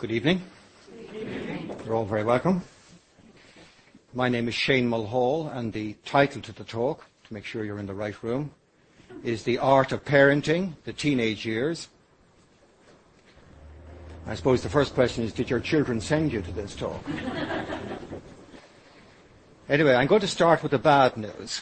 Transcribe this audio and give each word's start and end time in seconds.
Good 0.00 0.12
evening. 0.12 0.42
You're 1.84 1.94
all 1.94 2.06
very 2.06 2.24
welcome. 2.24 2.62
My 4.14 4.30
name 4.30 4.48
is 4.48 4.54
Shane 4.54 4.88
Mulhall, 4.88 5.48
and 5.48 5.74
the 5.74 5.92
title 6.06 6.40
to 6.40 6.52
the 6.52 6.64
talk, 6.64 7.04
to 7.26 7.34
make 7.34 7.44
sure 7.44 7.66
you're 7.66 7.78
in 7.78 7.84
the 7.84 7.92
right 7.92 8.14
room, 8.22 8.50
is 9.22 9.42
The 9.42 9.58
Art 9.58 9.92
of 9.92 10.02
Parenting, 10.02 10.72
the 10.84 10.94
Teenage 10.94 11.44
Years. 11.44 11.88
I 14.26 14.34
suppose 14.36 14.62
the 14.62 14.70
first 14.70 14.94
question 14.94 15.22
is, 15.22 15.34
did 15.34 15.50
your 15.50 15.60
children 15.60 16.00
send 16.00 16.32
you 16.32 16.40
to 16.40 16.50
this 16.50 16.74
talk? 16.74 17.04
anyway, 19.68 19.94
I'm 19.94 20.06
going 20.06 20.22
to 20.22 20.28
start 20.28 20.62
with 20.62 20.72
the 20.72 20.78
bad 20.78 21.18
news. 21.18 21.60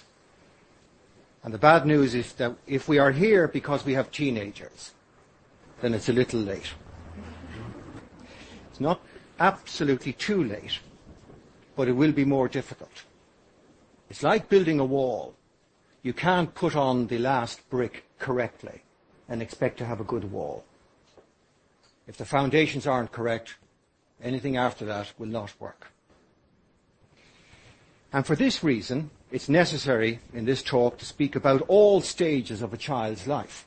And 1.42 1.52
the 1.52 1.58
bad 1.58 1.86
news 1.86 2.14
is 2.14 2.34
that 2.34 2.54
if 2.68 2.86
we 2.86 2.98
are 2.98 3.10
here 3.10 3.48
because 3.48 3.84
we 3.84 3.94
have 3.94 4.12
teenagers, 4.12 4.92
then 5.80 5.92
it's 5.92 6.08
a 6.08 6.12
little 6.12 6.38
late. 6.38 6.72
It's 8.78 8.82
not 8.84 9.00
absolutely 9.40 10.12
too 10.12 10.44
late, 10.44 10.78
but 11.74 11.88
it 11.88 11.94
will 11.94 12.12
be 12.12 12.24
more 12.24 12.46
difficult. 12.46 13.02
It's 14.08 14.22
like 14.22 14.48
building 14.48 14.78
a 14.78 14.84
wall. 14.84 15.34
You 16.04 16.12
can't 16.12 16.54
put 16.54 16.76
on 16.76 17.08
the 17.08 17.18
last 17.18 17.68
brick 17.70 18.04
correctly 18.20 18.82
and 19.28 19.42
expect 19.42 19.78
to 19.78 19.84
have 19.84 19.98
a 19.98 20.04
good 20.04 20.30
wall. 20.30 20.64
If 22.06 22.18
the 22.18 22.24
foundations 22.24 22.86
aren't 22.86 23.10
correct, 23.10 23.56
anything 24.22 24.56
after 24.56 24.84
that 24.84 25.12
will 25.18 25.26
not 25.26 25.52
work. 25.58 25.88
And 28.12 28.24
for 28.24 28.36
this 28.36 28.62
reason, 28.62 29.10
it's 29.32 29.48
necessary 29.48 30.20
in 30.32 30.44
this 30.44 30.62
talk 30.62 30.98
to 30.98 31.04
speak 31.04 31.34
about 31.34 31.62
all 31.62 32.00
stages 32.00 32.62
of 32.62 32.72
a 32.72 32.76
child's 32.76 33.26
life. 33.26 33.66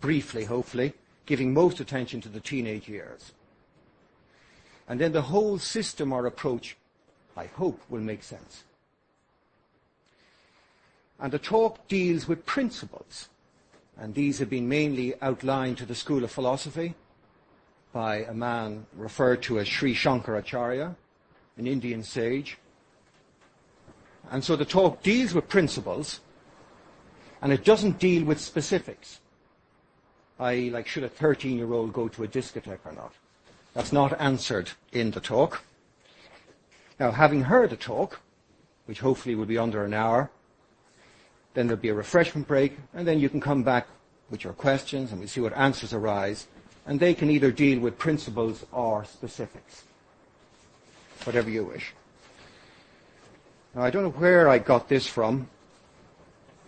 Briefly, 0.00 0.44
hopefully, 0.44 0.94
giving 1.26 1.52
most 1.52 1.78
attention 1.78 2.22
to 2.22 2.30
the 2.30 2.40
teenage 2.40 2.88
years. 2.88 3.32
And 4.88 5.00
then 5.00 5.12
the 5.12 5.22
whole 5.22 5.58
system 5.58 6.12
or 6.12 6.26
approach, 6.26 6.76
I 7.36 7.46
hope, 7.46 7.80
will 7.88 8.00
make 8.00 8.22
sense. 8.22 8.64
And 11.18 11.32
the 11.32 11.38
talk 11.38 11.88
deals 11.88 12.28
with 12.28 12.44
principles. 12.44 13.28
And 13.96 14.14
these 14.14 14.38
have 14.40 14.50
been 14.50 14.68
mainly 14.68 15.14
outlined 15.22 15.78
to 15.78 15.86
the 15.86 15.94
School 15.94 16.24
of 16.24 16.30
Philosophy 16.30 16.94
by 17.92 18.24
a 18.24 18.34
man 18.34 18.86
referred 18.96 19.42
to 19.44 19.60
as 19.60 19.68
Sri 19.68 19.94
Shankaracharya, 19.94 20.96
an 21.56 21.66
Indian 21.66 22.02
sage. 22.02 22.58
And 24.30 24.42
so 24.42 24.56
the 24.56 24.64
talk 24.64 25.02
deals 25.02 25.32
with 25.32 25.48
principles, 25.48 26.20
and 27.40 27.52
it 27.52 27.64
doesn't 27.64 28.00
deal 28.00 28.24
with 28.24 28.40
specifics. 28.40 29.20
I 30.40 30.70
like, 30.72 30.88
should 30.88 31.04
a 31.04 31.08
13 31.08 31.56
year 31.56 31.72
old 31.72 31.92
go 31.92 32.08
to 32.08 32.24
a 32.24 32.28
discotheque 32.28 32.84
or 32.84 32.92
not? 32.92 33.12
That's 33.74 33.92
not 33.92 34.18
answered 34.20 34.70
in 34.92 35.10
the 35.10 35.20
talk. 35.20 35.62
Now, 37.00 37.10
having 37.10 37.42
heard 37.42 37.70
the 37.70 37.76
talk, 37.76 38.20
which 38.86 39.00
hopefully 39.00 39.34
will 39.34 39.46
be 39.46 39.58
under 39.58 39.84
an 39.84 39.92
hour, 39.92 40.30
then 41.54 41.66
there'll 41.66 41.82
be 41.82 41.88
a 41.88 41.94
refreshment 41.94 42.46
break, 42.46 42.78
and 42.94 43.06
then 43.06 43.18
you 43.18 43.28
can 43.28 43.40
come 43.40 43.64
back 43.64 43.88
with 44.30 44.44
your 44.44 44.52
questions, 44.52 45.10
and 45.10 45.18
we'll 45.18 45.28
see 45.28 45.40
what 45.40 45.56
answers 45.56 45.92
arise, 45.92 46.46
and 46.86 47.00
they 47.00 47.14
can 47.14 47.30
either 47.30 47.50
deal 47.50 47.80
with 47.80 47.98
principles 47.98 48.64
or 48.70 49.04
specifics. 49.04 49.84
Whatever 51.24 51.50
you 51.50 51.64
wish. 51.64 51.92
Now, 53.74 53.82
I 53.82 53.90
don't 53.90 54.04
know 54.04 54.10
where 54.10 54.48
I 54.48 54.58
got 54.58 54.88
this 54.88 55.06
from. 55.06 55.48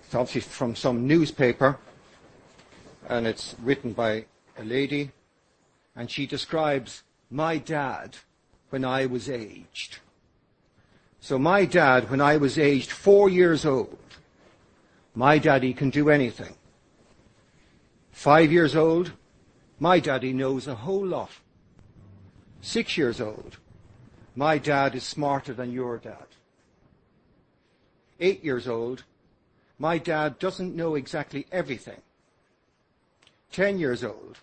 It's 0.04 0.14
obviously 0.14 0.40
from 0.40 0.74
some 0.74 1.06
newspaper, 1.06 1.78
and 3.08 3.28
it's 3.28 3.54
written 3.62 3.92
by 3.92 4.24
a 4.58 4.64
lady 4.64 5.12
and 5.96 6.10
she 6.10 6.26
describes 6.26 7.02
my 7.30 7.56
dad 7.56 8.16
when 8.68 8.84
I 8.84 9.06
was 9.06 9.30
aged. 9.30 9.98
So 11.20 11.38
my 11.38 11.64
dad, 11.64 12.10
when 12.10 12.20
I 12.20 12.36
was 12.36 12.58
aged 12.58 12.90
four 12.90 13.28
years 13.28 13.64
old, 13.64 13.98
my 15.14 15.38
daddy 15.38 15.72
can 15.72 15.90
do 15.90 16.10
anything. 16.10 16.54
Five 18.12 18.52
years 18.52 18.76
old, 18.76 19.12
my 19.80 19.98
daddy 19.98 20.32
knows 20.32 20.66
a 20.66 20.74
whole 20.74 21.04
lot. 21.04 21.30
Six 22.60 22.96
years 22.96 23.20
old, 23.20 23.56
my 24.34 24.58
dad 24.58 24.94
is 24.94 25.02
smarter 25.02 25.54
than 25.54 25.72
your 25.72 25.98
dad. 25.98 26.26
Eight 28.20 28.44
years 28.44 28.68
old, 28.68 29.04
my 29.78 29.98
dad 29.98 30.38
doesn't 30.38 30.74
know 30.74 30.94
exactly 30.94 31.46
everything. 31.52 32.00
Ten 33.50 33.78
years 33.78 34.02
old, 34.04 34.38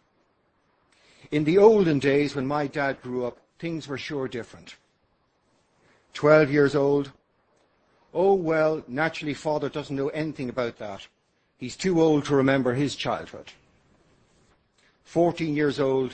in 1.33 1.45
the 1.45 1.57
olden 1.57 1.97
days 1.97 2.35
when 2.35 2.45
my 2.45 2.67
dad 2.67 3.01
grew 3.01 3.25
up, 3.25 3.39
things 3.57 3.87
were 3.87 3.97
sure 3.97 4.27
different. 4.27 4.75
Twelve 6.13 6.51
years 6.51 6.75
old. 6.75 7.11
Oh, 8.13 8.35
well, 8.35 8.83
naturally, 8.87 9.33
father 9.33 9.67
doesn't 9.67 9.95
know 9.95 10.09
anything 10.09 10.47
about 10.47 10.77
that. 10.77 11.07
He's 11.57 11.75
too 11.75 11.99
old 11.99 12.25
to 12.25 12.35
remember 12.35 12.75
his 12.75 12.95
childhood. 12.95 13.51
Fourteen 15.03 15.55
years 15.55 15.79
old. 15.79 16.13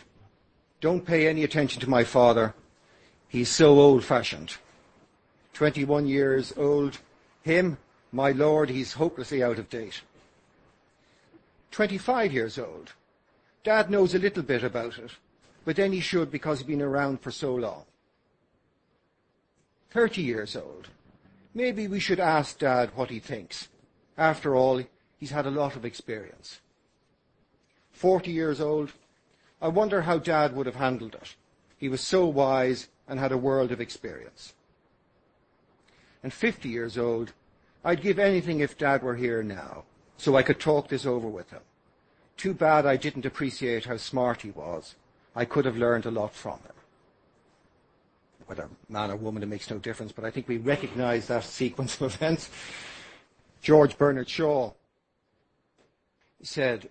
Don't 0.79 1.05
pay 1.05 1.27
any 1.27 1.43
attention 1.43 1.81
to 1.81 1.89
my 1.89 2.05
father. 2.05 2.53
He's 3.27 3.49
so 3.49 3.77
old 3.77 4.05
fashioned. 4.05 4.55
21 5.51 6.07
years 6.07 6.53
old. 6.55 6.97
Him, 7.41 7.77
my 8.13 8.31
lord, 8.31 8.69
he's 8.69 8.93
hopelessly 8.93 9.43
out 9.43 9.59
of 9.59 9.69
date. 9.69 9.99
25 11.71 12.31
years 12.31 12.57
old. 12.57 12.93
Dad 13.63 13.89
knows 13.89 14.15
a 14.15 14.19
little 14.19 14.43
bit 14.43 14.63
about 14.63 14.97
it, 14.97 15.11
but 15.65 15.75
then 15.75 15.91
he 15.91 15.99
should 15.99 16.31
because 16.31 16.59
he's 16.59 16.67
been 16.67 16.81
around 16.81 17.21
for 17.21 17.31
so 17.31 17.53
long. 17.53 17.85
30 19.91 20.21
years 20.21 20.55
old. 20.55 20.87
Maybe 21.53 21.87
we 21.87 21.99
should 21.99 22.19
ask 22.19 22.59
Dad 22.59 22.91
what 22.95 23.09
he 23.09 23.19
thinks. 23.19 23.67
After 24.17 24.55
all, 24.55 24.81
he's 25.17 25.31
had 25.31 25.45
a 25.45 25.51
lot 25.51 25.75
of 25.75 25.83
experience. 25.83 26.59
40 27.91 28.31
years 28.31 28.61
old. 28.61 28.93
I 29.61 29.67
wonder 29.67 30.03
how 30.03 30.19
Dad 30.19 30.55
would 30.55 30.67
have 30.67 30.75
handled 30.75 31.15
it. 31.15 31.35
He 31.77 31.89
was 31.89 32.01
so 32.01 32.25
wise 32.25 32.87
and 33.07 33.19
had 33.19 33.31
a 33.31 33.37
world 33.37 33.71
of 33.71 33.81
experience. 33.81 34.53
And 36.23 36.31
50 36.31 36.69
years 36.69 36.97
old. 36.97 37.33
I'd 37.83 38.01
give 38.01 38.19
anything 38.19 38.59
if 38.59 38.77
Dad 38.77 39.01
were 39.01 39.15
here 39.15 39.41
now, 39.41 39.85
so 40.17 40.35
I 40.35 40.43
could 40.43 40.59
talk 40.59 40.89
this 40.89 41.05
over 41.05 41.27
with 41.27 41.49
him. 41.49 41.61
Too 42.39 42.53
bad 42.53 42.85
I 42.85 42.95
didn't 42.95 43.25
appreciate 43.25 43.83
how 43.83 43.97
smart 43.97 44.43
he 44.43 44.51
was. 44.51 44.95
I 45.35 45.43
could 45.43 45.65
have 45.65 45.75
learned 45.75 46.05
a 46.05 46.11
lot 46.11 46.33
from 46.33 46.59
him. 46.59 46.71
Whether 48.45 48.69
man 48.87 49.11
or 49.11 49.17
woman, 49.17 49.43
it 49.43 49.47
makes 49.47 49.69
no 49.69 49.77
difference, 49.77 50.13
but 50.13 50.23
I 50.23 50.31
think 50.31 50.47
we 50.47 50.55
recognize 50.55 51.27
that 51.27 51.43
sequence 51.61 51.99
of 51.99 52.15
events. 52.15 52.49
George 53.61 53.97
Bernard 53.97 54.29
Shaw 54.29 54.71
said 56.41 56.89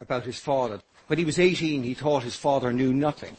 about 0.00 0.24
his 0.24 0.38
father, 0.38 0.80
when 1.06 1.18
he 1.18 1.26
was 1.26 1.38
18, 1.38 1.82
he 1.82 1.92
thought 1.92 2.22
his 2.22 2.36
father 2.36 2.72
knew 2.72 2.94
nothing. 2.94 3.36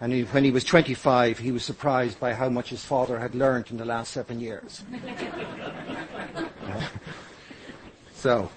And 0.00 0.12
he, 0.12 0.24
when 0.24 0.42
he 0.42 0.50
was 0.50 0.64
25, 0.64 1.38
he 1.38 1.52
was 1.52 1.64
surprised 1.64 2.18
by 2.18 2.34
how 2.34 2.48
much 2.48 2.70
his 2.70 2.84
father 2.84 3.20
had 3.20 3.36
learned 3.36 3.70
in 3.70 3.76
the 3.76 3.84
last 3.84 4.12
seven 4.12 4.40
years. 4.40 4.82
so, 8.16 8.50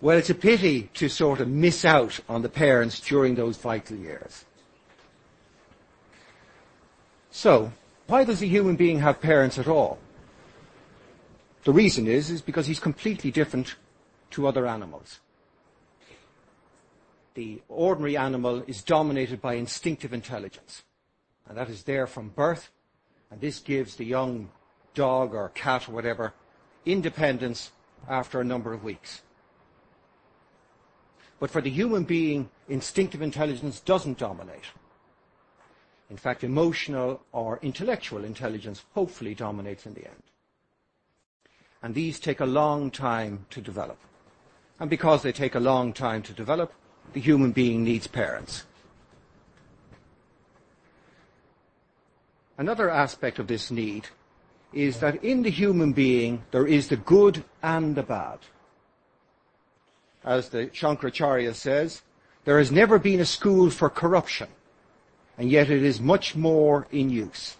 well, 0.00 0.16
it's 0.16 0.30
a 0.30 0.34
pity 0.34 0.88
to 0.94 1.08
sort 1.08 1.40
of 1.40 1.48
miss 1.48 1.84
out 1.84 2.20
on 2.28 2.42
the 2.42 2.48
parents 2.48 3.00
during 3.00 3.34
those 3.34 3.56
vital 3.58 3.96
years. 3.96 4.44
So, 7.30 7.72
why 8.06 8.24
does 8.24 8.42
a 8.42 8.46
human 8.46 8.76
being 8.76 9.00
have 9.00 9.20
parents 9.20 9.58
at 9.58 9.68
all? 9.68 9.98
The 11.64 11.72
reason 11.72 12.06
is, 12.06 12.30
is 12.30 12.40
because 12.40 12.66
he's 12.66 12.80
completely 12.80 13.30
different 13.30 13.76
to 14.30 14.46
other 14.46 14.66
animals. 14.66 15.20
The 17.34 17.62
ordinary 17.68 18.16
animal 18.16 18.64
is 18.66 18.82
dominated 18.82 19.40
by 19.40 19.54
instinctive 19.54 20.12
intelligence. 20.12 20.82
And 21.46 21.56
that 21.58 21.68
is 21.68 21.84
there 21.84 22.06
from 22.06 22.30
birth. 22.30 22.70
And 23.30 23.40
this 23.40 23.60
gives 23.60 23.96
the 23.96 24.04
young 24.04 24.50
dog 24.94 25.34
or 25.34 25.50
cat 25.50 25.88
or 25.88 25.92
whatever 25.92 26.32
independence 26.86 27.70
after 28.08 28.40
a 28.40 28.44
number 28.44 28.72
of 28.72 28.82
weeks. 28.82 29.22
But 31.40 31.50
for 31.50 31.62
the 31.62 31.70
human 31.70 32.04
being, 32.04 32.50
instinctive 32.68 33.22
intelligence 33.22 33.80
doesn't 33.80 34.18
dominate. 34.18 34.66
In 36.10 36.18
fact, 36.18 36.44
emotional 36.44 37.22
or 37.32 37.58
intellectual 37.62 38.24
intelligence 38.24 38.84
hopefully 38.94 39.34
dominates 39.34 39.86
in 39.86 39.94
the 39.94 40.04
end. 40.04 40.22
And 41.82 41.94
these 41.94 42.20
take 42.20 42.40
a 42.40 42.46
long 42.46 42.90
time 42.90 43.46
to 43.50 43.62
develop. 43.62 43.98
And 44.78 44.90
because 44.90 45.22
they 45.22 45.32
take 45.32 45.54
a 45.54 45.60
long 45.60 45.94
time 45.94 46.22
to 46.22 46.32
develop, 46.34 46.74
the 47.14 47.20
human 47.20 47.52
being 47.52 47.84
needs 47.84 48.06
parents. 48.06 48.64
Another 52.58 52.90
aspect 52.90 53.38
of 53.38 53.46
this 53.46 53.70
need 53.70 54.08
is 54.74 55.00
that 55.00 55.24
in 55.24 55.42
the 55.42 55.50
human 55.50 55.94
being 55.94 56.42
there 56.50 56.66
is 56.66 56.88
the 56.88 56.96
good 56.96 57.42
and 57.62 57.96
the 57.96 58.02
bad 58.02 58.40
as 60.24 60.48
the 60.48 60.66
Shankaracharya 60.66 61.54
says, 61.54 62.02
there 62.44 62.58
has 62.58 62.72
never 62.72 62.98
been 62.98 63.20
a 63.20 63.26
school 63.26 63.70
for 63.70 63.90
corruption 63.90 64.48
and 65.40 65.50
yet 65.50 65.70
it 65.70 65.82
is 65.82 66.02
much 66.02 66.36
more 66.36 66.86
in 66.92 67.08
use. 67.08 67.56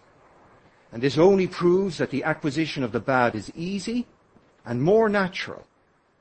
And 0.93 1.03
this 1.03 1.17
only 1.17 1.47
proves 1.47 1.97
that 1.97 2.11
the 2.11 2.25
acquisition 2.25 2.83
of 2.83 2.93
the 2.93 3.01
bad 3.01 3.35
is 3.35 3.51
easy 3.57 4.07
and 4.67 4.83
more 4.83 5.09
natural 5.09 5.67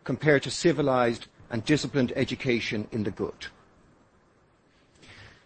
compared 0.06 0.44
to 0.44 0.51
civilized 0.51 1.27
and 1.50 1.65
disciplined 1.65 2.13
education 2.15 2.88
in 2.94 3.03
the 3.03 3.12
good. 3.12 3.47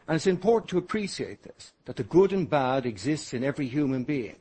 And 0.07 0.15
it's 0.15 0.27
important 0.27 0.69
to 0.69 0.77
appreciate 0.77 1.41
this, 1.41 1.73
that 1.85 1.95
the 1.95 2.03
good 2.03 2.31
and 2.31 2.47
bad 2.47 2.85
exists 2.85 3.33
in 3.33 3.43
every 3.43 3.67
human 3.67 4.03
being. 4.03 4.35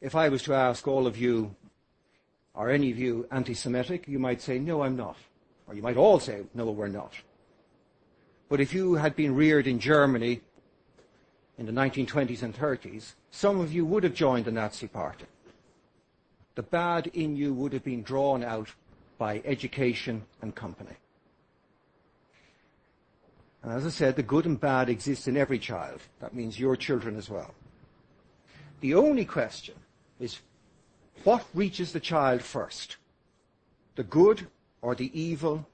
If 0.00 0.14
I 0.14 0.30
was 0.30 0.42
to 0.44 0.54
ask 0.54 0.88
all 0.88 1.06
of 1.06 1.18
you, 1.18 1.54
are 2.56 2.70
any 2.70 2.90
of 2.90 2.98
you 2.98 3.26
anti-Semitic? 3.30 4.08
You 4.08 4.18
might 4.18 4.40
say, 4.40 4.58
no, 4.58 4.82
I'm 4.82 4.96
not. 4.96 5.16
Or 5.68 5.74
you 5.74 5.82
might 5.82 5.96
all 5.96 6.18
say, 6.18 6.42
no, 6.54 6.70
we're 6.70 6.88
not. 6.88 7.12
But 8.48 8.60
if 8.60 8.72
you 8.72 8.94
had 8.94 9.14
been 9.14 9.34
reared 9.34 9.66
in 9.66 9.78
Germany 9.78 10.40
in 11.58 11.66
the 11.66 11.72
1920s 11.72 12.42
and 12.42 12.54
30s, 12.54 13.14
some 13.30 13.60
of 13.60 13.72
you 13.72 13.84
would 13.84 14.04
have 14.04 14.14
joined 14.14 14.46
the 14.46 14.52
Nazi 14.52 14.86
Party. 14.88 15.26
The 16.54 16.62
bad 16.62 17.08
in 17.08 17.36
you 17.36 17.52
would 17.52 17.72
have 17.74 17.84
been 17.84 18.02
drawn 18.02 18.42
out 18.42 18.68
by 19.18 19.42
education 19.44 20.24
and 20.40 20.54
company. 20.54 20.96
And 23.62 23.72
as 23.72 23.84
I 23.84 23.90
said, 23.90 24.16
the 24.16 24.22
good 24.22 24.46
and 24.46 24.58
bad 24.58 24.88
exist 24.88 25.28
in 25.28 25.36
every 25.36 25.58
child. 25.58 26.00
That 26.20 26.34
means 26.34 26.58
your 26.58 26.76
children 26.76 27.16
as 27.16 27.28
well. 27.28 27.54
The 28.80 28.94
only 28.94 29.24
question 29.24 29.74
is 30.20 30.38
what 31.24 31.46
reaches 31.54 31.92
the 31.92 32.00
child 32.00 32.42
first? 32.42 32.96
The 33.96 34.04
good 34.04 34.46
or 34.82 34.94
the 34.94 35.10
evil, 35.18 35.66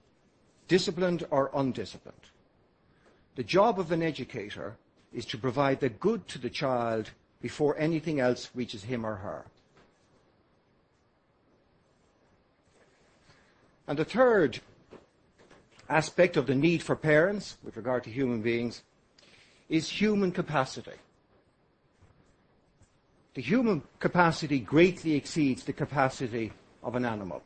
disciplined 0.69 1.27
or 1.31 1.51
undisciplined? 1.55 2.17
The 3.35 3.43
job 3.43 3.79
of 3.81 3.93
an 3.93 4.03
educator 4.03 4.77
is 5.13 5.25
to 5.27 5.39
provide 5.39 5.81
the 5.81 5.89
good 5.89 6.29
to 6.29 6.39
the 6.39 6.51
child 6.51 7.11
before 7.41 7.77
anything 7.79 8.21
else 8.21 8.51
reaches 8.55 8.85
him 8.85 9.05
or 9.05 9.17
her. 9.17 9.45
And 13.87 13.99
the 13.99 14.05
third 14.05 14.61
aspect 15.89 16.37
of 16.37 16.47
the 16.47 16.55
need 16.55 16.83
for 16.83 16.97
parents 16.97 17.59
with 17.63 17.77
regard 17.77 18.05
to 18.05 18.11
human 18.11 18.41
beings 18.41 18.83
is 19.69 19.89
human 19.89 20.33
capacity. 20.33 21.02
The 23.35 23.43
human 23.43 23.83
capacity 23.99 24.59
greatly 24.59 25.15
exceeds 25.15 25.65
the 25.65 25.73
capacity 25.73 26.53
of 26.83 26.95
an 26.97 27.05
animal. 27.05 27.43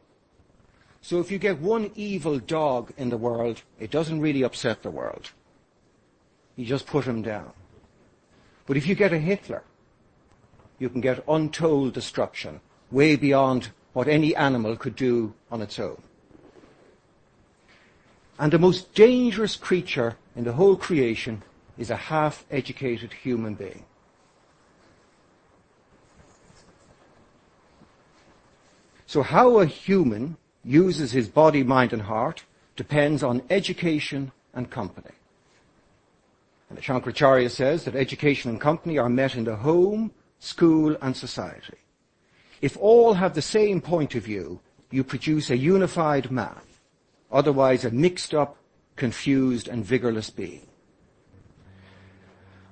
So 1.01 1.21
if 1.21 1.31
you 1.31 1.39
get 1.39 1.61
one 1.61 1.93
evil 1.95 2.41
dog 2.41 2.93
in 2.97 3.11
the 3.11 3.17
world, 3.17 3.63
it 3.79 3.93
doesn't 3.93 4.21
really 4.21 4.43
upset 4.43 4.83
the 4.83 4.91
world. 4.91 5.31
You 6.57 6.65
just 6.65 6.87
put 6.87 7.05
him 7.05 7.23
down. 7.23 7.53
But 8.67 8.77
if 8.77 8.89
you 8.89 8.97
get 8.97 9.13
a 9.13 9.19
Hitler, 9.19 9.63
you 10.81 10.89
can 10.89 11.01
get 11.01 11.25
untold 11.29 11.93
destruction, 11.93 12.61
way 12.91 13.15
beyond 13.15 13.69
what 13.93 14.09
any 14.09 14.35
animal 14.35 14.77
could 14.77 14.97
do 14.97 15.35
on 15.51 15.63
its 15.63 15.79
own. 15.79 16.03
And 18.39 18.53
the 18.53 18.59
most 18.59 18.93
dangerous 18.95 19.55
creature 19.55 20.17
in 20.35 20.43
the 20.43 20.53
whole 20.53 20.77
creation 20.77 21.43
is 21.79 21.91
a 21.91 21.97
half-educated 21.97 23.13
human 23.13 23.55
being. 23.55 23.85
How 29.23 29.61
a 29.61 29.67
human 29.67 30.37
uses 30.65 31.13
his 31.13 31.29
body, 31.29 31.63
mind 31.63 31.93
and 31.93 32.03
heart 32.03 32.45
depends 32.75 33.23
on 33.23 33.43
education 33.49 34.33
and 34.53 34.71
company. 34.71 35.15
And 36.69 36.79
Shankaracharya 36.81 37.51
says 37.51 37.85
that 37.85 37.95
education 37.95 38.51
and 38.51 38.61
company 38.61 38.99
are 38.99 39.09
met 39.09 39.37
in 39.37 39.45
the 39.45 39.57
home, 39.57 40.11
school 40.41 40.97
and 41.01 41.17
society. 41.17 41.79
If 42.61 42.77
all 42.79 43.15
have 43.15 43.35
the 43.35 43.43
same 43.43 43.81
point 43.81 44.15
of 44.15 44.25
view, 44.25 44.61
you 44.91 45.05
produce 45.05 45.51
a 45.51 45.57
unified 45.57 46.31
man, 46.31 46.61
otherwise 47.31 47.85
a 47.85 47.91
mixed 47.91 48.35
up, 48.35 48.57
confused 48.97 49.69
and 49.69 49.85
vigorless 49.85 50.35
being. 50.35 50.67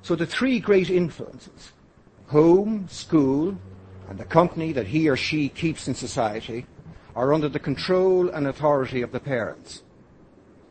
So 0.02 0.16
the 0.16 0.26
three 0.26 0.58
great 0.58 0.90
influences, 0.90 1.72
home, 2.26 2.88
school, 2.88 3.58
and 4.08 4.18
the 4.18 4.24
company 4.24 4.72
that 4.72 4.88
he 4.88 5.08
or 5.08 5.16
she 5.16 5.48
keeps 5.48 5.88
in 5.88 5.94
society, 5.94 6.66
are 7.16 7.32
under 7.32 7.48
the 7.48 7.58
control 7.58 8.28
and 8.28 8.46
authority 8.46 9.02
of 9.02 9.12
the 9.12 9.20
parents. 9.20 9.82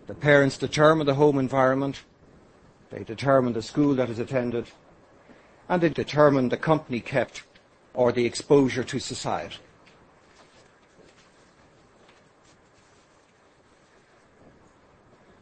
The 0.07 0.13
parents 0.13 0.57
determine 0.57 1.07
the 1.07 1.15
home 1.15 1.39
environment, 1.39 2.03
they 2.89 3.03
determine 3.03 3.53
the 3.53 3.61
school 3.61 3.95
that 3.95 4.09
is 4.09 4.19
attended, 4.19 4.67
and 5.69 5.81
they 5.81 5.89
determine 5.89 6.49
the 6.49 6.57
company 6.57 6.99
kept 6.99 7.43
or 7.93 8.11
the 8.11 8.25
exposure 8.25 8.83
to 8.83 8.99
society. 8.99 9.57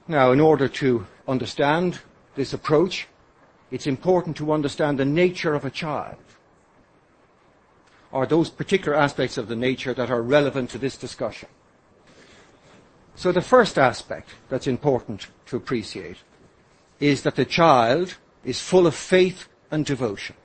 Now, 0.07 0.31
in 0.31 0.39
order 0.39 0.67
to 0.67 1.07
understand 1.27 1.99
this 2.35 2.53
approach, 2.53 3.07
it's 3.71 3.87
important 3.87 4.35
to 4.37 4.51
understand 4.51 4.99
the 4.99 5.05
nature 5.05 5.53
of 5.53 5.63
a 5.63 5.69
child, 5.69 6.17
or 8.11 8.25
those 8.25 8.49
particular 8.49 8.97
aspects 8.97 9.37
of 9.37 9.47
the 9.47 9.55
nature 9.55 9.93
that 9.93 10.09
are 10.09 10.21
relevant 10.21 10.69
to 10.71 10.77
this 10.77 10.97
discussion. 10.97 11.49
So 13.15 13.31
the 13.31 13.41
first 13.41 13.77
aspect 13.77 14.29
that's 14.49 14.67
important 14.67 15.27
to 15.47 15.57
appreciate 15.57 16.17
is 16.99 17.23
that 17.23 17.35
the 17.35 17.45
child 17.45 18.15
is 18.43 18.59
full 18.59 18.87
of 18.87 18.95
faith 18.95 19.47
and 19.69 19.85
devotion. 19.85 20.35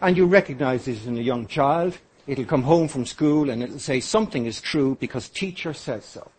And 0.00 0.16
you 0.16 0.26
recognize 0.26 0.86
this 0.86 1.06
in 1.06 1.18
a 1.18 1.22
young 1.22 1.46
child. 1.46 1.98
It'll 2.26 2.44
come 2.46 2.62
home 2.62 2.88
from 2.88 3.04
school 3.04 3.50
and 3.50 3.62
it'll 3.62 3.78
say 3.78 4.00
something 4.00 4.46
is 4.46 4.60
true 4.60 4.96
because 4.98 5.28
teacher 5.28 5.74
says 5.74 6.04
so. 6.04 6.30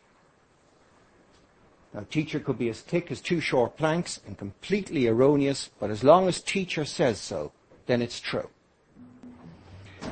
Now 1.94 2.06
teacher 2.10 2.40
could 2.40 2.58
be 2.58 2.70
as 2.70 2.82
thick 2.82 3.12
as 3.12 3.22
two 3.22 3.42
short 3.42 3.78
planks 3.78 4.20
and 4.26 4.38
completely 4.38 5.08
erroneous, 5.08 5.70
but 5.80 5.92
as 5.92 6.04
long 6.04 6.28
as 6.28 6.42
teacher 6.42 6.86
says 6.86 7.20
so, 7.20 7.52
then 7.86 8.02
it's 8.02 8.20
true. 8.20 8.50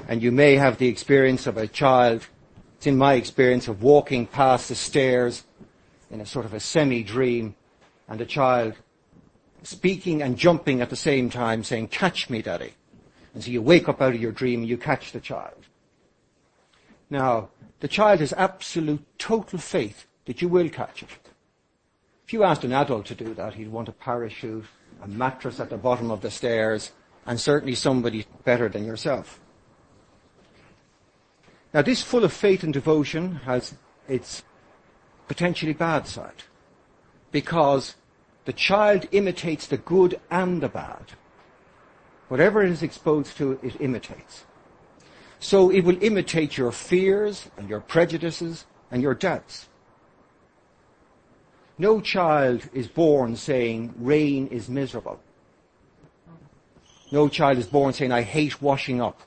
And 0.08 0.22
you 0.22 0.32
may 0.32 0.56
have 0.56 0.78
the 0.78 0.88
experience 0.88 1.48
of 1.48 1.58
a 1.58 1.68
child, 1.68 2.28
it's 2.78 2.88
in 2.88 2.98
my 2.98 3.14
experience 3.14 3.68
of 3.68 3.84
walking 3.84 4.26
past 4.28 4.70
the 4.70 4.76
stairs 4.76 5.44
in 6.12 6.22
a 6.22 6.26
sort 6.26 6.46
of 6.46 6.54
a 6.54 6.60
semi-dream, 6.60 7.56
and 8.08 8.20
a 8.20 8.26
child 8.26 8.74
speaking 9.62 10.22
and 10.22 10.38
jumping 10.38 10.82
at 10.82 10.90
the 10.90 10.96
same 10.96 11.30
time, 11.30 11.64
saying, 11.64 11.88
catch 11.88 12.30
me, 12.30 12.42
daddy. 12.42 12.74
And 13.34 13.44
so 13.44 13.52
you 13.52 13.62
wake 13.62 13.88
up 13.88 14.02
out 14.02 14.16
of 14.16 14.22
your 14.22 14.32
dream 14.32 14.62
and 14.62 14.70
you 14.70 14.78
catch 14.78 15.12
the 15.12 15.20
child. 15.20 15.68
Now, 17.10 17.50
the 17.80 17.88
child 17.88 18.20
has 18.20 18.34
absolute 18.34 19.06
total 19.20 19.60
faith 19.60 20.08
that 20.26 20.42
you 20.42 20.48
will 20.48 20.70
catch 20.70 21.04
it. 21.04 21.10
If 22.26 22.34
you 22.34 22.44
asked 22.44 22.64
an 22.64 22.74
adult 22.74 23.06
to 23.08 23.16
do 23.16 23.34
that, 23.36 23.54
he'd 23.56 23.72
want 23.72 23.90
a 23.90 23.94
parachute, 23.94 24.66
a 25.02 25.08
mattress 25.08 25.60
at 25.60 25.70
the 25.70 25.78
bottom 25.78 26.12
of 26.12 26.22
the 26.22 26.32
stairs, 26.32 26.92
and 27.26 27.40
certainly 27.40 27.76
somebody 27.76 28.26
better 28.44 28.70
than 28.70 28.86
yourself. 28.86 29.40
Now 31.74 31.82
this 31.82 32.02
full 32.02 32.24
of 32.24 32.34
faith 32.34 32.64
and 32.64 32.74
devotion 32.74 33.36
has 33.46 33.76
its 34.08 34.44
potentially 35.28 35.74
bad 35.74 36.08
side. 36.08 36.44
Because 37.32 37.96
the 38.46 38.54
child 38.54 39.08
imitates 39.12 39.68
the 39.68 39.78
good 39.78 40.20
and 40.32 40.62
the 40.62 40.70
bad. 40.70 41.14
Whatever 42.28 42.64
it 42.64 42.72
is 42.72 42.84
exposed 42.84 43.38
to, 43.38 43.60
it 43.62 43.80
imitates. 43.80 44.46
So 45.40 45.70
it 45.70 45.82
will 45.82 46.02
imitate 46.04 46.58
your 46.58 46.72
fears 46.72 47.50
and 47.58 47.70
your 47.70 47.80
prejudices 47.80 48.66
and 48.92 49.02
your 49.02 49.14
doubts. 49.14 49.70
No 51.78 52.02
child 52.02 52.70
is 52.74 52.88
born 52.88 53.36
saying 53.36 53.94
rain 53.98 54.48
is 54.48 54.68
miserable. 54.68 55.20
No 57.12 57.28
child 57.28 57.58
is 57.58 57.68
born 57.68 57.94
saying 57.94 58.12
I 58.12 58.22
hate 58.22 58.62
washing 58.62 59.02
up. 59.02 59.22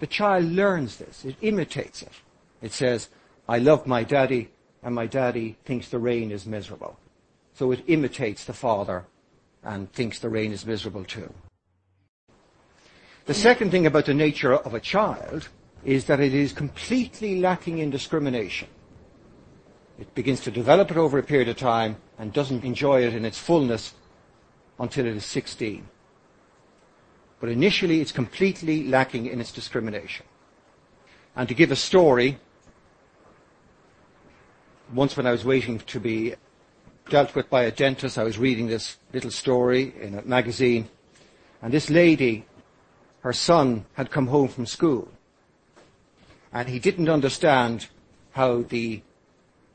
The 0.00 0.06
child 0.06 0.46
learns 0.46 0.96
this. 0.96 1.24
It 1.24 1.36
imitates 1.42 2.02
it. 2.02 2.12
It 2.60 2.72
says, 2.72 3.08
I 3.48 3.58
love 3.58 3.86
my 3.86 4.02
daddy, 4.02 4.50
and 4.82 4.94
my 4.94 5.06
daddy 5.06 5.56
thinks 5.64 5.88
the 5.88 5.98
rain 5.98 6.32
is 6.32 6.44
miserable. 6.44 6.98
So 7.54 7.70
it 7.70 7.84
imitates 7.86 8.44
the 8.44 8.52
father 8.52 9.04
and 9.62 9.92
thinks 9.92 10.18
the 10.18 10.28
rain 10.28 10.52
is 10.52 10.66
miserable 10.66 11.04
too. 11.04 11.32
The 13.26 13.34
second 13.34 13.70
thing 13.70 13.86
about 13.86 14.06
the 14.06 14.14
nature 14.14 14.54
of 14.54 14.74
a 14.74 14.80
child 14.80 15.48
is 15.84 16.06
that 16.06 16.18
it 16.18 16.34
is 16.34 16.52
completely 16.52 17.40
lacking 17.40 17.78
in 17.78 17.90
discrimination. 17.90 18.68
It 20.00 20.12
begins 20.16 20.40
to 20.40 20.50
develop 20.50 20.90
it 20.90 20.96
over 20.96 21.18
a 21.18 21.22
period 21.22 21.48
of 21.48 21.56
time 21.56 21.96
and 22.18 22.32
doesn't 22.32 22.64
enjoy 22.64 23.04
it 23.04 23.14
in 23.14 23.24
its 23.24 23.38
fullness 23.38 23.94
until 24.82 25.06
it 25.06 25.16
is 25.16 25.24
16. 25.24 25.88
But 27.40 27.48
initially 27.48 28.02
it's 28.02 28.12
completely 28.12 28.86
lacking 28.86 29.24
in 29.26 29.40
its 29.40 29.52
discrimination. 29.52 30.26
And 31.34 31.48
to 31.48 31.54
give 31.54 31.70
a 31.70 31.76
story 31.76 32.38
Once 34.94 35.16
when 35.16 35.26
I 35.26 35.30
was 35.30 35.42
waiting 35.42 35.78
to 35.78 35.98
be 35.98 36.34
dealt 37.08 37.34
with 37.34 37.48
by 37.48 37.62
a 37.62 37.70
dentist, 37.70 38.18
I 38.18 38.24
was 38.24 38.36
reading 38.36 38.66
this 38.66 38.98
little 39.14 39.30
story 39.30 39.94
in 39.98 40.18
a 40.18 40.22
magazine, 40.22 40.90
and 41.62 41.72
this 41.72 41.88
lady, 41.88 42.44
her 43.20 43.32
son 43.32 43.86
had 43.94 44.10
come 44.10 44.26
home 44.26 44.48
from 44.48 44.66
school, 44.66 45.08
and 46.52 46.68
he 46.68 46.78
didn't 46.78 47.08
understand 47.08 47.88
how 48.32 48.60
the 48.60 49.00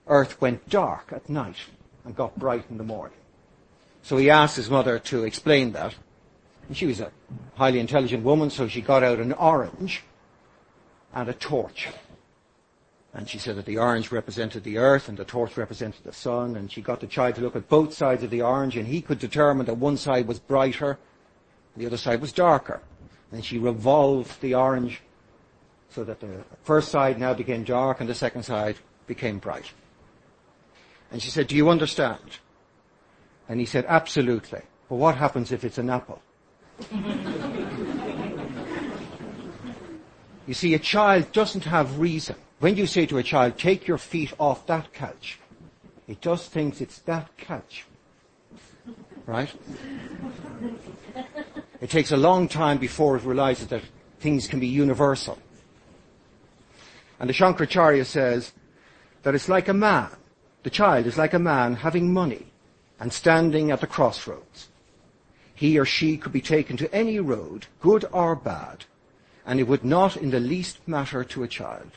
earth 0.06 0.40
went 0.40 0.70
dark 0.70 1.12
at 1.12 1.28
night 1.28 1.58
and 2.06 2.16
got 2.16 2.38
bright 2.38 2.66
in 2.70 2.78
the 2.78 2.84
morning. 2.84 3.18
So 4.08 4.16
he 4.16 4.30
asked 4.30 4.56
his 4.56 4.70
mother 4.70 5.00
to 5.00 5.26
explain 5.26 5.74
that. 5.74 5.94
And 6.70 6.78
she 6.78 6.86
was 6.86 7.02
a 7.02 7.12
highly 7.56 7.82
intelligent 7.82 8.24
woman, 8.24 8.50
so 8.50 8.70
she 8.70 8.80
got 8.80 9.04
out 9.04 9.20
an 9.20 9.34
orange 9.34 10.02
and 11.14 11.28
a 11.28 11.34
torch. 11.34 11.90
And 13.14 13.28
she 13.28 13.38
said 13.38 13.58
that 13.58 13.66
the 13.66 13.80
orange 13.80 14.10
represented 14.10 14.64
the 14.64 14.78
earth 14.78 15.10
and 15.10 15.18
the 15.18 15.26
torch 15.26 15.58
represented 15.58 16.06
the 16.06 16.14
sun. 16.14 16.56
And 16.56 16.72
she 16.72 16.82
got 16.82 17.02
the 17.02 17.08
child 17.08 17.36
to 17.36 17.42
look 17.42 17.58
at 17.58 17.68
both 17.68 17.94
sides 17.94 18.24
of 18.24 18.30
the 18.30 18.42
orange 18.42 18.78
and 18.78 18.88
he 18.88 19.02
could 19.02 19.20
determine 19.20 19.66
that 19.66 19.76
one 19.76 19.98
side 19.98 20.26
was 20.26 20.40
brighter 20.40 20.98
and 21.76 21.84
the 21.84 21.88
other 21.88 21.98
side 21.98 22.22
was 22.22 22.32
darker. 22.32 22.80
And 23.34 23.44
she 23.44 23.58
revolved 23.58 24.40
the 24.40 24.56
orange 24.56 25.02
so 25.90 26.06
that 26.06 26.22
the 26.22 26.46
first 26.64 26.92
side 26.92 27.20
now 27.20 27.34
became 27.34 27.66
dark 27.66 28.00
and 28.00 28.08
the 28.08 28.16
second 28.16 28.44
side 28.44 28.78
became 29.06 29.40
bright. 29.40 29.74
And 31.12 31.22
she 31.22 31.30
said, 31.30 31.48
do 31.48 31.58
you 31.58 31.68
understand? 31.68 32.38
And 33.50 33.60
he 33.60 33.66
said, 33.66 33.86
absolutely. 33.88 34.62
But 34.90 34.96
what 34.96 35.16
happens 35.16 35.52
if 35.52 35.64
it's 35.64 35.78
an 35.78 35.90
apple? 35.90 36.22
you 40.48 40.54
see, 40.54 40.74
a 40.74 40.80
child 40.80 41.32
doesn't 41.32 41.64
have 41.66 42.00
reason. 42.00 42.36
When 42.60 42.76
you 42.76 42.88
say 42.88 43.06
to 43.06 43.18
a 43.18 43.24
child, 43.24 43.58
take 43.58 43.88
your 43.88 43.98
feet 43.98 44.34
off 44.40 44.66
that 44.68 44.94
couch, 44.94 45.40
it 46.08 46.22
just 46.22 46.52
thinks 46.52 46.82
it's 46.82 47.00
that 47.00 47.36
couch. 47.38 47.86
Right? 49.26 49.54
It 51.82 51.90
takes 51.90 52.12
a 52.12 52.18
long 52.18 52.48
time 52.48 52.78
before 52.78 53.18
it 53.18 53.24
realizes 53.24 53.68
that 53.68 53.84
things 54.20 54.48
can 54.48 54.60
be 54.60 54.68
universal. 54.68 55.38
And 57.20 57.30
the 57.30 57.34
Shankaracharya 57.34 58.06
says 58.06 58.54
that 59.24 59.36
it's 59.36 59.50
like 59.50 59.68
a 59.68 59.74
man. 59.74 60.10
The 60.64 60.70
child 60.70 61.06
is 61.06 61.18
like 61.18 61.34
a 61.34 61.40
man 61.40 61.76
having 61.76 62.14
money 62.14 62.48
and 63.00 63.14
standing 63.14 63.72
at 63.72 63.82
the 63.82 63.88
crossroads. 63.88 64.70
He 65.54 65.80
or 65.80 65.86
she 65.86 66.18
could 66.18 66.32
be 66.32 66.42
taken 66.42 66.78
to 66.78 66.94
any 66.94 67.20
road, 67.20 67.68
good 67.82 68.06
or 68.12 68.36
bad, 68.36 68.86
and 69.46 69.60
it 69.60 69.68
would 69.68 69.84
not 69.84 70.18
in 70.18 70.30
the 70.30 70.40
least 70.40 70.88
matter 70.88 71.24
to 71.24 71.44
a 71.44 71.48
child. 71.48 71.92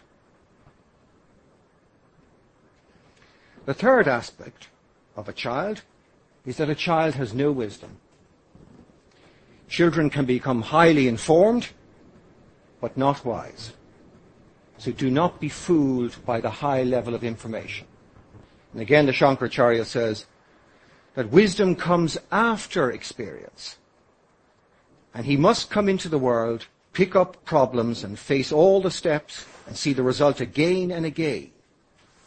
The 3.66 3.74
third 3.74 4.08
aspect 4.08 4.68
of 5.16 5.28
a 5.28 5.32
child 5.32 5.82
is 6.46 6.56
that 6.56 6.70
a 6.70 6.74
child 6.74 7.14
has 7.14 7.34
no 7.34 7.52
wisdom. 7.52 7.98
Children 9.68 10.10
can 10.10 10.24
become 10.24 10.62
highly 10.62 11.06
informed, 11.06 11.68
but 12.80 12.96
not 12.96 13.24
wise. 13.24 13.72
So 14.78 14.90
do 14.90 15.10
not 15.10 15.38
be 15.38 15.50
fooled 15.50 16.16
by 16.24 16.40
the 16.40 16.50
high 16.50 16.82
level 16.82 17.14
of 17.14 17.22
information. 17.22 17.86
And 18.72 18.80
again, 18.80 19.06
the 19.06 19.12
Shankaracharya 19.12 19.84
says 19.84 20.24
that 21.14 21.30
wisdom 21.30 21.74
comes 21.74 22.18
after 22.30 22.90
experience. 22.90 23.76
And 25.14 25.26
he 25.26 25.36
must 25.36 25.70
come 25.70 25.88
into 25.88 26.08
the 26.08 26.18
world, 26.18 26.66
pick 26.92 27.16
up 27.16 27.44
problems 27.44 28.04
and 28.04 28.18
face 28.18 28.52
all 28.52 28.80
the 28.80 28.90
steps 28.90 29.44
and 29.66 29.76
see 29.76 29.92
the 29.92 30.02
result 30.02 30.40
again 30.40 30.90
and 30.90 31.04
again. 31.04 31.50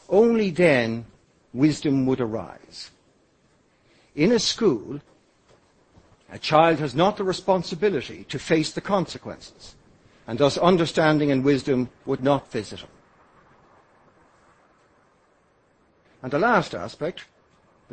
Only 0.09 0.49
then 0.49 1.05
wisdom 1.53 2.05
would 2.05 2.19
arise. 2.19 2.91
In 4.15 4.31
a 4.31 4.39
school, 4.39 4.99
a 6.31 6.37
child 6.37 6.79
has 6.79 6.93
not 6.93 7.17
the 7.17 7.23
responsibility 7.23 8.25
to 8.25 8.39
face 8.39 8.71
the 8.73 8.81
consequences 8.81 9.75
and 10.27 10.39
thus 10.39 10.57
understanding 10.57 11.31
and 11.31 11.43
wisdom 11.43 11.89
would 12.05 12.23
not 12.23 12.51
visit 12.51 12.79
him. 12.79 12.89
And 16.21 16.31
the 16.31 16.39
last 16.39 16.73
aspect, 16.73 17.25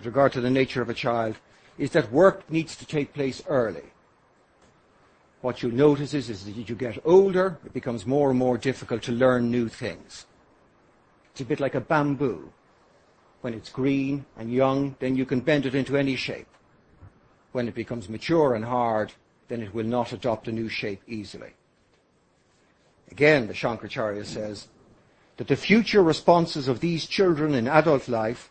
with 0.01 0.07
regard 0.07 0.33
to 0.33 0.41
the 0.41 0.49
nature 0.49 0.81
of 0.81 0.89
a 0.89 0.95
child, 0.95 1.37
is 1.77 1.91
that 1.91 2.11
work 2.11 2.51
needs 2.51 2.75
to 2.75 2.87
take 2.87 3.13
place 3.13 3.43
early. 3.47 3.85
What 5.43 5.63
you'll 5.63 5.75
notice 5.75 6.15
is, 6.15 6.31
is 6.31 6.47
that 6.47 6.57
as 6.57 6.69
you 6.71 6.75
get 6.75 6.99
older, 7.05 7.59
it 7.67 7.75
becomes 7.75 8.07
more 8.07 8.31
and 8.31 8.39
more 8.39 8.57
difficult 8.57 9.03
to 9.03 9.13
learn 9.13 9.51
new 9.51 9.69
things. 9.69 10.25
It's 11.33 11.43
a 11.43 11.45
bit 11.45 11.61
like 11.61 11.75
a 11.75 11.83
bamboo. 11.83 12.51
When 13.43 13.53
it's 13.53 13.69
green 13.69 14.25
and 14.39 14.51
young, 14.51 14.97
then 15.01 15.17
you 15.17 15.27
can 15.27 15.41
bend 15.41 15.67
it 15.67 15.75
into 15.75 15.99
any 15.99 16.17
shape. 16.17 16.49
When 17.53 17.69
it 17.69 17.75
becomes 17.75 18.09
mature 18.09 18.55
and 18.55 18.65
hard, 18.65 19.13
then 19.49 19.61
it 19.61 19.75
will 19.75 19.85
not 19.85 20.15
adopt 20.15 20.49
a 20.49 20.53
new 20.53 20.71
shape 20.71 21.03
easily. 21.07 21.53
Again, 23.11 23.49
the 23.49 23.53
Shankaracharya 23.53 24.25
says 24.25 24.69
that 25.37 25.49
the 25.49 25.57
future 25.57 26.03
responses 26.03 26.69
of 26.69 26.81
these 26.81 27.05
children 27.05 27.55
in 27.55 27.69
adult 27.69 28.09
life 28.09 28.51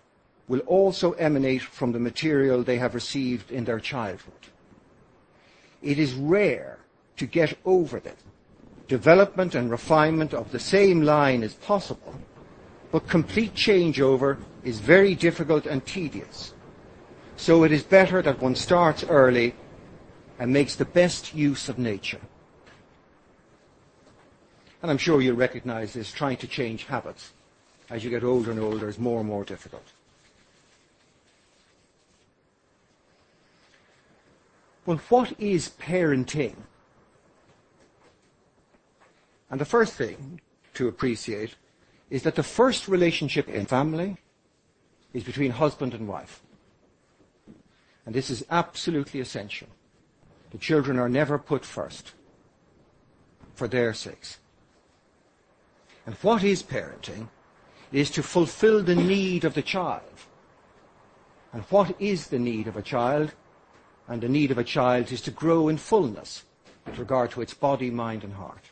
will 0.49 0.59
also 0.61 1.13
emanate 1.13 1.61
from 1.61 1.93
the 1.93 1.99
material 1.99 2.63
they 2.63 2.77
have 2.77 2.93
received 2.93 3.51
in 3.51 3.63
their 3.63 3.79
childhood. 3.79 4.33
It 5.81 5.97
is 5.97 6.13
rare 6.13 6.79
to 7.17 7.25
get 7.25 7.57
over 7.63 8.01
that. 8.01 8.17
Development 8.87 9.55
and 9.55 9.69
refinement 9.69 10.33
of 10.33 10.51
the 10.51 10.59
same 10.59 11.03
line 11.03 11.43
is 11.43 11.53
possible, 11.53 12.15
but 12.91 13.07
complete 13.07 13.53
changeover 13.53 14.37
is 14.63 14.79
very 14.79 15.13
difficult 15.15 15.67
and 15.67 15.85
tedious. 15.85 16.53
So 17.37 17.63
it 17.63 17.71
is 17.71 17.83
better 17.83 18.21
that 18.23 18.41
one 18.41 18.55
starts 18.55 19.03
early 19.03 19.55
and 20.39 20.51
makes 20.51 20.75
the 20.75 20.85
best 20.85 21.35
use 21.35 21.69
of 21.69 21.77
nature. 21.77 22.21
And 24.81 24.89
I'm 24.89 24.97
sure 24.97 25.21
you'll 25.21 25.35
recognize 25.35 25.93
this, 25.93 26.11
trying 26.11 26.37
to 26.37 26.47
change 26.47 26.85
habits 26.85 27.33
as 27.89 28.03
you 28.03 28.09
get 28.09 28.23
older 28.23 28.51
and 28.51 28.59
older 28.59 28.87
is 28.87 28.97
more 28.97 29.19
and 29.19 29.29
more 29.29 29.43
difficult. 29.43 29.83
Well, 34.89 35.01
what 35.09 35.39
is 35.39 35.69
parenting? 35.79 36.55
And 39.51 39.61
the 39.61 39.65
first 39.65 39.93
thing 39.93 40.41
to 40.73 40.87
appreciate 40.87 41.53
is 42.09 42.23
that 42.23 42.33
the 42.33 42.41
first 42.41 42.87
relationship 42.87 43.47
in 43.49 43.67
family 43.67 44.17
is 45.13 45.23
between 45.23 45.51
husband 45.51 45.93
and 45.93 46.07
wife. 46.07 46.41
And 48.03 48.15
this 48.15 48.31
is 48.31 48.43
absolutely 48.49 49.19
essential. 49.19 49.67
The 50.49 50.57
children 50.57 50.97
are 50.97 51.07
never 51.07 51.37
put 51.37 51.65
first 51.65 52.13
for 53.53 53.67
their 53.67 53.93
sakes. 53.93 54.39
And 56.07 56.15
what 56.23 56.43
is 56.43 56.63
parenting? 56.63 57.27
Is 57.91 58.09
to 58.09 58.23
fulfill 58.23 58.81
the 58.81 58.95
need 58.95 59.45
of 59.45 59.53
the 59.53 59.61
child. 59.61 60.17
And 61.53 61.61
what 61.65 61.95
is 62.01 62.29
the 62.29 62.39
need 62.39 62.65
of 62.65 62.75
a 62.75 62.81
child? 62.81 63.35
And 64.09 64.21
the 64.21 64.27
need 64.27 64.49
of 64.49 64.57
a 64.57 64.63
child 64.63 65.11
is 65.11 65.21
to 65.21 65.31
grow 65.31 65.69
in 65.69 65.77
fullness 65.77 66.43
with 66.85 66.97
regard 66.97 67.29
to 67.31 67.41
its 67.41 67.53
body, 67.53 67.91
mind 67.91 68.23
and 68.23 68.33
heart. 68.33 68.65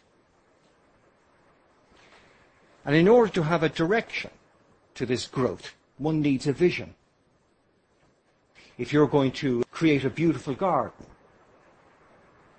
And 2.84 2.96
in 2.96 3.08
order 3.08 3.32
to 3.34 3.44
have 3.44 3.62
a 3.62 3.70
direction 3.70 4.32
to 4.96 5.06
this 5.06 5.28
growth, 5.28 5.76
one 6.00 6.22
needs 6.22 6.48
a 6.48 6.54
vision. 6.54 6.96
If 8.80 8.92
you're 8.92 9.08
going 9.08 9.32
to 9.34 9.64
create 9.70 10.04
a 10.06 10.10
beautiful 10.10 10.56
garden, 10.56 11.06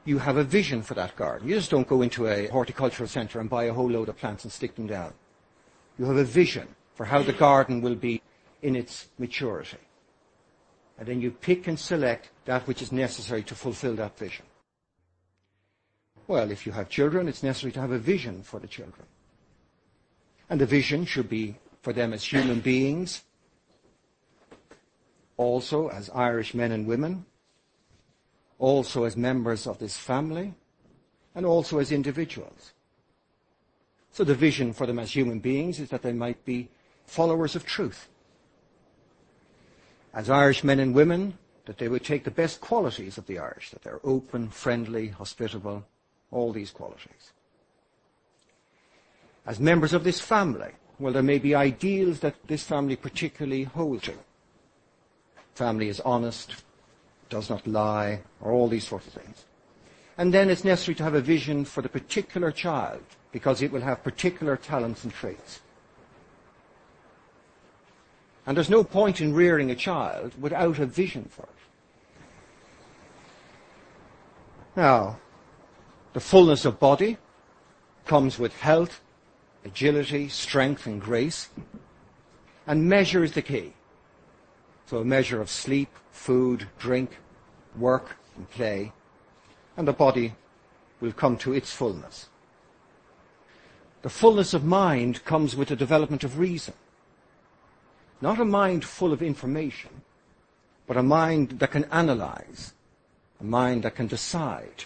you 0.04 0.18
have 0.18 0.36
a 0.36 0.44
vision 0.44 0.82
for 0.82 0.94
that 0.94 1.16
garden. 1.16 1.48
You 1.48 1.56
just 1.56 1.70
don't 1.70 1.88
go 1.88 2.02
into 2.02 2.28
a 2.28 2.46
horticultural 2.46 3.08
centre 3.08 3.40
and 3.40 3.50
buy 3.50 3.64
a 3.64 3.72
whole 3.72 3.90
load 3.90 4.08
of 4.08 4.16
plants 4.16 4.44
and 4.44 4.52
stick 4.52 4.76
them 4.76 4.86
down. 4.86 5.12
You 5.98 6.04
have 6.04 6.16
a 6.16 6.24
vision 6.24 6.68
for 6.94 7.06
how 7.06 7.22
the 7.22 7.32
garden 7.32 7.82
will 7.82 7.96
be 7.96 8.22
in 8.62 8.76
its 8.76 9.08
maturity. 9.18 9.78
And 10.98 11.06
then 11.06 11.20
you 11.20 11.30
pick 11.30 11.68
and 11.68 11.78
select 11.78 12.30
that 12.44 12.66
which 12.66 12.82
is 12.82 12.90
necessary 12.90 13.42
to 13.44 13.54
fulfill 13.54 13.94
that 13.96 14.18
vision. 14.18 14.44
Well, 16.26 16.50
if 16.50 16.66
you 16.66 16.72
have 16.72 16.88
children, 16.88 17.28
it's 17.28 17.42
necessary 17.42 17.72
to 17.72 17.80
have 17.80 17.92
a 17.92 17.98
vision 17.98 18.42
for 18.42 18.58
the 18.60 18.66
children. 18.66 19.06
And 20.50 20.60
the 20.60 20.66
vision 20.66 21.04
should 21.04 21.28
be 21.28 21.56
for 21.82 21.92
them 21.92 22.12
as 22.12 22.24
human 22.24 22.60
beings, 22.60 23.22
also 25.36 25.88
as 25.88 26.10
Irish 26.10 26.52
men 26.52 26.72
and 26.72 26.86
women, 26.86 27.24
also 28.58 29.04
as 29.04 29.16
members 29.16 29.66
of 29.66 29.78
this 29.78 29.96
family, 29.96 30.52
and 31.34 31.46
also 31.46 31.78
as 31.78 31.92
individuals. 31.92 32.72
So 34.10 34.24
the 34.24 34.34
vision 34.34 34.72
for 34.72 34.86
them 34.86 34.98
as 34.98 35.14
human 35.14 35.38
beings 35.38 35.78
is 35.78 35.90
that 35.90 36.02
they 36.02 36.12
might 36.12 36.44
be 36.44 36.68
followers 37.06 37.54
of 37.54 37.64
truth. 37.64 38.08
As 40.18 40.28
Irish 40.28 40.64
men 40.64 40.80
and 40.80 40.96
women, 40.96 41.38
that 41.66 41.78
they 41.78 41.86
would 41.86 42.04
take 42.04 42.24
the 42.24 42.32
best 42.32 42.60
qualities 42.60 43.18
of 43.18 43.26
the 43.26 43.38
Irish, 43.38 43.70
that 43.70 43.82
they're 43.82 44.00
open, 44.02 44.48
friendly, 44.48 45.06
hospitable, 45.06 45.86
all 46.32 46.52
these 46.52 46.72
qualities. 46.72 47.32
As 49.46 49.60
members 49.60 49.92
of 49.92 50.02
this 50.02 50.18
family, 50.18 50.72
Well, 50.98 51.12
there 51.12 51.22
may 51.22 51.38
be 51.38 51.54
ideals 51.54 52.18
that 52.20 52.34
this 52.48 52.64
family 52.64 52.96
particularly 52.96 53.62
holds 53.62 54.02
to. 54.06 54.14
Family 55.54 55.88
is 55.88 56.00
honest, 56.00 56.64
does 57.28 57.48
not 57.48 57.64
lie, 57.68 58.22
or 58.40 58.50
all 58.50 58.66
these 58.66 58.88
sorts 58.88 59.06
of 59.06 59.12
things. 59.12 59.44
And 60.16 60.34
then 60.34 60.50
it's 60.50 60.64
necessary 60.64 60.96
to 60.96 61.04
have 61.04 61.14
a 61.14 61.20
vision 61.20 61.64
for 61.64 61.80
the 61.80 61.88
particular 61.88 62.50
child 62.50 63.04
because 63.30 63.62
it 63.62 63.70
will 63.70 63.82
have 63.82 64.02
particular 64.02 64.56
talents 64.56 65.04
and 65.04 65.12
traits. 65.14 65.60
And 68.48 68.56
there's 68.56 68.70
no 68.70 68.82
point 68.82 69.20
in 69.20 69.34
rearing 69.34 69.70
a 69.70 69.74
child 69.74 70.32
without 70.40 70.78
a 70.78 70.86
vision 70.86 71.26
for 71.28 71.42
it. 71.42 71.48
Now, 74.74 75.18
the 76.14 76.20
fullness 76.20 76.64
of 76.64 76.80
body 76.80 77.18
comes 78.06 78.38
with 78.38 78.58
health, 78.58 79.02
agility, 79.66 80.30
strength, 80.30 80.86
and 80.86 80.98
grace. 80.98 81.50
And 82.66 82.88
measure 82.88 83.22
is 83.22 83.32
the 83.32 83.42
key. 83.42 83.74
So 84.86 84.96
a 84.96 85.04
measure 85.04 85.42
of 85.42 85.50
sleep, 85.50 85.90
food, 86.10 86.68
drink, 86.78 87.18
work, 87.76 88.16
and 88.34 88.48
play. 88.48 88.94
And 89.76 89.86
the 89.86 89.92
body 89.92 90.36
will 91.02 91.12
come 91.12 91.36
to 91.38 91.52
its 91.52 91.70
fullness. 91.70 92.30
The 94.00 94.08
fullness 94.08 94.54
of 94.54 94.64
mind 94.64 95.26
comes 95.26 95.54
with 95.54 95.68
the 95.68 95.76
development 95.76 96.24
of 96.24 96.38
reason. 96.38 96.72
Not 98.20 98.40
a 98.40 98.44
mind 98.44 98.84
full 98.84 99.12
of 99.12 99.22
information, 99.22 99.90
but 100.86 100.96
a 100.96 101.02
mind 101.02 101.60
that 101.60 101.70
can 101.70 101.84
analyze, 101.84 102.72
a 103.40 103.44
mind 103.44 103.84
that 103.84 103.94
can 103.94 104.08
decide, 104.08 104.84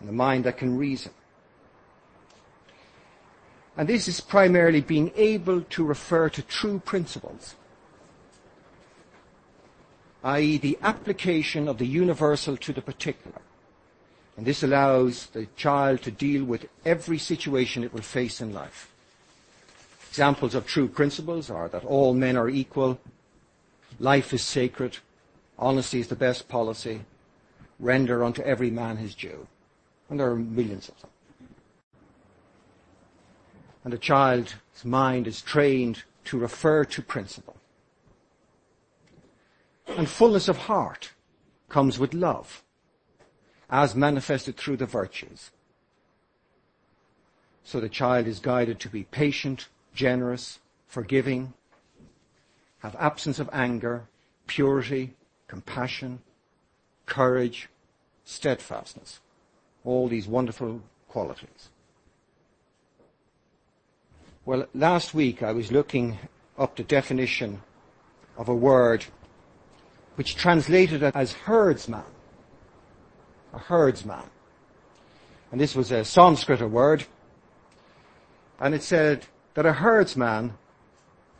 and 0.00 0.08
a 0.08 0.12
mind 0.12 0.44
that 0.44 0.58
can 0.58 0.76
reason. 0.76 1.12
And 3.76 3.88
this 3.88 4.08
is 4.08 4.20
primarily 4.20 4.80
being 4.80 5.12
able 5.14 5.62
to 5.62 5.84
refer 5.84 6.28
to 6.30 6.42
true 6.42 6.80
principles, 6.80 7.54
i.e. 10.24 10.58
the 10.58 10.76
application 10.82 11.68
of 11.68 11.78
the 11.78 11.86
universal 11.86 12.56
to 12.56 12.72
the 12.72 12.82
particular. 12.82 13.40
And 14.36 14.44
this 14.44 14.62
allows 14.62 15.26
the 15.26 15.46
child 15.56 16.02
to 16.02 16.10
deal 16.10 16.44
with 16.44 16.68
every 16.84 17.18
situation 17.18 17.82
it 17.82 17.92
will 17.92 18.02
face 18.02 18.40
in 18.40 18.52
life. 18.52 18.92
Examples 20.08 20.54
of 20.54 20.66
true 20.66 20.88
principles 20.88 21.50
are 21.50 21.68
that 21.68 21.84
all 21.84 22.14
men 22.14 22.36
are 22.36 22.48
equal, 22.48 22.98
life 24.00 24.32
is 24.32 24.42
sacred, 24.42 24.98
honesty 25.58 26.00
is 26.00 26.08
the 26.08 26.16
best 26.16 26.48
policy, 26.48 27.02
render 27.78 28.24
unto 28.24 28.42
every 28.42 28.70
man 28.70 28.96
his 28.96 29.14
due. 29.14 29.46
And 30.08 30.18
there 30.18 30.30
are 30.30 30.36
millions 30.36 30.88
of 30.88 31.00
them. 31.00 31.10
And 33.84 33.92
the 33.92 33.98
child's 33.98 34.54
mind 34.84 35.26
is 35.26 35.42
trained 35.42 36.02
to 36.24 36.38
refer 36.38 36.84
to 36.84 37.02
principle. 37.02 37.56
And 39.86 40.08
fullness 40.08 40.48
of 40.48 40.56
heart 40.56 41.12
comes 41.68 41.98
with 41.98 42.14
love, 42.14 42.62
as 43.70 43.94
manifested 43.94 44.56
through 44.56 44.78
the 44.78 44.86
virtues. 44.86 45.50
So 47.64 47.80
the 47.80 47.88
child 47.88 48.26
is 48.26 48.40
guided 48.40 48.80
to 48.80 48.88
be 48.88 49.04
patient, 49.04 49.68
generous, 49.98 50.60
forgiving, 50.86 51.52
have 52.78 52.94
absence 53.00 53.40
of 53.40 53.50
anger, 53.52 54.04
purity, 54.46 55.12
compassion, 55.48 56.20
courage, 57.04 57.68
steadfastness. 58.24 59.18
All 59.84 60.06
these 60.06 60.28
wonderful 60.28 60.82
qualities. 61.08 61.70
Well, 64.44 64.66
last 64.72 65.14
week 65.14 65.42
I 65.42 65.50
was 65.50 65.72
looking 65.72 66.18
up 66.56 66.76
the 66.76 66.84
definition 66.84 67.60
of 68.36 68.48
a 68.48 68.54
word 68.54 69.04
which 70.14 70.36
translated 70.36 71.02
as 71.02 71.32
herdsman. 71.32 72.04
A 73.52 73.58
herdsman. 73.58 74.30
And 75.50 75.60
this 75.60 75.74
was 75.74 75.90
a 75.90 76.04
Sanskrit 76.04 76.60
word. 76.70 77.04
And 78.60 78.76
it 78.76 78.82
said 78.84 79.26
that 79.58 79.66
a 79.66 79.72
herdsman 79.72 80.54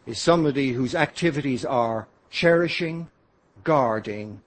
is 0.05 0.19
somebody 0.19 0.73
whose 0.73 0.93
activities 0.93 1.65
are 1.65 2.09
cherishing, 2.31 3.09
guarding, 3.63 4.43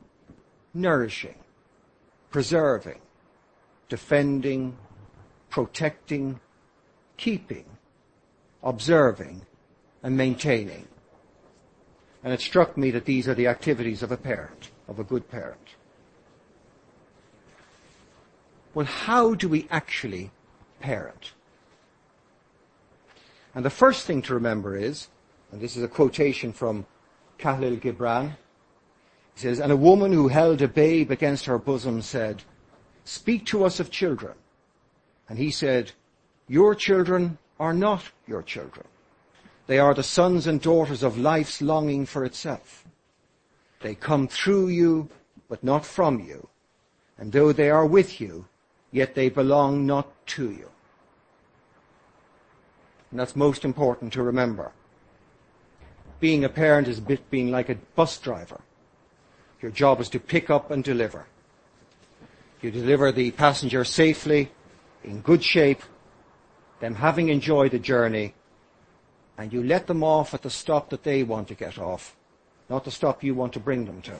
nourishing, 0.73 1.37
preserving, 2.31 2.99
defending, 3.87 4.75
protecting, 5.49 6.37
keeping, 7.15 7.63
observing, 8.61 9.41
and 10.03 10.17
maintaining. 10.17 10.85
And 12.25 12.33
it 12.33 12.41
struck 12.41 12.75
me 12.75 12.91
that 12.91 13.05
these 13.05 13.25
are 13.29 13.35
the 13.35 13.47
activities 13.47 14.03
of 14.03 14.11
a 14.11 14.17
parent, 14.17 14.69
of 14.89 14.99
a 14.99 15.05
good 15.05 15.31
parent. 15.31 15.75
Well, 18.73 18.85
how 18.85 19.33
do 19.33 19.47
we 19.47 19.65
actually 19.71 20.31
parent? 20.81 21.31
And 23.53 23.65
the 23.65 23.69
first 23.69 24.05
thing 24.05 24.21
to 24.23 24.33
remember 24.33 24.77
is, 24.77 25.07
and 25.51 25.59
this 25.59 25.75
is 25.75 25.83
a 25.83 25.87
quotation 25.87 26.53
from 26.53 26.85
Khalil 27.37 27.77
Gibran, 27.77 28.37
he 29.35 29.41
says, 29.41 29.59
and 29.59 29.71
a 29.71 29.77
woman 29.77 30.11
who 30.13 30.27
held 30.27 30.61
a 30.61 30.67
babe 30.67 31.11
against 31.11 31.45
her 31.45 31.57
bosom 31.57 32.01
said, 32.01 32.43
speak 33.03 33.45
to 33.47 33.63
us 33.65 33.79
of 33.79 33.91
children. 33.91 34.33
And 35.27 35.37
he 35.37 35.51
said, 35.51 35.91
your 36.47 36.75
children 36.75 37.37
are 37.59 37.73
not 37.73 38.03
your 38.27 38.43
children. 38.43 38.85
They 39.67 39.79
are 39.79 39.93
the 39.93 40.03
sons 40.03 40.47
and 40.47 40.61
daughters 40.61 41.03
of 41.03 41.17
life's 41.17 41.61
longing 41.61 42.05
for 42.05 42.25
itself. 42.25 42.85
They 43.81 43.95
come 43.95 44.27
through 44.27 44.67
you, 44.67 45.09
but 45.47 45.63
not 45.63 45.85
from 45.85 46.19
you. 46.19 46.47
And 47.17 47.31
though 47.31 47.53
they 47.53 47.69
are 47.69 47.85
with 47.85 48.19
you, 48.19 48.45
yet 48.91 49.15
they 49.15 49.29
belong 49.29 49.85
not 49.85 50.07
to 50.27 50.51
you. 50.51 50.69
And 53.11 53.19
that's 53.19 53.35
most 53.35 53.65
important 53.65 54.13
to 54.13 54.23
remember. 54.23 54.71
Being 56.19 56.43
a 56.43 56.49
parent 56.49 56.87
is 56.87 56.99
a 56.99 57.01
bit 57.01 57.29
being 57.29 57.51
like 57.51 57.69
a 57.69 57.75
bus 57.95 58.17
driver. 58.17 58.61
Your 59.61 59.71
job 59.71 59.99
is 59.99 60.09
to 60.09 60.19
pick 60.19 60.49
up 60.49 60.71
and 60.71 60.83
deliver. 60.83 61.25
You 62.61 62.71
deliver 62.71 63.11
the 63.11 63.31
passenger 63.31 63.83
safely, 63.83 64.51
in 65.03 65.21
good 65.21 65.43
shape, 65.43 65.81
them 66.79 66.95
having 66.95 67.29
enjoyed 67.29 67.71
the 67.71 67.79
journey, 67.79 68.33
and 69.37 69.51
you 69.51 69.63
let 69.63 69.87
them 69.87 70.03
off 70.03 70.33
at 70.33 70.43
the 70.43 70.49
stop 70.49 70.89
that 70.91 71.03
they 71.03 71.23
want 71.23 71.47
to 71.47 71.55
get 71.55 71.77
off, 71.79 72.15
not 72.69 72.85
the 72.85 72.91
stop 72.91 73.23
you 73.23 73.33
want 73.33 73.53
to 73.53 73.59
bring 73.59 73.85
them 73.85 74.01
to. 74.03 74.13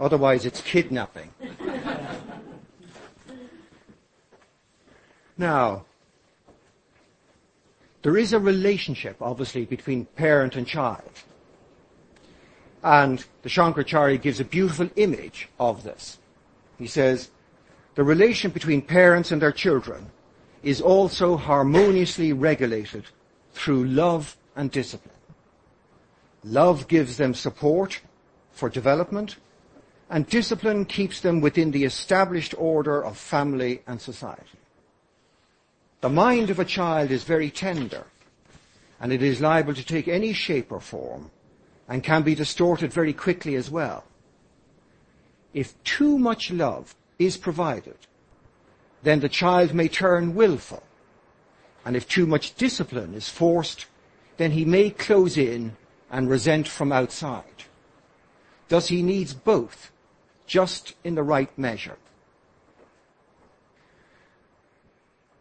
Otherwise, 0.00 0.46
it's 0.46 0.60
kidnapping. 0.62 1.30
now, 5.36 5.84
there 8.02 8.16
is 8.16 8.32
a 8.32 8.38
relationship, 8.38 9.16
obviously, 9.20 9.64
between 9.64 10.06
parent 10.06 10.56
and 10.56 10.66
child. 10.66 11.10
And 12.82 13.24
the 13.42 13.48
Shankaracharya 13.48 14.20
gives 14.20 14.40
a 14.40 14.44
beautiful 14.44 14.90
image 14.96 15.48
of 15.60 15.84
this. 15.84 16.18
He 16.78 16.88
says, 16.88 17.30
the 17.94 18.02
relation 18.02 18.50
between 18.50 18.82
parents 18.82 19.30
and 19.30 19.40
their 19.40 19.52
children 19.52 20.10
is 20.62 20.80
also 20.80 21.36
harmoniously 21.36 22.32
regulated 22.32 23.04
through 23.52 23.84
love 23.84 24.36
and 24.56 24.70
discipline. 24.70 25.14
Love 26.42 26.88
gives 26.88 27.18
them 27.18 27.34
support 27.34 28.00
for 28.50 28.68
development, 28.68 29.36
and 30.10 30.26
discipline 30.26 30.84
keeps 30.84 31.20
them 31.20 31.40
within 31.40 31.70
the 31.70 31.84
established 31.84 32.54
order 32.58 33.04
of 33.04 33.16
family 33.16 33.82
and 33.86 34.00
society. 34.00 34.58
The 36.02 36.08
mind 36.08 36.50
of 36.50 36.58
a 36.58 36.64
child 36.64 37.12
is 37.12 37.22
very 37.22 37.48
tender, 37.48 38.06
and 39.00 39.12
it 39.12 39.22
is 39.22 39.40
liable 39.40 39.72
to 39.72 39.84
take 39.84 40.08
any 40.08 40.32
shape 40.32 40.72
or 40.72 40.80
form, 40.80 41.30
and 41.88 42.02
can 42.02 42.22
be 42.24 42.34
distorted 42.34 42.92
very 42.92 43.12
quickly 43.12 43.54
as 43.54 43.70
well. 43.70 44.02
If 45.54 45.80
too 45.84 46.18
much 46.18 46.50
love 46.50 46.96
is 47.20 47.36
provided, 47.36 47.98
then 49.04 49.20
the 49.20 49.28
child 49.28 49.74
may 49.74 49.86
turn 49.86 50.34
willful. 50.34 50.82
And 51.84 51.94
if 51.94 52.08
too 52.08 52.26
much 52.26 52.56
discipline 52.56 53.14
is 53.14 53.28
forced, 53.28 53.86
then 54.38 54.50
he 54.50 54.64
may 54.64 54.90
close 54.90 55.36
in 55.36 55.76
and 56.10 56.28
resent 56.28 56.66
from 56.66 56.90
outside. 56.90 57.64
Thus 58.68 58.88
he 58.88 59.04
needs 59.04 59.34
both, 59.34 59.92
just 60.46 60.94
in 61.04 61.14
the 61.14 61.22
right 61.22 61.56
measure. 61.56 61.98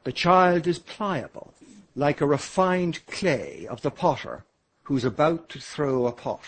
The 0.04 0.12
child 0.12 0.66
is 0.66 0.80
pliable, 0.80 1.54
like 1.96 2.22
a 2.22 2.26
refined 2.26 3.06
clay 3.06 3.68
of 3.70 3.82
the 3.82 3.92
potter 3.92 4.46
who's 4.84 5.06
about 5.06 5.48
to 5.50 5.60
throw 5.60 6.08
a 6.08 6.12
pot. 6.12 6.42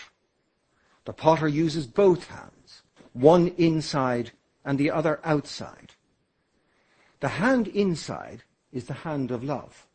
The 1.04 1.12
potter 1.12 1.46
uses 1.46 1.86
both 1.86 2.28
hands, 2.28 2.82
one 3.12 3.48
inside 3.56 4.32
and 4.64 4.78
the 4.78 4.90
other 4.90 5.20
outside. 5.22 5.92
The 7.20 7.28
hand 7.28 7.68
inside 7.68 8.42
is 8.72 8.86
the 8.86 8.94
hand 8.94 9.30
of 9.30 9.44
love, 9.44 9.86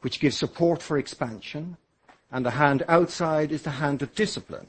which 0.00 0.18
gives 0.18 0.36
support 0.36 0.82
for 0.82 0.98
expansion, 0.98 1.76
and 2.32 2.44
the 2.44 2.52
hand 2.52 2.82
outside 2.88 3.52
is 3.52 3.62
the 3.62 3.70
hand 3.70 4.02
of 4.02 4.14
discipline, 4.14 4.66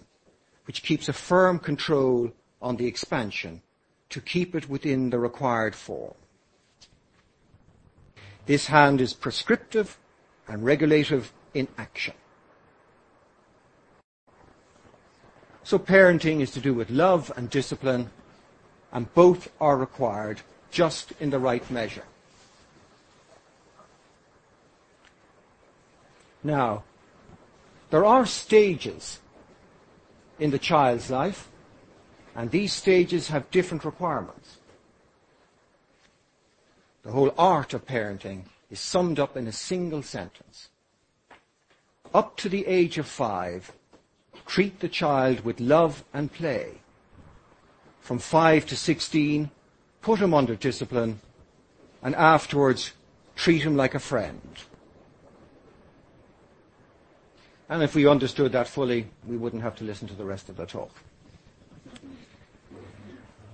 which 0.65 0.83
keeps 0.83 1.09
a 1.09 1.13
firm 1.13 1.57
control 1.57 2.31
on 2.61 2.77
the 2.77 2.85
expansion 2.85 3.61
to 4.09 4.21
keep 4.21 4.53
it 4.53 4.69
within 4.69 5.09
the 5.09 5.19
required 5.19 5.75
form. 5.75 6.13
This 8.45 8.67
hand 8.67 9.01
is 9.01 9.13
prescriptive 9.13 9.97
and 10.47 10.65
regulative 10.65 11.31
in 11.53 11.67
action. 11.77 12.13
So 15.63 15.77
parenting 15.77 16.41
is 16.41 16.51
to 16.51 16.59
do 16.59 16.73
with 16.73 16.89
love 16.89 17.31
and 17.37 17.49
discipline, 17.49 18.09
and 18.91 19.13
both 19.13 19.51
are 19.61 19.77
required 19.77 20.41
just 20.71 21.13
in 21.19 21.29
the 21.29 21.39
right 21.39 21.69
measure. 21.69 22.05
Now, 26.43 26.83
there 27.91 28.03
are 28.03 28.25
stages 28.25 29.19
in 30.39 30.49
the 30.49 30.59
child's 30.59 31.11
life, 31.11 31.49
and 32.35 32.49
these 32.49 32.73
stages 32.73 33.27
have 33.27 33.51
different 33.51 33.85
requirements. 33.85 34.57
The 37.03 37.11
whole 37.11 37.33
art 37.37 37.73
of 37.73 37.85
parenting 37.85 38.43
is 38.69 38.79
summed 38.79 39.19
up 39.19 39.35
in 39.35 39.47
a 39.47 39.51
single 39.51 40.03
sentence. 40.03 40.69
Up 42.13 42.37
to 42.37 42.49
the 42.49 42.65
age 42.67 42.97
of 42.97 43.07
five, 43.07 43.71
treat 44.45 44.79
the 44.79 44.89
child 44.89 45.41
with 45.41 45.59
love 45.59 46.03
and 46.13 46.31
play. 46.31 46.81
From 48.01 48.19
five 48.19 48.65
to 48.67 48.75
sixteen, 48.75 49.49
put 50.01 50.19
him 50.19 50.33
under 50.33 50.55
discipline, 50.55 51.21
and 52.03 52.15
afterwards 52.15 52.93
treat 53.35 53.63
him 53.63 53.75
like 53.75 53.95
a 53.95 53.99
friend. 53.99 54.41
And 57.69 57.81
if 57.81 57.95
we 57.95 58.05
understood 58.05 58.51
that 58.51 58.67
fully, 58.67 59.07
we 59.25 59.37
wouldn't 59.37 59.63
have 59.63 59.77
to 59.77 59.85
listen 59.85 60.07
to 60.09 60.13
the 60.13 60.25
rest 60.25 60.49
of 60.49 60.57
the 60.57 60.65
talk. 60.65 60.91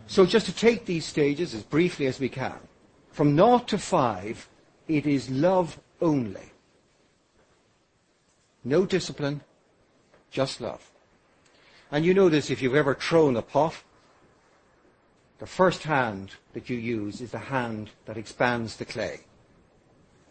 So 0.08 0.26
just 0.26 0.48
to 0.48 0.56
take 0.56 0.86
these 0.86 1.06
stages 1.06 1.54
as 1.54 1.62
briefly 1.62 2.08
as 2.08 2.20
we 2.20 2.30
can. 2.30 2.58
From 3.18 3.36
naught 3.36 3.68
to 3.70 3.80
five, 3.80 4.48
it 4.88 5.08
is 5.08 5.28
love 5.28 5.80
only. 6.00 6.52
No 8.64 8.86
discipline, 8.86 9.42
just 10.30 10.62
love. 10.62 10.92
And 11.92 12.06
you 12.06 12.14
know 12.14 12.30
this 12.30 12.52
if 12.52 12.62
you've 12.62 12.76
ever 12.76 12.94
thrown 12.94 13.36
a 13.36 13.42
pot. 13.42 13.74
The 15.40 15.48
first 15.48 15.82
hand 15.82 16.34
that 16.54 16.70
you 16.70 16.78
use 16.78 17.20
is 17.20 17.32
the 17.32 17.40
hand 17.40 17.90
that 18.06 18.18
expands 18.18 18.76
the 18.76 18.86
clay. 18.86 19.22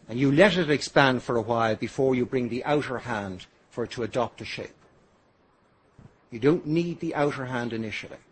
And 0.07 0.17
you 0.17 0.31
let 0.31 0.55
it 0.55 0.69
expand 0.69 1.23
for 1.23 1.35
a 1.35 1.41
while 1.41 1.75
before 1.75 2.15
you 2.15 2.25
bring 2.25 2.47
the 2.47 2.63
outer 2.63 2.99
hand 2.99 3.47
for 3.69 3.83
it 3.83 3.91
to 3.91 4.03
adopt 4.03 4.39
a 4.39 4.45
shape. 4.45 4.79
You 6.31 6.39
don't 6.39 6.65
need 6.65 7.01
the 7.01 7.15
outer 7.15 7.47
hand 7.47 7.73
initially. 7.73 8.23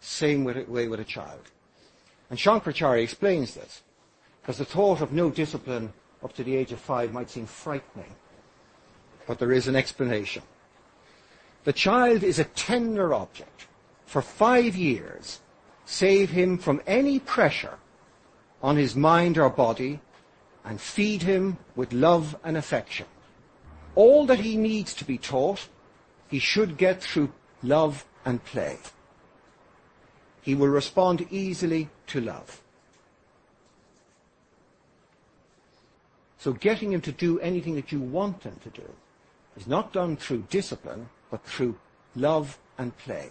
Same 0.00 0.42
way 0.42 0.88
with 0.88 0.98
a 0.98 1.04
child. 1.04 1.52
And 2.30 2.38
Shankaracharya 2.38 3.02
explains 3.02 3.54
this, 3.54 3.82
because 4.40 4.58
the 4.58 4.64
thought 4.64 5.00
of 5.00 5.12
no 5.12 5.30
discipline 5.30 5.92
up 6.22 6.32
to 6.34 6.44
the 6.44 6.56
age 6.56 6.72
of 6.72 6.80
five 6.80 7.12
might 7.12 7.28
seem 7.28 7.46
frightening, 7.46 8.14
but 9.26 9.38
there 9.38 9.52
is 9.52 9.68
an 9.68 9.76
explanation. 9.76 10.42
The 11.64 11.72
child 11.72 12.22
is 12.22 12.38
a 12.38 12.44
tender 12.44 13.12
object. 13.12 13.66
For 14.06 14.22
five 14.22 14.74
years, 14.74 15.40
save 15.84 16.30
him 16.30 16.58
from 16.58 16.80
any 16.86 17.18
pressure 17.18 17.78
on 18.62 18.76
his 18.76 18.96
mind 18.96 19.38
or 19.38 19.50
body 19.50 20.00
and 20.64 20.80
feed 20.80 21.22
him 21.22 21.58
with 21.76 21.92
love 21.92 22.36
and 22.44 22.56
affection 22.56 23.06
all 23.94 24.26
that 24.26 24.40
he 24.40 24.56
needs 24.56 24.94
to 24.94 25.04
be 25.04 25.18
taught, 25.18 25.68
he 26.28 26.38
should 26.38 26.76
get 26.76 27.02
through 27.02 27.32
love 27.62 28.04
and 28.24 28.44
play. 28.44 28.78
He 30.42 30.54
will 30.54 30.68
respond 30.68 31.26
easily 31.30 31.90
to 32.10 32.20
love. 32.20 32.60
So 36.38 36.52
getting 36.52 36.90
them 36.90 37.02
to 37.02 37.12
do 37.12 37.38
anything 37.40 37.74
that 37.74 37.92
you 37.92 38.00
want 38.00 38.40
them 38.40 38.56
to 38.62 38.70
do 38.70 38.88
is 39.56 39.66
not 39.66 39.92
done 39.92 40.16
through 40.16 40.44
discipline, 40.48 41.08
but 41.30 41.44
through 41.44 41.76
love 42.14 42.58
and 42.78 42.96
play. 42.96 43.30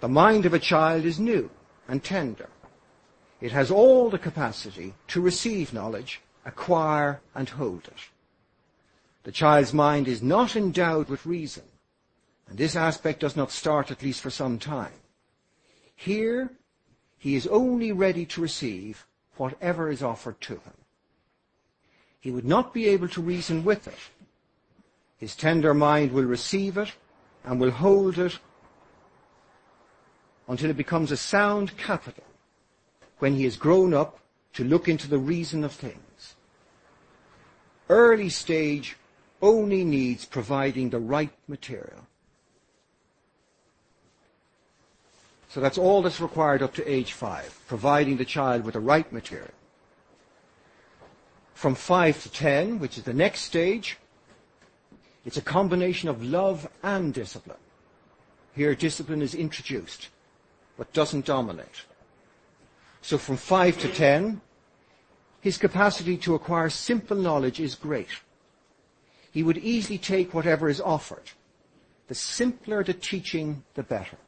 The 0.00 0.08
mind 0.08 0.44
of 0.44 0.52
a 0.52 0.58
child 0.58 1.04
is 1.04 1.18
new 1.18 1.50
and 1.88 2.04
tender. 2.04 2.50
It 3.40 3.52
has 3.52 3.70
all 3.70 4.10
the 4.10 4.18
capacity 4.18 4.94
to 5.08 5.20
receive 5.20 5.72
knowledge, 5.72 6.20
acquire 6.44 7.20
and 7.34 7.48
hold 7.48 7.84
it. 7.86 8.00
The 9.24 9.32
child's 9.32 9.72
mind 9.72 10.06
is 10.06 10.22
not 10.22 10.54
endowed 10.54 11.08
with 11.08 11.26
reason, 11.26 11.64
and 12.48 12.58
this 12.58 12.76
aspect 12.76 13.20
does 13.20 13.36
not 13.36 13.50
start 13.50 13.90
at 13.90 14.02
least 14.02 14.20
for 14.20 14.30
some 14.30 14.58
time. 14.58 14.92
Here, 15.96 16.50
he 17.18 17.34
is 17.34 17.46
only 17.46 17.92
ready 17.92 18.26
to 18.26 18.40
receive 18.40 19.06
whatever 19.36 19.90
is 19.90 20.02
offered 20.02 20.40
to 20.42 20.54
him. 20.54 20.74
He 22.20 22.30
would 22.30 22.44
not 22.44 22.74
be 22.74 22.88
able 22.88 23.08
to 23.08 23.22
reason 23.22 23.64
with 23.64 23.86
it. 23.86 23.98
His 25.16 25.36
tender 25.36 25.72
mind 25.74 26.12
will 26.12 26.24
receive 26.24 26.76
it 26.76 26.92
and 27.44 27.60
will 27.60 27.70
hold 27.70 28.18
it 28.18 28.38
until 30.48 30.70
it 30.70 30.76
becomes 30.76 31.10
a 31.10 31.16
sound 31.16 31.76
capital 31.76 32.24
when 33.18 33.34
he 33.34 33.44
is 33.44 33.56
grown 33.56 33.94
up 33.94 34.20
to 34.54 34.64
look 34.64 34.88
into 34.88 35.08
the 35.08 35.18
reason 35.18 35.64
of 35.64 35.72
things. 35.72 36.34
Early 37.88 38.28
stage 38.28 38.96
only 39.40 39.84
needs 39.84 40.24
providing 40.24 40.90
the 40.90 40.98
right 40.98 41.32
material. 41.46 42.06
So 45.56 45.62
that's 45.62 45.78
all 45.78 46.02
that's 46.02 46.20
required 46.20 46.60
up 46.60 46.74
to 46.74 46.86
age 46.86 47.14
five, 47.14 47.58
providing 47.66 48.18
the 48.18 48.26
child 48.26 48.62
with 48.62 48.74
the 48.74 48.80
right 48.80 49.10
material. 49.10 49.48
From 51.54 51.74
five 51.74 52.22
to 52.24 52.30
ten, 52.30 52.78
which 52.78 52.98
is 52.98 53.04
the 53.04 53.14
next 53.14 53.40
stage, 53.40 53.96
it's 55.24 55.38
a 55.38 55.40
combination 55.56 56.10
of 56.10 56.22
love 56.22 56.68
and 56.82 57.14
discipline. 57.14 57.56
Here 58.54 58.74
discipline 58.74 59.22
is 59.22 59.34
introduced, 59.34 60.10
but 60.76 60.92
doesn't 60.92 61.24
dominate. 61.24 61.86
So 63.00 63.16
from 63.16 63.38
five 63.38 63.78
to 63.78 63.88
ten, 63.88 64.42
his 65.40 65.56
capacity 65.56 66.18
to 66.18 66.34
acquire 66.34 66.68
simple 66.68 67.16
knowledge 67.16 67.60
is 67.60 67.74
great 67.74 68.10
he 69.32 69.42
would 69.42 69.56
easily 69.56 69.96
take 69.96 70.34
whatever 70.34 70.68
is 70.68 70.82
offered. 70.82 71.30
The 72.08 72.14
simpler 72.14 72.84
the 72.84 72.92
teaching, 72.92 73.64
the 73.72 73.82
better. 73.82 74.18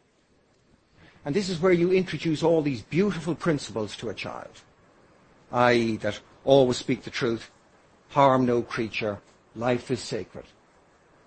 And 1.25 1.35
this 1.35 1.49
is 1.49 1.61
where 1.61 1.73
you 1.73 1.93
introduce 1.93 2.43
all 2.43 2.63
these 2.63 2.83
beautiful 2.83 3.35
principles 3.35 3.97
to 3.97 4.09
a 4.09 4.15
child, 4.15 4.63
i.e., 5.53 5.97
that 5.99 6.21
always 6.45 6.77
speak 6.77 7.03
the 7.03 7.11
truth, 7.11 7.51
harm 8.11 8.47
no 8.47 8.63
creature, 8.63 9.19
life 9.55 9.91
is 9.91 10.01
sacred. 10.01 10.45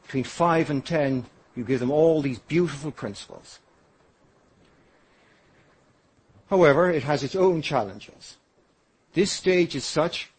Between 0.03 0.23
five 0.23 0.69
and 0.69 0.85
ten, 0.85 1.25
you 1.55 1.63
give 1.63 1.79
them 1.79 1.91
all 1.91 2.21
these 2.21 2.39
beautiful 2.39 2.91
principles. 2.91 3.59
However, 6.49 6.89
it 6.89 7.03
has 7.03 7.23
its 7.23 7.35
own 7.35 7.61
challenges. 7.61 8.37
This 9.13 9.31
stage 9.31 9.75
is 9.75 9.85
such 9.85 10.29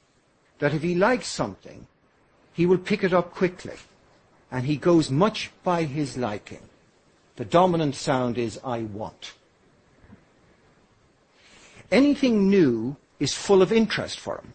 that 0.59 0.75
if 0.75 0.83
he 0.83 0.95
likes 0.95 1.27
something, 1.27 1.87
he 2.53 2.67
will 2.67 2.79
pick 2.79 3.03
it 3.03 3.13
up 3.13 3.35
quickly. 3.35 3.77
And 4.51 4.67
he 4.67 4.77
goes 4.77 5.11
much 5.11 5.51
by 5.65 5.85
his 5.85 6.19
liking. 6.19 6.69
The 7.37 7.47
dominant 7.47 7.95
sound 7.95 8.37
is 8.37 8.61
I 8.63 8.81
want. 8.81 9.33
Anything 11.93 12.49
new 12.49 12.97
is 13.21 13.35
full 13.35 13.61
of 13.61 13.71
interest 13.71 14.19
for 14.19 14.39
him. 14.39 14.55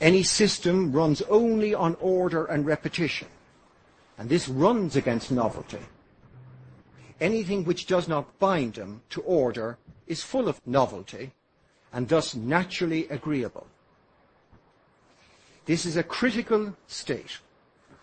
Any 0.00 0.22
system 0.22 0.90
runs 0.90 1.20
only 1.28 1.74
on 1.74 1.96
order 2.00 2.46
and 2.46 2.64
repetition. 2.64 3.28
And 4.16 4.30
this 4.30 4.48
runs 4.48 4.96
against 4.96 5.30
novelty. 5.30 5.84
Anything 7.20 7.64
which 7.64 7.86
does 7.86 8.08
not 8.08 8.38
bind 8.38 8.76
him 8.76 9.02
to 9.10 9.20
order 9.20 9.76
is 10.06 10.22
full 10.22 10.48
of 10.48 10.60
novelty 10.66 11.32
and 11.92 12.08
thus 12.08 12.34
naturally 12.34 13.06
agreeable. 13.08 13.66
This 15.66 15.84
is 15.84 15.96
a 15.98 16.02
critical 16.02 16.74
state, 16.86 17.38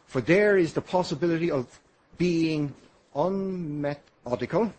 for 0.06 0.22
there 0.22 0.58
is 0.58 0.74
the 0.74 0.82
possibility 0.82 1.50
of 1.50 1.80
being 2.18 2.74
unmethodical, 3.16 4.74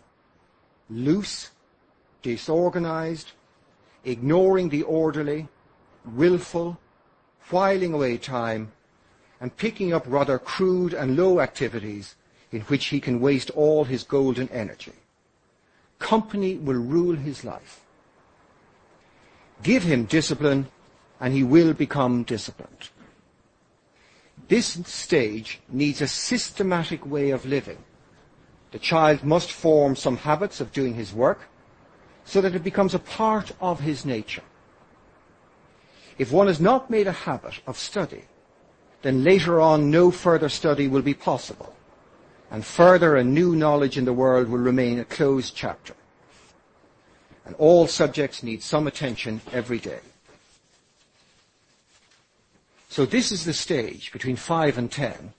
loose, 0.89 1.49
disorganized, 2.25 3.33
ignoring 4.03 4.69
the 4.69 4.81
orderly, 4.81 5.47
willful, 6.03 6.79
whiling 7.51 7.93
away 7.93 8.17
time, 8.17 8.71
and 9.39 9.55
picking 9.57 9.93
up 9.93 10.03
rather 10.07 10.39
crude 10.39 10.93
and 10.93 11.15
low 11.15 11.39
activities 11.39 12.15
in 12.51 12.61
which 12.61 12.87
he 12.87 12.99
can 12.99 13.19
waste 13.19 13.51
all 13.51 13.83
his 13.83 14.01
golden 14.03 14.49
energy. 14.49 14.93
Company 15.99 16.57
will 16.57 16.81
rule 16.95 17.15
his 17.15 17.43
life. 17.43 17.81
Give 19.61 19.83
him 19.83 20.05
discipline 20.05 20.67
and 21.19 21.31
he 21.31 21.43
will 21.43 21.73
become 21.73 22.23
disciplined. 22.23 22.89
This 24.47 24.79
stage 24.85 25.59
needs 25.69 26.01
a 26.01 26.07
systematic 26.07 27.05
way 27.05 27.29
of 27.29 27.45
living. 27.45 27.83
The 28.71 28.79
child 28.79 29.23
must 29.23 29.51
form 29.51 29.95
some 29.95 30.17
habits 30.17 30.59
of 30.59 30.73
doing 30.73 30.95
his 30.95 31.13
work 31.13 31.41
so 32.25 32.41
that 32.41 32.55
it 32.55 32.63
becomes 32.63 32.93
a 32.93 32.99
part 32.99 33.51
of 33.61 33.79
his 33.79 34.03
nature. 34.03 34.43
If 36.17 36.31
one 36.31 36.47
has 36.47 36.59
not 36.59 36.89
made 36.89 37.07
a 37.07 37.11
habit 37.11 37.61
of 37.67 37.77
study, 37.77 38.23
then 39.01 39.23
later 39.23 39.61
on 39.61 39.91
no 39.91 40.11
further 40.11 40.49
study 40.49 40.87
will 40.87 41.03
be 41.03 41.13
possible, 41.13 41.75
and 42.49 42.65
further 42.65 43.15
and 43.15 43.33
new 43.33 43.55
knowledge 43.55 43.97
in 43.97 44.05
the 44.05 44.13
world 44.13 44.49
will 44.49 44.59
remain 44.59 44.99
a 44.99 45.05
closed 45.05 45.55
chapter. 45.55 45.93
And 47.45 47.53
all 47.55 47.85
subjects 47.85 48.41
need 48.41 48.63
some 48.63 48.87
attention 48.87 49.41
every 49.53 49.77
day. 49.77 49.99
So 52.89 53.05
this 53.05 53.31
is 53.31 53.45
the 53.45 53.53
stage 53.53 54.11
between 54.11 54.37
5 54.37 54.77
and 54.77 54.91
10 54.91 55.33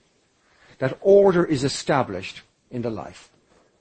that 0.77 0.97
order 1.01 1.43
is 1.43 1.63
established 1.63 2.43
in 2.69 2.83
the 2.83 2.89
life. 2.89 3.29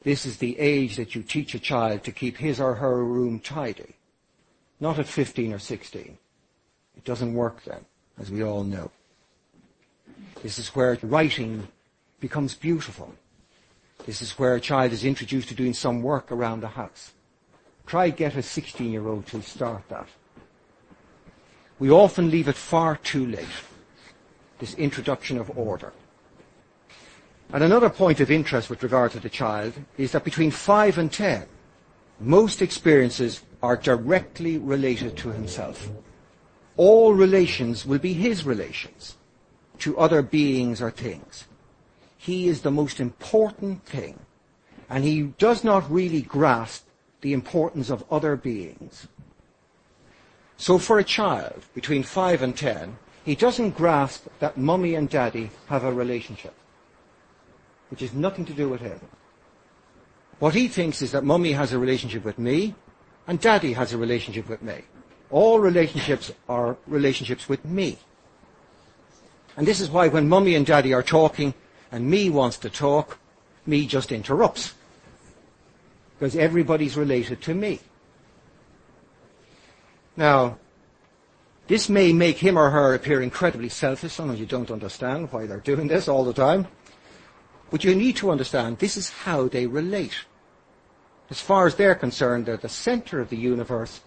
This 0.07 0.25
is 0.25 0.37
the 0.37 0.57
age 0.61 0.95
that 0.99 1.17
you 1.17 1.23
teach 1.25 1.53
a 1.57 1.59
child 1.59 2.05
to 2.05 2.13
keep 2.13 2.37
his 2.37 2.61
or 2.61 2.77
her 2.77 3.05
room 3.05 3.41
tidy. 3.41 3.97
Not 4.79 5.01
at 5.01 5.09
15 5.09 5.53
or 5.53 5.59
16. 5.59 6.17
It 6.97 7.05
doesn't 7.05 7.35
work 7.35 7.65
then, 7.65 7.85
as 8.17 8.31
we 8.31 8.45
all 8.45 8.63
know. 8.63 8.93
This 10.45 10.61
is 10.61 10.69
where 10.77 10.97
writing 11.03 11.67
becomes 12.21 12.55
beautiful. 12.55 13.17
This 14.07 14.23
is 14.23 14.39
where 14.39 14.55
a 14.55 14.61
child 14.61 14.93
is 14.93 15.05
introduced 15.05 15.49
to 15.49 15.57
doing 15.57 15.75
some 15.75 16.03
work 16.03 16.31
around 16.31 16.61
the 16.61 16.69
house. 16.69 17.11
Try 17.85 18.11
get 18.11 18.37
a 18.37 18.45
16 18.45 18.93
year 18.93 19.09
old 19.09 19.27
to 19.27 19.43
start 19.43 19.89
that. 19.89 20.07
We 21.81 21.91
often 21.91 22.31
leave 22.31 22.47
it 22.47 22.55
far 22.55 22.95
too 22.95 23.27
late, 23.27 23.59
this 24.61 24.75
introduction 24.75 25.37
of 25.37 25.59
order. 25.59 25.93
And 27.53 27.63
another 27.63 27.91
point 27.91 28.21
of 28.21 28.31
interest 28.31 28.69
with 28.69 28.83
regard 28.83 29.13
to 29.13 29.21
the 29.21 29.29
child 29.29 29.75
is 29.97 30.13
that 30.13 30.25
between 30.25 30.51
5 30.51 30.99
and 30.99 31.13
10, 31.13 31.47
most 32.21 32.61
experiences 32.61 33.43
are 33.63 33.77
directly 33.77 34.59
related 34.59 35.17
to 35.19 35.31
himself. 35.31 35.91
All 36.77 37.15
relations 37.15 37.87
will 37.87 37.99
be 37.99 38.13
his 38.13 38.45
relations 38.45 39.17
to 39.79 39.99
other 39.99 40.23
beings 40.23 40.83
or 40.83 40.91
things. 40.91 41.45
He 42.17 42.49
is 42.49 42.63
the 42.63 42.71
most 42.71 42.99
important 43.01 43.85
thing, 43.85 44.19
and 44.91 45.05
he 45.05 45.23
does 45.39 45.63
not 45.63 45.91
really 45.91 46.23
grasp 46.23 46.87
the 47.21 47.33
importance 47.33 47.91
of 47.91 48.05
other 48.11 48.37
beings. 48.37 49.07
So 50.57 50.79
for 50.79 50.99
a 50.99 51.05
child 51.05 51.65
between 51.75 52.03
5 52.03 52.43
and 52.43 52.57
10, 52.57 52.99
he 53.25 53.35
doesn't 53.35 53.77
grasp 53.77 54.27
that 54.39 54.57
mummy 54.57 54.95
and 54.95 55.09
daddy 55.09 55.51
have 55.67 55.85
a 55.85 55.93
relationship, 55.93 56.55
which 57.91 58.01
has 58.01 58.13
nothing 58.13 58.45
to 58.45 58.53
do 58.53 58.69
with 58.69 58.81
him. 58.81 59.01
What 60.39 60.55
he 60.55 60.69
thinks 60.69 61.03
is 61.03 61.13
that 61.13 61.25
mummy 61.25 61.53
has 61.53 61.73
a 61.73 61.79
relationship 61.79 62.25
with 62.25 62.39
me 62.39 62.75
and 63.27 63.41
daddy 63.41 63.73
has 63.73 63.93
a 63.93 63.99
relationship 63.99 64.49
with 64.49 64.63
me. 64.63 64.83
All 65.31 65.59
relationships 65.59 66.33
are 66.49 66.77
relationships 66.87 67.49
with 67.49 67.65
me. 67.65 67.99
And 69.57 69.67
this 69.67 69.81
is 69.81 69.91
why 69.91 70.09
when 70.09 70.29
mummy 70.29 70.55
and 70.55 70.67
daddy 70.67 70.93
are 70.93 71.03
talking 71.03 71.55
and 71.91 72.09
me 72.09 72.31
wants 72.31 72.59
to 72.59 72.71
talk, 72.71 73.19
me 73.65 73.87
just 73.87 74.13
interrupts. 74.13 74.75
Because 76.19 76.37
everybody's 76.37 76.97
related 76.97 77.43
to 77.43 77.55
me. 77.55 77.81
Now, 80.17 80.59
this 81.67 81.89
may 81.89 82.13
make 82.13 82.39
him 82.39 82.57
or 82.57 82.71
her 82.71 82.95
appear 82.95 83.21
incredibly 83.21 83.69
selfish. 83.69 84.13
Some 84.13 84.35
you 84.37 84.47
don't 84.47 84.71
understand 84.71 85.33
why 85.33 85.47
they're 85.47 85.61
doing 85.61 85.89
this 85.89 86.09
all 86.09 86.25
the 86.25 86.33
time. 86.33 86.69
But 87.71 87.85
you 87.85 87.95
need 87.95 88.17
to 88.17 88.31
understand 88.31 88.79
this 88.79 88.97
is 88.97 89.11
how 89.11 89.49
they 89.49 89.67
relate. 89.67 90.25
As 91.31 91.41
far 91.41 91.67
as 91.67 91.75
they're 91.75 91.95
concerned, 91.95 92.47
they're 92.47 92.57
the 92.57 92.69
center 92.69 93.21
of 93.21 93.31
the 93.31 93.37
universe 93.37 94.01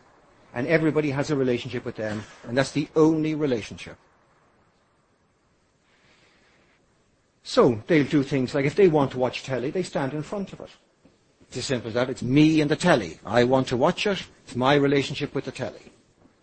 and 0.53 0.67
everybody 0.67 1.11
has 1.11 1.29
a 1.29 1.35
relationship 1.35 1.85
with 1.85 1.95
them 1.95 2.23
and 2.47 2.57
that's 2.57 2.71
the 2.71 2.87
only 2.95 3.35
relationship. 3.35 3.97
So 7.43 7.81
they'll 7.87 8.05
do 8.05 8.23
things 8.23 8.53
like 8.53 8.65
if 8.65 8.75
they 8.75 8.87
want 8.87 9.11
to 9.11 9.19
watch 9.19 9.43
telly, 9.43 9.71
they 9.71 9.83
stand 9.83 10.13
in 10.13 10.23
front 10.23 10.53
of 10.53 10.61
it. 10.61 10.69
It's 11.47 11.57
as 11.57 11.65
simple 11.65 11.87
as 11.87 11.95
that. 11.95 12.09
It's 12.09 12.21
me 12.21 12.61
and 12.61 12.69
the 12.69 12.75
telly. 12.75 13.19
I 13.25 13.43
want 13.43 13.67
to 13.69 13.77
watch 13.77 14.05
it. 14.05 14.23
It's 14.45 14.55
my 14.55 14.75
relationship 14.75 15.33
with 15.33 15.45
the 15.45 15.51
telly. 15.51 15.91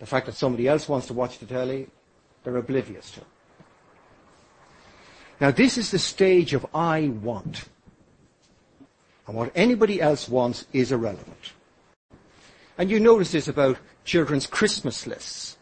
The 0.00 0.06
fact 0.06 0.26
that 0.26 0.34
somebody 0.34 0.66
else 0.66 0.88
wants 0.88 1.06
to 1.06 1.14
watch 1.14 1.38
the 1.38 1.46
telly, 1.46 1.86
they're 2.42 2.56
oblivious 2.56 3.12
to. 3.12 3.20
Now 5.40 5.50
this 5.50 5.76
is 5.76 5.90
the 5.90 5.98
stage 5.98 6.54
of 6.54 6.66
I 6.74 7.08
want. 7.08 7.64
And 9.26 9.36
what 9.36 9.52
anybody 9.54 10.00
else 10.00 10.28
wants 10.28 10.66
is 10.72 10.92
irrelevant. 10.92 11.52
And 12.78 12.90
you 12.90 13.00
notice 13.00 13.32
this 13.32 13.48
about 13.48 13.78
children's 14.04 14.46
Christmas 14.46 15.06
lists 15.06 15.56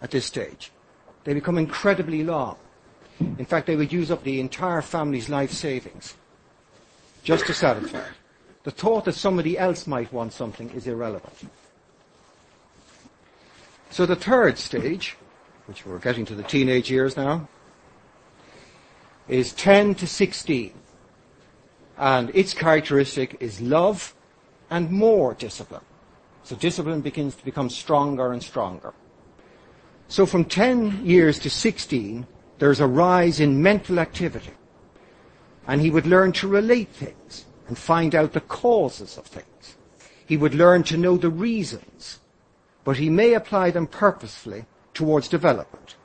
at 0.00 0.10
this 0.10 0.26
stage. 0.26 0.70
They 1.24 1.34
become 1.34 1.58
incredibly 1.58 2.22
long. 2.22 2.56
In 3.18 3.44
fact, 3.44 3.66
they 3.66 3.76
would 3.76 3.92
use 3.92 4.10
up 4.10 4.22
the 4.22 4.40
entire 4.40 4.80
family's 4.80 5.28
life 5.28 5.50
savings 5.50 6.14
just 7.22 7.46
to 7.46 7.54
satisfy. 7.54 8.06
The 8.62 8.70
thought 8.70 9.04
that 9.06 9.14
somebody 9.14 9.58
else 9.58 9.86
might 9.86 10.12
want 10.12 10.32
something 10.32 10.70
is 10.70 10.86
irrelevant. 10.86 11.34
So 13.90 14.06
the 14.06 14.16
third 14.16 14.56
stage, 14.58 15.16
which 15.66 15.84
we're 15.84 15.98
getting 15.98 16.24
to 16.26 16.34
the 16.34 16.42
teenage 16.42 16.90
years 16.90 17.16
now, 17.16 17.48
is 19.30 19.52
10 19.52 19.94
to 19.96 20.06
16. 20.06 20.72
And 21.96 22.30
its 22.34 22.54
characteristic 22.54 23.36
is 23.40 23.60
love 23.60 24.14
and 24.70 24.90
more 24.90 25.34
discipline. 25.34 25.84
So 26.42 26.56
discipline 26.56 27.00
begins 27.00 27.34
to 27.36 27.44
become 27.44 27.70
stronger 27.70 28.32
and 28.32 28.42
stronger. 28.42 28.92
So 30.08 30.26
from 30.26 30.44
10 30.44 31.06
years 31.06 31.38
to 31.40 31.50
16, 31.50 32.26
there's 32.58 32.80
a 32.80 32.86
rise 32.86 33.40
in 33.40 33.62
mental 33.62 33.98
activity. 33.98 34.52
And 35.66 35.80
he 35.80 35.90
would 35.90 36.06
learn 36.06 36.32
to 36.32 36.48
relate 36.48 36.88
things 36.88 37.44
and 37.68 37.78
find 37.78 38.14
out 38.14 38.32
the 38.32 38.40
causes 38.40 39.16
of 39.16 39.26
things. 39.26 39.76
He 40.26 40.36
would 40.36 40.54
learn 40.54 40.82
to 40.84 40.96
know 40.96 41.16
the 41.16 41.30
reasons 41.30 42.20
but 42.84 42.96
he 42.96 43.10
may 43.10 43.34
apply 43.34 43.70
them 43.70 43.86
purposefully 43.86 44.64
towards 44.94 45.28
development. 45.28 45.96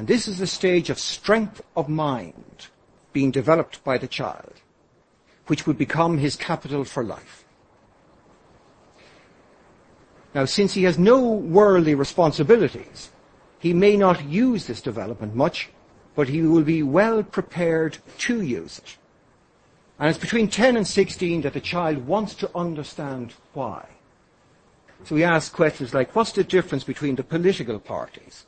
And 0.00 0.08
this 0.08 0.26
is 0.26 0.38
the 0.38 0.46
stage 0.46 0.88
of 0.88 0.98
strength 0.98 1.60
of 1.76 1.86
mind 1.86 2.68
being 3.12 3.30
developed 3.30 3.84
by 3.84 3.98
the 3.98 4.08
child, 4.08 4.54
which 5.46 5.66
would 5.66 5.76
become 5.76 6.16
his 6.16 6.36
capital 6.36 6.84
for 6.84 7.04
life. 7.04 7.44
Now, 10.34 10.46
since 10.46 10.72
he 10.72 10.84
has 10.84 10.98
no 10.98 11.20
worldly 11.20 11.94
responsibilities, 11.94 13.10
he 13.58 13.74
may 13.74 13.94
not 13.94 14.24
use 14.24 14.66
this 14.66 14.80
development 14.80 15.34
much, 15.34 15.68
but 16.14 16.30
he 16.30 16.40
will 16.40 16.62
be 16.62 16.82
well 16.82 17.22
prepared 17.22 17.98
to 18.20 18.40
use 18.40 18.78
it. 18.78 18.96
And 19.98 20.08
it's 20.08 20.18
between 20.18 20.48
10 20.48 20.78
and 20.78 20.88
16 20.88 21.42
that 21.42 21.52
the 21.52 21.60
child 21.60 22.06
wants 22.06 22.32
to 22.36 22.50
understand 22.56 23.34
why. 23.52 23.86
So 25.04 25.14
we 25.14 25.24
ask 25.24 25.52
questions 25.52 25.92
like, 25.92 26.16
what's 26.16 26.32
the 26.32 26.42
difference 26.42 26.84
between 26.84 27.16
the 27.16 27.22
political 27.22 27.78
parties? 27.78 28.46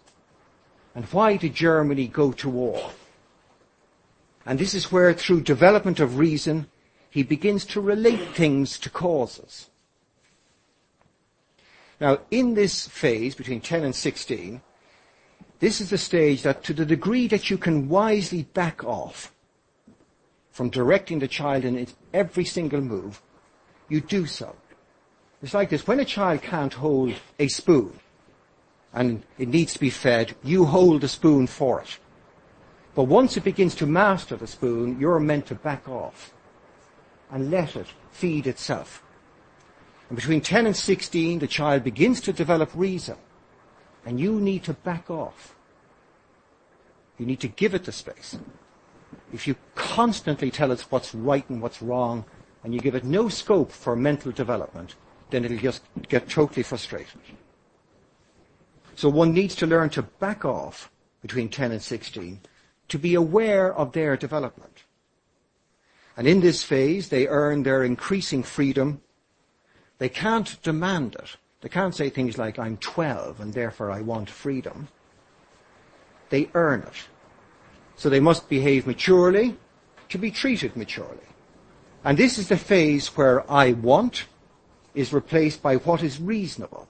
And 0.94 1.05
why 1.07 1.37
did 1.37 1.55
Germany 1.55 2.07
go 2.07 2.33
to 2.33 2.48
war? 2.48 2.90
And 4.44 4.59
this 4.59 4.74
is 4.74 4.92
where, 4.92 5.12
through 5.14 5.42
development 5.42 6.00
of 6.00 6.18
reason, 6.18 6.66
he 7.09 7.22
begins 7.22 7.64
to 7.66 7.81
relate 7.81 8.35
things 8.35 8.78
to 8.81 8.90
causes. 8.90 9.70
Now, 12.00 12.18
in 12.31 12.55
this 12.55 12.88
phase, 12.88 13.35
between 13.35 13.61
10 13.61 13.85
and 13.85 13.94
16, 13.94 14.61
this 15.61 15.81
is 15.81 15.90
the 15.90 15.98
stage 15.98 16.42
that 16.42 16.64
to 16.64 16.72
the 16.72 16.85
degree 16.85 17.28
that 17.28 17.48
you 17.48 17.57
can 17.57 17.88
wisely 17.88 18.42
back 18.42 18.83
off 18.83 19.33
from 20.50 20.68
directing 20.68 21.20
the 21.20 21.28
child 21.28 21.64
in 21.64 21.87
every 22.12 22.44
single 22.44 22.81
move, 22.81 23.22
you 23.88 24.00
do 24.00 24.26
so. 24.26 24.55
It's 25.42 25.55
like 25.55 25.70
this. 25.70 25.87
When 25.87 26.00
a 26.00 26.05
child 26.05 26.42
can't 26.42 26.74
hold 26.74 27.14
a 27.38 27.48
spoon 27.48 27.98
and 28.92 29.22
it 29.38 29.48
needs 29.48 29.72
to 29.72 29.81
be 29.81 29.90
fed, 29.90 30.35
you 30.42 30.64
hold 30.64 31.00
the 31.00 31.09
spoon 31.09 31.46
for 31.46 31.81
it. 31.81 31.98
But 32.94 33.05
once 33.05 33.37
it 33.37 33.44
begins 33.44 33.74
to 33.76 33.87
master 33.87 34.37
the 34.37 34.46
spoon, 34.46 35.00
you're 35.00 35.20
meant 35.20 35.46
to 35.46 35.55
back 35.55 35.88
off 35.88 36.35
and 37.31 37.50
let 37.50 37.74
it 37.76 37.87
feed 38.11 38.46
itself. 38.46 39.02
And 40.09 40.16
between 40.16 40.42
10 40.42 40.66
and 40.66 40.76
16, 40.76 41.38
the 41.38 41.46
child 41.46 41.85
begins 41.85 42.20
to 42.22 42.35
develop 42.35 42.70
reason. 42.74 43.16
And 44.05 44.20
you 44.20 44.40
need 44.40 44.64
to 44.64 44.74
back 44.74 45.11
off. 45.11 45.55
You 47.18 47.24
need 47.24 47.40
to 47.40 47.48
give 47.48 47.74
it 47.74 47.85
the 47.85 47.92
space. 47.92 48.38
If 49.33 49.46
you 49.46 49.57
constantly 49.74 50.50
tell 50.50 50.70
it 50.70 50.83
what's 50.90 51.14
right 51.14 51.48
and 51.48 51.62
what's 51.62 51.81
wrong, 51.81 52.26
and 52.62 52.74
you 52.74 52.81
give 52.81 52.94
it 52.94 53.05
no 53.05 53.28
scope 53.28 53.72
for 53.72 53.96
mental 53.96 54.33
development, 54.33 54.96
then 55.31 55.44
it'll 55.44 55.57
just 55.57 55.83
get 56.09 56.28
totally 56.28 56.62
frustrated. 56.62 57.20
So 58.94 59.09
one 59.09 59.33
needs 59.33 59.55
to 59.57 59.66
learn 59.66 59.90
to 59.90 60.02
back 60.02 60.44
off 60.44 60.90
between 61.20 61.48
10 61.48 61.72
and 61.72 61.83
16 61.83 62.40
to 62.88 62.98
be 62.98 63.14
aware 63.14 63.74
of 63.74 63.92
their 63.92 64.16
development. 64.16 64.85
And 66.16 66.26
in 66.26 66.40
this 66.40 66.62
phase, 66.62 67.09
they 67.09 67.26
earn 67.26 67.62
their 67.62 67.85
increasing 67.85 68.42
freedom. 68.42 69.00
They 69.98 70.09
can't 70.09 70.61
demand 70.62 71.14
it. 71.14 71.37
They 71.62 71.68
can't 71.68 71.94
say 71.94 72.11
things 72.11 72.37
like, 72.37 72.59
I'm 72.59 72.76
12 72.76 73.40
and 73.40 73.55
therefore 73.55 73.90
I 73.90 74.02
want 74.02 74.28
freedom. 74.28 74.88
They 76.28 76.50
earn 76.55 76.83
it. 76.83 77.09
So 77.96 78.11
they 78.11 78.20
must 78.20 78.48
behave 78.48 78.87
maturely 78.87 79.57
to 80.09 80.18
be 80.18 80.31
treated 80.31 80.76
maturely. 80.76 81.28
And 82.05 82.18
this 82.18 82.37
is 82.37 82.48
the 82.48 82.57
phase 82.57 83.09
where 83.16 83.50
I 83.50 83.72
want 83.72 84.24
is 84.94 85.12
replaced 85.12 85.62
by 85.62 85.76
what 85.76 86.02
is 86.02 86.20
reasonable, 86.20 86.88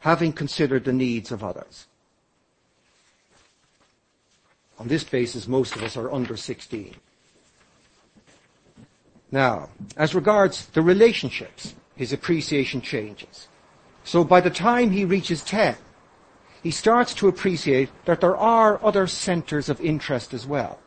having 0.00 0.32
considered 0.32 0.84
the 0.84 0.92
needs 0.92 1.30
of 1.30 1.44
others. 1.44 1.86
On 4.78 4.88
this 4.88 5.04
basis, 5.04 5.46
most 5.46 5.76
of 5.76 5.82
us 5.82 5.96
are 5.96 6.10
under 6.10 6.36
16. 6.36 6.94
Now, 9.30 9.68
as 9.96 10.14
regards 10.14 10.66
the 10.66 10.82
relationships, 10.82 11.74
his 11.94 12.12
appreciation 12.12 12.80
changes. 12.80 13.48
So 14.04 14.24
by 14.24 14.40
the 14.40 14.50
time 14.50 14.90
he 14.90 15.04
reaches 15.04 15.44
10, 15.44 15.76
he 16.62 16.70
starts 16.70 17.14
to 17.14 17.28
appreciate 17.28 17.90
that 18.06 18.20
there 18.20 18.36
are 18.36 18.84
other 18.84 19.06
centers 19.06 19.68
of 19.68 19.80
interest 19.80 20.34
as 20.34 20.46
well. 20.46 20.78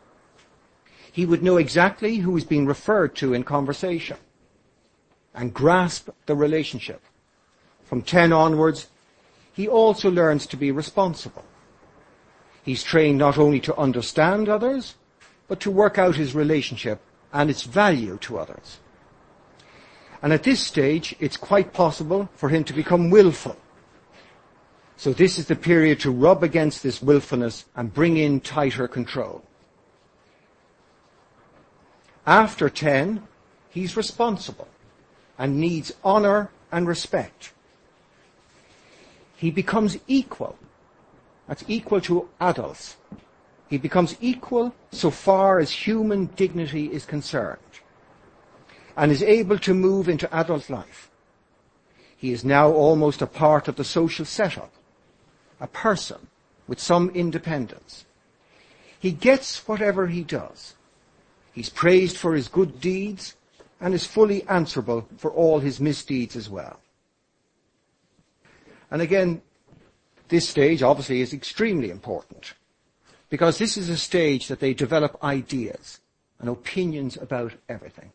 He 1.10 1.24
would 1.24 1.42
know 1.42 1.56
exactly 1.56 2.16
who 2.16 2.36
is 2.36 2.44
being 2.44 2.66
referred 2.66 3.14
to 3.16 3.32
in 3.32 3.44
conversation 3.44 4.16
and 5.32 5.54
grasp 5.54 6.08
the 6.26 6.34
relationship. 6.34 7.00
From 7.84 8.02
10 8.02 8.32
onwards, 8.32 8.88
he 9.54 9.68
also 9.68 10.10
learns 10.10 10.46
to 10.48 10.56
be 10.56 10.70
responsible. 10.70 11.44
He's 12.62 12.82
trained 12.82 13.18
not 13.18 13.38
only 13.38 13.60
to 13.60 13.76
understand 13.76 14.48
others, 14.48 14.96
but 15.48 15.60
to 15.60 15.70
work 15.70 15.96
out 15.96 16.16
his 16.16 16.34
relationship 16.34 17.00
and 17.32 17.48
its 17.48 17.62
value 17.62 18.18
to 18.22 18.38
others. 18.38 18.80
And 20.22 20.32
at 20.32 20.42
this 20.42 20.60
stage, 20.60 21.14
it's 21.20 21.36
quite 21.36 21.72
possible 21.72 22.28
for 22.34 22.48
him 22.48 22.64
to 22.64 22.72
become 22.72 23.10
willful. 23.10 23.56
So 24.96 25.12
this 25.12 25.38
is 25.38 25.46
the 25.46 25.56
period 25.56 26.00
to 26.00 26.10
rub 26.10 26.42
against 26.42 26.82
this 26.82 27.02
willfulness 27.02 27.64
and 27.76 27.94
bring 27.94 28.16
in 28.16 28.40
tighter 28.40 28.88
control. 28.88 29.44
After 32.26 32.68
10, 32.70 33.22
he's 33.68 33.96
responsible 33.96 34.68
and 35.38 35.58
needs 35.58 35.92
honor 36.02 36.50
and 36.72 36.88
respect. 36.88 37.53
He 39.36 39.50
becomes 39.50 39.98
equal. 40.06 40.56
That's 41.48 41.64
equal 41.68 42.00
to 42.02 42.28
adults. 42.40 42.96
He 43.68 43.78
becomes 43.78 44.16
equal 44.20 44.74
so 44.92 45.10
far 45.10 45.58
as 45.58 45.70
human 45.70 46.26
dignity 46.36 46.92
is 46.92 47.04
concerned 47.04 47.58
and 48.96 49.10
is 49.10 49.22
able 49.22 49.58
to 49.58 49.74
move 49.74 50.08
into 50.08 50.32
adult 50.34 50.70
life. 50.70 51.10
He 52.16 52.32
is 52.32 52.44
now 52.44 52.70
almost 52.70 53.20
a 53.20 53.26
part 53.26 53.68
of 53.68 53.76
the 53.76 53.84
social 53.84 54.24
setup, 54.24 54.72
a 55.60 55.66
person 55.66 56.28
with 56.66 56.80
some 56.80 57.10
independence. 57.10 58.06
He 58.98 59.10
gets 59.10 59.66
whatever 59.68 60.06
he 60.06 60.22
does. 60.22 60.74
He's 61.52 61.68
praised 61.68 62.16
for 62.16 62.34
his 62.34 62.48
good 62.48 62.80
deeds 62.80 63.34
and 63.80 63.92
is 63.92 64.06
fully 64.06 64.44
answerable 64.44 65.06
for 65.18 65.30
all 65.30 65.58
his 65.58 65.80
misdeeds 65.80 66.36
as 66.36 66.48
well. 66.48 66.80
And 68.90 69.02
again, 69.02 69.42
this 70.28 70.48
stage 70.48 70.82
obviously 70.82 71.20
is 71.20 71.32
extremely 71.32 71.90
important 71.90 72.54
because 73.30 73.58
this 73.58 73.76
is 73.76 73.88
a 73.88 73.96
stage 73.96 74.48
that 74.48 74.60
they 74.60 74.74
develop 74.74 75.22
ideas 75.22 76.00
and 76.38 76.48
opinions 76.48 77.16
about 77.16 77.52
everything. 77.68 78.12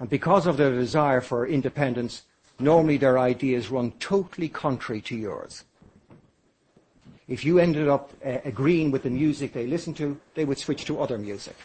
And 0.00 0.08
because 0.08 0.46
of 0.46 0.56
their 0.56 0.72
desire 0.72 1.20
for 1.20 1.46
independence, 1.46 2.22
normally 2.58 2.96
their 2.96 3.18
ideas 3.18 3.70
run 3.70 3.92
totally 3.98 4.48
contrary 4.48 5.00
to 5.02 5.16
yours. 5.16 5.64
If 7.26 7.44
you 7.44 7.58
ended 7.58 7.88
up 7.88 8.12
uh, 8.24 8.38
agreeing 8.44 8.90
with 8.90 9.02
the 9.02 9.10
music 9.10 9.52
they 9.52 9.66
listen 9.66 9.92
to, 9.94 10.18
they 10.34 10.44
would 10.44 10.58
switch 10.58 10.84
to 10.86 11.00
other 11.00 11.18
music. 11.18 11.56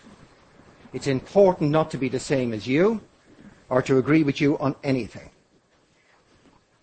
It's 0.91 1.07
important 1.07 1.71
not 1.71 1.89
to 1.91 1.97
be 1.97 2.09
the 2.09 2.19
same 2.19 2.53
as 2.53 2.67
you 2.67 3.01
or 3.69 3.81
to 3.83 3.97
agree 3.97 4.23
with 4.23 4.41
you 4.41 4.57
on 4.59 4.75
anything. 4.83 5.29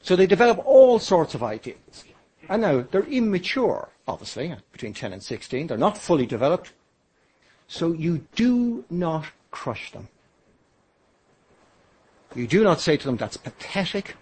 So 0.02 0.16
they 0.16 0.26
develop 0.26 0.60
all 0.64 0.98
sorts 0.98 1.34
of 1.34 1.42
ideas. 1.42 2.04
And 2.48 2.62
now 2.62 2.84
they're 2.90 3.04
immature, 3.04 3.90
obviously, 4.08 4.54
between 4.72 4.94
10 4.94 5.12
and 5.12 5.22
16. 5.22 5.66
They're 5.68 5.78
not 5.78 5.98
fully 5.98 6.26
developed. 6.26 6.72
So 7.68 7.92
you 7.92 8.26
do 8.34 8.84
not 8.90 9.26
crush 9.50 9.92
them. 9.92 10.08
You 12.34 12.46
do 12.46 12.64
not 12.64 12.80
say 12.80 12.96
to 12.96 13.06
them, 13.06 13.16
that's 13.16 13.36
pathetic, 13.36 14.16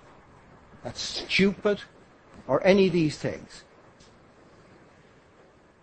that's 0.82 1.00
stupid, 1.00 1.80
or 2.46 2.66
any 2.66 2.86
of 2.86 2.92
these 2.92 3.18
things. 3.18 3.64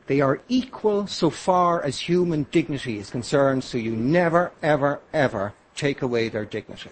They 0.08 0.22
are 0.22 0.42
equal 0.48 1.08
so 1.08 1.30
far 1.30 1.84
as 1.84 2.00
human 2.00 2.44
dignity 2.52 3.00
is 3.00 3.10
concerned, 3.10 3.64
so 3.64 3.78
you 3.78 3.96
never, 3.96 4.52
ever, 4.62 5.02
ever 5.14 5.54
take 5.76 6.02
away 6.02 6.30
their 6.30 6.46
dignity. 6.46 6.92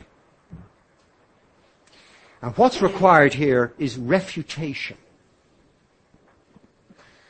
And 2.43 2.56
what's 2.58 2.82
required 2.82 3.36
here 3.36 3.73
is 3.79 3.97
refutation. 3.97 4.97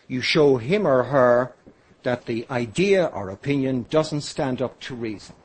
You 0.08 0.22
show 0.22 0.58
him 0.58 0.88
or 0.88 1.04
her 1.04 1.54
that 2.02 2.26
the 2.26 2.48
idea 2.50 3.06
or 3.06 3.30
opinion 3.30 3.86
doesn't 3.92 4.22
stand 4.22 4.60
up 4.60 4.80
to 4.82 4.96
reason. 4.96 5.36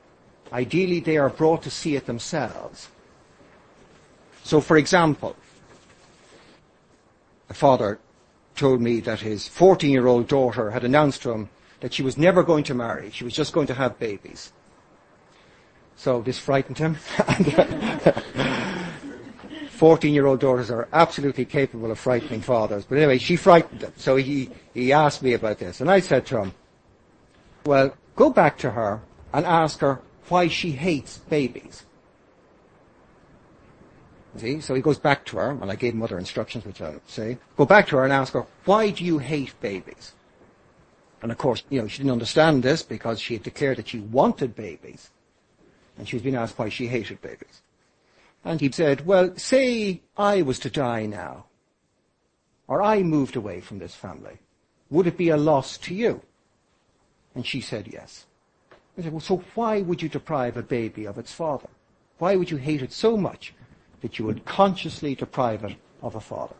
Ideally, 0.50 1.00
they 1.00 1.18
are 1.18 1.28
brought 1.28 1.62
to 1.64 1.70
see 1.70 1.96
it 1.96 2.06
themselves. 2.06 2.88
So, 4.42 4.62
for 4.62 4.78
example, 4.78 5.36
a 7.50 7.54
father 7.54 7.98
told 8.56 8.80
me 8.80 9.00
that 9.00 9.20
his 9.20 9.48
14 9.48 9.90
year 9.90 10.06
old 10.06 10.28
daughter 10.28 10.70
had 10.70 10.82
announced 10.82 11.20
to 11.22 11.30
him 11.30 11.50
that 11.80 11.92
she 11.92 12.02
was 12.02 12.16
never 12.16 12.42
going 12.42 12.64
to 12.64 12.74
marry, 12.74 13.10
she 13.10 13.24
was 13.24 13.34
just 13.34 13.52
going 13.52 13.66
to 13.66 13.74
have 13.74 13.98
babies. 13.98 14.50
So 15.96 16.22
this 16.22 16.38
frightened 16.38 16.78
him. 16.78 16.96
14 19.78 20.12
year 20.12 20.26
old 20.26 20.40
daughters 20.40 20.72
are 20.72 20.88
absolutely 20.92 21.44
capable 21.44 21.92
of 21.92 21.98
frightening 22.00 22.40
fathers. 22.40 22.84
But 22.84 22.98
anyway, 22.98 23.18
she 23.18 23.36
frightened 23.36 23.82
him. 23.82 23.92
So 23.96 24.16
he, 24.16 24.50
he 24.74 24.92
asked 24.92 25.22
me 25.22 25.34
about 25.34 25.60
this. 25.60 25.80
And 25.80 25.88
I 25.88 26.00
said 26.00 26.26
to 26.26 26.42
him, 26.42 26.52
well, 27.64 27.94
go 28.16 28.28
back 28.28 28.58
to 28.58 28.70
her 28.72 29.00
and 29.32 29.46
ask 29.46 29.78
her 29.78 30.00
why 30.28 30.48
she 30.48 30.72
hates 30.72 31.18
babies. 31.18 31.84
See? 34.36 34.60
So 34.60 34.74
he 34.74 34.82
goes 34.82 34.98
back 34.98 35.24
to 35.26 35.36
her, 35.36 35.50
and 35.50 35.70
I 35.70 35.76
gave 35.76 35.94
him 35.94 36.02
other 36.02 36.18
instructions, 36.18 36.64
which 36.64 36.82
I'll 36.82 37.00
say. 37.06 37.38
Go 37.56 37.64
back 37.64 37.86
to 37.88 37.96
her 37.96 38.04
and 38.04 38.12
ask 38.12 38.32
her, 38.32 38.46
why 38.64 38.90
do 38.90 39.04
you 39.04 39.18
hate 39.18 39.54
babies? 39.60 40.12
And 41.22 41.30
of 41.30 41.38
course, 41.38 41.62
you 41.70 41.80
know, 41.80 41.86
she 41.86 41.98
didn't 41.98 42.12
understand 42.12 42.64
this 42.64 42.82
because 42.82 43.20
she 43.20 43.34
had 43.34 43.44
declared 43.44 43.78
that 43.78 43.88
she 43.88 44.00
wanted 44.00 44.56
babies. 44.56 45.10
And 45.96 46.08
she 46.08 46.16
was 46.16 46.22
being 46.22 46.36
asked 46.36 46.58
why 46.58 46.68
she 46.68 46.88
hated 46.88 47.22
babies. 47.22 47.62
And 48.44 48.60
he 48.60 48.70
said, 48.70 49.06
well, 49.06 49.36
say 49.36 50.02
I 50.16 50.42
was 50.42 50.58
to 50.60 50.70
die 50.70 51.06
now, 51.06 51.46
or 52.66 52.82
I 52.82 53.02
moved 53.02 53.36
away 53.36 53.60
from 53.60 53.78
this 53.78 53.94
family. 53.94 54.38
Would 54.90 55.06
it 55.06 55.16
be 55.16 55.28
a 55.28 55.36
loss 55.36 55.76
to 55.78 55.94
you? 55.94 56.22
And 57.34 57.46
she 57.46 57.60
said 57.60 57.88
yes. 57.92 58.26
I 58.96 59.02
said, 59.02 59.12
well, 59.12 59.20
so 59.20 59.42
why 59.54 59.82
would 59.82 60.02
you 60.02 60.08
deprive 60.08 60.56
a 60.56 60.62
baby 60.62 61.06
of 61.06 61.18
its 61.18 61.32
father? 61.32 61.68
Why 62.18 62.36
would 62.36 62.50
you 62.50 62.56
hate 62.56 62.82
it 62.82 62.92
so 62.92 63.16
much 63.16 63.54
that 64.00 64.18
you 64.18 64.24
would 64.24 64.44
consciously 64.44 65.14
deprive 65.14 65.64
it 65.64 65.76
of 66.02 66.14
a 66.14 66.20
father? 66.20 66.56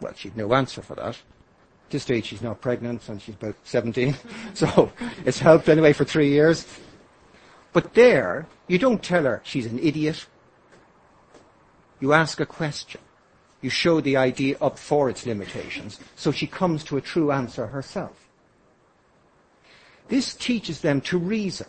Well, 0.00 0.14
she'd 0.14 0.36
no 0.36 0.52
answer 0.54 0.82
for 0.82 0.94
that. 0.96 1.16
At 1.16 1.90
this 1.90 2.02
stage, 2.02 2.26
she's 2.26 2.42
now 2.42 2.54
pregnant 2.54 3.08
and 3.08 3.20
she's 3.20 3.34
about 3.34 3.56
17. 3.64 4.16
so 4.54 4.92
it's 5.24 5.38
helped 5.38 5.68
anyway 5.68 5.92
for 5.92 6.04
three 6.04 6.28
years. 6.28 6.66
But 7.72 7.94
there, 7.94 8.46
you 8.66 8.78
don't 8.78 9.02
tell 9.02 9.24
her 9.24 9.40
she's 9.44 9.66
an 9.66 9.78
idiot. 9.78 10.26
You 12.00 12.12
ask 12.12 12.40
a 12.40 12.46
question. 12.46 13.00
You 13.60 13.70
show 13.70 14.00
the 14.00 14.16
idea 14.16 14.56
up 14.60 14.78
for 14.78 15.10
its 15.10 15.26
limitations 15.26 16.00
so 16.16 16.32
she 16.32 16.46
comes 16.46 16.82
to 16.84 16.96
a 16.96 17.00
true 17.00 17.30
answer 17.30 17.66
herself. 17.66 18.28
This 20.08 20.34
teaches 20.34 20.80
them 20.80 21.00
to 21.02 21.18
reason. 21.18 21.66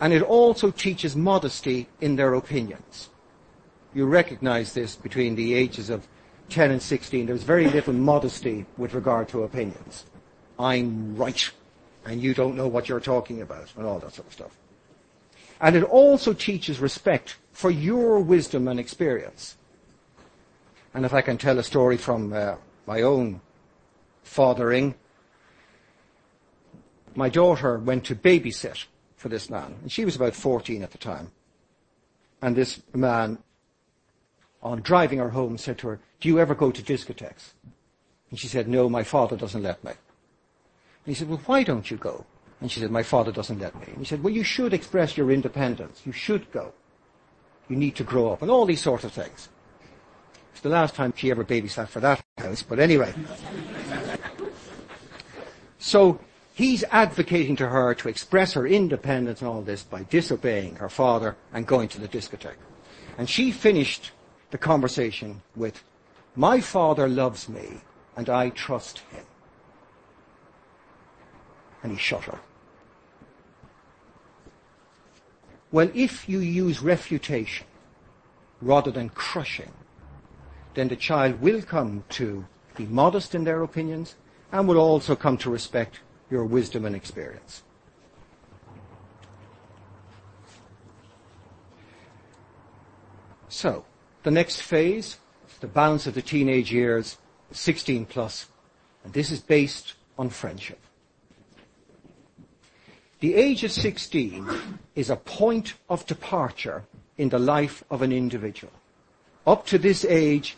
And 0.00 0.12
it 0.12 0.22
also 0.22 0.70
teaches 0.70 1.14
modesty 1.14 1.88
in 2.00 2.16
their 2.16 2.34
opinions. 2.34 3.10
You 3.94 4.06
recognize 4.06 4.72
this 4.72 4.96
between 4.96 5.34
the 5.34 5.54
ages 5.54 5.90
of 5.90 6.08
10 6.48 6.70
and 6.70 6.82
16. 6.82 7.26
There's 7.26 7.42
very 7.42 7.68
little 7.68 7.92
modesty 7.92 8.66
with 8.78 8.94
regard 8.94 9.28
to 9.28 9.42
opinions. 9.42 10.06
I'm 10.58 11.16
right, 11.16 11.50
and 12.04 12.20
you 12.20 12.34
don't 12.34 12.56
know 12.56 12.66
what 12.66 12.88
you're 12.88 13.00
talking 13.00 13.42
about, 13.42 13.72
and 13.76 13.86
all 13.86 13.98
that 13.98 14.14
sort 14.14 14.26
of 14.26 14.32
stuff. 14.32 14.59
And 15.60 15.76
it 15.76 15.84
also 15.84 16.32
teaches 16.32 16.80
respect 16.80 17.36
for 17.52 17.70
your 17.70 18.20
wisdom 18.20 18.68
and 18.68 18.80
experience. 18.80 19.56
And 20.94 21.04
if 21.04 21.12
I 21.12 21.20
can 21.20 21.38
tell 21.38 21.58
a 21.58 21.62
story 21.62 21.96
from 21.96 22.32
uh, 22.32 22.56
my 22.86 23.02
own 23.02 23.40
fathering, 24.22 24.94
my 27.14 27.28
daughter 27.28 27.78
went 27.78 28.04
to 28.04 28.14
babysit 28.14 28.86
for 29.16 29.28
this 29.28 29.50
man, 29.50 29.76
and 29.82 29.92
she 29.92 30.04
was 30.04 30.16
about 30.16 30.34
14 30.34 30.82
at 30.82 30.92
the 30.92 30.98
time. 30.98 31.30
And 32.40 32.56
this 32.56 32.80
man, 32.94 33.38
on 34.62 34.80
driving 34.80 35.18
her 35.18 35.30
home, 35.30 35.58
said 35.58 35.78
to 35.78 35.88
her, 35.88 36.00
Do 36.20 36.28
you 36.28 36.38
ever 36.38 36.54
go 36.54 36.70
to 36.70 36.82
discotheques? 36.82 37.52
And 38.30 38.38
she 38.38 38.48
said, 38.48 38.66
No, 38.66 38.88
my 38.88 39.02
father 39.02 39.36
doesn't 39.36 39.62
let 39.62 39.82
me. 39.84 39.90
And 39.90 39.98
he 41.06 41.14
said, 41.14 41.28
Well, 41.28 41.42
why 41.44 41.62
don't 41.62 41.90
you 41.90 41.98
go? 41.98 42.24
And 42.60 42.70
she 42.70 42.80
said, 42.80 42.90
My 42.90 43.02
father 43.02 43.32
doesn't 43.32 43.58
let 43.58 43.74
me. 43.74 43.86
And 43.88 43.98
he 43.98 44.04
said, 44.04 44.22
Well, 44.22 44.32
you 44.32 44.44
should 44.44 44.74
express 44.74 45.16
your 45.16 45.30
independence. 45.30 46.02
You 46.04 46.12
should 46.12 46.50
go. 46.52 46.72
You 47.68 47.76
need 47.76 47.96
to 47.96 48.04
grow 48.04 48.32
up, 48.32 48.42
and 48.42 48.50
all 48.50 48.66
these 48.66 48.82
sorts 48.82 49.04
of 49.04 49.12
things. 49.12 49.48
It's 50.52 50.60
the 50.60 50.68
last 50.68 50.94
time 50.94 51.14
she 51.16 51.30
ever 51.30 51.44
babysat 51.44 51.88
for 51.88 52.00
that 52.00 52.20
house, 52.36 52.62
but 52.62 52.78
anyway. 52.78 53.14
so 55.78 56.20
he's 56.52 56.84
advocating 56.90 57.56
to 57.56 57.68
her 57.68 57.94
to 57.94 58.08
express 58.08 58.52
her 58.54 58.66
independence 58.66 59.40
and 59.40 59.48
all 59.48 59.62
this 59.62 59.84
by 59.84 60.02
disobeying 60.02 60.76
her 60.76 60.88
father 60.88 61.36
and 61.52 61.66
going 61.66 61.88
to 61.88 62.00
the 62.00 62.08
discotheque. 62.08 62.58
And 63.16 63.30
she 63.30 63.52
finished 63.52 64.10
the 64.50 64.58
conversation 64.58 65.42
with, 65.54 65.82
My 66.34 66.60
father 66.60 67.08
loves 67.08 67.48
me, 67.48 67.80
and 68.16 68.28
I 68.28 68.50
trust 68.50 68.98
him. 69.12 69.24
And 71.82 71.92
he 71.92 71.98
shut 71.98 72.24
her. 72.24 72.40
Well, 75.72 75.90
if 75.94 76.28
you 76.28 76.40
use 76.40 76.82
refutation 76.82 77.66
rather 78.60 78.90
than 78.90 79.08
crushing, 79.10 79.72
then 80.74 80.88
the 80.88 80.96
child 80.96 81.40
will 81.40 81.62
come 81.62 82.04
to 82.10 82.44
be 82.76 82.86
modest 82.86 83.34
in 83.34 83.44
their 83.44 83.62
opinions 83.62 84.16
and 84.52 84.66
will 84.66 84.78
also 84.78 85.14
come 85.14 85.36
to 85.38 85.50
respect 85.50 86.00
your 86.30 86.44
wisdom 86.44 86.84
and 86.84 86.96
experience. 86.96 87.62
So, 93.48 93.84
the 94.22 94.30
next 94.30 94.62
phase, 94.62 95.18
the 95.60 95.66
balance 95.66 96.06
of 96.06 96.14
the 96.14 96.22
teenage 96.22 96.72
years, 96.72 97.18
16 97.52 98.06
plus, 98.06 98.46
and 99.04 99.12
this 99.12 99.30
is 99.30 99.40
based 99.40 99.94
on 100.18 100.30
friendship. 100.30 100.78
The 103.20 103.34
age 103.34 103.64
of 103.64 103.72
16 103.72 104.48
is 104.94 105.10
a 105.10 105.16
point 105.16 105.74
of 105.90 106.06
departure 106.06 106.84
in 107.18 107.28
the 107.28 107.38
life 107.38 107.84
of 107.90 108.00
an 108.00 108.12
individual. 108.12 108.72
Up 109.46 109.66
to 109.66 109.78
this 109.78 110.06
age, 110.06 110.56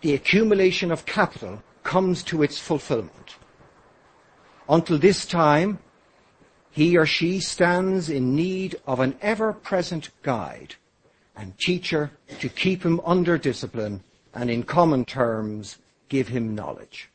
the 0.00 0.14
accumulation 0.14 0.90
of 0.90 1.06
capital 1.06 1.62
comes 1.84 2.24
to 2.24 2.42
its 2.42 2.58
fulfillment. 2.58 3.36
Until 4.68 4.98
this 4.98 5.24
time, 5.24 5.78
he 6.72 6.96
or 6.96 7.06
she 7.06 7.38
stands 7.38 8.10
in 8.10 8.34
need 8.34 8.76
of 8.84 8.98
an 8.98 9.16
ever-present 9.22 10.10
guide 10.22 10.74
and 11.36 11.56
teacher 11.56 12.10
to 12.40 12.48
keep 12.48 12.84
him 12.84 13.00
under 13.04 13.38
discipline 13.38 14.02
and 14.34 14.50
in 14.50 14.64
common 14.64 15.04
terms, 15.04 15.78
give 16.08 16.28
him 16.28 16.54
knowledge. 16.54 17.08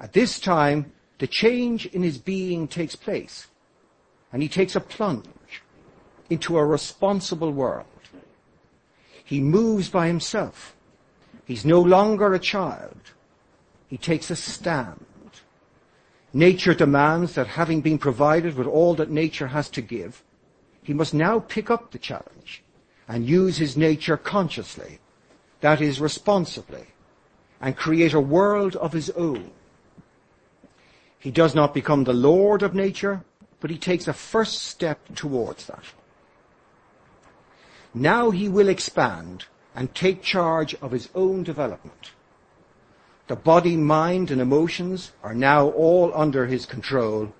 At 0.00 0.12
this 0.12 0.40
time, 0.40 0.92
the 1.22 1.28
change 1.28 1.86
in 1.86 2.02
his 2.02 2.18
being 2.18 2.66
takes 2.66 2.96
place, 2.96 3.46
and 4.32 4.42
he 4.42 4.48
takes 4.48 4.74
a 4.74 4.80
plunge 4.80 5.62
into 6.28 6.58
a 6.58 6.66
responsible 6.66 7.52
world. 7.52 7.86
He 9.24 9.38
moves 9.38 9.88
by 9.88 10.08
himself. 10.08 10.74
He's 11.44 11.64
no 11.64 11.80
longer 11.80 12.34
a 12.34 12.40
child. 12.40 13.12
He 13.86 13.96
takes 13.96 14.30
a 14.30 14.34
stand. 14.34 15.04
Nature 16.32 16.74
demands 16.74 17.36
that 17.36 17.46
having 17.46 17.82
been 17.82 17.98
provided 17.98 18.56
with 18.56 18.66
all 18.66 18.96
that 18.96 19.08
nature 19.08 19.46
has 19.46 19.70
to 19.70 19.80
give, 19.80 20.24
he 20.82 20.92
must 20.92 21.14
now 21.14 21.38
pick 21.38 21.70
up 21.70 21.92
the 21.92 22.00
challenge 22.00 22.64
and 23.06 23.28
use 23.28 23.58
his 23.58 23.76
nature 23.76 24.16
consciously, 24.16 24.98
that 25.60 25.80
is 25.80 26.00
responsibly, 26.00 26.88
and 27.60 27.76
create 27.76 28.12
a 28.12 28.20
world 28.20 28.74
of 28.74 28.92
his 28.92 29.08
own 29.10 29.52
he 31.22 31.30
does 31.30 31.54
not 31.54 31.72
become 31.72 32.02
the 32.02 32.12
Lord 32.12 32.64
of 32.64 32.74
nature, 32.74 33.22
but 33.60 33.70
he 33.70 33.78
takes 33.78 34.08
a 34.08 34.12
first 34.12 34.62
step 34.62 34.98
towards 35.14 35.66
that. 35.66 35.84
Now 37.94 38.30
he 38.30 38.48
will 38.48 38.68
expand 38.68 39.44
and 39.72 39.94
take 39.94 40.20
charge 40.20 40.74
of 40.82 40.90
his 40.90 41.08
own 41.14 41.44
development. 41.44 42.10
The 43.28 43.36
body, 43.36 43.76
mind, 43.76 44.32
and 44.32 44.40
emotions 44.40 45.12
are 45.22 45.32
now 45.32 45.68
all 45.68 46.10
under 46.12 46.46
his 46.46 46.66
control, 46.66 47.32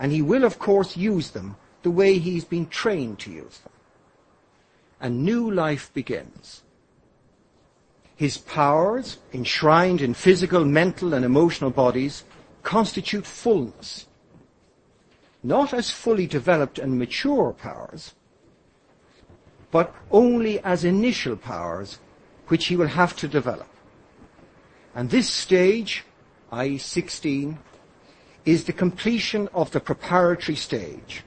and 0.00 0.10
he 0.10 0.20
will, 0.20 0.42
of 0.42 0.58
course, 0.58 0.96
use 0.96 1.30
them 1.30 1.54
the 1.84 1.92
way 1.92 2.18
he's 2.18 2.44
been 2.44 2.66
trained 2.66 3.20
to 3.20 3.30
use 3.30 3.58
them. 3.58 3.72
A 5.00 5.08
new 5.08 5.48
life 5.48 5.94
begins. 5.94 6.62
His 8.16 8.36
powers, 8.36 9.18
enshrined 9.32 10.00
in 10.00 10.12
physical, 10.14 10.64
mental, 10.64 11.14
and 11.14 11.24
emotional 11.24 11.70
bodies, 11.70 12.24
constitute 12.62 13.26
fullness, 13.26 14.06
not 15.42 15.72
as 15.72 15.90
fully 15.90 16.26
developed 16.26 16.78
and 16.78 16.98
mature 16.98 17.52
powers, 17.52 18.14
but 19.70 19.94
only 20.10 20.60
as 20.60 20.84
initial 20.84 21.36
powers 21.36 21.98
which 22.48 22.66
he 22.66 22.76
will 22.76 22.88
have 22.88 23.14
to 23.16 23.28
develop. 23.28 23.68
And 24.94 25.10
this 25.10 25.28
stage, 25.28 26.04
i.e. 26.52 26.78
16, 26.78 27.58
is 28.44 28.64
the 28.64 28.72
completion 28.72 29.48
of 29.52 29.70
the 29.72 29.80
preparatory 29.80 30.56
stage, 30.56 31.22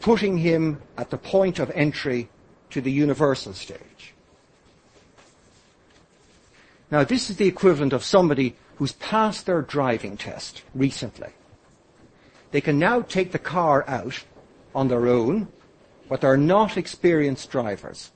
putting 0.00 0.38
him 0.38 0.82
at 0.96 1.10
the 1.10 1.16
point 1.16 1.58
of 1.58 1.70
entry 1.74 2.28
to 2.70 2.80
the 2.80 2.90
universal 2.90 3.54
stage. 3.54 4.14
Now 6.90 7.04
this 7.04 7.30
is 7.30 7.36
the 7.36 7.46
equivalent 7.46 7.92
of 7.92 8.02
somebody 8.02 8.56
who's 8.78 8.92
passed 8.92 9.44
their 9.44 9.60
driving 9.60 10.16
test 10.16 10.62
recently. 10.72 11.30
They 12.52 12.60
can 12.60 12.78
now 12.78 13.02
take 13.02 13.32
the 13.32 13.38
car 13.38 13.84
out 13.88 14.22
on 14.72 14.86
their 14.86 15.08
own, 15.08 15.48
but 16.08 16.20
they're 16.20 16.36
not 16.36 16.76
experienced 16.76 17.50
drivers. 17.50 18.12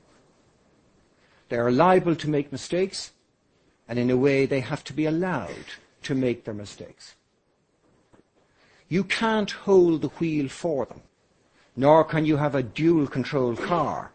They 1.49 1.57
are 1.57 1.73
liable 1.73 2.15
to 2.15 2.31
make 2.31 2.53
mistakes, 2.53 3.11
and 3.89 3.99
in 3.99 4.09
a 4.09 4.17
way 4.17 4.47
they 4.47 4.61
have 4.61 4.85
to 4.85 4.93
be 4.93 5.05
allowed 5.05 5.67
to 6.05 6.15
make 6.15 6.45
their 6.45 6.55
mistakes. 6.55 7.17
You 8.89 9.03
can't 9.03 9.51
hold 9.51 10.03
the 10.03 10.09
wheel 10.09 10.49
for 10.49 10.87
them, 10.87 11.03
nor 11.75 12.05
can 12.05 12.25
you 12.25 12.37
have 12.37 12.55
a 12.55 12.63
dual 12.63 13.09
control 13.09 13.57
car. 13.57 14.13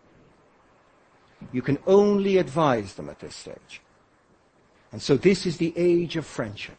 You 1.52 1.62
can 1.62 1.78
only 1.86 2.38
advise 2.38 2.94
them 2.94 3.10
at 3.10 3.20
this 3.20 3.36
stage. 3.36 3.82
And 4.92 5.02
so 5.02 5.18
this 5.18 5.46
is 5.46 5.58
the 5.58 5.74
age 5.76 6.16
of 6.16 6.26
friendship. 6.26 6.78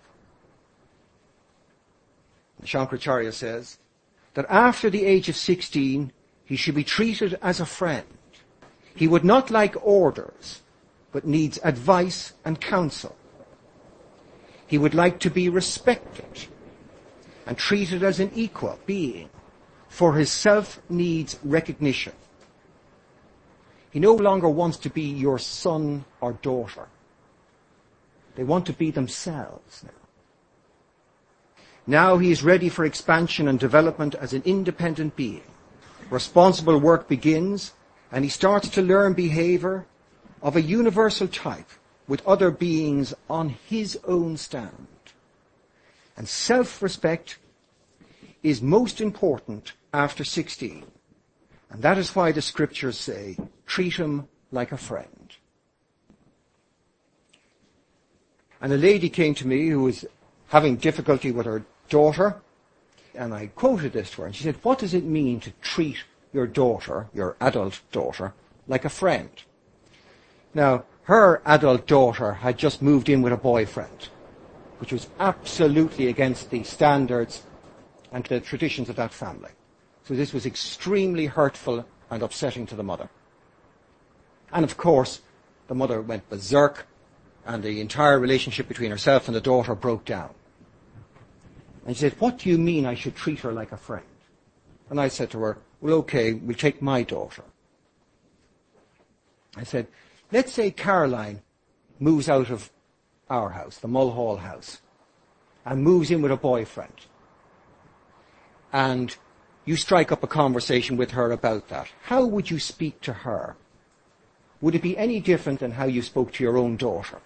Shankaracharya 2.64 3.32
says 3.32 3.78
that 4.34 4.46
after 4.48 4.90
the 4.90 5.04
age 5.04 5.28
of 5.28 5.36
16, 5.36 6.12
he 6.44 6.56
should 6.56 6.74
be 6.74 6.84
treated 6.84 7.38
as 7.42 7.60
a 7.60 7.66
friend. 7.66 8.06
He 8.94 9.06
would 9.06 9.24
not 9.24 9.50
like 9.50 9.76
orders, 9.82 10.62
but 11.12 11.26
needs 11.26 11.58
advice 11.62 12.32
and 12.44 12.60
counsel. 12.60 13.14
He 14.66 14.78
would 14.78 14.94
like 14.94 15.20
to 15.20 15.30
be 15.30 15.48
respected 15.48 16.46
and 17.46 17.56
treated 17.56 18.02
as 18.02 18.20
an 18.20 18.30
equal 18.34 18.78
being, 18.86 19.30
for 19.88 20.14
his 20.14 20.30
self 20.30 20.80
needs 20.90 21.38
recognition. 21.42 22.12
He 23.90 24.00
no 24.00 24.14
longer 24.14 24.48
wants 24.48 24.76
to 24.78 24.90
be 24.90 25.02
your 25.02 25.38
son 25.38 26.04
or 26.20 26.34
daughter. 26.34 26.88
They 28.38 28.44
want 28.44 28.66
to 28.66 28.72
be 28.72 28.92
themselves 28.92 29.82
now. 29.82 29.90
Now 31.88 32.18
he 32.18 32.30
is 32.30 32.44
ready 32.44 32.68
for 32.68 32.84
expansion 32.84 33.48
and 33.48 33.58
development 33.58 34.14
as 34.14 34.32
an 34.32 34.42
independent 34.44 35.16
being. 35.16 35.42
Responsible 36.08 36.78
work 36.78 37.08
begins 37.08 37.72
and 38.12 38.22
he 38.22 38.30
starts 38.30 38.68
to 38.68 38.80
learn 38.80 39.14
behavior 39.14 39.86
of 40.40 40.54
a 40.54 40.62
universal 40.62 41.26
type 41.26 41.68
with 42.06 42.24
other 42.24 42.52
beings 42.52 43.12
on 43.28 43.48
his 43.48 43.98
own 44.04 44.36
stand. 44.36 44.86
And 46.16 46.28
self-respect 46.28 47.38
is 48.44 48.62
most 48.62 49.00
important 49.00 49.72
after 49.92 50.22
16. 50.22 50.84
And 51.70 51.82
that 51.82 51.98
is 51.98 52.14
why 52.14 52.30
the 52.30 52.40
scriptures 52.40 52.98
say, 52.98 53.36
treat 53.66 53.94
him 53.94 54.28
like 54.52 54.70
a 54.70 54.76
friend. 54.76 55.17
And 58.60 58.72
a 58.72 58.76
lady 58.76 59.08
came 59.08 59.34
to 59.36 59.46
me 59.46 59.68
who 59.68 59.82
was 59.82 60.04
having 60.48 60.76
difficulty 60.76 61.30
with 61.30 61.46
her 61.46 61.64
daughter, 61.88 62.40
and 63.14 63.34
I 63.34 63.46
quoted 63.48 63.92
this 63.92 64.10
to 64.12 64.22
her, 64.22 64.26
and 64.26 64.36
she 64.36 64.44
said, 64.44 64.56
what 64.62 64.78
does 64.78 64.94
it 64.94 65.04
mean 65.04 65.40
to 65.40 65.52
treat 65.60 65.98
your 66.32 66.46
daughter, 66.46 67.08
your 67.14 67.36
adult 67.40 67.80
daughter, 67.92 68.34
like 68.66 68.84
a 68.84 68.90
friend? 68.90 69.30
Now, 70.54 70.84
her 71.04 71.40
adult 71.44 71.86
daughter 71.86 72.34
had 72.34 72.58
just 72.58 72.82
moved 72.82 73.08
in 73.08 73.22
with 73.22 73.32
a 73.32 73.36
boyfriend, 73.36 74.08
which 74.78 74.92
was 74.92 75.08
absolutely 75.18 76.08
against 76.08 76.50
the 76.50 76.62
standards 76.64 77.44
and 78.12 78.24
the 78.24 78.40
traditions 78.40 78.88
of 78.88 78.96
that 78.96 79.12
family. 79.12 79.50
So 80.04 80.14
this 80.14 80.32
was 80.32 80.46
extremely 80.46 81.26
hurtful 81.26 81.86
and 82.10 82.22
upsetting 82.22 82.66
to 82.66 82.76
the 82.76 82.82
mother. 82.82 83.08
And 84.52 84.64
of 84.64 84.76
course, 84.76 85.20
the 85.66 85.74
mother 85.74 86.00
went 86.00 86.28
berserk 86.30 86.86
and 87.48 87.62
the 87.62 87.80
entire 87.80 88.20
relationship 88.20 88.68
between 88.68 88.90
herself 88.90 89.26
and 89.26 89.34
the 89.34 89.40
daughter 89.40 89.74
broke 89.74 90.04
down. 90.04 90.28
And 91.86 91.96
she 91.96 92.02
said, 92.02 92.20
what 92.20 92.38
do 92.38 92.50
you 92.50 92.58
mean 92.58 92.84
I 92.84 92.94
should 92.94 93.16
treat 93.16 93.40
her 93.40 93.52
like 93.52 93.72
a 93.72 93.78
friend? 93.78 94.04
And 94.90 95.00
I 95.00 95.08
said 95.08 95.30
to 95.30 95.38
her, 95.40 95.58
well, 95.80 95.94
okay, 95.94 96.34
we'll 96.34 96.56
take 96.56 96.82
my 96.82 97.02
daughter. 97.02 97.42
I 99.56 99.64
said, 99.64 99.86
let's 100.30 100.52
say 100.52 100.70
Caroline 100.70 101.40
moves 101.98 102.28
out 102.28 102.50
of 102.50 102.70
our 103.30 103.48
house, 103.50 103.78
the 103.78 103.88
Mulhall 103.88 104.36
house, 104.36 104.82
and 105.64 105.82
moves 105.82 106.10
in 106.10 106.20
with 106.20 106.30
a 106.30 106.36
boyfriend. 106.36 107.06
And 108.74 109.16
you 109.64 109.76
strike 109.76 110.12
up 110.12 110.22
a 110.22 110.26
conversation 110.26 110.98
with 110.98 111.12
her 111.12 111.32
about 111.32 111.68
that. 111.70 111.88
How 112.02 112.26
would 112.26 112.50
you 112.50 112.58
speak 112.58 113.00
to 113.02 113.12
her? 113.14 113.56
Would 114.60 114.74
it 114.74 114.82
be 114.82 114.98
any 114.98 115.18
different 115.18 115.60
than 115.60 115.72
how 115.72 115.86
you 115.86 116.02
spoke 116.02 116.32
to 116.34 116.44
your 116.44 116.58
own 116.58 116.76
daughter? 116.76 117.20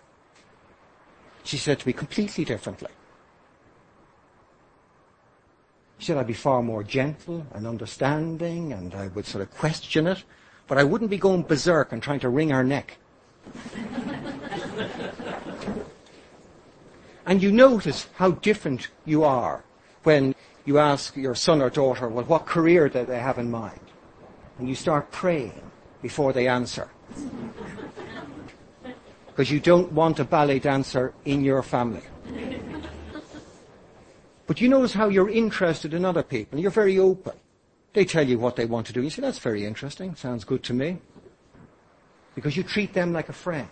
She 1.45 1.57
said 1.57 1.80
to 1.80 1.86
me 1.86 1.93
completely 1.93 2.45
differently. 2.45 2.90
She 5.99 6.07
said 6.07 6.16
I'd 6.18 6.26
be 6.26 6.32
far 6.32 6.62
more 6.62 6.82
gentle 6.82 7.47
and 7.53 7.66
understanding 7.66 8.72
and 8.72 8.95
I 8.95 9.09
would 9.09 9.26
sort 9.26 9.43
of 9.43 9.51
question 9.53 10.07
it, 10.07 10.24
but 10.66 10.78
I 10.78 10.84
wouldn't 10.84 11.11
be 11.11 11.18
going 11.18 11.43
berserk 11.43 11.93
and 11.93 12.03
trying 12.03 12.20
to 12.20 12.28
wring 12.28 12.51
her 12.51 12.64
neck. 12.64 12.97
and 17.26 17.43
you 17.43 17.53
notice 17.53 18.09
how 18.14 18.32
different 18.32 18.88
you 19.05 19.24
are 19.24 19.64
when 20.03 20.34
you 20.64 20.78
ask 20.78 21.16
your 21.16 21.34
son 21.34 21.61
or 21.61 21.70
daughter, 21.70 22.09
well, 22.09 22.24
what 22.24 22.47
career 22.47 22.88
do 22.88 23.05
they 23.05 23.18
have 23.18 23.38
in 23.38 23.51
mind? 23.51 23.80
And 24.59 24.68
you 24.68 24.74
start 24.74 25.11
praying 25.11 25.70
before 26.01 26.32
they 26.32 26.47
answer. 26.49 26.90
Because 29.33 29.51
you 29.51 29.61
don't 29.61 29.91
want 29.93 30.20
a 30.20 30.24
ballet 30.24 30.59
dancer 30.59 31.14
in 31.24 31.43
your 31.43 31.62
family. 31.62 32.03
But 34.47 34.61
you 34.61 34.68
notice 34.68 34.93
how 34.93 35.09
you're 35.09 35.30
interested 35.30 35.95
in 35.95 36.05
other 36.05 36.22
people. 36.22 36.59
You're 36.59 36.70
very 36.70 36.99
open. 36.99 37.33
They 37.95 38.05
tell 38.05 38.26
you 38.26 38.39
what 38.39 38.57
they 38.57 38.66
want 38.66 38.87
to 38.89 38.93
do. 38.93 39.03
You 39.03 39.09
say, 39.09 39.22
that's 39.22 39.39
very 39.39 39.64
interesting. 39.64 40.14
Sounds 40.14 40.45
good 40.45 40.62
to 40.64 40.74
me. 40.74 40.99
Because 42.35 42.57
you 42.57 42.62
treat 42.62 42.93
them 42.93 43.12
like 43.12 43.30
a 43.30 43.33
friend. 43.33 43.68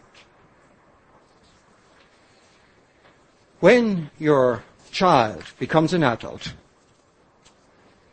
When 3.60 4.10
your 4.18 4.64
child 4.90 5.44
becomes 5.58 5.92
an 5.92 6.02
adult, 6.02 6.54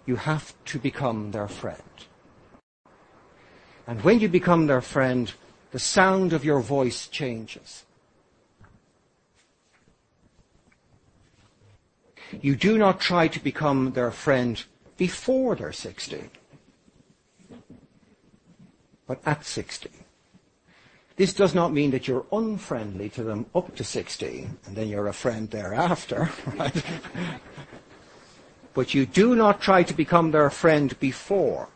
you 0.06 0.18
have 0.18 0.54
to 0.66 0.80
become 0.80 1.32
their 1.32 1.48
friend. 1.48 1.82
And 3.88 4.04
when 4.04 4.20
you 4.20 4.28
become 4.28 4.68
their 4.68 4.82
friend, 4.82 5.32
the 5.72 5.80
sound 5.80 6.34
of 6.34 6.46
your 6.46 6.62
voice 6.62 7.08
changes. 7.08 7.84
You 12.42 12.56
do 12.56 12.78
not 12.78 13.00
try 13.00 13.28
to 13.28 13.40
become 13.40 13.94
their 13.94 14.12
friend 14.12 14.64
before 14.98 15.56
they're 15.56 15.72
60, 15.72 16.30
but 19.06 19.20
at 19.26 19.46
60. 19.46 19.90
This 21.16 21.34
does 21.34 21.56
not 21.56 21.74
mean 21.74 21.92
that 21.92 22.08
you're 22.08 22.26
unfriendly 22.32 23.10
to 23.10 23.24
them 23.24 23.48
up 23.56 23.76
to 23.76 23.84
60 23.84 24.48
and 24.66 24.76
then 24.76 24.88
you're 24.88 25.08
a 25.08 25.14
friend 25.14 25.50
thereafter, 25.50 26.30
right? 26.58 26.84
but 28.76 28.94
you 28.94 29.08
do 29.08 29.36
not 29.36 29.60
try 29.60 29.82
to 29.82 29.94
become 29.94 30.30
their 30.30 30.52
friend 30.52 31.00
before. 31.00 31.70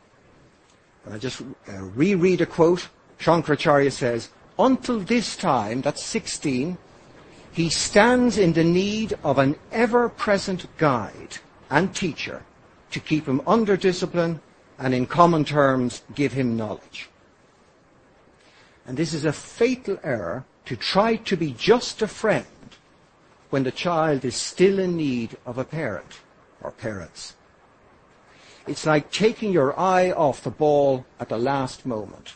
And 1.06 1.16
I 1.16 1.18
just 1.18 1.42
uh, 1.42 1.82
reread 1.96 2.42
a 2.42 2.46
quote. 2.46 2.89
Shankaracharya 3.22 3.92
says, 3.92 4.30
until 4.58 5.00
this 5.00 5.36
time, 5.36 5.82
that's 5.82 6.04
16, 6.04 6.78
he 7.52 7.70
stands 7.70 8.38
in 8.38 8.54
the 8.54 8.64
need 8.64 9.14
of 9.24 9.38
an 9.38 9.58
ever-present 9.72 10.66
guide 10.78 11.38
and 11.70 11.94
teacher 11.96 12.44
to 12.90 13.00
keep 13.00 13.28
him 13.28 13.42
under 13.46 13.78
discipline 13.78 14.42
and 14.80 14.94
in 14.94 15.06
common 15.06 15.46
terms 15.46 16.02
give 16.16 16.34
him 16.34 16.58
knowledge. 16.58 17.10
And 18.88 18.98
this 18.98 19.14
is 19.14 19.26
a 19.26 19.34
fatal 19.34 20.00
error 20.04 20.44
to 20.66 20.76
try 20.76 21.18
to 21.18 21.38
be 21.38 21.52
just 21.52 22.02
a 22.02 22.08
friend 22.08 22.46
when 23.52 23.64
the 23.64 23.72
child 23.72 24.26
is 24.26 24.36
still 24.36 24.80
in 24.80 24.98
need 24.98 25.38
of 25.46 25.60
a 25.60 25.64
parent 25.64 26.22
or 26.62 26.72
parents. 26.72 27.36
It's 28.66 28.86
like 28.86 29.12
taking 29.12 29.52
your 29.52 29.80
eye 29.80 30.12
off 30.12 30.44
the 30.44 30.50
ball 30.50 31.06
at 31.20 31.30
the 31.30 31.38
last 31.38 31.86
moment. 31.86 32.34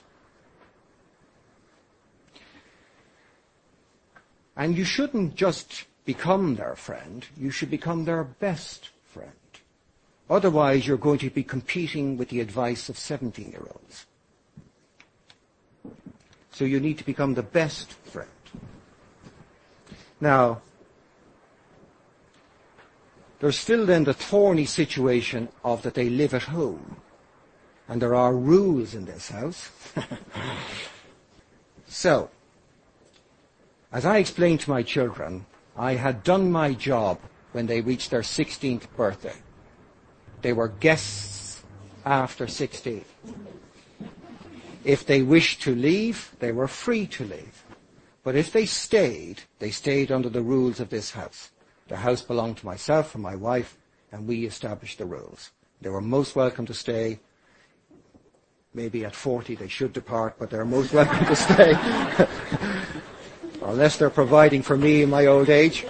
And 4.56 4.78
you 4.78 4.84
shouldn't 4.84 5.36
just 5.36 5.86
become 6.06 6.56
their 6.56 6.76
friend, 6.76 7.26
you 7.36 7.51
should 7.51 7.70
become 7.70 8.06
their 8.06 8.24
best 8.24 8.89
friend. 9.03 9.32
Otherwise, 10.30 10.88
you're 10.88 10.97
going 10.97 11.20
to 11.20 11.30
be 11.30 11.43
competing 11.43 12.18
with 12.18 12.30
the 12.30 12.39
advice 12.39 12.89
of 12.89 12.97
17 12.97 13.51
year 13.51 13.68
olds. 13.68 14.06
So 16.51 16.64
you 16.64 16.80
need 16.80 16.97
to 16.99 17.03
become 17.03 17.34
the 17.34 17.43
best 17.43 17.91
friend. 17.91 18.30
Now, 20.22 20.62
there's 23.39 23.60
still 23.60 23.86
then 23.86 24.06
the 24.06 24.14
thorny 24.14 24.66
situation 24.66 25.49
of 25.64 25.82
that 25.84 25.93
they 25.93 26.10
live 26.10 26.34
at 26.34 26.43
home. 26.43 27.01
And 27.88 28.01
there 28.01 28.16
are 28.16 28.34
rules 28.34 28.95
in 28.95 29.06
this 29.06 29.30
house. 29.30 29.70
so, 31.86 32.30
as 33.96 34.06
I 34.06 34.18
explained 34.18 34.60
to 34.60 34.70
my 34.70 34.84
children, 34.84 35.46
I 35.78 35.96
had 35.96 36.22
done 36.22 36.52
my 36.52 36.74
job 36.74 37.18
when 37.54 37.66
they 37.66 37.80
reached 37.80 38.12
their 38.12 38.24
16th 38.24 38.88
birthday. 38.98 39.38
They 40.41 40.52
were 40.52 40.68
guests 40.68 41.64
after 42.06 42.46
16. 42.46 43.06
If 44.84 45.06
they 45.06 45.22
wished 45.22 45.62
to 45.62 45.74
leave, 45.74 46.36
they 46.39 46.52
were 46.52 46.68
free 46.68 47.08
to 47.08 47.24
leave. 47.24 47.64
But 48.22 48.36
if 48.36 48.52
they 48.52 48.66
stayed, 48.66 49.43
they 49.60 49.72
stayed 49.72 50.12
under 50.12 50.28
the 50.28 50.41
rules 50.41 50.82
of 50.82 50.89
this 50.89 51.12
house. 51.12 51.52
The 51.88 51.96
house 51.96 52.22
belonged 52.22 52.58
to 52.58 52.66
myself 52.66 53.16
and 53.16 53.24
my 53.24 53.38
wife, 53.38 53.78
and 54.12 54.28
we 54.28 54.46
established 54.46 54.98
the 54.98 55.06
rules. 55.06 55.52
They 55.80 55.89
were 55.89 56.02
most 56.02 56.36
welcome 56.36 56.66
to 56.66 56.74
stay. 56.74 57.22
Maybe 58.74 59.06
at 59.06 59.16
40 59.16 59.56
they 59.56 59.70
should 59.70 59.93
depart, 59.93 60.36
but 60.38 60.50
they're 60.50 60.66
most 60.66 60.91
welcome 61.00 61.26
to 61.28 61.36
stay. 61.38 61.76
unless 63.66 63.97
they're 63.97 64.09
providing 64.09 64.61
for 64.61 64.78
me 64.78 65.01
in 65.01 65.09
my 65.09 65.26
old 65.26 65.49
age. 65.49 65.86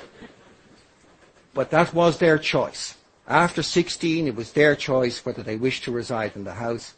But 1.53 1.71
that 1.71 1.93
was 1.93 2.17
their 2.17 2.37
choice. 2.37 2.95
After 3.27 3.63
16, 3.63 4.27
it 4.27 4.35
was 4.35 4.51
their 4.51 4.75
choice 4.75 5.25
whether 5.25 5.43
they 5.43 5.55
wished 5.55 5.83
to 5.85 5.91
reside 5.91 6.35
in 6.35 6.43
the 6.43 6.53
house 6.53 6.93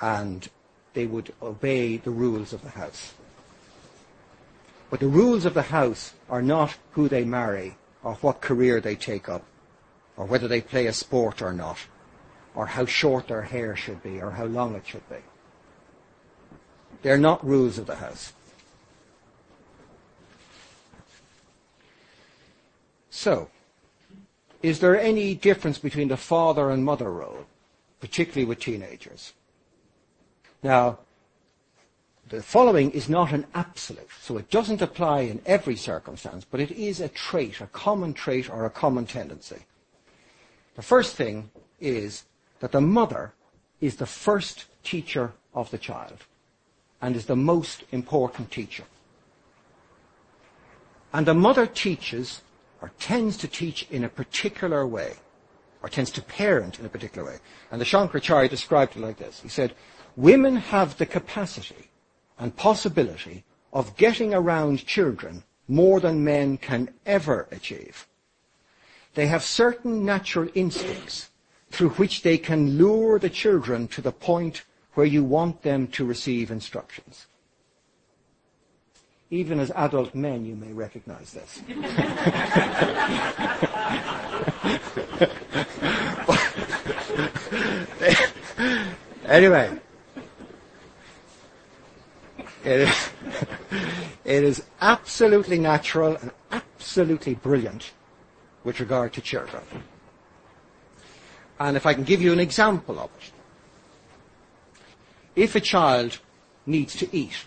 and 0.00 0.48
they 0.94 1.06
would 1.06 1.32
obey 1.40 1.96
the 1.96 2.10
rules 2.10 2.52
of 2.52 2.62
the 2.62 2.70
house. 2.70 3.14
But 4.90 5.00
the 5.00 5.08
rules 5.08 5.44
of 5.44 5.54
the 5.54 5.62
house 5.62 6.12
are 6.28 6.42
not 6.42 6.76
who 6.92 7.08
they 7.08 7.24
marry 7.24 7.76
or 8.02 8.14
what 8.14 8.40
career 8.40 8.80
they 8.80 8.96
take 8.96 9.28
up 9.28 9.44
or 10.16 10.26
whether 10.26 10.48
they 10.48 10.60
play 10.60 10.86
a 10.86 10.92
sport 10.92 11.40
or 11.40 11.52
not 11.52 11.78
or 12.54 12.66
how 12.66 12.84
short 12.84 13.28
their 13.28 13.42
hair 13.42 13.74
should 13.76 14.02
be 14.02 14.20
or 14.20 14.32
how 14.32 14.44
long 14.44 14.74
it 14.74 14.86
should 14.86 15.08
be. 15.08 15.16
They're 17.02 17.18
not 17.18 17.46
rules 17.46 17.78
of 17.78 17.86
the 17.86 17.96
house. 17.96 18.32
So, 23.12 23.50
is 24.62 24.80
there 24.80 24.98
any 24.98 25.34
difference 25.34 25.78
between 25.78 26.08
the 26.08 26.16
father 26.16 26.70
and 26.70 26.82
mother 26.82 27.10
role, 27.12 27.44
particularly 28.00 28.46
with 28.46 28.58
teenagers? 28.58 29.34
Now, 30.62 30.98
the 32.30 32.42
following 32.42 32.90
is 32.92 33.10
not 33.10 33.32
an 33.32 33.46
absolute, 33.54 34.08
so 34.22 34.38
it 34.38 34.48
doesn't 34.48 34.80
apply 34.80 35.20
in 35.20 35.42
every 35.44 35.76
circumstance, 35.76 36.46
but 36.50 36.58
it 36.58 36.70
is 36.70 37.00
a 37.00 37.08
trait, 37.08 37.60
a 37.60 37.66
common 37.66 38.14
trait 38.14 38.48
or 38.48 38.64
a 38.64 38.70
common 38.70 39.04
tendency. 39.04 39.66
The 40.76 40.82
first 40.82 41.14
thing 41.14 41.50
is 41.80 42.24
that 42.60 42.72
the 42.72 42.80
mother 42.80 43.34
is 43.82 43.96
the 43.96 44.06
first 44.06 44.64
teacher 44.82 45.34
of 45.52 45.70
the 45.70 45.76
child 45.76 46.24
and 47.02 47.14
is 47.14 47.26
the 47.26 47.36
most 47.36 47.84
important 47.92 48.50
teacher. 48.50 48.84
And 51.12 51.26
the 51.26 51.34
mother 51.34 51.66
teaches 51.66 52.40
or 52.82 52.90
tends 52.98 53.36
to 53.38 53.48
teach 53.48 53.86
in 53.90 54.02
a 54.04 54.08
particular 54.08 54.84
way, 54.86 55.14
or 55.82 55.88
tends 55.88 56.10
to 56.10 56.20
parent 56.20 56.80
in 56.80 56.84
a 56.84 56.88
particular 56.88 57.26
way. 57.26 57.38
And 57.70 57.80
the 57.80 57.84
Shankaracharya 57.84 58.50
described 58.50 58.96
it 58.96 59.00
like 59.00 59.18
this. 59.18 59.40
He 59.40 59.48
said, 59.48 59.74
women 60.16 60.56
have 60.56 60.98
the 60.98 61.06
capacity 61.06 61.88
and 62.38 62.54
possibility 62.56 63.44
of 63.72 63.96
getting 63.96 64.34
around 64.34 64.84
children 64.84 65.44
more 65.68 66.00
than 66.00 66.24
men 66.24 66.58
can 66.58 66.92
ever 67.06 67.46
achieve. 67.52 68.06
They 69.14 69.26
have 69.28 69.44
certain 69.44 70.04
natural 70.04 70.48
instincts 70.54 71.30
through 71.70 71.90
which 71.90 72.22
they 72.22 72.36
can 72.36 72.76
lure 72.76 73.18
the 73.18 73.30
children 73.30 73.86
to 73.88 74.02
the 74.02 74.12
point 74.12 74.64
where 74.94 75.06
you 75.06 75.24
want 75.24 75.62
them 75.62 75.86
to 75.86 76.04
receive 76.04 76.50
instructions. 76.50 77.26
Even 79.32 79.58
as 79.60 79.70
adult 79.70 80.14
men, 80.14 80.44
you 80.44 80.54
may 80.54 80.74
recognize 80.74 81.32
this. 81.32 81.62
anyway, 89.24 89.80
it 92.62 92.80
is, 92.80 93.08
it 94.26 94.44
is 94.44 94.62
absolutely 94.82 95.58
natural 95.58 96.16
and 96.16 96.30
absolutely 96.50 97.34
brilliant 97.34 97.92
with 98.64 98.80
regard 98.80 99.14
to 99.14 99.22
children. 99.22 99.62
And 101.58 101.78
if 101.78 101.86
I 101.86 101.94
can 101.94 102.04
give 102.04 102.20
you 102.20 102.34
an 102.34 102.40
example 102.40 102.98
of 102.98 103.08
it, 103.16 103.32
if 105.34 105.56
a 105.56 105.60
child 105.60 106.18
needs 106.66 106.94
to 106.96 107.08
eat, 107.16 107.46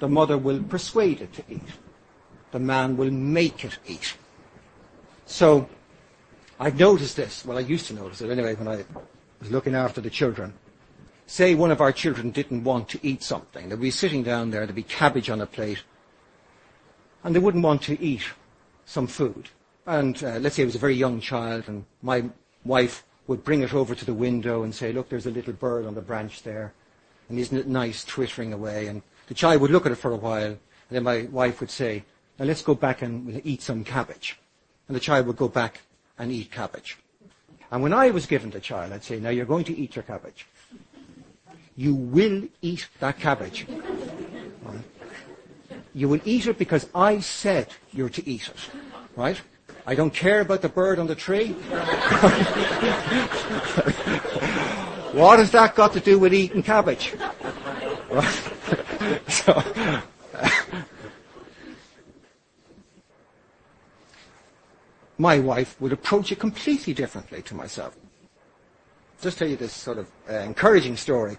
the 0.00 0.08
mother 0.08 0.36
will 0.36 0.62
persuade 0.62 1.20
it 1.20 1.32
to 1.34 1.44
eat. 1.48 1.62
The 2.50 2.58
man 2.58 2.96
will 2.96 3.10
make 3.10 3.64
it 3.64 3.78
eat. 3.86 4.16
So, 5.26 5.68
I've 6.58 6.78
noticed 6.78 7.16
this. 7.16 7.44
Well, 7.44 7.58
I 7.58 7.60
used 7.60 7.86
to 7.86 7.94
notice 7.94 8.20
it 8.20 8.30
anyway 8.30 8.54
when 8.54 8.66
I 8.66 8.84
was 9.38 9.50
looking 9.50 9.74
after 9.74 10.00
the 10.00 10.10
children. 10.10 10.52
Say 11.26 11.54
one 11.54 11.70
of 11.70 11.80
our 11.80 11.92
children 11.92 12.32
didn't 12.32 12.64
want 12.64 12.88
to 12.88 12.98
eat 13.06 13.22
something. 13.22 13.68
They'd 13.68 13.80
be 13.80 13.92
sitting 13.92 14.24
down 14.24 14.50
there, 14.50 14.66
there'd 14.66 14.74
be 14.74 14.82
cabbage 14.82 15.30
on 15.30 15.40
a 15.40 15.46
plate, 15.46 15.84
and 17.22 17.34
they 17.34 17.38
wouldn't 17.38 17.62
want 17.62 17.82
to 17.82 18.02
eat 18.02 18.24
some 18.84 19.06
food. 19.06 19.48
And 19.86 20.22
uh, 20.24 20.38
let's 20.38 20.56
say 20.56 20.62
it 20.62 20.66
was 20.66 20.74
a 20.74 20.80
very 20.80 20.96
young 20.96 21.20
child, 21.20 21.64
and 21.68 21.84
my 22.02 22.24
wife 22.64 23.04
would 23.28 23.44
bring 23.44 23.62
it 23.62 23.72
over 23.72 23.94
to 23.94 24.04
the 24.04 24.14
window 24.14 24.64
and 24.64 24.74
say, 24.74 24.92
look, 24.92 25.08
there's 25.08 25.26
a 25.26 25.30
little 25.30 25.52
bird 25.52 25.86
on 25.86 25.94
the 25.94 26.00
branch 26.00 26.42
there, 26.42 26.72
and 27.28 27.38
isn't 27.38 27.56
it 27.56 27.68
nice 27.68 28.04
twittering 28.04 28.52
away? 28.52 28.88
And 28.88 29.02
the 29.30 29.34
child 29.34 29.62
would 29.62 29.70
look 29.70 29.86
at 29.86 29.92
it 29.92 29.94
for 29.94 30.10
a 30.10 30.16
while, 30.16 30.42
and 30.44 30.58
then 30.90 31.04
my 31.04 31.22
wife 31.30 31.60
would 31.60 31.70
say, 31.70 32.02
now 32.36 32.46
let's 32.46 32.62
go 32.62 32.74
back 32.74 33.00
and 33.00 33.40
eat 33.44 33.62
some 33.62 33.84
cabbage. 33.84 34.36
And 34.88 34.96
the 34.96 35.00
child 35.00 35.28
would 35.28 35.36
go 35.36 35.46
back 35.46 35.82
and 36.18 36.32
eat 36.32 36.50
cabbage. 36.50 36.98
And 37.70 37.80
when 37.80 37.92
I 37.92 38.10
was 38.10 38.26
given 38.26 38.50
the 38.50 38.58
child, 38.58 38.92
I'd 38.92 39.04
say, 39.04 39.20
now 39.20 39.28
you're 39.28 39.46
going 39.46 39.62
to 39.66 39.78
eat 39.78 39.94
your 39.94 40.02
cabbage. 40.02 40.48
You 41.76 41.94
will 41.94 42.42
eat 42.60 42.88
that 42.98 43.20
cabbage. 43.20 43.68
Right? 44.64 44.82
You 45.94 46.08
will 46.08 46.22
eat 46.24 46.48
it 46.48 46.58
because 46.58 46.88
I 46.92 47.20
said 47.20 47.68
you're 47.92 48.08
to 48.08 48.28
eat 48.28 48.48
it. 48.48 48.68
Right? 49.14 49.40
I 49.86 49.94
don't 49.94 50.12
care 50.12 50.40
about 50.40 50.60
the 50.60 50.68
bird 50.68 50.98
on 50.98 51.06
the 51.06 51.14
tree. 51.14 51.50
what 55.12 55.38
has 55.38 55.52
that 55.52 55.76
got 55.76 55.92
to 55.92 56.00
do 56.00 56.18
with 56.18 56.34
eating 56.34 56.64
cabbage? 56.64 57.14
Right? 58.10 58.50
so, 59.28 59.62
my 65.16 65.38
wife 65.38 65.80
would 65.80 65.92
approach 65.92 66.32
it 66.32 66.38
completely 66.38 66.92
differently 66.92 67.42
to 67.42 67.54
myself. 67.54 67.96
Just 69.20 69.38
tell 69.38 69.48
you 69.48 69.56
this 69.56 69.72
sort 69.72 69.98
of 69.98 70.10
uh, 70.28 70.34
encouraging 70.34 70.96
story. 70.96 71.36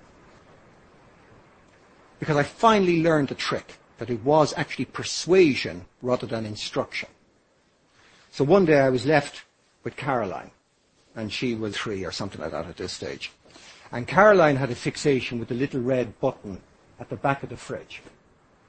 Because 2.20 2.38
I 2.38 2.43
finally 2.43 3.01
learned 3.01 3.30
the 3.30 3.36
trick 3.36 3.78
that 3.97 4.09
it 4.09 4.24
was 4.24 4.53
actually 4.55 4.86
persuasion 4.86 5.86
rather 6.01 6.28
than 6.28 6.45
instruction. 6.45 7.09
So 8.32 8.43
one 8.43 8.66
day 8.66 8.80
I 8.80 8.89
was 8.89 9.05
left 9.05 9.43
with 9.84 9.95
Caroline, 9.95 10.51
and 11.16 11.32
she 11.32 11.55
was 11.55 11.76
three 11.76 12.05
or 12.05 12.12
something 12.12 12.39
like 12.39 12.51
that 12.51 12.68
at 12.68 12.78
this 12.78 12.93
stage. 12.93 13.32
And 13.91 14.07
Caroline 14.07 14.55
had 14.55 14.72
a 14.72 14.76
fixation 14.76 15.39
with 15.39 15.49
the 15.49 15.55
little 15.55 15.82
red 15.82 16.20
button 16.20 16.62
at 17.02 17.10
the 17.10 17.16
back 17.18 17.41
of 17.43 17.49
the 17.49 17.58
fridge. 17.58 18.02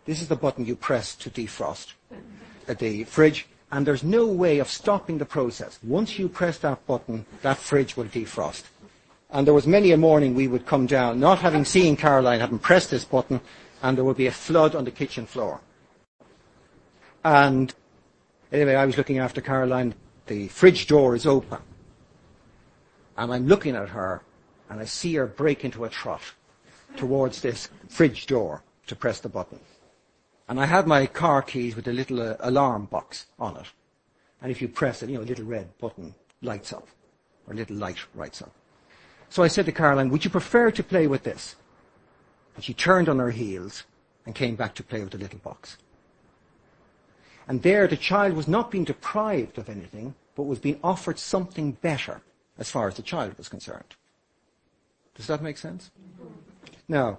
This 0.06 0.22
is 0.22 0.28
the 0.28 0.36
button 0.36 0.64
you 0.64 0.74
press 0.74 1.14
to 1.16 1.30
defrost 1.30 1.92
the 2.66 3.04
fridge, 3.04 3.46
and 3.70 3.86
there's 3.86 4.02
no 4.02 4.26
way 4.26 4.58
of 4.58 4.68
stopping 4.68 5.18
the 5.18 5.26
process. 5.26 5.78
Once 5.82 6.18
you 6.18 6.28
press 6.28 6.58
that 6.58 6.84
button, 6.86 7.26
that 7.42 7.58
fridge 7.58 7.96
will 7.96 8.06
defrost. 8.06 8.62
And 9.30 9.46
there 9.46 9.54
was 9.54 9.66
many 9.66 9.92
a 9.92 9.96
morning 9.96 10.34
we 10.34 10.48
would 10.48 10.66
come 10.66 10.86
down, 10.86 11.20
not 11.20 11.38
having 11.40 11.64
seen 11.64 11.96
Caroline, 11.96 12.40
having 12.40 12.58
pressed 12.58 12.90
this 12.90 13.04
button, 13.04 13.40
and 13.82 13.96
there 13.96 14.04
would 14.04 14.16
be 14.16 14.26
a 14.26 14.32
flood 14.32 14.74
on 14.74 14.84
the 14.84 14.90
kitchen 14.90 15.26
floor. 15.26 15.60
And 17.24 17.74
anyway, 18.50 18.74
I 18.74 18.86
was 18.86 18.96
looking 18.96 19.18
after 19.18 19.40
Caroline. 19.40 19.94
The 20.26 20.48
fridge 20.48 20.86
door 20.86 21.14
is 21.14 21.26
open. 21.26 21.58
And 23.16 23.32
I'm 23.32 23.46
looking 23.46 23.76
at 23.76 23.90
her, 23.90 24.22
and 24.70 24.80
I 24.80 24.86
see 24.86 25.14
her 25.16 25.26
break 25.26 25.64
into 25.64 25.84
a 25.84 25.90
trot 25.90 26.22
towards 26.96 27.40
this 27.40 27.68
fridge 27.88 28.26
door 28.26 28.62
to 28.86 28.96
press 28.96 29.20
the 29.20 29.28
button. 29.28 29.60
And 30.48 30.60
I 30.60 30.66
had 30.66 30.86
my 30.86 31.06
car 31.06 31.42
keys 31.42 31.76
with 31.76 31.88
a 31.88 31.92
little 31.92 32.20
uh, 32.20 32.36
alarm 32.40 32.86
box 32.86 33.26
on 33.38 33.56
it. 33.56 33.66
And 34.42 34.50
if 34.50 34.60
you 34.60 34.68
press 34.68 35.02
it, 35.02 35.08
you 35.08 35.16
know, 35.16 35.24
a 35.24 35.24
little 35.24 35.44
red 35.44 35.78
button 35.78 36.14
lights 36.42 36.72
up, 36.72 36.86
or 37.46 37.54
a 37.54 37.56
little 37.56 37.76
light 37.76 37.98
lights 38.14 38.42
up. 38.42 38.52
So 39.30 39.42
I 39.42 39.48
said 39.48 39.66
to 39.66 39.72
Caroline, 39.72 40.10
would 40.10 40.24
you 40.24 40.30
prefer 40.30 40.70
to 40.72 40.82
play 40.82 41.06
with 41.06 41.22
this? 41.22 41.56
And 42.54 42.64
she 42.64 42.74
turned 42.74 43.08
on 43.08 43.18
her 43.18 43.30
heels 43.30 43.84
and 44.26 44.34
came 44.34 44.56
back 44.56 44.74
to 44.74 44.82
play 44.82 45.00
with 45.00 45.12
the 45.12 45.18
little 45.18 45.38
box. 45.38 45.78
And 47.48 47.62
there 47.62 47.86
the 47.86 47.96
child 47.96 48.34
was 48.34 48.46
not 48.46 48.70
being 48.70 48.84
deprived 48.84 49.58
of 49.58 49.68
anything, 49.68 50.14
but 50.34 50.44
was 50.44 50.58
being 50.58 50.78
offered 50.82 51.18
something 51.18 51.72
better 51.72 52.20
as 52.58 52.70
far 52.70 52.88
as 52.88 52.96
the 52.96 53.02
child 53.02 53.36
was 53.38 53.48
concerned. 53.48 53.96
Does 55.14 55.26
that 55.26 55.42
make 55.42 55.58
sense? 55.58 55.90
Now, 56.88 57.18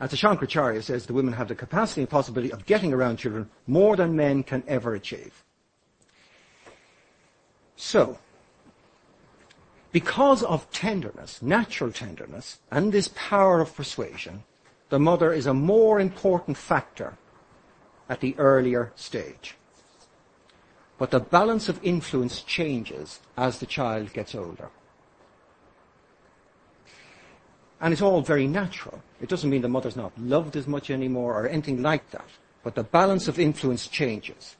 as 0.00 0.12
Shankaracharya 0.12 0.82
says, 0.82 1.06
the 1.06 1.12
women 1.12 1.34
have 1.34 1.48
the 1.48 1.54
capacity 1.54 2.00
and 2.00 2.10
possibility 2.10 2.52
of 2.52 2.66
getting 2.66 2.92
around 2.92 3.18
children 3.18 3.48
more 3.66 3.96
than 3.96 4.16
men 4.16 4.42
can 4.42 4.64
ever 4.66 4.94
achieve. 4.94 5.44
So, 7.76 8.18
because 9.92 10.42
of 10.42 10.70
tenderness, 10.70 11.42
natural 11.42 11.92
tenderness, 11.92 12.58
and 12.70 12.92
this 12.92 13.10
power 13.14 13.60
of 13.60 13.76
persuasion, 13.76 14.44
the 14.88 14.98
mother 14.98 15.32
is 15.32 15.46
a 15.46 15.54
more 15.54 16.00
important 16.00 16.56
factor 16.56 17.16
at 18.08 18.20
the 18.20 18.34
earlier 18.38 18.92
stage. 18.96 19.56
But 20.98 21.10
the 21.10 21.20
balance 21.20 21.68
of 21.68 21.78
influence 21.82 22.42
changes 22.42 23.20
as 23.36 23.58
the 23.58 23.66
child 23.66 24.12
gets 24.12 24.34
older. 24.34 24.70
And 27.82 27.92
it's 27.92 28.00
all 28.00 28.20
very 28.22 28.46
natural. 28.46 29.02
It 29.20 29.28
doesn't 29.28 29.50
mean 29.50 29.60
the 29.60 29.68
mother's 29.68 29.96
not 29.96 30.16
loved 30.16 30.54
as 30.54 30.68
much 30.68 30.88
anymore 30.88 31.34
or 31.34 31.48
anything 31.48 31.82
like 31.82 32.08
that. 32.12 32.28
But 32.62 32.76
the 32.76 32.84
balance 32.84 33.26
of 33.26 33.40
influence 33.40 33.88
changes. 33.88 34.54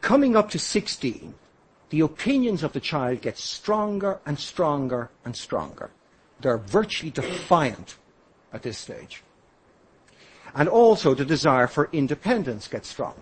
Coming 0.00 0.36
up 0.36 0.48
to 0.50 0.58
16, 0.58 1.34
the 1.90 2.00
opinions 2.00 2.62
of 2.62 2.72
the 2.72 2.80
child 2.80 3.20
get 3.20 3.36
stronger 3.36 4.20
and 4.24 4.38
stronger 4.38 5.10
and 5.22 5.36
stronger. 5.36 5.90
They're 6.40 6.56
virtually 6.56 7.10
defiant 7.10 7.96
at 8.50 8.62
this 8.62 8.78
stage. 8.78 9.22
And 10.54 10.66
also 10.66 11.12
the 11.12 11.26
desire 11.26 11.66
for 11.66 11.90
independence 11.92 12.68
gets 12.68 12.88
stronger. 12.88 13.20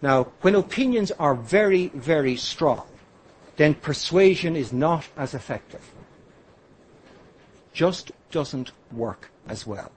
Now, 0.00 0.32
when 0.40 0.56
opinions 0.56 1.12
are 1.12 1.36
very, 1.36 1.88
very 1.94 2.34
strong, 2.34 2.88
then 3.56 3.74
persuasion 3.74 4.56
is 4.56 4.72
not 4.72 5.06
as 5.16 5.34
effective 5.34 5.82
just 7.72 8.12
doesn't 8.30 8.72
work 8.90 9.30
as 9.48 9.66
well. 9.66 9.92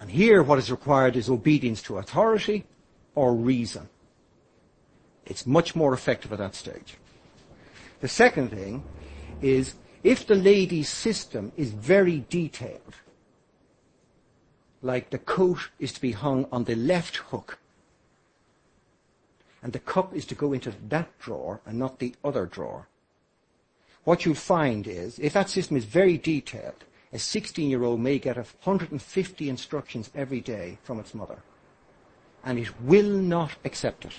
And 0.00 0.10
here 0.10 0.42
what 0.42 0.58
is 0.58 0.70
required 0.70 1.16
is 1.16 1.30
obedience 1.30 1.82
to 1.82 1.98
authority 1.98 2.64
or 3.14 3.34
reason. 3.34 3.88
It's 5.24 5.46
much 5.46 5.74
more 5.74 5.94
effective 5.94 6.32
at 6.32 6.38
that 6.38 6.54
stage. 6.54 6.96
The 8.00 8.08
second 8.08 8.50
thing 8.50 8.84
is 9.40 9.74
if 10.04 10.26
the 10.26 10.34
lady's 10.34 10.88
system 10.88 11.52
is 11.56 11.70
very 11.70 12.24
detailed, 12.28 12.94
like 14.82 15.10
the 15.10 15.18
coat 15.18 15.70
is 15.78 15.92
to 15.92 16.00
be 16.00 16.12
hung 16.12 16.46
on 16.52 16.64
the 16.64 16.76
left 16.76 17.16
hook, 17.16 17.58
and 19.62 19.72
the 19.72 19.80
cup 19.80 20.14
is 20.14 20.26
to 20.26 20.34
go 20.34 20.52
into 20.52 20.72
that 20.88 21.18
drawer 21.18 21.60
and 21.66 21.78
not 21.78 21.98
the 21.98 22.14
other 22.22 22.46
drawer, 22.46 22.86
what 24.06 24.24
you'll 24.24 24.36
find 24.36 24.86
is, 24.86 25.18
if 25.18 25.32
that 25.32 25.50
system 25.50 25.76
is 25.76 25.84
very 25.84 26.16
detailed, 26.16 26.84
a 27.12 27.16
16-year-old 27.16 27.98
may 27.98 28.20
get 28.20 28.36
150 28.36 29.48
instructions 29.48 30.12
every 30.14 30.40
day 30.40 30.78
from 30.84 31.00
its 31.00 31.12
mother. 31.12 31.38
And 32.44 32.56
it 32.56 32.80
will 32.80 33.10
not 33.10 33.56
accept 33.64 34.04
it. 34.04 34.12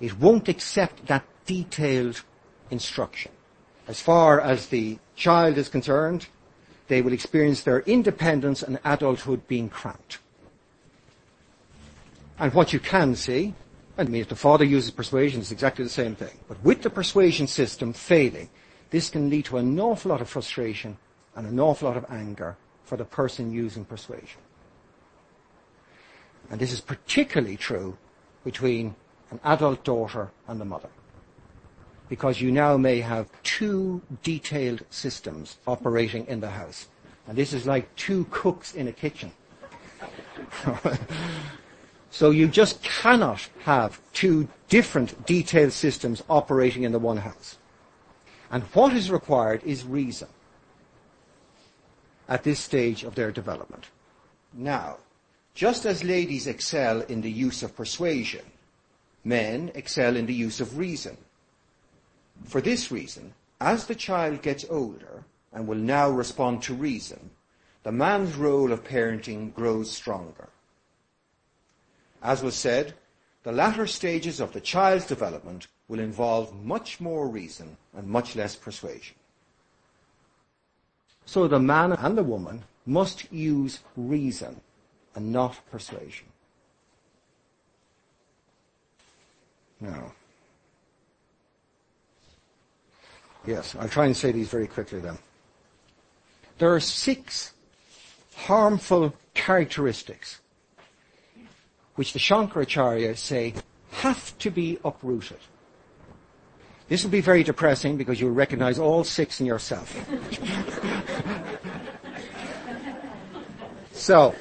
It 0.00 0.18
won't 0.18 0.48
accept 0.48 1.06
that 1.06 1.24
detailed 1.46 2.22
instruction. 2.72 3.30
As 3.86 4.00
far 4.00 4.40
as 4.40 4.66
the 4.66 4.98
child 5.14 5.56
is 5.56 5.68
concerned, 5.68 6.26
they 6.88 7.02
will 7.02 7.12
experience 7.12 7.62
their 7.62 7.82
independence 7.82 8.64
and 8.64 8.80
adulthood 8.84 9.46
being 9.46 9.68
cramped. 9.68 10.18
And 12.36 12.52
what 12.52 12.72
you 12.72 12.80
can 12.80 13.14
see, 13.14 13.54
I 13.98 14.04
mean, 14.04 14.20
if 14.20 14.28
the 14.28 14.36
father 14.36 14.64
uses 14.64 14.90
persuasion, 14.90 15.40
it's 15.40 15.50
exactly 15.50 15.84
the 15.84 15.90
same 15.90 16.14
thing. 16.14 16.38
But 16.48 16.62
with 16.62 16.82
the 16.82 16.90
persuasion 16.90 17.46
system 17.46 17.92
failing, 17.92 18.50
this 18.90 19.08
can 19.08 19.30
lead 19.30 19.46
to 19.46 19.56
an 19.56 19.80
awful 19.80 20.10
lot 20.10 20.20
of 20.20 20.28
frustration 20.28 20.98
and 21.34 21.46
an 21.46 21.58
awful 21.58 21.88
lot 21.88 21.96
of 21.96 22.04
anger 22.10 22.56
for 22.84 22.96
the 22.96 23.04
person 23.04 23.50
using 23.50 23.84
persuasion. 23.84 24.40
And 26.50 26.60
this 26.60 26.72
is 26.72 26.80
particularly 26.80 27.56
true 27.56 27.96
between 28.44 28.94
an 29.30 29.40
adult 29.44 29.82
daughter 29.82 30.30
and 30.46 30.60
the 30.60 30.64
mother. 30.64 30.90
Because 32.08 32.40
you 32.40 32.52
now 32.52 32.76
may 32.76 33.00
have 33.00 33.28
two 33.42 34.02
detailed 34.22 34.84
systems 34.90 35.58
operating 35.66 36.26
in 36.26 36.40
the 36.40 36.50
house. 36.50 36.86
And 37.26 37.36
this 37.36 37.52
is 37.52 37.66
like 37.66 37.94
two 37.96 38.26
cooks 38.30 38.74
in 38.74 38.86
a 38.86 38.92
kitchen. 38.92 39.32
so 42.16 42.30
you 42.30 42.48
just 42.48 42.82
cannot 42.82 43.46
have 43.64 44.00
two 44.14 44.48
different 44.70 45.26
detailed 45.26 45.70
systems 45.70 46.22
operating 46.30 46.82
in 46.82 46.92
the 46.92 46.98
one 46.98 47.18
house. 47.18 47.58
And 48.50 48.62
what 48.72 48.94
is 48.94 49.10
required 49.10 49.62
is 49.64 49.84
reason 49.84 50.28
at 52.26 52.42
this 52.42 52.58
stage 52.58 53.04
of 53.04 53.16
their 53.16 53.30
development. 53.30 53.90
Now, 54.54 54.96
just 55.52 55.84
as 55.84 56.02
ladies 56.02 56.46
excel 56.46 57.02
in 57.02 57.20
the 57.20 57.30
use 57.30 57.62
of 57.62 57.76
persuasion, 57.76 58.46
men 59.22 59.70
excel 59.74 60.16
in 60.16 60.24
the 60.24 60.40
use 60.46 60.58
of 60.58 60.78
reason. 60.78 61.18
For 62.44 62.62
this 62.62 62.90
reason, 62.90 63.34
as 63.60 63.84
the 63.84 63.94
child 63.94 64.40
gets 64.40 64.64
older 64.70 65.22
and 65.52 65.66
will 65.66 65.84
now 65.96 66.08
respond 66.08 66.62
to 66.62 66.72
reason, 66.72 67.28
the 67.82 67.92
man's 67.92 68.36
role 68.36 68.72
of 68.72 68.84
parenting 68.84 69.52
grows 69.52 69.90
stronger. 69.90 70.48
As 72.26 72.42
was 72.42 72.56
said, 72.56 72.92
the 73.44 73.52
latter 73.52 73.86
stages 73.86 74.40
of 74.40 74.52
the 74.52 74.60
child's 74.60 75.06
development 75.06 75.68
will 75.86 76.00
involve 76.00 76.52
much 76.64 77.00
more 77.00 77.28
reason 77.28 77.76
and 77.96 78.08
much 78.08 78.34
less 78.34 78.56
persuasion. 78.56 79.14
So 81.24 81.46
the 81.46 81.60
man 81.60 81.92
and 81.92 82.18
the 82.18 82.24
woman 82.24 82.64
must 82.84 83.32
use 83.32 83.78
reason 83.96 84.60
and 85.14 85.32
not 85.32 85.60
persuasion. 85.70 86.26
Now, 89.80 90.10
yes, 93.46 93.76
I'll 93.78 93.88
try 93.88 94.06
and 94.06 94.16
say 94.16 94.32
these 94.32 94.48
very 94.48 94.66
quickly 94.66 94.98
then. 94.98 95.18
There 96.58 96.74
are 96.74 96.80
six 96.80 97.52
harmful 98.34 99.14
characteristics 99.34 100.40
which 101.96 102.12
the 102.12 102.18
Shankaracharya 102.18 103.16
say 103.16 103.54
have 103.90 104.36
to 104.38 104.50
be 104.50 104.78
uprooted. 104.84 105.38
This 106.88 107.02
will 107.02 107.10
be 107.10 107.20
very 107.20 107.42
depressing 107.42 107.96
because 107.96 108.20
you'll 108.20 108.30
recognize 108.30 108.78
all 108.78 109.02
six 109.02 109.40
in 109.40 109.46
yourself. 109.46 109.92
so, 113.92 114.34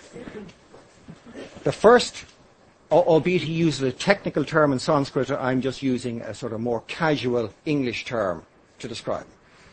the 1.64 1.72
first, 1.72 2.26
albeit 2.92 3.42
he 3.42 3.54
uses 3.54 3.82
a 3.82 3.92
technical 3.92 4.46
term 4.46 4.72
in 4.72 4.78
Sanskrit, 4.78 5.32
I'm 5.32 5.62
just 5.62 5.82
using 5.82 6.22
a 6.22 6.36
sort 6.36 6.54
of 6.54 6.60
more 6.60 6.82
casual 6.82 7.52
English 7.66 8.06
term 8.06 8.44
to 8.78 8.88
describe. 8.88 9.26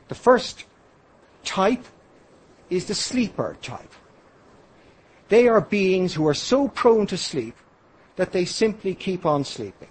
The 0.09 0.15
first 0.15 0.65
type 1.45 1.85
is 2.71 2.87
the 2.87 2.95
sleeper 2.95 3.59
type. 3.61 3.93
They 5.29 5.49
are 5.49 5.61
beings 5.61 6.15
who 6.15 6.27
are 6.27 6.35
so 6.35 6.69
prone 6.69 7.07
to 7.09 7.19
sleep 7.19 7.55
that 8.17 8.33
they 8.33 8.45
simply 8.45 8.95
keep 8.95 9.25
on 9.25 9.45
sleeping. 9.45 9.89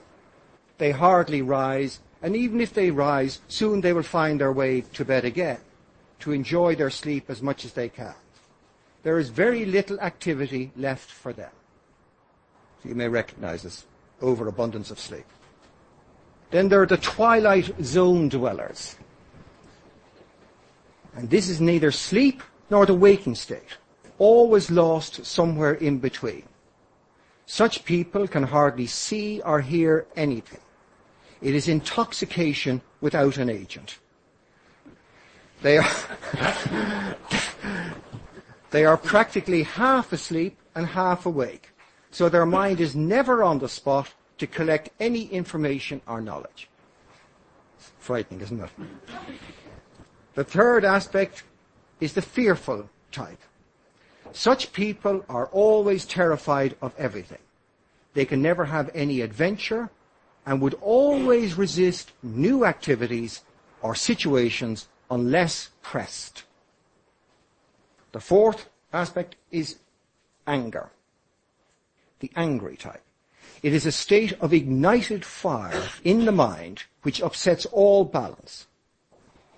They 0.77 0.91
hardly 0.91 1.41
rise 1.41 1.99
and 2.21 2.35
even 2.35 2.61
if 2.61 2.73
they 2.73 2.91
rise, 2.91 3.39
soon 3.47 3.81
they 3.81 3.93
will 3.93 4.03
find 4.03 4.39
their 4.39 4.51
way 4.51 4.81
to 4.93 5.05
bed 5.05 5.25
again 5.25 5.59
to 6.19 6.31
enjoy 6.31 6.75
their 6.75 6.91
sleep 6.91 7.29
as 7.29 7.41
much 7.41 7.65
as 7.65 7.73
they 7.73 7.89
can. 7.89 8.13
There 9.01 9.17
is 9.17 9.29
very 9.29 9.65
little 9.65 9.99
activity 9.99 10.71
left 10.77 11.09
for 11.09 11.33
them. 11.33 11.49
You 12.85 12.93
may 12.93 13.07
recognize 13.07 13.63
this 13.63 13.85
overabundance 14.21 14.91
of 14.91 14.99
sleep. 14.99 15.25
Then 16.51 16.69
there 16.69 16.81
are 16.83 16.87
the 16.87 16.97
twilight 16.97 17.73
zone 17.83 18.29
dwellers. 18.29 18.97
And 21.15 21.29
this 21.29 21.49
is 21.49 21.59
neither 21.59 21.91
sleep 21.91 22.43
nor 22.69 22.85
the 22.85 22.93
waking 22.93 23.35
state, 23.35 23.77
always 24.19 24.69
lost 24.69 25.25
somewhere 25.25 25.73
in 25.73 25.97
between. 25.97 26.43
Such 27.45 27.85
people 27.85 28.27
can 28.27 28.43
hardly 28.43 28.87
see 28.87 29.41
or 29.41 29.61
hear 29.61 30.05
anything. 30.15 30.61
It 31.41 31.55
is 31.55 31.67
intoxication 31.67 32.81
without 33.01 33.37
an 33.37 33.49
agent. 33.49 33.97
They 35.61 35.77
are, 35.77 35.89
they 38.71 38.85
are 38.85 38.97
practically 38.97 39.63
half 39.63 40.13
asleep 40.13 40.57
and 40.75 40.87
half 40.87 41.25
awake. 41.25 41.69
So 42.11 42.29
their 42.29 42.45
mind 42.45 42.79
is 42.81 42.95
never 42.95 43.43
on 43.43 43.59
the 43.59 43.69
spot 43.69 44.13
to 44.37 44.47
collect 44.47 44.89
any 44.99 45.25
information 45.27 46.01
or 46.07 46.21
knowledge. 46.21 46.67
Frightening, 47.99 48.41
isn't 48.41 48.59
it? 48.59 48.69
The 50.33 50.43
third 50.43 50.85
aspect 50.85 51.43
is 51.99 52.13
the 52.13 52.21
fearful 52.21 52.89
type. 53.11 53.39
Such 54.33 54.73
people 54.73 55.25
are 55.29 55.47
always 55.47 56.05
terrified 56.05 56.75
of 56.81 56.93
everything. 56.97 57.39
They 58.13 58.25
can 58.25 58.41
never 58.41 58.65
have 58.65 58.89
any 58.93 59.21
adventure 59.21 59.89
and 60.45 60.61
would 60.61 60.75
always 60.81 61.57
resist 61.57 62.11
new 62.23 62.65
activities 62.65 63.41
or 63.81 63.95
situations 63.95 64.87
unless 65.09 65.69
pressed. 65.81 66.43
The 68.11 68.19
fourth 68.19 68.69
aspect 68.91 69.35
is 69.51 69.77
anger. 70.47 70.89
The 72.19 72.31
angry 72.35 72.75
type. 72.75 73.03
It 73.63 73.73
is 73.73 73.85
a 73.85 73.91
state 73.91 74.33
of 74.41 74.53
ignited 74.53 75.23
fire 75.23 75.87
in 76.03 76.25
the 76.25 76.31
mind 76.31 76.83
which 77.03 77.21
upsets 77.21 77.65
all 77.67 78.03
balance. 78.05 78.67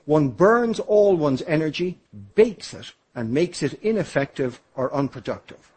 One 0.05 0.29
burns 0.29 0.79
all 0.79 1.15
one's 1.15 1.41
energy, 1.43 1.99
bakes 2.35 2.73
it, 2.73 2.91
and 3.15 3.31
makes 3.31 3.61
it 3.61 3.79
ineffective 3.81 4.61
or 4.75 4.93
unproductive. 4.93 5.71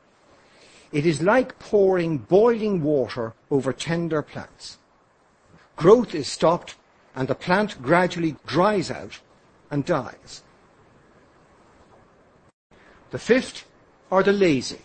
It 0.92 1.04
is 1.04 1.22
like 1.22 1.58
pouring 1.58 2.18
boiling 2.18 2.82
water 2.82 3.34
over 3.50 3.72
tender 3.72 4.22
plants 4.22 4.78
growth 5.76 6.14
is 6.14 6.26
stopped 6.26 6.74
and 7.14 7.28
the 7.28 7.34
plant 7.34 7.80
gradually 7.82 8.36
dries 8.46 8.90
out 8.90 9.20
and 9.70 9.84
dies. 9.84 10.42
The 13.10 13.18
fifth 13.18 13.66
are 14.10 14.22
the 14.22 14.32
lazy. 14.32 14.80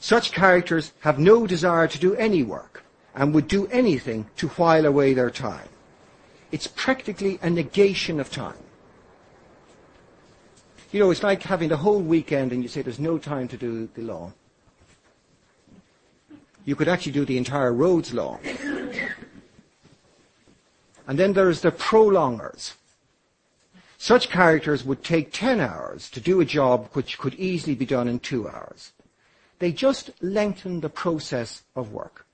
Such 0.00 0.32
characters 0.32 0.92
have 1.00 1.18
no 1.18 1.46
desire 1.46 1.88
to 1.88 1.98
do 1.98 2.14
any 2.16 2.42
work 2.42 2.84
and 3.14 3.34
would 3.34 3.48
do 3.48 3.66
anything 3.68 4.28
to 4.36 4.48
while 4.48 4.86
away 4.86 5.12
their 5.12 5.30
time. 5.30 5.68
It's 6.52 6.66
practically 6.66 7.38
a 7.42 7.50
negation 7.50 8.20
of 8.20 8.30
time. 8.30 8.64
You 10.90 11.00
know, 11.00 11.10
it's 11.10 11.22
like 11.22 11.42
having 11.42 11.68
the 11.68 11.76
whole 11.76 12.00
weekend 12.00 12.52
and 12.52 12.62
you 12.62 12.68
say 12.68 12.80
there's 12.80 12.98
no 12.98 13.18
time 13.18 13.46
to 13.48 13.56
do 13.56 13.88
the 13.94 14.02
law. 14.02 14.32
You 16.64 16.76
could 16.76 16.88
actually 16.88 17.12
do 17.12 17.24
the 17.24 17.36
entire 17.36 17.72
roads 17.72 18.12
law. 18.14 18.38
And 21.06 21.18
then 21.18 21.32
there's 21.32 21.60
the 21.60 21.70
prolongers. 21.70 22.74
Such 23.98 24.30
characters 24.30 24.84
would 24.84 25.02
take 25.02 25.32
10 25.32 25.60
hours 25.60 26.08
to 26.10 26.20
do 26.20 26.40
a 26.40 26.44
job 26.44 26.88
which 26.92 27.18
could 27.18 27.34
easily 27.34 27.74
be 27.74 27.86
done 27.86 28.06
in 28.06 28.20
two 28.20 28.48
hours. 28.48 28.92
They 29.58 29.72
just 29.72 30.10
lengthen 30.20 30.80
the 30.80 30.88
process 30.88 31.62
of 31.74 31.92
work. 31.92 32.26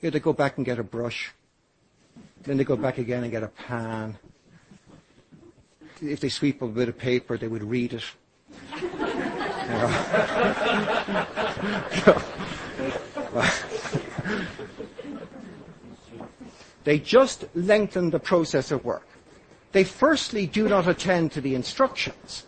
Here 0.00 0.10
they 0.10 0.18
go 0.18 0.32
back 0.32 0.56
and 0.56 0.66
get 0.66 0.78
a 0.78 0.82
brush. 0.82 1.32
Then 2.42 2.56
they 2.56 2.64
go 2.64 2.76
back 2.76 2.98
again 2.98 3.22
and 3.22 3.30
get 3.30 3.42
a 3.42 3.48
pan. 3.48 4.18
If 6.00 6.20
they 6.20 6.28
sweep 6.28 6.62
up 6.62 6.70
a 6.70 6.72
bit 6.72 6.88
of 6.88 6.98
paper, 6.98 7.36
they 7.36 7.48
would 7.48 7.64
read 7.64 7.94
it. 7.94 8.04
They 16.84 16.98
just 16.98 17.44
lengthen 17.54 18.10
the 18.10 18.18
process 18.18 18.70
of 18.70 18.84
work. 18.84 19.06
They 19.72 19.84
firstly 19.84 20.46
do 20.46 20.68
not 20.68 20.88
attend 20.88 21.32
to 21.32 21.40
the 21.40 21.54
instructions. 21.54 22.46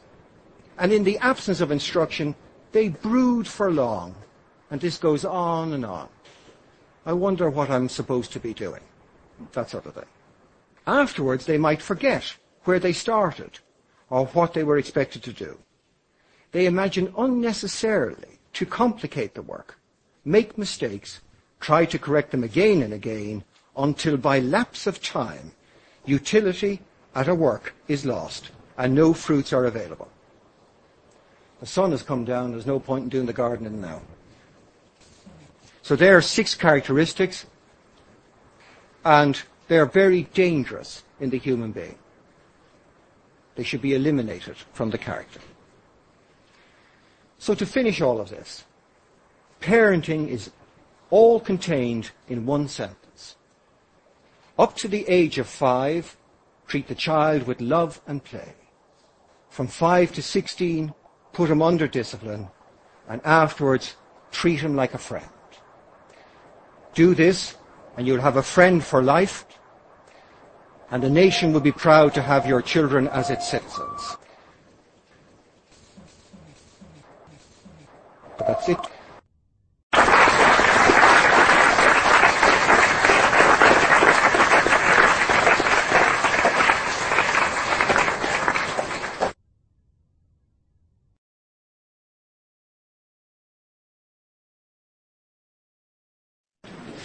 And 0.79 0.93
in 0.93 1.05
the 1.05 1.19
absence 1.19 1.61
of 1.61 1.71
instruction, 1.71 2.35
they 2.73 2.89
brood 2.89 3.47
for 3.47 3.71
long. 3.71 4.15
And 4.71 4.81
this 4.81 4.97
goes 4.97 5.25
on 5.25 5.75
and 5.75 5.85
on. 5.85 6.09
I 7.05 7.13
wonder 7.13 7.51
what 7.51 7.71
I'm 7.71 7.89
supposed 7.89 8.33
to 8.33 8.41
be 8.41 8.55
doing. 8.55 8.81
That 9.53 9.71
sort 9.71 9.87
of 9.87 9.95
thing. 9.95 10.05
Afterwards, 10.87 11.47
they 11.47 11.59
might 11.59 11.83
forget 11.83 12.37
where 12.65 12.79
they 12.79 12.93
started, 12.93 13.59
or 14.11 14.27
what 14.27 14.55
they 14.55 14.63
were 14.63 14.79
expected 14.79 15.23
to 15.25 15.33
do. 15.33 15.59
They 16.53 16.67
imagine 16.67 17.15
unnecessarily 17.17 18.39
to 18.55 18.67
complicate 18.67 19.35
the 19.35 19.43
work, 19.43 19.79
make 20.25 20.59
mistakes, 20.59 21.21
try 21.61 21.85
to 21.87 21.99
correct 21.99 22.31
them 22.31 22.45
again 22.45 22.83
and 22.83 22.93
again, 22.93 23.45
until 23.77 24.17
by 24.17 24.39
lapse 24.39 24.87
of 24.87 25.03
time, 25.03 25.53
utility 26.05 26.81
at 27.15 27.29
a 27.29 27.35
work 27.35 27.75
is 27.89 28.05
lost 28.05 28.51
and 28.77 28.95
no 28.95 29.15
fruits 29.15 29.53
are 29.53 29.65
available. 29.65 30.09
The 31.61 31.67
sun 31.67 31.93
has 31.93 32.03
come 32.03 32.25
down, 32.25 32.51
there's 32.51 32.67
no 32.67 32.81
point 32.81 33.05
in 33.05 33.09
doing 33.09 33.27
the 33.27 33.33
gardening 33.33 33.81
now. 33.81 34.03
So 35.83 35.97
there 35.97 36.17
are 36.17 36.23
six 36.23 36.55
characteristics, 36.55 37.47
and 39.05 39.41
they 39.69 39.79
are 39.79 39.87
very 39.87 40.25
dangerous 40.35 41.03
in 41.21 41.31
the 41.31 41.39
human 41.39 41.73
being. 41.73 41.97
They 43.55 43.63
should 43.63 43.83
be 43.83 43.95
eliminated 43.95 44.57
from 44.73 44.91
the 44.91 44.99
character. 44.99 45.41
So 47.39 47.55
to 47.55 47.67
finish 47.67 48.01
all 48.01 48.21
of 48.21 48.31
this, 48.31 48.65
parenting 49.61 50.29
is 50.29 50.51
all 51.11 51.41
contained 51.41 52.11
in 52.29 52.47
one 52.47 52.69
sentence. 52.69 53.37
Up 54.59 54.77
to 54.77 54.89
the 54.89 55.07
age 55.09 55.39
of 55.39 55.47
five, 55.47 56.17
treat 56.67 56.89
the 56.89 56.95
child 56.95 57.43
with 57.47 57.61
love 57.61 58.01
and 58.07 58.25
play. 58.25 58.55
From 59.51 59.67
five 59.67 60.13
to 60.13 60.23
sixteen, 60.23 60.95
put 61.33 61.51
him 61.51 61.61
under 61.61 61.87
discipline, 61.87 62.49
and 63.09 63.21
afterwards, 63.25 63.97
treat 64.31 64.61
him 64.61 64.75
like 64.77 64.95
a 64.95 64.99
friend. 64.99 65.27
Do 66.95 67.15
this, 67.15 67.57
and 67.97 68.07
you'll 68.07 68.21
have 68.21 68.37
a 68.37 68.43
friend 68.43 68.83
for 68.83 69.03
life, 69.03 69.45
and 70.93 71.03
the 71.03 71.09
nation 71.09 71.55
will 71.55 71.61
be 71.61 71.73
proud 71.73 72.13
to 72.13 72.21
have 72.21 72.47
your 72.47 72.61
children 72.61 73.09
as 73.09 73.31
its 73.31 73.49
citizens. 73.49 74.19
But 78.37 78.47
that's 78.47 78.69
it. 78.69 78.79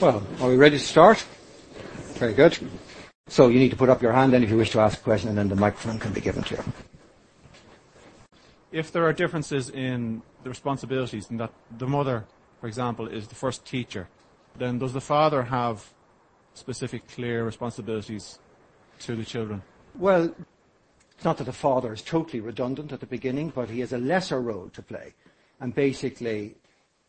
Well, 0.01 0.21
are 0.41 0.49
we 0.49 0.57
ready 0.57 0.77
to 0.77 0.83
start? 0.83 1.25
Very 2.19 2.33
good. 2.33 2.57
So 3.29 3.49
you 3.49 3.59
need 3.59 3.71
to 3.71 3.75
put 3.75 3.89
up 3.89 4.01
your 4.01 4.13
hand 4.13 4.33
then 4.33 4.43
if 4.43 4.49
you 4.49 4.57
wish 4.57 4.71
to 4.71 4.79
ask 4.79 4.99
a 4.99 5.03
question 5.03 5.29
and 5.29 5.37
then 5.37 5.49
the 5.49 5.55
microphone 5.55 5.99
can 5.99 6.13
be 6.13 6.21
given 6.21 6.43
to 6.43 6.55
you. 6.55 6.63
If 8.71 8.91
there 8.91 9.05
are 9.05 9.13
differences 9.13 9.69
in 9.69 10.21
the 10.43 10.49
responsibilities 10.49 11.29
and 11.29 11.39
that 11.39 11.51
the 11.77 11.87
mother, 11.87 12.25
for 12.61 12.67
example, 12.67 13.07
is 13.07 13.27
the 13.27 13.35
first 13.35 13.65
teacher, 13.65 14.07
then 14.57 14.79
does 14.79 14.93
the 14.93 15.01
father 15.01 15.43
have 15.43 15.93
specific 16.53 17.07
clear 17.07 17.45
responsibilities 17.45 18.39
to 18.99 19.15
the 19.15 19.25
children? 19.25 19.61
Well, 19.95 20.33
it's 21.15 21.25
not 21.25 21.37
that 21.37 21.45
the 21.45 21.53
father 21.53 21.93
is 21.93 22.01
totally 22.01 22.39
redundant 22.39 22.91
at 22.91 22.99
the 22.99 23.05
beginning, 23.05 23.51
but 23.53 23.69
he 23.69 23.79
has 23.81 23.93
a 23.93 23.97
lesser 23.97 24.41
role 24.41 24.69
to 24.69 24.81
play. 24.81 25.13
And 25.59 25.73
basically, 25.73 26.55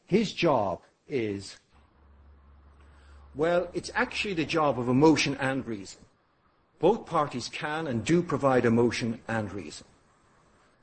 his 0.07 0.33
job 0.33 0.81
is 1.07 1.59
well, 3.35 3.69
it's 3.73 3.91
actually 3.95 4.35
the 4.35 4.45
job 4.45 4.81
of 4.81 4.89
emotion 4.89 5.37
and 5.41 5.65
reason. 5.65 6.01
Both 6.79 7.07
parties 7.07 7.49
can 7.49 7.87
and 7.87 8.05
do 8.05 8.23
provide 8.23 8.65
emotion 8.65 9.21
and 9.27 9.53
reason. 9.53 9.87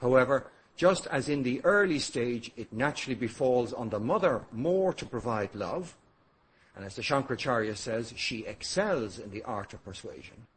However, 0.02 0.52
just 0.76 1.08
as 1.08 1.30
in 1.30 1.44
the 1.44 1.64
early 1.64 2.00
stage 2.00 2.52
it 2.58 2.74
naturally 2.74 3.16
befalls 3.16 3.72
on 3.72 3.90
the 3.90 4.00
mother 4.00 4.46
more 4.52 4.94
to 4.94 5.06
provide 5.06 5.56
love, 5.56 5.96
and 6.76 6.84
as 6.84 6.96
the 6.96 7.02
Shankaracharya 7.02 7.78
says, 7.78 8.14
she 8.18 8.46
excels 8.46 9.20
in 9.20 9.32
the 9.32 9.44
art 9.44 9.74
of 9.74 9.86
persuasion, 9.86 10.48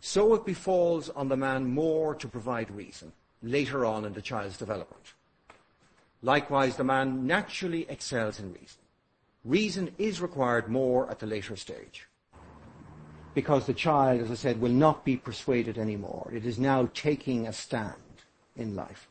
so 0.00 0.34
it 0.34 0.46
befalls 0.46 1.10
on 1.10 1.28
the 1.28 1.36
man 1.36 1.66
more 1.66 2.14
to 2.14 2.26
provide 2.26 2.70
reason 2.70 3.12
later 3.42 3.84
on 3.84 4.06
in 4.06 4.14
the 4.14 4.22
child's 4.22 4.56
development. 4.56 5.12
Likewise, 6.22 6.76
the 6.76 6.84
man 6.84 7.26
naturally 7.26 7.84
excels 7.90 8.38
in 8.38 8.52
reason. 8.52 8.80
Reason 9.44 9.92
is 9.98 10.20
required 10.20 10.68
more 10.68 11.10
at 11.10 11.18
the 11.18 11.26
later 11.26 11.56
stage. 11.56 12.06
Because 13.34 13.66
the 13.66 13.74
child, 13.74 14.20
as 14.20 14.30
I 14.30 14.34
said, 14.34 14.60
will 14.60 14.72
not 14.72 15.04
be 15.04 15.16
persuaded 15.16 15.78
anymore. 15.78 16.30
It 16.32 16.44
is 16.44 16.58
now 16.58 16.90
taking 16.92 17.46
a 17.46 17.52
stand 17.52 17.94
in 18.56 18.76
life. 18.76 19.08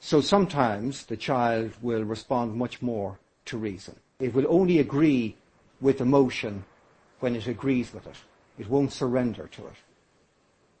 So 0.00 0.20
sometimes 0.20 1.06
the 1.06 1.16
child 1.16 1.72
will 1.82 2.04
respond 2.04 2.54
much 2.54 2.80
more 2.80 3.18
to 3.46 3.58
reason. 3.58 3.96
It 4.20 4.32
will 4.32 4.46
only 4.48 4.78
agree 4.78 5.36
with 5.80 6.00
emotion 6.00 6.64
when 7.20 7.34
it 7.34 7.46
agrees 7.46 7.92
with 7.92 8.06
it. 8.06 8.16
It 8.58 8.68
won't 8.68 8.92
surrender 8.92 9.48
to 9.48 9.66
it. 9.66 9.74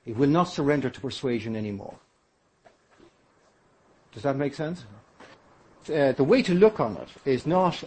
It 0.06 0.16
will 0.16 0.28
not 0.28 0.44
surrender 0.44 0.88
to 0.88 1.00
persuasion 1.00 1.56
anymore. 1.56 1.96
Does 4.12 4.22
that 4.22 4.36
make 4.36 4.54
sense? 4.54 4.84
uh, 5.90 6.12
the 6.12 6.24
way 6.24 6.42
to 6.42 6.54
look 6.54 6.80
on 6.80 6.96
it 6.96 7.08
is 7.24 7.46
not 7.46 7.82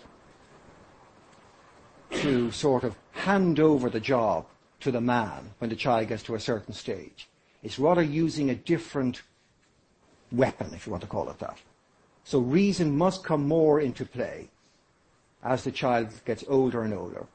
to 2.11 2.51
sort 2.51 2.83
of 2.83 2.95
hand 3.21 3.59
over 3.59 3.89
the 3.89 3.99
job 3.99 4.45
to 4.79 4.91
the 4.91 5.01
man 5.01 5.51
when 5.59 5.69
the 5.69 5.75
child 5.75 6.07
gets 6.07 6.23
to 6.23 6.35
a 6.35 6.39
certain 6.39 6.73
stage. 6.73 7.29
It's 7.63 7.79
rather 7.79 8.01
using 8.01 8.49
a 8.49 8.55
different 8.55 9.21
weapon, 10.31 10.73
if 10.73 10.85
you 10.85 10.91
want 10.91 11.03
to 11.03 11.09
call 11.09 11.29
it 11.29 11.39
that. 11.39 11.59
So 12.23 12.39
reason 12.39 12.97
must 12.97 13.23
come 13.23 13.47
more 13.47 13.79
into 13.79 14.05
play 14.05 14.49
as 15.43 15.63
the 15.63 15.71
child 15.71 16.07
gets 16.25 16.43
older 16.47 16.83
and 16.83 16.93
older, 16.93 17.25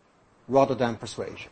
rather 0.48 0.74
than 0.74 0.96
persuasion. 0.96 1.50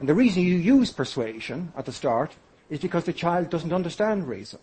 And 0.00 0.08
the 0.08 0.14
reason 0.14 0.42
you 0.42 0.56
use 0.56 0.92
persuasion 0.92 1.72
at 1.76 1.86
the 1.86 1.92
start 1.92 2.34
is 2.70 2.80
because 2.80 3.04
the 3.04 3.12
child 3.12 3.50
doesn't 3.50 3.72
understand 3.72 4.28
reason. 4.28 4.60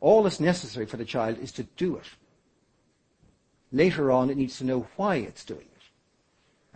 All 0.00 0.22
that's 0.22 0.40
necessary 0.40 0.86
for 0.86 0.96
the 0.96 1.04
child 1.04 1.38
is 1.38 1.52
to 1.52 1.64
do 1.76 1.96
it. 1.96 2.06
Later 3.72 4.10
on, 4.10 4.30
it 4.30 4.36
needs 4.36 4.58
to 4.58 4.64
know 4.64 4.86
why 4.96 5.16
it's 5.16 5.44
doing 5.44 5.66
it. 5.76 5.77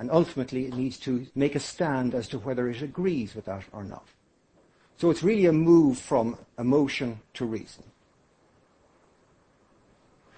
And 0.03 0.11
ultimately, 0.11 0.67
it 0.67 0.75
needs 0.75 0.97
to 0.99 1.29
make 1.37 1.55
a 1.55 1.61
stand 1.61 2.13
as 2.13 2.27
to 2.31 2.41
whether 2.41 2.69
it 2.69 2.83
agrees 2.83 3.37
with 3.37 3.45
that 3.45 3.63
or 3.71 3.85
not. 3.85 4.05
So 4.97 5.11
it's 5.11 5.23
really 5.23 5.47
a 5.47 5.53
move 5.53 5.97
from 5.97 6.37
emotion 6.59 7.21
to 7.35 7.45
reason. 7.45 7.85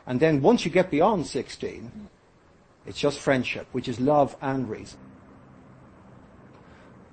And 0.07 0.21
then 0.21 0.43
once 0.43 0.67
you 0.67 0.71
get 0.71 0.91
beyond 0.91 1.27
16, 1.27 2.11
it's 2.85 2.99
just 2.99 3.19
friendship, 3.19 3.67
which 3.73 3.89
is 3.89 3.99
love 3.99 4.37
and 4.43 4.69
reason. 4.69 4.99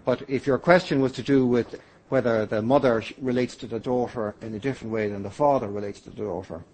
But 0.04 0.30
if 0.30 0.46
your 0.46 0.58
question 0.58 1.00
was 1.00 1.14
to 1.14 1.24
do 1.24 1.48
with 1.48 1.80
whether 2.10 2.46
the 2.46 2.62
mother 2.62 3.02
relates 3.22 3.56
to 3.56 3.66
the 3.66 3.80
daughter 3.80 4.36
in 4.42 4.54
a 4.56 4.60
different 4.60 4.92
way 4.92 5.08
than 5.08 5.24
the 5.24 5.30
father 5.32 5.70
relates 5.70 6.02
to 6.02 6.10
the 6.10 6.18
daughter, 6.18 6.66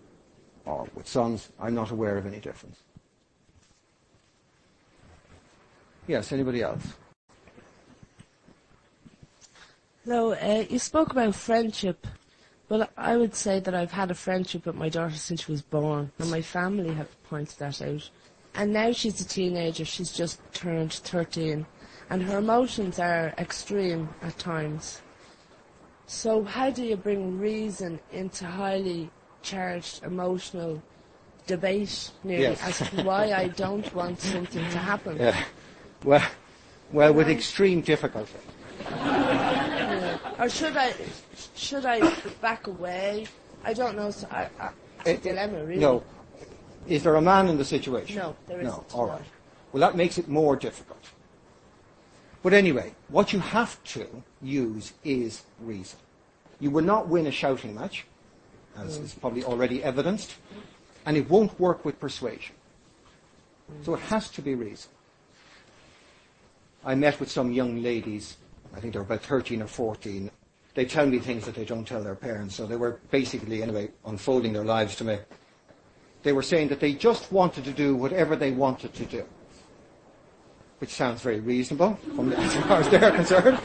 or 0.66 0.88
with 0.96 1.08
sons, 1.08 1.50
I'm 1.60 1.76
not 1.76 1.92
aware 1.92 2.18
of 2.18 2.26
any 2.26 2.40
difference. 2.40 2.82
Yes, 6.08 6.32
anybody 6.32 6.62
else? 6.62 6.94
Hello, 10.06 10.32
uh, 10.32 10.64
you 10.70 10.80
spoke 10.80 11.12
about 11.12 11.36
friendship. 11.36 12.08
Well, 12.70 12.88
I 12.96 13.18
would 13.18 13.36
say 13.36 13.60
that 13.60 13.76
I've 13.76 13.92
had 13.92 14.10
a 14.10 14.16
friendship 14.16 14.66
with 14.66 14.76
my 14.76 14.88
daughter 14.88 15.16
since 15.16 15.44
she 15.44 15.52
was 15.52 15.62
born, 15.62 16.12
and 16.18 16.32
my 16.32 16.42
family 16.42 16.94
have 16.94 17.22
pointed 17.24 17.60
that 17.60 17.82
out. 17.82 18.10
And 18.56 18.72
now 18.72 18.94
she's 18.94 19.20
a 19.20 19.26
teenager, 19.26 19.84
she's 19.84 20.14
just 20.14 20.40
turned 20.54 20.94
13, 20.94 21.66
and 22.10 22.24
her 22.24 22.38
emotions 22.38 23.00
are 23.00 23.34
extreme 23.38 24.10
at 24.22 24.38
times. 24.40 25.02
So 26.06 26.44
how 26.44 26.70
do 26.70 26.86
you 26.86 26.96
bring 26.96 27.38
reason 27.38 28.00
into 28.14 28.46
highly 28.46 29.10
charged 29.42 30.04
emotional 30.04 30.82
debate 31.48 32.12
nearly 32.24 32.44
yes. 32.44 32.82
as 32.82 32.90
to 32.90 33.04
why 33.04 33.32
I 33.32 33.48
don't 33.48 33.94
want 33.96 34.20
something 34.20 34.64
to 34.70 34.78
happen. 34.78 35.18
Yeah. 35.28 35.44
Well, 36.04 36.28
well, 36.92 37.14
with 37.14 37.30
extreme 37.30 37.82
difficulty. 37.82 38.40
Or 40.40 40.50
should 40.50 40.78
I, 40.78 40.94
should 41.56 41.86
I 41.86 42.14
back 42.42 42.68
away? 42.68 43.28
I 43.64 43.74
don't 43.74 43.96
know. 43.96 44.12
So 44.12 44.28
I, 44.30 44.50
I, 44.60 44.66
eh, 44.68 44.70
it's 45.00 45.08
a 45.08 45.12
it, 45.12 45.24
dilemma, 45.24 45.66
really. 45.66 45.82
No. 45.82 46.04
Is 46.88 47.04
there 47.04 47.16
a 47.16 47.22
man 47.22 47.48
in 47.50 47.58
the 47.58 47.66
situation? 47.66 48.16
No, 48.16 48.36
there 48.48 48.62
isn't. 48.62 48.72
No. 48.72 48.86
All 48.94 49.08
right. 49.08 49.22
Well, 49.74 49.82
that 49.82 49.98
makes 49.98 50.18
it 50.18 50.30
more 50.30 50.56
difficult. 50.56 51.04
But 52.44 52.54
anyway, 52.54 52.94
what 53.10 53.34
you 53.34 53.40
have 53.40 53.84
to 53.96 54.24
use 54.42 54.94
is 55.04 55.44
reason. 55.60 56.00
You 56.60 56.72
will 56.72 56.84
not 56.84 57.08
win 57.08 57.28
a 57.28 57.32
shouting 57.32 57.76
match 57.76 58.06
as 58.78 58.98
is 58.98 59.14
probably 59.14 59.44
already 59.44 59.84
evidenced, 59.84 60.36
and 61.06 61.18
it 61.18 61.30
won't 61.30 61.60
work 61.60 61.84
with 61.84 62.00
persuasion. 62.00 62.56
So 63.84 63.96
it 63.96 64.02
has 64.02 64.30
to 64.32 64.42
be 64.42 64.56
reason. 64.56 64.90
I 66.88 66.96
met 66.96 67.20
with 67.20 67.30
some 67.30 67.52
young 67.52 67.84
ladies, 67.84 68.38
I 68.74 68.80
think 68.80 68.94
they 68.94 69.00
were 69.00 69.06
about 69.06 69.22
13 69.22 69.62
or 69.62 69.68
14, 69.68 70.32
they 70.74 70.86
tell 70.86 71.06
me 71.06 71.20
things 71.20 71.46
that 71.46 71.54
they 71.54 71.66
don't 71.66 71.86
tell 71.86 72.02
their 72.02 72.16
parents. 72.16 72.56
So 72.56 72.66
they 72.66 72.78
were 72.78 73.02
basically, 73.12 73.62
anyway, 73.62 73.92
unfolding 74.06 74.54
their 74.54 74.64
lives 74.64 74.96
to 74.98 75.04
me. 75.04 75.18
They 76.24 76.32
were 76.32 76.42
saying 76.42 76.70
that 76.70 76.80
they 76.80 76.94
just 76.94 77.30
wanted 77.30 77.66
to 77.66 77.74
do 77.74 77.94
whatever 77.98 78.38
they 78.38 78.52
wanted 78.52 78.94
to 78.94 79.06
do, 79.06 79.26
which 80.78 80.92
sounds 80.92 81.22
very 81.22 81.42
reasonable 81.42 81.96
from 82.16 82.32
as 82.46 82.56
far 82.56 82.80
as 82.80 82.88
they're 82.88 83.12
concerned. 83.12 83.60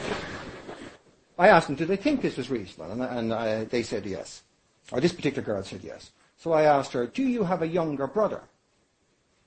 I 1.39 1.47
asked 1.47 1.67
them, 1.67 1.77
do 1.77 1.85
they 1.85 1.95
think 1.95 2.21
this 2.21 2.35
was 2.35 2.49
reasonable? 2.49 2.91
And, 2.91 3.03
and 3.03 3.33
I, 3.33 3.63
they 3.63 3.83
said 3.83 4.05
yes. 4.05 4.43
Or 4.91 4.99
this 4.99 5.13
particular 5.13 5.45
girl 5.45 5.63
said 5.63 5.79
yes. 5.81 6.11
So 6.35 6.51
I 6.51 6.63
asked 6.63 6.91
her, 6.91 7.07
do 7.07 7.23
you 7.23 7.45
have 7.45 7.61
a 7.61 7.67
younger 7.67 8.05
brother? 8.05 8.41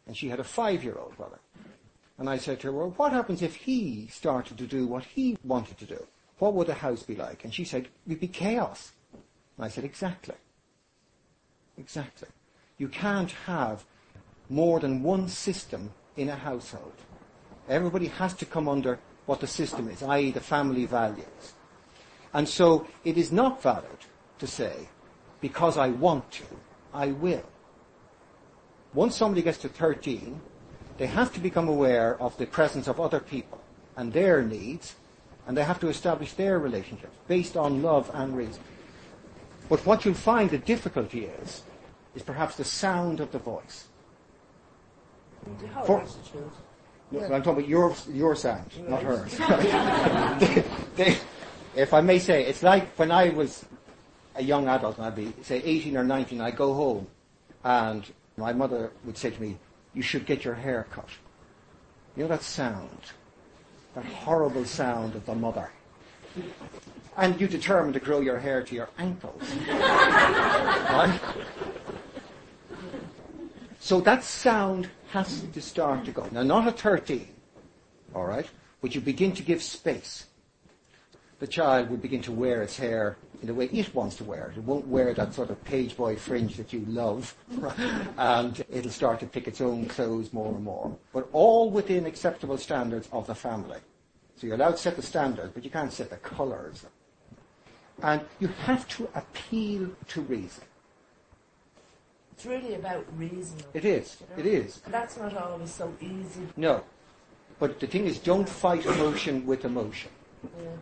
And 0.07 0.17
she 0.17 0.31
had 0.31 0.41
a 0.41 0.45
five-year-old 0.45 1.15
brother. 1.19 1.41
And 2.19 2.31
I 2.31 2.39
said 2.39 2.61
to 2.61 2.69
her, 2.69 2.73
well, 2.73 2.95
what 2.97 3.13
happens 3.13 3.43
if 3.43 3.55
he 3.55 4.09
started 4.11 4.57
to 4.59 4.67
do 4.67 4.87
what 4.87 5.05
he 5.05 5.37
wanted 5.45 5.79
to 5.79 5.85
do? 5.85 6.07
What 6.39 6.55
would 6.55 6.67
the 6.67 6.75
house 6.75 7.03
be 7.03 7.15
like? 7.15 7.45
And 7.45 7.53
she 7.53 7.65
said, 7.65 7.89
it'd 8.07 8.21
be 8.21 8.29
chaos. 8.29 8.93
And 9.13 9.65
I 9.65 9.69
said, 9.69 9.85
exactly. 9.85 10.35
Exactly. 11.79 12.29
You 12.79 12.89
can't 12.89 13.33
have 13.47 13.85
more 14.49 14.81
than 14.81 15.03
one 15.03 15.29
system 15.29 15.93
in 16.17 16.29
a 16.29 16.37
household. 16.37 16.95
Everybody 17.69 18.07
has 18.07 18.35
to 18.35 18.47
come 18.47 18.69
under 18.69 18.99
what 19.27 19.41
the 19.41 19.47
system 19.47 19.89
is, 19.89 20.03
i.e. 20.03 20.31
the 20.31 20.41
family 20.41 20.87
values. 20.87 21.55
And 22.33 22.49
so 22.49 22.87
it 23.05 23.19
is 23.19 23.33
not 23.33 23.63
valid 23.63 23.99
to 24.39 24.47
say, 24.47 24.89
because 25.41 25.77
I 25.77 25.89
want 25.89 26.31
to, 26.33 26.45
I 26.95 27.09
will. 27.09 27.45
Once 28.95 29.17
somebody 29.17 29.43
gets 29.43 29.59
to 29.59 29.69
13, 29.69 30.41
they 30.99 31.07
have 31.07 31.33
to 31.35 31.41
become 31.41 31.69
aware 31.69 32.21
of 32.21 32.37
the 32.39 32.47
presence 32.47 32.89
of 32.89 33.01
other 33.01 33.21
people 33.21 33.61
and 33.97 34.13
their 34.13 34.43
needs, 34.43 34.95
and 35.47 35.57
they 35.57 35.65
have 35.65 35.81
to 35.81 35.89
establish 35.89 36.33
their 36.33 36.59
relationships 36.59 37.17
based 37.29 37.57
on 37.57 37.83
love 37.83 38.11
and 38.15 38.37
reason. 38.37 38.63
But 39.69 39.85
what 39.85 40.05
you'll 40.05 40.15
find 40.15 40.51
the 40.51 40.59
difficulty 40.59 41.25
is, 41.25 41.63
is 42.15 42.23
perhaps 42.23 42.57
the 42.57 42.65
sound 42.65 43.21
of 43.21 43.33
the 43.33 43.39
voice. 43.39 43.87
For, 45.85 46.05
no, 47.13 47.21
I'm 47.21 47.43
talking 47.43 47.53
about 47.53 47.69
your, 47.69 47.95
your 48.11 48.35
sound, 48.35 48.71
not 48.89 49.03
hers. 49.03 49.37
they, 50.41 50.65
they, 50.97 51.19
if 51.77 51.95
I 51.95 52.01
may 52.01 52.19
say, 52.19 52.45
it's 52.45 52.63
like 52.63 52.89
when 52.99 53.11
I 53.11 53.29
was 53.29 53.65
a 54.35 54.43
young 54.43 54.67
adult, 54.67 54.97
and 54.97 55.07
I'd 55.07 55.15
be, 55.15 55.33
say, 55.43 55.63
18 55.63 55.97
or 55.97 56.05
19, 56.05 56.41
I'd 56.41 56.57
go 56.57 56.75
home, 56.75 57.07
and 57.63 58.05
my 58.37 58.53
mother 58.53 58.91
would 59.05 59.17
say 59.17 59.31
to 59.31 59.41
me, 59.41 59.57
you 59.97 60.03
should 60.03 60.27
get 60.27 60.45
your 60.45 60.55
hair 60.55 60.87
cut. 60.91 61.09
You 62.15 62.25
know 62.25 62.29
that 62.29 62.43
sound? 62.43 63.01
That 63.95 64.05
horrible 64.05 64.67
sound 64.67 65.15
of 65.15 65.25
the 65.25 65.35
mother. 65.35 65.71
And 67.17 67.41
you 67.41 67.49
determine 67.49 67.95
to 67.95 68.01
grow 68.01 68.21
your 68.21 68.39
hair 68.39 68.63
to 68.63 68.75
your 68.75 68.91
ankles. 68.99 69.43
right? 69.67 71.19
So 73.81 74.03
that 74.03 74.23
sound 74.23 74.91
has 75.13 75.45
to 75.51 75.63
start 75.63 76.05
to 76.05 76.11
go. 76.11 76.29
Now, 76.31 76.43
not 76.43 76.67
at 76.69 76.79
13, 76.79 77.27
all 78.15 78.27
right? 78.27 78.47
But 78.83 78.95
you 78.95 79.01
begin 79.01 79.33
to 79.33 79.43
give 79.43 79.63
space. 79.63 80.27
The 81.39 81.47
child 81.47 81.89
will 81.89 81.97
begin 81.97 82.21
to 82.23 82.33
wear 82.33 82.63
its 82.63 82.77
hair 82.77 83.17
in 83.41 83.49
the 83.49 83.55
way 83.55 83.67
it 83.67 83.95
wants 83.95 84.17
to 84.17 84.25
wear 84.25 84.49
it. 84.49 84.59
It 84.59 84.65
won't 84.65 84.87
wear 84.87 85.13
that 85.15 85.35
sort 85.35 85.51
of 85.51 85.63
page 85.65 85.97
boy 85.97 86.17
fringe 86.17 86.57
that 86.57 86.73
you 86.73 86.85
love, 86.87 87.35
and 88.19 88.65
it'll 88.71 88.91
start 88.91 89.21
to 89.21 89.27
pick 89.27 89.49
its 89.49 89.61
own 89.61 89.87
clothes 89.87 90.33
more 90.33 90.55
and 90.55 90.65
more. 90.65 90.97
But 91.13 91.29
all 91.33 91.71
within 91.71 92.07
acceptable 92.07 92.59
standards 92.59 93.09
of 93.13 93.27
the 93.27 93.35
family. 93.35 93.79
So 94.37 94.47
you're 94.47 94.57
allowed 94.57 94.73
to 94.73 94.79
set 94.79 94.97
the 94.97 95.03
standards, 95.03 95.53
but 95.55 95.65
you 95.65 95.71
can't 95.71 95.93
set 95.93 96.11
the 96.11 96.17
colours. 96.17 96.85
And 98.03 98.21
you 98.41 98.49
have 98.49 98.87
to 98.89 99.09
appeal 99.15 99.91
to 100.09 100.21
reason. 100.23 100.65
It's 102.33 102.45
really 102.45 102.75
about 102.75 103.07
reason. 103.17 103.57
It 103.73 103.87
is. 103.87 104.19
You 104.21 104.27
know? 104.27 104.49
It 104.51 104.55
is. 104.55 104.83
And 104.85 104.93
that's 104.93 105.17
not 105.17 105.35
always 105.39 105.71
so 105.71 105.93
easy. 106.03 106.43
No. 106.57 106.85
But 107.59 107.81
the 107.81 107.87
thing 107.87 108.05
is, 108.05 108.19
don't 108.19 108.47
fight 108.47 108.85
emotion 108.85 109.47
with 109.47 109.65
emotion. 109.65 110.11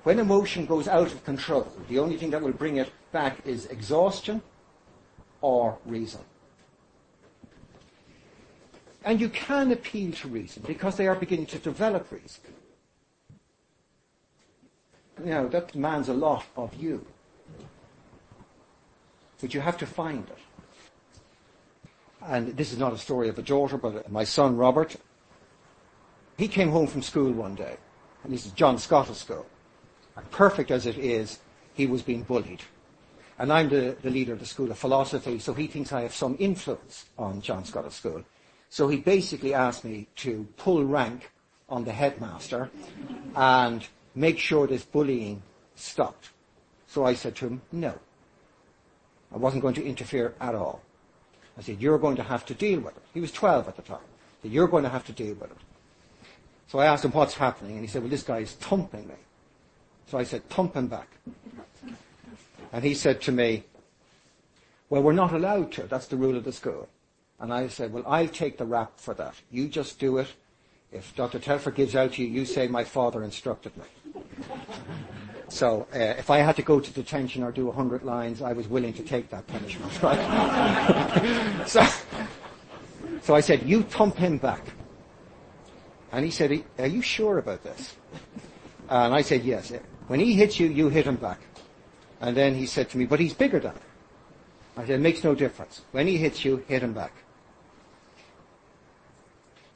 When 0.02 0.18
emotion 0.18 0.66
goes 0.66 0.88
out 0.88 1.06
of 1.08 1.24
control, 1.24 1.66
the 1.88 1.98
only 1.98 2.16
thing 2.16 2.30
that 2.30 2.42
will 2.42 2.52
bring 2.52 2.76
it 2.76 2.90
back 3.12 3.38
is 3.46 3.66
exhaustion 3.66 4.42
or 5.40 5.78
reason. 5.84 6.20
And 9.04 9.20
you 9.20 9.28
can 9.28 9.70
appeal 9.72 10.12
to 10.12 10.28
reason 10.28 10.62
because 10.66 10.96
they 10.96 11.06
are 11.06 11.14
beginning 11.14 11.46
to 11.46 11.58
develop 11.58 12.10
reason. 12.10 12.42
You 15.20 15.30
know, 15.30 15.48
that 15.48 15.72
demands 15.72 16.08
a 16.08 16.14
lot 16.14 16.44
of 16.56 16.74
you. 16.74 17.06
But 19.40 19.52
you 19.52 19.60
have 19.60 19.76
to 19.78 19.86
find 19.86 20.26
it. 20.26 20.38
And 22.22 22.56
this 22.56 22.72
is 22.72 22.78
not 22.78 22.94
a 22.94 22.98
story 22.98 23.28
of 23.28 23.38
a 23.38 23.42
daughter, 23.42 23.76
but 23.76 24.10
my 24.10 24.24
son 24.24 24.56
Robert. 24.56 24.96
He 26.38 26.48
came 26.48 26.70
home 26.70 26.86
from 26.86 27.02
school 27.02 27.30
one 27.30 27.54
day, 27.54 27.76
and 28.24 28.32
this 28.32 28.46
is 28.46 28.52
John 28.52 28.78
Scottus 28.78 29.18
School. 29.18 29.46
Perfect 30.30 30.70
as 30.70 30.86
it 30.86 30.98
is, 30.98 31.38
he 31.74 31.86
was 31.86 32.02
being 32.02 32.22
bullied. 32.22 32.62
And 33.38 33.52
I'm 33.52 33.68
the, 33.68 33.96
the 34.00 34.10
leader 34.10 34.32
of 34.32 34.38
the 34.38 34.46
School 34.46 34.70
of 34.70 34.78
Philosophy, 34.78 35.38
so 35.40 35.54
he 35.54 35.66
thinks 35.66 35.92
I 35.92 36.02
have 36.02 36.14
some 36.14 36.36
influence 36.38 37.06
on 37.18 37.40
John 37.40 37.64
Scottus 37.64 37.94
School. 37.94 38.24
So 38.68 38.88
he 38.88 38.98
basically 38.98 39.54
asked 39.54 39.84
me 39.84 40.06
to 40.16 40.46
pull 40.56 40.84
rank 40.84 41.30
on 41.68 41.84
the 41.84 41.92
headmaster 41.92 42.70
and 43.34 43.86
make 44.14 44.38
sure 44.38 44.66
this 44.66 44.84
bullying 44.84 45.42
stopped. 45.74 46.30
So 46.86 47.04
I 47.04 47.14
said 47.14 47.34
to 47.36 47.48
him, 47.48 47.62
no. 47.72 47.98
I 49.32 49.36
wasn't 49.36 49.62
going 49.62 49.74
to 49.74 49.84
interfere 49.84 50.34
at 50.40 50.54
all. 50.54 50.80
I 51.58 51.62
said, 51.62 51.80
you're 51.80 51.98
going 51.98 52.16
to 52.16 52.22
have 52.22 52.46
to 52.46 52.54
deal 52.54 52.80
with 52.80 52.96
it. 52.96 53.02
He 53.12 53.20
was 53.20 53.32
12 53.32 53.68
at 53.68 53.76
the 53.76 53.82
time. 53.82 53.98
Said, 54.42 54.52
you're 54.52 54.68
going 54.68 54.84
to 54.84 54.90
have 54.90 55.06
to 55.06 55.12
deal 55.12 55.34
with 55.34 55.50
it. 55.50 55.56
So 56.68 56.78
I 56.78 56.86
asked 56.86 57.04
him 57.04 57.12
what's 57.12 57.34
happening, 57.34 57.72
and 57.72 57.80
he 57.80 57.86
said, 57.88 58.02
well, 58.02 58.10
this 58.10 58.22
guy 58.22 58.38
is 58.38 58.52
thumping 58.52 59.08
me. 59.08 59.14
So 60.07 60.18
I 60.18 60.24
said, 60.24 60.48
thump 60.48 60.74
him 60.74 60.86
back. 60.86 61.09
And 62.72 62.84
he 62.84 62.94
said 62.94 63.20
to 63.22 63.32
me, 63.32 63.64
well, 64.90 65.02
we're 65.02 65.12
not 65.12 65.32
allowed 65.32 65.72
to. 65.72 65.84
That's 65.84 66.07
the 66.07 66.16
rule 66.16 66.36
of 66.36 66.44
the 66.44 66.52
school. 66.52 66.88
And 67.40 67.52
I 67.52 67.68
said, 67.68 67.92
well, 67.92 68.05
I'll 68.07 68.28
take 68.28 68.59
the 68.59 68.64
rap 68.64 68.92
for 68.96 69.14
that. 69.14 69.34
You 69.50 69.68
just 69.68 69.98
do 69.98 70.18
it. 70.18 70.28
If 70.92 71.14
Dr. 71.16 71.38
Telfer 71.38 71.72
gives 71.72 71.96
out 71.96 72.12
to 72.14 72.22
you, 72.22 72.28
you 72.28 72.44
say 72.44 72.68
my 72.68 72.84
father 72.84 73.22
instructed 73.22 73.72
me. 73.76 73.84
So 75.48 75.86
uh, 75.94 75.98
if 75.98 76.30
I 76.30 76.38
had 76.38 76.57
to 76.57 76.62
go 76.62 76.80
to 76.80 76.90
detention 76.90 77.44
or 77.44 77.52
do 77.52 77.68
a 77.68 77.72
hundred 77.72 78.02
lines, 78.02 78.42
I 78.42 78.52
was 78.52 78.66
willing 78.66 78.92
to 78.94 79.02
take 79.02 79.30
that 79.30 79.46
punishment. 79.46 79.92
Right? 80.02 81.64
so, 81.68 81.86
so 83.22 83.34
I 83.36 83.40
said, 83.40 83.62
you 83.62 83.82
thump 83.82 84.16
him 84.16 84.38
back. 84.38 84.64
And 86.11 86.24
he 86.24 86.30
said, 86.32 86.64
are 86.78 86.86
you 86.86 87.02
sure 87.02 87.38
about 87.38 87.62
this? 87.62 87.94
And 88.88 89.14
I 89.14 89.22
said, 89.22 89.44
yes. 89.44 89.72
When 90.07 90.20
he 90.20 90.34
hits 90.34 90.61
you, 90.61 90.68
you 90.68 90.88
hit 90.88 91.07
him 91.07 91.16
back. 91.16 91.40
And 92.20 92.36
then 92.36 92.55
he 92.55 92.66
said 92.66 92.90
to 92.90 92.98
me, 92.98 93.07
but 93.07 93.20
he's 93.20 93.34
bigger 93.34 93.61
than 93.61 93.74
I 94.76 94.80
said, 94.80 94.96
it 94.96 95.00
makes 95.00 95.22
no 95.22 95.34
difference. 95.34 95.82
When 95.92 96.07
he 96.07 96.16
hits 96.16 96.44
you, 96.44 96.64
hit 96.66 96.82
him 96.82 96.92
back. 96.92 97.12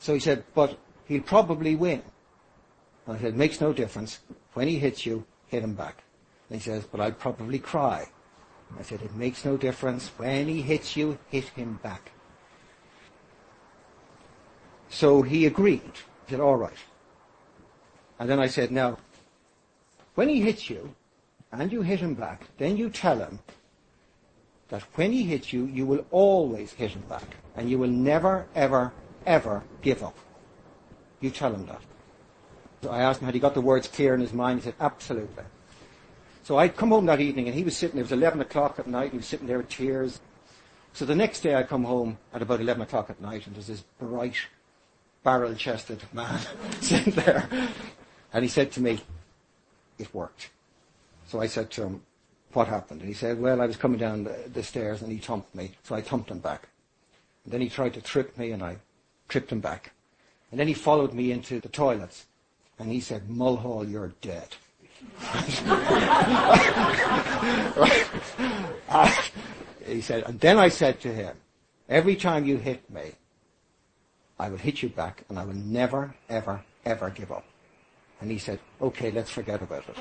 So 0.01 0.14
he 0.14 0.20
said, 0.20 0.45
but 0.55 0.79
he'll 1.07 1.22
probably 1.22 1.76
win. 1.76 2.03
I 3.07 3.16
said, 3.16 3.26
it 3.26 3.37
makes 3.37 3.61
no 3.61 3.72
difference. 3.72 4.20
When 4.55 4.68
he 4.68 4.79
hits 4.79 5.07
you, 5.07 5.24
hit 5.47 5.62
him 5.62 5.74
back. 5.74 6.03
And 6.51 6.61
he 6.61 6.64
says, 6.64 6.85
but 6.85 7.01
I'd 7.01 7.18
probably 7.18 7.59
cry. 7.59 8.09
I 8.79 8.83
said, 8.83 9.03
it 9.03 9.14
makes 9.14 9.45
no 9.45 9.57
difference. 9.57 10.09
When 10.16 10.49
he 10.49 10.62
hits 10.62 10.97
you, 10.97 11.18
hit 11.31 11.45
him 11.45 11.79
back. 11.83 12.12
So 14.89 15.22
he 15.22 15.47
agreed. 15.47 15.93
He 16.26 16.31
said, 16.31 16.41
all 16.41 16.57
right. 16.57 16.72
And 18.18 18.29
then 18.29 18.41
I 18.41 18.49
said, 18.49 18.70
now, 18.70 18.99
when 20.19 20.29
he 20.29 20.41
hits 20.41 20.69
you, 20.69 20.97
and 21.53 21.71
you 21.71 21.81
hit 21.81 22.01
him 22.01 22.14
back, 22.14 22.49
then 22.59 22.77
you 22.77 22.91
tell 22.91 23.21
him 23.21 23.39
that 24.69 24.83
when 24.97 25.12
he 25.12 25.23
hits 25.23 25.53
you, 25.53 25.66
you 25.66 25.87
will 25.87 26.05
always 26.11 26.73
hit 26.73 26.91
him 26.91 27.03
back. 27.09 27.37
And 27.55 27.71
you 27.71 27.79
will 27.79 27.87
never, 27.87 28.45
ever, 28.53 28.93
ever 29.27 29.62
give 29.81 30.03
up. 30.03 30.19
You 31.21 31.31
tell 31.31 31.55
him 31.55 31.66
that. 31.66 31.81
So 32.83 32.91
I 32.91 33.03
asked 33.03 33.21
him 33.21 33.27
had 33.27 33.35
he 33.35 33.39
got 33.39 33.55
the 33.55 33.61
words 33.61 33.87
clear 33.87 34.12
in 34.12 34.21
his 34.21 34.33
mind. 34.33 34.59
He 34.59 34.64
said, 34.64 34.75
absolutely. 34.81 35.45
So 36.43 36.57
I'd 36.59 36.77
come 36.77 36.89
home 36.89 37.07
that 37.07 37.21
evening 37.21 37.47
and 37.47 37.55
he 37.55 37.62
was 37.62 37.77
sitting, 37.77 38.01
it 38.01 38.03
was 38.03 38.11
11 38.11 38.41
o'clock 38.41 38.81
at 38.81 38.89
night, 38.89 39.05
and 39.05 39.12
he 39.12 39.19
was 39.19 39.27
sitting 39.27 39.47
there 39.47 39.59
with 39.59 39.69
tears. 39.69 40.19
So 40.95 41.05
the 41.05 41.14
next 41.14 41.43
day 41.43 41.55
I 41.55 41.62
come 41.62 41.85
home 41.85 42.19
at 42.35 42.43
about 42.43 42.61
11 42.61 42.83
o'clock 42.83 43.09
at 43.09 43.21
night 43.21 43.47
and 43.47 43.55
there's 43.55 43.69
this 43.69 43.85
bright, 44.01 44.35
barrel-chested 45.23 46.03
man 46.12 46.41
sitting 46.81 47.12
there. 47.12 47.49
And 48.33 48.43
he 48.43 48.49
said 48.49 48.73
to 48.73 48.81
me, 48.81 48.99
it 49.99 50.13
worked. 50.15 50.51
So 51.27 51.41
I 51.41 51.47
said 51.47 51.71
to 51.73 51.85
him, 51.85 52.03
what 52.53 52.69
happened? 52.69 53.01
And 53.01 53.09
he 53.09 53.15
said, 53.15 53.41
well, 53.41 53.61
I 53.61 53.67
was 53.67 53.77
coming 53.77 53.99
down 53.99 54.25
the, 54.25 54.37
the 54.53 54.63
stairs 54.63 55.03
and 55.03 55.13
he 55.13 55.19
thumped 55.19 55.55
me. 55.55 55.73
So 55.83 55.95
I 55.95 56.01
thumped 56.01 56.31
him 56.31 56.39
back. 56.39 56.69
And 57.45 57.53
then 57.53 57.61
he 57.61 57.69
tried 57.69 57.95
to 57.95 58.01
trip 58.01 58.37
me 58.39 58.53
and 58.53 58.63
I 58.63 58.79
tripped 59.29 59.53
him 59.53 59.61
back. 59.61 59.93
And 60.51 60.59
then 60.59 60.69
he 60.69 60.75
followed 60.75 61.13
me 61.13 61.31
into 61.31 61.61
the 61.61 61.69
toilets 61.69 62.27
and 62.79 62.91
he 62.91 63.01
said, 63.01 63.29
Mulhall, 63.29 63.87
you're 63.87 64.13
dead. 64.21 64.49
he 69.87 70.01
said, 70.01 70.25
and 70.25 70.41
then 70.41 70.59
I 70.59 70.69
said 70.69 71.01
to 71.01 71.13
him, 71.13 71.37
every 71.89 72.17
time 72.17 72.45
you 72.45 72.57
hit 72.57 72.89
me, 72.91 73.13
I 74.39 74.49
will 74.49 74.59
hit 74.59 74.83
you 74.83 74.89
back 74.89 75.25
and 75.29 75.39
I 75.39 75.45
will 75.45 75.55
never, 75.55 76.15
ever, 76.29 76.63
ever 76.85 77.11
give 77.11 77.33
up. 77.33 77.45
And 78.21 78.31
he 78.31 78.39
said, 78.39 78.59
okay, 78.81 79.11
let's 79.11 79.31
forget 79.31 79.62
about 79.62 79.85
it. 79.89 79.97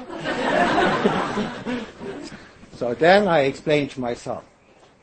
so 2.73 2.93
then 2.95 3.27
I 3.27 3.41
explained 3.41 3.91
to 3.91 3.99
myself, 4.01 4.43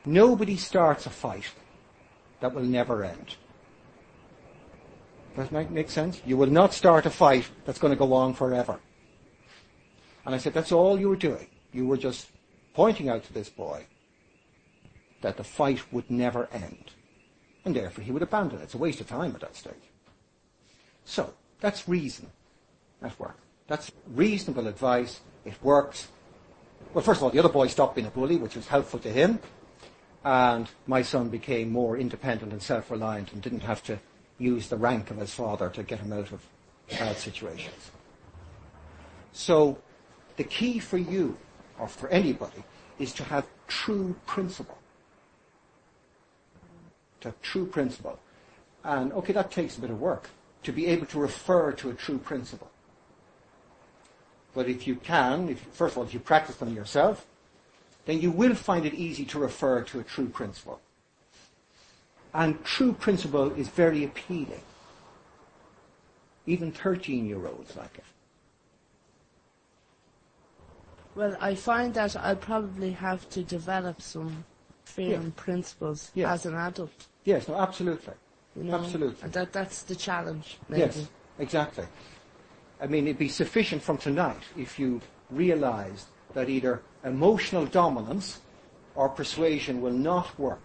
nobody 0.04 0.56
starts 0.56 1.06
a 1.06 1.10
fight 1.10 1.52
that 2.40 2.52
will 2.52 2.64
never 2.64 3.04
end. 3.04 3.36
Does 5.36 5.48
that 5.48 5.70
make 5.70 5.90
sense? 5.90 6.20
You 6.24 6.36
will 6.36 6.50
not 6.50 6.74
start 6.74 7.06
a 7.06 7.10
fight 7.10 7.48
that's 7.64 7.78
going 7.78 7.92
to 7.92 7.98
go 7.98 8.12
on 8.12 8.34
forever. 8.34 8.80
And 10.26 10.34
I 10.34 10.38
said, 10.38 10.54
that's 10.54 10.72
all 10.72 10.98
you 10.98 11.08
were 11.08 11.16
doing. 11.16 11.46
You 11.72 11.86
were 11.86 11.96
just 11.96 12.28
pointing 12.72 13.08
out 13.08 13.24
to 13.24 13.32
this 13.32 13.48
boy 13.48 13.86
that 15.22 15.36
the 15.36 15.44
fight 15.44 15.80
would 15.92 16.10
never 16.10 16.48
end. 16.52 16.90
And 17.64 17.74
therefore 17.74 18.04
he 18.04 18.12
would 18.12 18.22
abandon 18.22 18.60
it. 18.60 18.64
It's 18.64 18.74
a 18.74 18.78
waste 18.78 19.00
of 19.00 19.08
time 19.08 19.34
at 19.34 19.40
that 19.40 19.56
stage. 19.56 19.74
So, 21.04 21.34
that's 21.60 21.88
reason 21.88 22.30
at 23.04 23.18
work. 23.20 23.36
That's 23.66 23.92
reasonable 24.08 24.66
advice. 24.66 25.20
It 25.44 25.54
works. 25.62 26.08
Well, 26.92 27.04
first 27.04 27.18
of 27.18 27.24
all, 27.24 27.30
the 27.30 27.38
other 27.38 27.48
boy 27.48 27.68
stopped 27.68 27.94
being 27.94 28.06
a 28.06 28.10
bully, 28.10 28.36
which 28.36 28.56
was 28.56 28.66
helpful 28.66 28.98
to 29.00 29.10
him. 29.10 29.38
And 30.24 30.68
my 30.86 31.02
son 31.02 31.28
became 31.28 31.70
more 31.70 31.96
independent 31.98 32.52
and 32.52 32.62
self-reliant 32.62 33.32
and 33.32 33.42
didn't 33.42 33.60
have 33.60 33.82
to 33.84 33.98
use 34.38 34.68
the 34.68 34.76
rank 34.76 35.10
of 35.10 35.18
his 35.18 35.32
father 35.34 35.68
to 35.70 35.82
get 35.82 36.00
him 36.00 36.12
out 36.12 36.32
of 36.32 36.42
bad 36.90 37.16
situations. 37.16 37.90
So, 39.32 39.78
the 40.36 40.44
key 40.44 40.78
for 40.78 40.98
you, 40.98 41.36
or 41.78 41.88
for 41.88 42.08
anybody, 42.08 42.64
is 42.98 43.12
to 43.14 43.24
have 43.24 43.46
true 43.66 44.16
principle. 44.26 44.78
To 47.20 47.28
have 47.28 47.42
true 47.42 47.66
principle. 47.66 48.18
And, 48.82 49.12
okay, 49.12 49.32
that 49.32 49.50
takes 49.50 49.76
a 49.76 49.80
bit 49.80 49.90
of 49.90 50.00
work, 50.00 50.30
to 50.62 50.72
be 50.72 50.86
able 50.86 51.06
to 51.06 51.18
refer 51.18 51.72
to 51.72 51.90
a 51.90 51.94
true 51.94 52.18
principle. 52.18 52.70
But 54.54 54.68
if 54.68 54.86
you 54.86 54.94
can, 54.96 55.48
if, 55.48 55.60
first 55.72 55.92
of 55.94 55.98
all, 55.98 56.04
if 56.04 56.14
you 56.14 56.20
practice 56.20 56.56
them 56.56 56.74
yourself, 56.74 57.26
then 58.06 58.20
you 58.20 58.30
will 58.30 58.54
find 58.54 58.86
it 58.86 58.94
easy 58.94 59.24
to 59.26 59.38
refer 59.38 59.82
to 59.82 60.00
a 60.00 60.04
true 60.04 60.28
principle. 60.28 60.80
And 62.32 62.62
true 62.64 62.92
principle 62.92 63.52
is 63.52 63.68
very 63.68 64.04
appealing. 64.04 64.62
Even 66.46 66.70
13 66.72 67.26
year 67.26 67.46
olds 67.46 67.76
like 67.76 67.96
it. 67.96 68.04
Well, 71.14 71.36
I 71.40 71.54
find 71.54 71.94
that 71.94 72.16
I 72.16 72.34
probably 72.34 72.90
have 72.92 73.28
to 73.30 73.42
develop 73.42 74.02
some 74.02 74.44
firm 74.84 75.32
principles 75.32 76.10
Yeah. 76.14 76.32
as 76.32 76.44
an 76.44 76.54
adult. 76.54 77.06
Yes, 77.24 77.48
no, 77.48 77.54
absolutely. 77.54 78.14
You 78.56 78.64
know? 78.64 78.74
Absolutely. 78.74 79.22
And 79.22 79.32
that, 79.32 79.52
that's 79.52 79.82
the 79.84 79.94
challenge, 79.94 80.58
maybe. 80.68 80.80
Yes, 80.80 81.08
exactly. 81.38 81.86
I 82.80 82.86
mean, 82.86 83.06
it'd 83.06 83.18
be 83.18 83.28
sufficient 83.28 83.82
from 83.82 83.98
tonight 83.98 84.42
if 84.56 84.78
you 84.78 85.00
realized 85.30 86.06
that 86.34 86.48
either 86.48 86.82
emotional 87.04 87.66
dominance 87.66 88.40
or 88.94 89.08
persuasion 89.08 89.80
will 89.80 89.92
not 89.92 90.38
work 90.38 90.60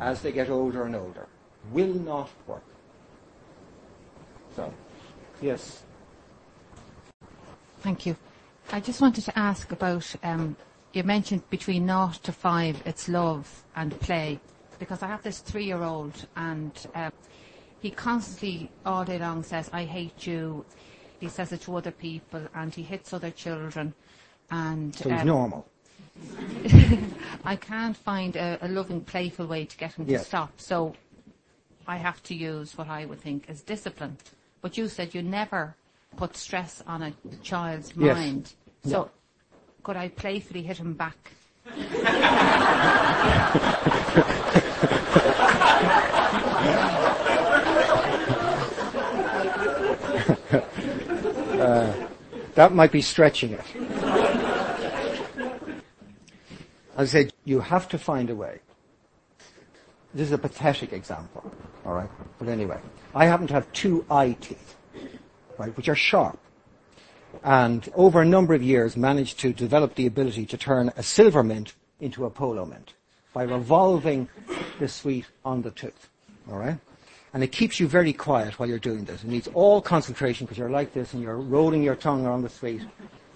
as 0.00 0.22
they 0.22 0.32
get 0.32 0.50
older 0.50 0.84
and 0.84 0.96
older. 0.96 1.26
Will 1.72 1.94
not 1.94 2.30
work. 2.46 2.64
So, 4.56 4.72
yes. 5.40 5.82
Thank 7.80 8.06
you. 8.06 8.16
I 8.72 8.80
just 8.80 9.00
wanted 9.00 9.24
to 9.24 9.38
ask 9.38 9.72
about, 9.72 10.14
um, 10.22 10.56
you 10.92 11.02
mentioned 11.04 11.48
between 11.50 11.86
naught 11.86 12.14
to 12.24 12.32
five, 12.32 12.82
it's 12.86 13.08
love 13.08 13.64
and 13.76 13.98
play. 14.00 14.40
Because 14.78 15.02
I 15.02 15.06
have 15.06 15.22
this 15.22 15.40
three-year-old 15.40 16.26
and 16.36 16.72
um, 16.94 17.12
he 17.84 17.90
constantly, 17.90 18.70
all 18.86 19.04
day 19.04 19.18
long, 19.18 19.42
says, 19.42 19.68
I 19.70 19.84
hate 19.84 20.26
you. 20.26 20.64
He 21.20 21.28
says 21.28 21.52
it 21.52 21.60
to 21.62 21.76
other 21.76 21.90
people 21.90 22.40
and 22.54 22.74
he 22.74 22.82
hits 22.82 23.12
other 23.12 23.30
children. 23.30 23.92
And 24.50 24.96
So 24.96 25.10
he's 25.10 25.20
um, 25.20 25.26
normal. 25.26 25.66
I 27.44 27.56
can't 27.56 27.94
find 27.94 28.36
a, 28.36 28.56
a 28.62 28.68
loving, 28.68 29.02
playful 29.02 29.46
way 29.46 29.66
to 29.66 29.76
get 29.76 29.92
him 29.92 30.06
Yes. 30.06 30.22
to 30.22 30.26
stop. 30.28 30.52
So 30.56 30.94
I 31.86 31.98
have 31.98 32.22
to 32.22 32.34
use 32.34 32.78
what 32.78 32.88
I 32.88 33.04
would 33.04 33.20
think 33.20 33.50
is 33.50 33.60
discipline. 33.60 34.16
But 34.62 34.78
you 34.78 34.88
said 34.88 35.14
you 35.14 35.20
never 35.20 35.76
put 36.16 36.38
stress 36.38 36.82
on 36.86 37.02
a 37.02 37.12
child's 37.42 37.94
Yes. 37.94 38.16
mind. 38.16 38.54
So 38.82 39.10
could 39.82 39.98
I 39.98 40.08
playfully 40.08 40.62
hit 40.62 40.78
him 40.78 40.94
back? 40.94 41.32
Uh, 51.54 52.08
that 52.54 52.74
might 52.74 52.90
be 52.90 53.00
stretching 53.00 53.52
it. 53.52 53.64
I 56.96 57.04
said, 57.04 57.32
you 57.44 57.60
have 57.60 57.88
to 57.88 57.98
find 57.98 58.28
a 58.28 58.34
way. 58.34 58.60
This 60.12 60.26
is 60.26 60.32
a 60.32 60.38
pathetic 60.38 60.92
example, 60.92 61.50
all 61.84 61.94
right? 61.94 62.10
But 62.38 62.48
anyway, 62.48 62.80
I 63.14 63.26
happen 63.26 63.46
to 63.48 63.54
have 63.54 63.72
two 63.72 64.04
eye 64.10 64.36
teeth, 64.40 64.76
right, 65.58 65.76
which 65.76 65.88
are 65.88 65.96
sharp. 65.96 66.38
And 67.42 67.88
over 67.94 68.20
a 68.20 68.24
number 68.24 68.54
of 68.54 68.62
years 68.62 68.96
managed 68.96 69.40
to 69.40 69.52
develop 69.52 69.96
the 69.96 70.06
ability 70.06 70.46
to 70.46 70.56
turn 70.56 70.92
a 70.96 71.02
silver 71.02 71.42
mint 71.42 71.74
into 72.00 72.24
a 72.26 72.30
polo 72.30 72.64
mint 72.64 72.94
by 73.32 73.42
revolving 73.42 74.28
the 74.78 74.86
sweet 74.86 75.26
on 75.44 75.62
the 75.62 75.72
tooth, 75.72 76.08
all 76.50 76.58
right? 76.58 76.78
And 77.34 77.42
it 77.42 77.52
keeps 77.52 77.80
you 77.80 77.88
very 77.88 78.12
quiet 78.12 78.58
while 78.58 78.68
you're 78.68 78.78
doing 78.78 79.04
this. 79.04 79.24
It 79.24 79.28
needs 79.28 79.48
all 79.54 79.82
concentration 79.82 80.46
because 80.46 80.56
you're 80.56 80.70
like 80.70 80.94
this 80.94 81.12
and 81.12 81.22
you're 81.22 81.36
rolling 81.36 81.82
your 81.82 81.96
tongue 81.96 82.24
around 82.24 82.42
the 82.42 82.48
sweet 82.48 82.82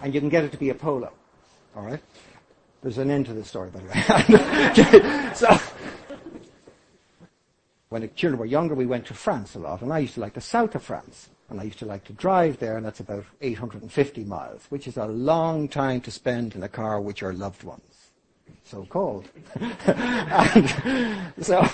and 0.01 0.15
you 0.15 0.21
can 0.21 0.29
get 0.29 0.45
it 0.45 0.53
to 0.53 0.59
be 0.59 0.71
a 0.71 0.75
polo, 0.75 1.13
all 1.75 1.83
right? 1.83 2.01
There's 2.81 2.99
an 2.99 3.11
end 3.11 3.27
to 3.27 3.35
this 3.35 3.49
story, 3.49 3.71
by 3.71 3.81
the 3.81 3.87
way. 3.89 5.33
so, 5.35 5.59
when 7.89 8.03
the 8.03 8.09
children 8.09 8.39
were 8.39 8.47
younger, 8.47 8.75
we 8.75 8.87
went 8.87 9.07
to 9.07 9.15
France 9.15 9.57
a 9.57 9.59
lot, 9.59 9.83
and 9.83 9.93
I 9.93 9.99
used 9.99 10.15
to 10.15 10.21
like 10.21 10.35
the 10.35 10.41
south 10.41 10.75
of 10.77 10.83
France. 10.83 11.29
And 11.51 11.59
I 11.59 11.65
used 11.65 11.79
to 11.79 11.87
like 11.87 12.05
to 12.05 12.13
drive 12.13 12.59
there, 12.59 12.77
and 12.77 12.85
that's 12.85 13.01
about 13.01 13.25
850 13.41 14.25
miles, 14.25 14.67
which 14.69 14.87
is 14.87 14.99
a 14.99 15.07
long 15.07 15.67
time 15.67 16.03
to 16.03 16.11
spend 16.11 16.55
in 16.55 16.63
a 16.63 16.69
car 16.69 17.01
with 17.01 17.23
your 17.23 17.33
loved 17.33 17.65
ones. 17.65 18.11
So 18.65 18.87
cold. 18.91 19.31
and 19.87 21.33
so, 21.41 21.65
so 21.65 21.69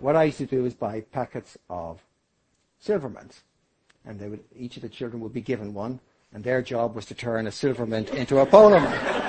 what 0.00 0.16
I 0.16 0.24
used 0.24 0.38
to 0.38 0.46
do 0.46 0.64
is 0.66 0.74
buy 0.74 1.00
packets 1.00 1.56
of 1.68 2.02
silver 2.78 3.08
mints. 3.08 3.42
And 4.04 4.18
they 4.18 4.28
would, 4.28 4.40
each 4.56 4.76
of 4.76 4.82
the 4.82 4.88
children 4.88 5.22
would 5.22 5.32
be 5.32 5.40
given 5.40 5.72
one, 5.74 6.00
and 6.32 6.42
their 6.42 6.62
job 6.62 6.94
was 6.94 7.06
to 7.06 7.14
turn 7.14 7.46
a 7.46 7.52
silver 7.52 7.86
mint 7.86 8.10
into 8.10 8.38
a 8.38 8.46
polo 8.46 8.80
mint. 8.80 9.02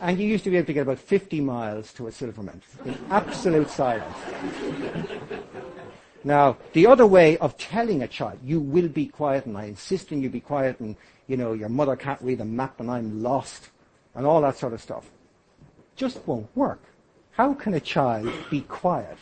And 0.00 0.20
you 0.20 0.28
used 0.28 0.44
to 0.44 0.50
be 0.50 0.56
able 0.56 0.66
to 0.66 0.72
get 0.72 0.82
about 0.82 1.00
50 1.00 1.40
miles 1.40 1.92
to 1.94 2.06
a 2.06 2.12
silver 2.12 2.40
mint 2.40 2.62
in 2.84 2.96
absolute 3.10 3.68
silence. 3.68 4.16
Now, 6.22 6.56
the 6.72 6.86
other 6.86 7.06
way 7.06 7.36
of 7.38 7.56
telling 7.56 8.02
a 8.02 8.06
child, 8.06 8.38
you 8.44 8.60
will 8.60 8.88
be 8.88 9.06
quiet 9.06 9.46
and 9.46 9.56
I 9.58 9.64
insist 9.64 10.12
on 10.12 10.22
you 10.22 10.30
be 10.30 10.40
quiet 10.40 10.78
and, 10.78 10.94
you 11.26 11.36
know, 11.36 11.52
your 11.52 11.68
mother 11.68 11.96
can't 11.96 12.22
read 12.22 12.40
a 12.40 12.44
map 12.44 12.78
and 12.78 12.90
I'm 12.90 13.22
lost 13.22 13.70
and 14.14 14.26
all 14.26 14.40
that 14.42 14.56
sort 14.56 14.72
of 14.72 14.80
stuff, 14.80 15.10
just 15.96 16.26
won't 16.26 16.54
work. 16.56 16.82
How 17.38 17.54
can 17.54 17.74
a 17.74 17.80
child 17.80 18.32
be 18.50 18.62
quiet 18.62 19.16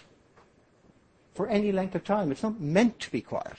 for 1.34 1.46
any 1.48 1.70
length 1.70 1.94
of 1.94 2.02
time? 2.02 2.32
It's 2.32 2.42
not 2.42 2.58
meant 2.58 2.98
to 3.00 3.10
be 3.10 3.20
quiet. 3.20 3.58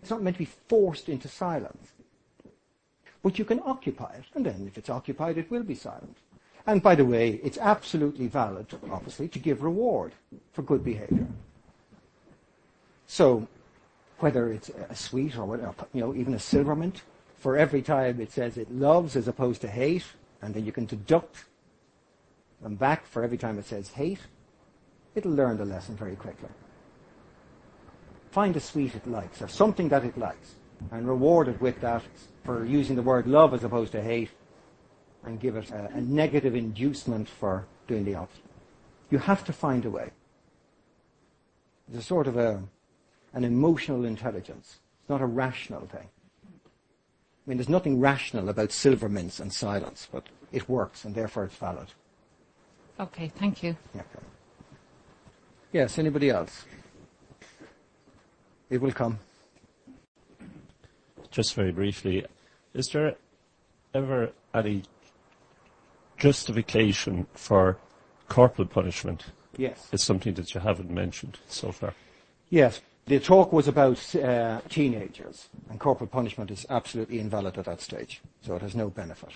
It's 0.00 0.10
not 0.10 0.22
meant 0.22 0.36
to 0.36 0.44
be 0.44 0.50
forced 0.68 1.08
into 1.08 1.26
silence. 1.26 1.90
But 3.24 3.40
you 3.40 3.44
can 3.44 3.60
occupy 3.64 4.12
it, 4.14 4.24
and 4.36 4.46
then 4.46 4.68
if 4.68 4.78
it's 4.78 4.88
occupied, 4.88 5.36
it 5.36 5.50
will 5.50 5.64
be 5.64 5.74
silent. 5.74 6.16
And 6.64 6.80
by 6.80 6.94
the 6.94 7.04
way, 7.04 7.40
it's 7.42 7.58
absolutely 7.58 8.28
valid, 8.28 8.68
obviously, 8.88 9.26
to 9.26 9.40
give 9.40 9.64
reward 9.64 10.12
for 10.52 10.62
good 10.62 10.84
behavior. 10.84 11.26
So, 13.08 13.48
whether 14.20 14.52
it's 14.52 14.70
a 14.88 14.94
sweet 14.94 15.36
or 15.36 15.44
whatever, 15.44 15.74
you 15.92 16.00
know, 16.00 16.14
even 16.14 16.34
a 16.34 16.38
silver 16.38 16.76
mint, 16.76 17.02
for 17.36 17.56
every 17.56 17.82
time 17.82 18.20
it 18.20 18.30
says 18.30 18.56
it 18.56 18.70
loves 18.70 19.16
as 19.16 19.26
opposed 19.26 19.60
to 19.62 19.68
hate, 19.68 20.06
and 20.40 20.54
then 20.54 20.64
you 20.64 20.70
can 20.70 20.86
deduct 20.86 21.46
them 22.62 22.76
back 22.76 23.06
for 23.06 23.22
every 23.22 23.38
time 23.38 23.58
it 23.58 23.66
says 23.66 23.90
hate, 23.90 24.20
it'll 25.14 25.32
learn 25.32 25.58
the 25.58 25.64
lesson 25.64 25.96
very 25.96 26.16
quickly. 26.16 26.48
Find 28.30 28.56
a 28.56 28.60
sweet 28.60 28.94
it 28.94 29.06
likes, 29.06 29.42
or 29.42 29.48
something 29.48 29.88
that 29.90 30.04
it 30.04 30.16
likes, 30.16 30.54
and 30.90 31.06
reward 31.06 31.48
it 31.48 31.60
with 31.60 31.80
that 31.80 32.02
for 32.44 32.64
using 32.64 32.96
the 32.96 33.02
word 33.02 33.26
love 33.26 33.52
as 33.52 33.64
opposed 33.64 33.92
to 33.92 34.02
hate, 34.02 34.30
and 35.24 35.38
give 35.38 35.56
it 35.56 35.70
a, 35.70 35.90
a 35.94 36.00
negative 36.00 36.54
inducement 36.54 37.28
for 37.28 37.66
doing 37.86 38.04
the 38.04 38.14
opposite. 38.14 38.42
You 39.10 39.18
have 39.18 39.44
to 39.44 39.52
find 39.52 39.84
a 39.84 39.90
way. 39.90 40.10
There's 41.88 42.04
a 42.04 42.06
sort 42.06 42.26
of 42.26 42.36
a, 42.36 42.62
an 43.34 43.44
emotional 43.44 44.04
intelligence. 44.04 44.78
It's 45.00 45.10
not 45.10 45.20
a 45.20 45.26
rational 45.26 45.86
thing. 45.86 46.08
I 46.46 47.50
mean, 47.50 47.58
there's 47.58 47.68
nothing 47.68 48.00
rational 48.00 48.48
about 48.48 48.72
silver 48.72 49.08
mints 49.08 49.40
and 49.40 49.52
silence, 49.52 50.08
but 50.10 50.28
it 50.52 50.68
works 50.68 51.04
and 51.04 51.14
therefore 51.14 51.44
it's 51.44 51.56
valid. 51.56 51.88
Okay, 53.02 53.32
thank 53.36 53.64
you. 53.64 53.76
Yeah. 53.96 54.02
Yes, 55.72 55.98
anybody 55.98 56.30
else? 56.30 56.64
It 58.70 58.80
will 58.80 58.92
come. 58.92 59.18
Just 61.32 61.54
very 61.54 61.72
briefly, 61.72 62.24
is 62.74 62.90
there 62.90 63.16
ever 63.92 64.30
any 64.54 64.84
justification 66.16 67.26
for 67.34 67.76
corporal 68.28 68.68
punishment? 68.68 69.24
Yes. 69.56 69.88
It's 69.90 70.04
something 70.04 70.34
that 70.34 70.54
you 70.54 70.60
haven't 70.60 70.90
mentioned 70.90 71.40
so 71.48 71.72
far. 71.72 71.94
Yes. 72.50 72.82
The 73.06 73.18
talk 73.18 73.52
was 73.52 73.66
about 73.66 74.14
uh, 74.14 74.60
teenagers, 74.68 75.48
and 75.68 75.80
corporal 75.80 76.06
punishment 76.06 76.52
is 76.52 76.64
absolutely 76.70 77.18
invalid 77.18 77.58
at 77.58 77.64
that 77.64 77.80
stage, 77.80 78.22
so 78.42 78.54
it 78.54 78.62
has 78.62 78.76
no 78.76 78.90
benefit. 78.90 79.30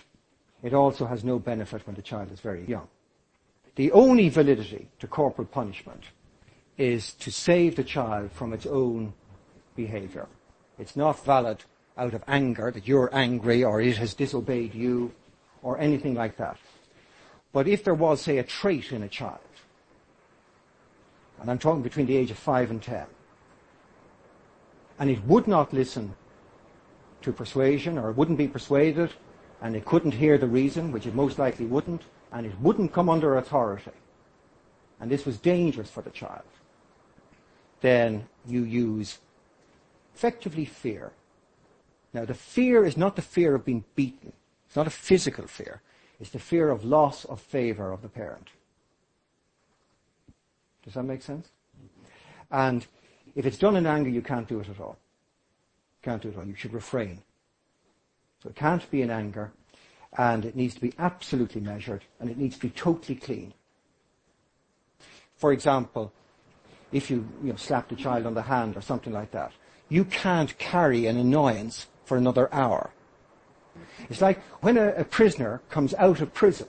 It 0.63 0.73
also 0.73 1.07
has 1.07 1.25
no 1.25 1.41
benefit 1.41 1.85
when 1.85 1.97
the 1.97 2.03
child 2.03 2.31
is 2.31 2.39
very 2.39 2.65
young. 2.65 2.87
The 3.77 3.93
only 3.93 4.31
validity 4.31 4.89
to 4.99 5.07
corporal 5.07 5.47
punishment 5.47 6.05
is 6.79 7.13
to 7.15 7.31
save 7.31 7.77
the 7.77 7.85
child 7.85 8.33
from 8.33 8.53
its 8.53 8.67
own 8.67 9.13
behavior. 9.77 10.27
It's 10.79 10.97
not 10.97 11.25
valid 11.25 11.65
out 11.97 12.15
of 12.15 12.25
anger, 12.27 12.71
that 12.71 12.89
you're 12.89 13.15
angry 13.15 13.65
or 13.65 13.81
it 13.81 13.99
has 13.99 14.15
disobeyed 14.15 14.75
you 14.75 15.13
or 15.63 15.79
anything 15.79 16.15
like 16.15 16.37
that. 16.39 16.57
But 17.53 17.69
if 17.69 17.85
there 17.85 17.95
was, 17.95 18.21
say, 18.21 18.39
a 18.39 18.43
trait 18.43 18.93
in 18.93 19.03
a 19.03 19.09
child, 19.09 19.41
and 21.41 21.51
I'm 21.51 21.59
talking 21.59 21.83
between 21.83 22.07
the 22.07 22.17
age 22.17 22.31
of 22.31 22.39
five 22.39 22.71
and 22.71 22.83
ten, 22.83 23.07
and 24.99 25.11
it 25.11 25.23
would 25.25 25.47
not 25.47 25.73
listen 25.73 26.15
to 27.23 27.33
persuasion 27.33 27.99
or 27.99 28.11
it 28.11 28.17
wouldn't 28.17 28.39
be 28.39 28.49
persuaded 28.49 29.13
and 29.61 29.77
it 29.77 29.85
couldn't 29.85 30.13
hear 30.13 30.39
the 30.39 30.47
reason, 30.47 30.93
which 30.93 31.07
it 31.07 31.15
most 31.15 31.39
likely 31.39 31.67
wouldn't, 31.67 32.03
and 32.33 32.47
it 32.47 32.61
wouldn't 32.61 32.93
come 32.93 33.09
under 33.09 33.37
authority, 33.37 33.91
and 35.01 35.11
this 35.11 35.25
was 35.25 35.39
dangerous 35.39 35.91
for 35.91 36.03
the 36.03 36.11
child, 36.11 36.43
then 37.81 38.27
you 38.47 38.63
use 38.63 39.19
effectively 40.15 40.65
fear. 40.65 41.13
Now 42.13 42.25
the 42.25 42.35
fear 42.35 42.85
is 42.85 42.97
not 42.97 43.17
the 43.17 43.23
fear 43.23 43.55
of 43.55 43.65
being 43.65 43.85
beaten. 43.95 44.33
It's 44.67 44.77
not 44.77 44.87
a 44.87 44.91
physical 44.91 45.47
fear. 45.47 45.83
It's 46.19 46.31
the 46.31 46.39
fear 46.39 46.71
of 46.71 46.85
loss 46.85 47.25
of 47.27 47.41
favor 47.41 47.93
of 47.93 48.03
the 48.03 48.09
parent. 48.09 48.49
Does 50.85 50.95
that 50.95 51.03
make 51.03 51.23
sense? 51.23 51.49
And 52.51 52.87
if 53.35 53.45
it's 53.45 53.59
done 53.59 53.77
in 53.77 53.87
anger, 53.87 54.09
you 54.09 54.23
can't 54.23 54.49
do 54.49 54.61
it 54.61 54.69
at 54.69 54.81
all. 54.81 54.97
Can't 56.03 56.23
do 56.23 56.29
it 56.29 56.35
at 56.35 56.39
all. 56.39 56.47
You 56.47 56.55
should 56.55 56.73
refrain. 56.73 57.21
So 58.43 58.49
it 58.49 58.55
can't 58.55 58.89
be 58.91 59.03
in 59.03 59.11
anger, 59.11 59.53
and 60.19 60.45
it 60.45 60.57
needs 60.57 60.75
to 60.75 60.81
be 60.81 60.93
absolutely 60.99 61.61
measured, 61.61 62.05
and 62.21 62.31
it 62.31 62.39
needs 62.39 62.57
to 62.57 62.63
be 62.63 62.71
totally 62.71 63.17
clean. 63.17 63.53
For 65.37 65.53
example, 65.53 66.13
if 66.93 67.11
you, 67.11 67.29
you 67.43 67.51
know, 67.51 67.57
slap 67.57 67.93
a 67.93 67.97
child 67.97 68.27
on 68.27 68.35
the 68.35 68.43
hand 68.43 68.77
or 68.77 68.81
something 68.81 69.13
like 69.13 69.33
that, 69.33 69.53
you 69.89 70.05
can't 70.05 70.57
carry 70.59 71.07
an 71.07 71.17
annoyance 71.19 71.87
for 72.05 72.17
another 72.17 72.53
hour. 72.53 72.91
It's 74.09 74.21
like 74.21 74.43
when 74.63 74.79
a, 74.79 74.89
a 74.93 75.05
prisoner 75.05 75.61
comes 75.69 75.93
out 75.95 76.21
of 76.21 76.33
prison, 76.33 76.69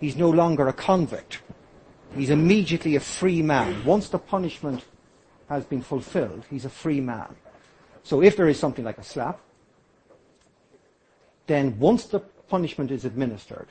he's 0.00 0.16
no 0.16 0.30
longer 0.30 0.68
a 0.68 0.72
convict. 0.72 1.40
He's 2.14 2.30
immediately 2.30 2.96
a 2.96 3.00
free 3.00 3.42
man. 3.42 3.84
Once 3.84 4.08
the 4.08 4.18
punishment 4.18 4.84
has 5.48 5.64
been 5.64 5.82
fulfilled, 5.82 6.44
he's 6.48 6.64
a 6.64 6.70
free 6.70 7.00
man. 7.00 7.36
So 8.02 8.22
if 8.22 8.36
there 8.36 8.48
is 8.48 8.58
something 8.58 8.84
like 8.84 8.98
a 8.98 9.04
slap, 9.04 9.38
then 11.46 11.78
once 11.78 12.06
the 12.06 12.22
punishment 12.50 12.90
is 12.90 13.04
administered, 13.04 13.68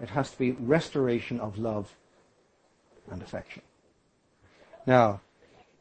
it 0.00 0.10
has 0.10 0.30
to 0.30 0.38
be 0.38 0.52
restoration 0.52 1.40
of 1.40 1.58
love 1.58 1.94
and 3.10 3.22
affection. 3.22 3.62
Now, 4.86 5.20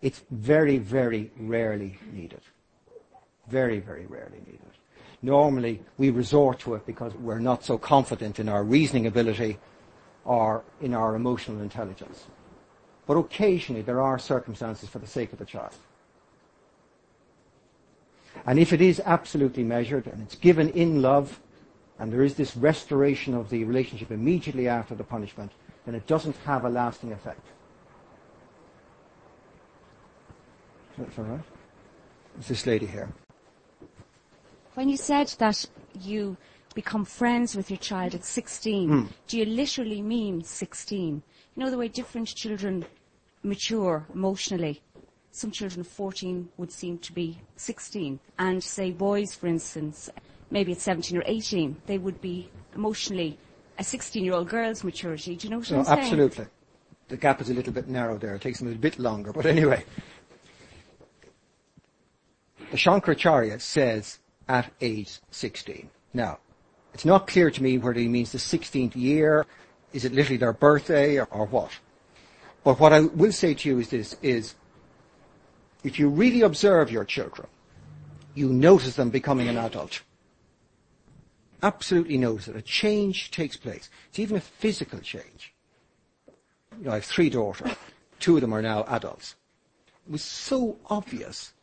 it's 0.01 0.23
very, 0.31 0.77
very 0.77 1.31
rarely 1.37 1.99
needed. 2.11 2.41
Very, 3.47 3.79
very 3.79 4.05
rarely 4.05 4.39
needed. 4.45 4.59
Normally, 5.21 5.81
we 5.97 6.09
resort 6.09 6.59
to 6.61 6.73
it 6.75 6.85
because 6.85 7.13
we're 7.15 7.39
not 7.39 7.63
so 7.63 7.77
confident 7.77 8.39
in 8.39 8.49
our 8.49 8.63
reasoning 8.63 9.05
ability 9.05 9.59
or 10.25 10.63
in 10.81 10.93
our 10.93 11.15
emotional 11.15 11.61
intelligence. 11.61 12.25
But 13.05 13.17
occasionally, 13.17 13.81
there 13.81 14.01
are 14.01 14.17
circumstances 14.17 14.89
for 14.89 14.99
the 14.99 15.07
sake 15.07 15.33
of 15.33 15.39
the 15.39 15.45
child. 15.45 15.75
And 18.45 18.57
if 18.57 18.73
it 18.73 18.81
is 18.81 19.01
absolutely 19.05 19.63
measured 19.63 20.07
and 20.07 20.21
it's 20.21 20.35
given 20.35 20.69
in 20.69 21.01
love, 21.01 21.39
and 22.01 22.11
there 22.11 22.23
is 22.23 22.33
this 22.33 22.57
restoration 22.57 23.35
of 23.35 23.51
the 23.51 23.63
relationship 23.63 24.09
immediately 24.09 24.67
after 24.67 24.95
the 24.95 25.03
punishment, 25.03 25.51
then 25.85 25.93
it 25.93 26.07
doesn't 26.07 26.35
have 26.37 26.65
a 26.65 26.69
lasting 26.69 27.11
effect. 27.11 27.45
That's 30.97 31.19
all 31.19 31.25
right. 31.25 31.43
It's 32.39 32.47
this 32.47 32.65
lady 32.65 32.87
here. 32.87 33.07
When 34.73 34.89
you 34.89 34.97
said 34.97 35.27
that 35.37 35.63
you 36.01 36.37
become 36.73 37.05
friends 37.05 37.55
with 37.55 37.69
your 37.69 37.77
child 37.77 38.15
at 38.15 38.25
16, 38.25 38.89
hmm. 38.89 39.05
do 39.27 39.37
you 39.37 39.45
literally 39.45 40.01
mean 40.01 40.43
16? 40.43 41.21
You 41.55 41.63
know 41.63 41.69
the 41.69 41.77
way 41.77 41.87
different 41.87 42.29
children 42.29 42.83
mature 43.43 44.07
emotionally. 44.11 44.81
Some 45.29 45.51
children 45.51 45.81
of 45.81 45.87
14 45.87 46.49
would 46.57 46.71
seem 46.71 46.97
to 46.97 47.13
be 47.13 47.41
16. 47.57 48.19
And 48.39 48.63
say 48.63 48.89
boys, 48.89 49.35
for 49.35 49.45
instance, 49.45 50.09
maybe 50.51 50.73
at 50.73 50.79
17 50.79 51.17
or 51.17 51.23
18, 51.25 51.81
they 51.87 51.97
would 51.97 52.21
be 52.21 52.49
emotionally 52.75 53.37
a 53.79 53.83
16 53.83 54.23
year 54.23 54.33
old 54.33 54.49
girl's 54.49 54.83
maturity. 54.83 55.35
Do 55.35 55.47
you 55.47 55.51
know 55.51 55.59
what 55.59 55.71
No, 55.71 55.79
I'm 55.79 55.85
saying? 55.85 55.99
absolutely. 55.99 56.45
The 57.07 57.17
gap 57.17 57.41
is 57.41 57.49
a 57.49 57.53
little 57.53 57.73
bit 57.73 57.87
narrow 57.87 58.17
there. 58.17 58.35
It 58.35 58.41
takes 58.41 58.59
them 58.59 58.71
a 58.71 58.75
bit 58.75 58.99
longer. 58.99 59.33
But 59.33 59.45
anyway, 59.45 59.83
the 62.69 62.77
Shankaracharya 62.77 63.59
says 63.59 64.19
at 64.47 64.71
age 64.81 65.19
16. 65.31 65.89
Now, 66.13 66.39
it's 66.93 67.05
not 67.05 67.27
clear 67.27 67.49
to 67.49 67.63
me 67.63 67.77
whether 67.77 67.99
he 67.99 68.07
means 68.07 68.31
the 68.31 68.37
16th 68.37 68.95
year, 68.95 69.45
is 69.93 70.05
it 70.05 70.13
literally 70.13 70.37
their 70.37 70.53
birthday, 70.53 71.17
or, 71.17 71.25
or 71.31 71.45
what. 71.47 71.71
But 72.63 72.79
what 72.79 72.93
I 72.93 73.01
will 73.01 73.31
say 73.31 73.53
to 73.55 73.69
you 73.69 73.79
is 73.79 73.89
this, 73.89 74.15
is 74.21 74.55
if 75.83 75.97
you 75.97 76.09
really 76.09 76.41
observe 76.41 76.91
your 76.91 77.05
children, 77.05 77.47
you 78.35 78.49
notice 78.49 78.95
them 78.95 79.09
becoming 79.09 79.47
an 79.47 79.57
adult. 79.57 80.01
Absolutely 81.63 82.17
notice 82.17 82.45
that 82.45 82.55
a 82.55 82.61
change 82.61 83.31
takes 83.31 83.55
place. 83.55 83.89
It's 84.09 84.19
even 84.19 84.37
a 84.37 84.41
physical 84.41 84.99
change. 84.99 85.53
You 86.77 86.85
know, 86.85 86.91
I 86.91 86.95
have 86.95 87.05
three 87.05 87.29
daughters. 87.29 87.75
Two 88.19 88.35
of 88.35 88.41
them 88.41 88.53
are 88.53 88.61
now 88.61 88.83
adults. 88.87 89.35
It 90.07 90.11
was 90.11 90.23
so 90.23 90.77
obvious, 90.89 91.53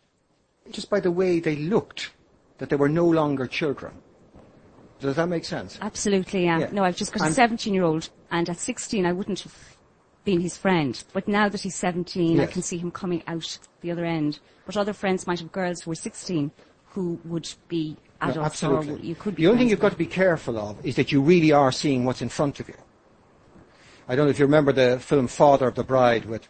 just 0.70 0.90
by 0.90 1.00
the 1.00 1.10
way 1.10 1.40
they 1.40 1.56
looked, 1.56 2.12
that 2.58 2.68
they 2.68 2.76
were 2.76 2.88
no 2.88 3.06
longer 3.06 3.46
children. 3.46 3.92
Does 5.00 5.16
that 5.16 5.28
make 5.28 5.44
sense? 5.44 5.78
Absolutely, 5.80 6.44
yeah. 6.44 6.58
Yeah. 6.58 6.68
No, 6.72 6.84
I've 6.84 6.96
just 6.96 7.12
got 7.12 7.22
a 7.22 7.24
I'm- 7.24 7.32
17 7.32 7.72
year 7.72 7.84
old, 7.84 8.08
and 8.30 8.48
at 8.48 8.58
16 8.58 9.06
I 9.06 9.12
wouldn't 9.12 9.40
have 9.40 9.76
been 10.24 10.40
his 10.40 10.56
friend. 10.56 11.02
But 11.12 11.28
now 11.28 11.48
that 11.48 11.60
he's 11.62 11.76
17, 11.76 12.38
I 12.40 12.46
can 12.46 12.62
see 12.62 12.78
him 12.78 12.90
coming 12.90 13.22
out 13.26 13.58
the 13.80 13.90
other 13.90 14.04
end. 14.04 14.40
But 14.66 14.76
other 14.76 14.92
friends 14.92 15.26
might 15.26 15.38
have 15.40 15.52
girls 15.52 15.82
who 15.82 15.90
were 15.90 15.94
16 15.94 16.50
who 16.90 17.20
would 17.24 17.48
be 17.68 17.96
No, 18.20 18.42
absolutely. 18.42 18.94
or 18.94 18.98
you 18.98 19.14
could 19.14 19.36
be 19.36 19.42
the 19.44 19.48
only 19.48 19.60
thing 19.60 19.70
you've 19.70 19.80
got 19.80 19.92
to 19.92 19.98
be 19.98 20.06
careful 20.06 20.58
of 20.58 20.84
is 20.84 20.96
that 20.96 21.12
you 21.12 21.22
really 21.22 21.52
are 21.52 21.70
seeing 21.70 22.04
what's 22.04 22.20
in 22.20 22.28
front 22.28 22.58
of 22.58 22.68
you. 22.68 22.74
I 24.08 24.16
don't 24.16 24.26
know 24.26 24.30
if 24.30 24.38
you 24.38 24.44
remember 24.46 24.72
the 24.72 24.98
film 24.98 25.28
Father 25.28 25.68
of 25.68 25.76
the 25.76 25.84
Bride 25.84 26.24
with 26.24 26.48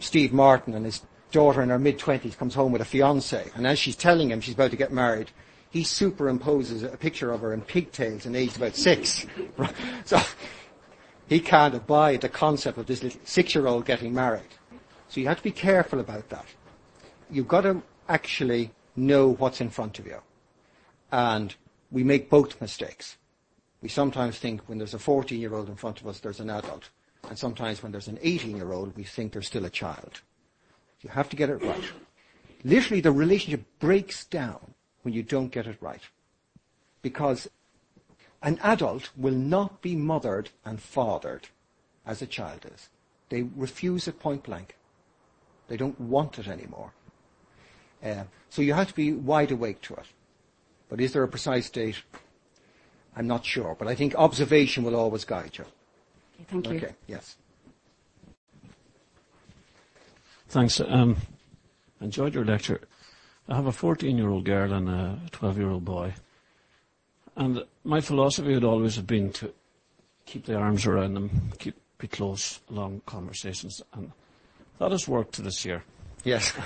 Steve 0.00 0.32
Martin 0.32 0.74
and 0.74 0.84
his 0.84 1.02
daughter 1.30 1.62
in 1.62 1.68
her 1.68 1.78
mid 1.78 1.98
twenties 1.98 2.34
comes 2.34 2.54
home 2.54 2.72
with 2.72 2.82
a 2.82 2.84
fiance, 2.84 3.50
and 3.54 3.66
as 3.66 3.78
she's 3.78 3.96
telling 3.96 4.30
him 4.30 4.40
she's 4.40 4.54
about 4.54 4.70
to 4.70 4.76
get 4.76 4.92
married, 4.92 5.30
he 5.70 5.82
superimposes 5.82 6.90
a 6.90 6.96
picture 6.96 7.30
of 7.30 7.40
her 7.40 7.52
in 7.52 7.60
pigtails 7.60 8.26
and 8.26 8.34
aged 8.34 8.56
about 8.56 8.74
six. 8.74 9.26
so 10.04 10.18
he 11.28 11.38
can't 11.38 11.74
abide 11.74 12.22
the 12.22 12.28
concept 12.28 12.78
of 12.78 12.86
this 12.86 13.02
little 13.02 13.20
six-year-old 13.24 13.84
getting 13.84 14.14
married. 14.14 14.54
So 15.08 15.20
you 15.20 15.28
have 15.28 15.36
to 15.38 15.42
be 15.42 15.52
careful 15.52 16.00
about 16.00 16.28
that. 16.30 16.46
You've 17.30 17.48
got 17.48 17.62
to 17.62 17.82
actually 18.08 18.72
know 18.96 19.28
what's 19.34 19.60
in 19.60 19.70
front 19.70 19.98
of 19.98 20.06
you. 20.06 20.18
And 21.12 21.54
we 21.90 22.04
make 22.04 22.30
both 22.30 22.60
mistakes. 22.60 23.16
We 23.82 23.88
sometimes 23.88 24.38
think 24.38 24.62
when 24.68 24.78
there's 24.78 24.94
a 24.94 24.98
14 24.98 25.40
year 25.40 25.54
old 25.54 25.68
in 25.68 25.76
front 25.76 26.00
of 26.00 26.06
us, 26.06 26.20
there's 26.20 26.40
an 26.40 26.50
adult. 26.50 26.90
And 27.28 27.38
sometimes 27.38 27.82
when 27.82 27.92
there's 27.92 28.08
an 28.08 28.18
18 28.22 28.56
year 28.56 28.72
old, 28.72 28.96
we 28.96 29.04
think 29.04 29.32
there's 29.32 29.46
still 29.46 29.64
a 29.64 29.70
child. 29.70 30.20
You 31.02 31.10
have 31.10 31.28
to 31.28 31.36
get 31.36 31.50
it 31.50 31.62
right. 31.62 31.84
Literally, 32.64 33.00
the 33.00 33.12
relationship 33.12 33.64
breaks 33.78 34.24
down 34.24 34.74
when 35.02 35.14
you 35.14 35.22
don't 35.22 35.52
get 35.52 35.66
it 35.66 35.76
right. 35.80 36.02
Because 37.02 37.48
an 38.42 38.58
adult 38.62 39.10
will 39.16 39.34
not 39.34 39.82
be 39.82 39.94
mothered 39.94 40.50
and 40.64 40.80
fathered 40.80 41.48
as 42.04 42.22
a 42.22 42.26
child 42.26 42.66
is. 42.74 42.88
They 43.28 43.42
refuse 43.42 44.08
it 44.08 44.20
point 44.20 44.44
blank. 44.44 44.76
They 45.68 45.76
don't 45.76 46.00
want 46.00 46.38
it 46.38 46.48
anymore. 46.48 46.92
Uh, 48.02 48.24
so 48.50 48.62
you 48.62 48.74
have 48.74 48.88
to 48.88 48.94
be 48.94 49.12
wide 49.12 49.50
awake 49.50 49.80
to 49.82 49.94
it. 49.94 50.06
But 50.88 51.00
is 51.00 51.12
there 51.12 51.22
a 51.22 51.28
precise 51.28 51.68
date? 51.70 52.02
I'm 53.16 53.26
not 53.26 53.44
sure, 53.44 53.74
but 53.78 53.88
I 53.88 53.94
think 53.94 54.14
observation 54.14 54.84
will 54.84 54.94
always 54.94 55.24
guide 55.24 55.56
you. 55.58 55.64
Okay, 56.34 56.44
thank 56.48 56.68
you. 56.68 56.76
Okay, 56.76 56.94
yes. 57.06 57.36
Thanks. 60.48 60.80
Um, 60.80 61.16
enjoyed 62.00 62.34
your 62.34 62.44
lecture. 62.44 62.80
I 63.48 63.56
have 63.56 63.66
a 63.66 63.70
14-year-old 63.72 64.44
girl 64.44 64.72
and 64.72 64.88
a 64.88 65.18
12-year-old 65.32 65.84
boy. 65.84 66.14
And 67.36 67.64
my 67.84 68.00
philosophy 68.00 68.54
would 68.54 68.64
always 68.64 68.96
have 68.96 69.06
been 69.06 69.32
to 69.34 69.52
keep 70.24 70.46
the 70.46 70.56
arms 70.56 70.86
around 70.86 71.14
them, 71.14 71.52
keep 71.58 71.74
be 71.98 72.08
close, 72.08 72.60
long 72.68 73.00
conversations. 73.06 73.82
And 73.94 74.12
that 74.78 74.90
has 74.90 75.08
worked 75.08 75.34
to 75.36 75.42
this 75.42 75.64
year. 75.64 75.82
Yes. 76.26 76.52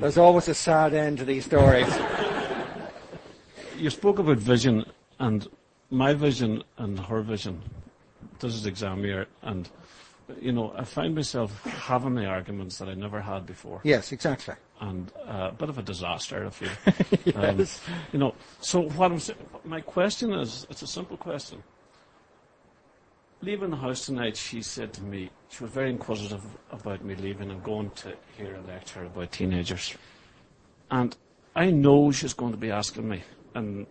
There's 0.00 0.16
always 0.16 0.46
a 0.46 0.54
sad 0.54 0.94
end 0.94 1.18
to 1.18 1.24
these 1.24 1.44
stories. 1.44 1.92
You 3.76 3.90
spoke 3.90 4.20
about 4.20 4.38
vision, 4.38 4.84
and 5.18 5.48
my 5.90 6.14
vision 6.14 6.62
and 6.78 7.00
her 7.00 7.22
vision. 7.22 7.60
This 8.38 8.54
is 8.54 8.66
exam 8.66 9.04
year, 9.04 9.26
and 9.42 9.68
you 10.40 10.52
know, 10.52 10.72
I 10.76 10.84
find 10.84 11.12
myself 11.14 11.62
having 11.64 12.14
the 12.14 12.26
arguments 12.26 12.78
that 12.78 12.88
I 12.88 12.94
never 12.94 13.20
had 13.20 13.46
before, 13.46 13.80
Yes, 13.82 14.12
exactly. 14.12 14.54
and 14.80 15.10
uh, 15.26 15.48
a 15.50 15.52
bit 15.52 15.68
of 15.68 15.76
a 15.76 15.82
disaster, 15.82 16.46
I 16.46 16.50
feel. 16.50 16.70
Um, 17.34 17.66
you 18.12 18.18
know, 18.18 18.34
so 18.60 18.80
what 18.82 19.12
I'm 19.12 19.18
saying, 19.18 19.38
my 19.64 19.80
question 19.80 20.32
is, 20.32 20.66
it's 20.70 20.82
a 20.82 20.86
simple 20.86 21.16
question. 21.16 21.62
Leaving 23.42 23.70
the 23.70 23.76
house 23.76 24.04
tonight, 24.04 24.36
she 24.36 24.60
said 24.60 24.92
to 24.92 25.02
me, 25.02 25.30
she 25.48 25.64
was 25.64 25.72
very 25.72 25.88
inquisitive 25.88 26.42
about 26.70 27.02
me 27.02 27.14
leaving 27.14 27.50
and 27.50 27.62
going 27.62 27.90
to 27.92 28.12
hear 28.36 28.54
a 28.54 28.60
lecture 28.70 29.04
about 29.04 29.32
teenagers. 29.32 29.94
And 30.90 31.16
I 31.56 31.70
know 31.70 32.12
she's 32.12 32.34
going 32.34 32.52
to 32.52 32.58
be 32.58 32.70
asking 32.70 33.08
me, 33.08 33.22
and 33.54 33.86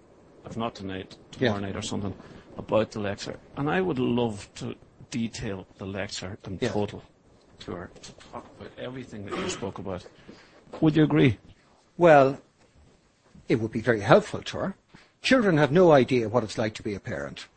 if 0.45 0.55
not 0.55 0.75
tonight, 0.75 1.17
tomorrow 1.31 1.55
Yeah. 1.55 1.65
night 1.65 1.75
or 1.75 1.81
something, 1.81 2.13
about 2.59 2.91
the 2.91 2.99
lecture. 2.99 3.39
And 3.57 3.71
I 3.71 3.81
would 3.81 3.97
love 3.97 4.47
to 4.55 4.75
detail 5.09 5.65
the 5.79 5.85
lecture 5.87 6.37
in 6.45 6.59
Yeah. 6.61 6.69
total 6.69 7.03
to 7.61 7.71
her, 7.71 7.89
to 8.03 8.11
talk 8.31 8.45
about 8.59 8.71
everything 8.77 9.25
that 9.25 9.35
you 9.35 9.49
spoke 9.49 9.79
about. 9.79 10.05
Would 10.79 10.95
you 10.95 11.03
agree? 11.03 11.39
Well, 11.97 12.39
it 13.47 13.59
would 13.59 13.71
be 13.71 13.81
very 13.81 14.01
helpful 14.01 14.43
to 14.43 14.57
her. 14.59 14.75
Children 15.23 15.57
have 15.57 15.71
no 15.71 15.91
idea 15.91 16.29
what 16.29 16.43
it's 16.43 16.59
like 16.59 16.75
to 16.75 16.83
be 16.83 16.93
a 16.93 16.99
parent. 16.99 17.47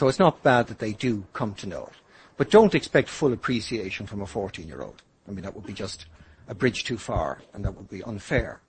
So 0.00 0.08
it's 0.08 0.18
not 0.18 0.42
bad 0.42 0.68
that 0.68 0.78
they 0.78 0.94
do 0.94 1.24
come 1.34 1.52
to 1.56 1.66
know 1.66 1.84
it. 1.84 1.92
But 2.38 2.50
don't 2.50 2.74
expect 2.74 3.10
full 3.10 3.34
appreciation 3.34 4.06
from 4.06 4.22
a 4.22 4.26
14 4.26 4.66
year 4.66 4.80
old. 4.80 5.02
I 5.28 5.32
mean, 5.32 5.44
that 5.44 5.54
would 5.54 5.66
be 5.66 5.74
just 5.74 6.06
a 6.48 6.54
bridge 6.54 6.84
too 6.84 6.96
far 6.96 7.42
and 7.52 7.62
that 7.66 7.76
would 7.76 7.90
be 7.90 8.02
unfair. 8.04 8.62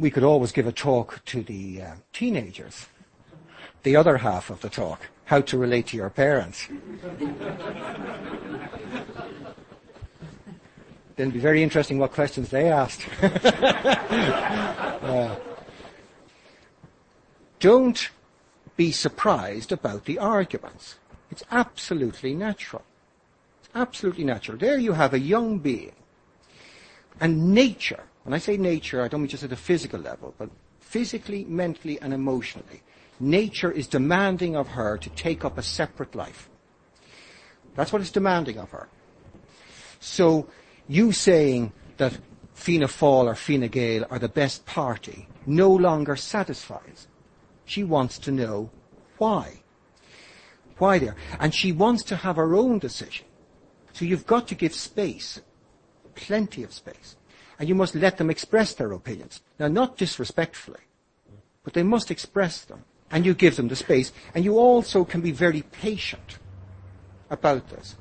We 0.00 0.10
could 0.10 0.24
always 0.24 0.50
give 0.50 0.66
a 0.66 0.72
talk 0.72 1.24
to 1.26 1.44
the 1.44 1.82
uh, 1.82 1.94
teenagers. 2.12 2.88
The 3.84 3.94
other 3.94 4.16
half 4.16 4.50
of 4.50 4.60
the 4.62 4.68
talk, 4.68 5.06
how 5.26 5.42
to 5.42 5.56
relate 5.56 5.86
to 5.86 5.96
your 5.96 6.10
parents. 6.10 6.66
then 6.66 6.80
it'd 11.18 11.34
be 11.34 11.38
very 11.38 11.62
interesting 11.62 12.00
what 12.00 12.10
questions 12.10 12.48
they 12.48 12.68
asked. 12.68 13.06
Uh, 15.00 15.34
don't 17.58 18.10
be 18.80 18.90
surprised 18.90 19.72
about 19.72 20.06
the 20.06 20.18
arguments. 20.18 20.94
It's 21.30 21.44
absolutely 21.50 22.32
natural. 22.32 22.82
It's 23.60 23.68
absolutely 23.74 24.24
natural. 24.24 24.56
There 24.56 24.78
you 24.78 24.94
have 24.94 25.12
a 25.12 25.18
young 25.18 25.58
being. 25.58 25.96
And 27.20 27.52
nature, 27.52 28.04
when 28.22 28.32
I 28.32 28.38
say 28.38 28.56
nature, 28.56 29.02
I 29.02 29.08
don't 29.08 29.20
mean 29.20 29.28
just 29.28 29.44
at 29.44 29.52
a 29.52 29.66
physical 29.70 30.00
level, 30.00 30.34
but 30.38 30.48
physically, 30.80 31.44
mentally, 31.44 32.00
and 32.00 32.14
emotionally. 32.14 32.80
Nature 33.20 33.70
is 33.70 33.86
demanding 33.86 34.56
of 34.56 34.68
her 34.68 34.96
to 34.96 35.10
take 35.10 35.44
up 35.44 35.58
a 35.58 35.62
separate 35.62 36.14
life. 36.14 36.48
That's 37.74 37.92
what 37.92 38.00
it's 38.00 38.10
demanding 38.10 38.56
of 38.56 38.70
her. 38.70 38.88
So, 40.00 40.48
you 40.88 41.12
saying 41.12 41.72
that 41.98 42.16
Fianna 42.54 42.86
Fáil 42.86 43.26
or 43.26 43.34
Fine 43.34 43.68
Gael 43.68 44.06
are 44.08 44.18
the 44.18 44.30
best 44.42 44.64
party 44.64 45.28
no 45.44 45.68
longer 45.70 46.16
satisfies. 46.16 47.08
She 47.70 47.84
wants 47.84 48.18
to 48.18 48.32
know 48.32 48.68
why. 49.18 49.60
Why 50.78 50.98
they 50.98 51.06
are. 51.06 51.16
And 51.38 51.54
she 51.54 51.70
wants 51.70 52.02
to 52.04 52.16
have 52.16 52.34
her 52.34 52.56
own 52.56 52.80
decision. 52.80 53.26
So 53.92 54.04
you've 54.04 54.26
got 54.26 54.48
to 54.48 54.56
give 54.56 54.74
space. 54.74 55.40
Plenty 56.16 56.64
of 56.64 56.72
space. 56.72 57.14
And 57.60 57.68
you 57.68 57.76
must 57.76 57.94
let 57.94 58.18
them 58.18 58.28
express 58.28 58.74
their 58.74 58.90
opinions. 58.90 59.40
Now, 59.60 59.68
not 59.68 59.96
disrespectfully, 59.96 60.80
but 61.62 61.74
they 61.74 61.84
must 61.84 62.10
express 62.10 62.64
them. 62.64 62.82
And 63.08 63.24
you 63.24 63.34
give 63.34 63.54
them 63.54 63.68
the 63.68 63.76
space. 63.76 64.10
And 64.34 64.44
you 64.44 64.58
also 64.58 65.04
can 65.04 65.20
be 65.20 65.30
very 65.30 65.62
patient 65.62 66.40
about 67.30 67.70
this. 67.70 67.94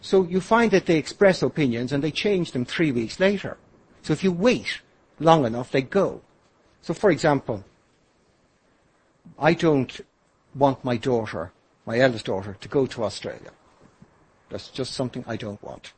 So 0.00 0.24
you 0.24 0.40
find 0.40 0.70
that 0.70 0.86
they 0.86 0.96
express 0.96 1.42
opinions 1.42 1.92
and 1.92 2.02
they 2.02 2.10
change 2.10 2.52
them 2.52 2.64
three 2.64 2.90
weeks 2.90 3.20
later. 3.20 3.58
So 4.00 4.14
if 4.14 4.24
you 4.24 4.32
wait 4.32 4.80
long 5.20 5.44
enough, 5.44 5.70
they 5.70 5.82
go. 5.82 6.22
So 6.80 6.94
for 6.94 7.10
example, 7.10 7.66
I 9.38 9.54
don't 9.54 10.00
want 10.54 10.84
my 10.84 10.96
daughter, 10.96 11.52
my 11.86 11.98
eldest 11.98 12.26
daughter, 12.26 12.56
to 12.60 12.68
go 12.68 12.86
to 12.86 13.04
Australia. 13.04 13.50
That's 14.50 14.68
just 14.68 14.92
something 14.92 15.24
I 15.26 15.36
don't 15.36 15.62
want. 15.62 15.92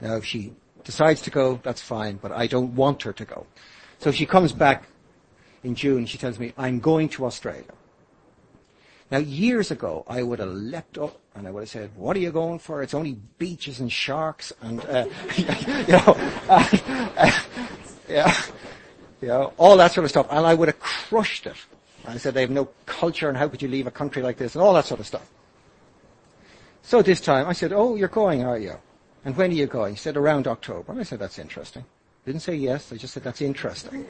Now 0.00 0.16
if 0.16 0.24
she 0.24 0.52
decides 0.84 1.22
to 1.22 1.30
go, 1.30 1.60
that's 1.62 1.80
fine, 1.80 2.16
but 2.16 2.32
I 2.32 2.46
don't 2.46 2.74
want 2.74 3.02
her 3.02 3.12
to 3.12 3.24
go. 3.24 3.46
So 3.98 4.10
she 4.10 4.26
comes 4.26 4.52
back 4.52 4.84
in 5.62 5.74
June, 5.74 6.06
she 6.06 6.18
tells 6.18 6.38
me, 6.38 6.52
I'm 6.58 6.80
going 6.80 7.08
to 7.10 7.24
Australia. 7.24 7.72
Now, 9.12 9.18
years 9.18 9.70
ago, 9.70 10.04
I 10.08 10.22
would 10.22 10.38
have 10.38 10.48
leapt 10.48 10.96
up 10.96 11.20
and 11.34 11.46
I 11.46 11.50
would 11.50 11.60
have 11.60 11.68
said, 11.68 11.90
"What 11.96 12.16
are 12.16 12.20
you 12.20 12.32
going 12.32 12.58
for? 12.58 12.82
It's 12.82 12.94
only 12.94 13.18
beaches 13.36 13.78
and 13.78 13.92
sharks 13.92 14.54
and 14.62 14.80
uh, 14.86 15.04
you 15.36 15.92
know, 15.92 16.16
uh, 16.48 16.78
uh, 17.18 17.30
yeah, 18.08 18.34
you 19.20 19.28
know, 19.28 19.52
all 19.58 19.76
that 19.76 19.92
sort 19.92 20.04
of 20.04 20.10
stuff." 20.10 20.28
And 20.30 20.46
I 20.46 20.54
would 20.54 20.68
have 20.68 20.80
crushed 20.80 21.46
it. 21.46 21.56
I 22.06 22.16
said, 22.16 22.34
"They 22.34 22.40
have 22.40 22.50
no 22.50 22.68
culture, 22.86 23.28
and 23.28 23.38
how 23.38 23.48
could 23.48 23.62
you 23.62 23.68
leave 23.68 23.86
a 23.86 23.90
country 23.90 24.22
like 24.22 24.36
this?" 24.36 24.54
and 24.54 24.62
all 24.62 24.74
that 24.74 24.86
sort 24.86 25.00
of 25.00 25.06
stuff. 25.06 25.28
So 26.82 27.02
this 27.02 27.20
time, 27.20 27.46
I 27.46 27.52
said, 27.52 27.72
"Oh, 27.72 27.94
you're 27.94 28.08
going, 28.08 28.42
are 28.42 28.58
you? 28.58 28.76
And 29.24 29.36
when 29.36 29.50
are 29.50 29.54
you 29.54 29.66
going?" 29.66 29.94
He 29.94 29.98
said, 29.98 30.16
"Around 30.16 30.48
October." 30.48 30.92
And 30.92 31.00
I 31.00 31.04
said, 31.04 31.18
"That's 31.18 31.38
interesting." 31.38 31.84
Didn't 32.24 32.42
say 32.42 32.54
yes. 32.54 32.92
I 32.92 32.96
just 32.96 33.14
said, 33.14 33.24
"That's 33.24 33.40
interesting." 33.40 34.06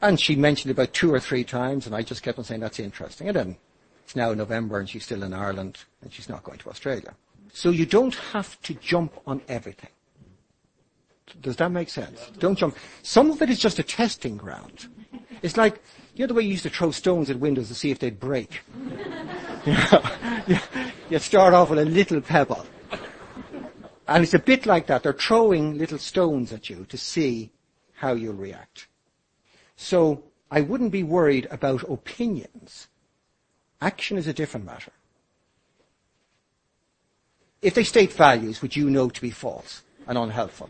And 0.00 0.20
she 0.20 0.36
mentioned 0.36 0.70
it 0.70 0.74
about 0.74 0.92
two 0.92 1.12
or 1.12 1.20
three 1.20 1.44
times, 1.44 1.86
and 1.86 1.94
I 1.94 2.02
just 2.02 2.22
kept 2.22 2.38
on 2.38 2.44
saying, 2.44 2.60
"That's 2.60 2.78
interesting." 2.78 3.28
And 3.28 3.36
then 3.36 3.56
it's 4.04 4.14
now 4.14 4.34
November 4.34 4.78
and 4.78 4.88
she's 4.88 5.04
still 5.04 5.22
in 5.22 5.32
Ireland 5.32 5.78
and 6.02 6.12
she's 6.12 6.28
not 6.28 6.44
going 6.44 6.58
to 6.58 6.68
Australia. 6.68 7.14
So 7.52 7.70
you 7.70 7.86
don't 7.86 8.14
have 8.32 8.60
to 8.62 8.74
jump 8.74 9.14
on 9.26 9.40
everything. 9.48 9.90
Does 11.40 11.56
that 11.56 11.70
make 11.70 11.88
sense? 11.88 12.30
Don't 12.38 12.56
jump. 12.56 12.76
Some 13.02 13.30
of 13.30 13.40
it 13.40 13.48
is 13.48 13.58
just 13.58 13.78
a 13.78 13.82
testing 13.82 14.36
ground. 14.36 14.88
It's 15.42 15.56
like, 15.56 15.80
you 16.14 16.22
know 16.22 16.28
the 16.28 16.34
way 16.34 16.42
you 16.42 16.50
used 16.50 16.62
to 16.62 16.70
throw 16.70 16.90
stones 16.90 17.30
at 17.30 17.38
windows 17.38 17.68
to 17.68 17.74
see 17.74 17.90
if 17.90 17.98
they'd 17.98 18.20
break? 18.20 18.60
you, 19.66 19.72
know, 19.72 20.02
you, 20.46 20.58
you 21.10 21.18
start 21.18 21.54
off 21.54 21.70
with 21.70 21.78
a 21.78 21.84
little 21.84 22.20
pebble. 22.20 22.64
And 24.06 24.22
it's 24.22 24.34
a 24.34 24.38
bit 24.38 24.66
like 24.66 24.86
that. 24.86 25.02
They're 25.02 25.12
throwing 25.12 25.78
little 25.78 25.98
stones 25.98 26.52
at 26.52 26.68
you 26.68 26.84
to 26.88 26.98
see 26.98 27.50
how 27.94 28.12
you'll 28.12 28.34
react. 28.34 28.86
So 29.76 30.24
I 30.50 30.60
wouldn't 30.60 30.92
be 30.92 31.02
worried 31.02 31.48
about 31.50 31.88
opinions. 31.90 32.88
Action 33.80 34.16
is 34.18 34.26
a 34.26 34.32
different 34.32 34.66
matter. 34.66 34.92
If 37.62 37.74
they 37.74 37.84
state 37.84 38.12
values 38.12 38.60
which 38.60 38.76
you 38.76 38.90
know 38.90 39.08
to 39.08 39.20
be 39.20 39.30
false 39.30 39.82
and 40.06 40.18
unhelpful, 40.18 40.68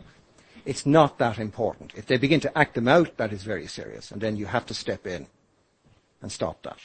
it's 0.65 0.85
not 0.85 1.17
that 1.19 1.37
important. 1.37 1.93
If 1.95 2.07
they 2.07 2.17
begin 2.17 2.39
to 2.41 2.57
act 2.57 2.73
them 2.73 2.87
out, 2.87 3.17
that 3.17 3.31
is 3.31 3.43
very 3.43 3.67
serious, 3.67 4.11
and 4.11 4.19
then 4.19 4.35
you 4.35 4.47
have 4.47 4.65
to 4.67 4.73
step 4.73 5.05
in 5.05 5.27
and 6.21 6.31
stop 6.31 6.61
that. 6.63 6.79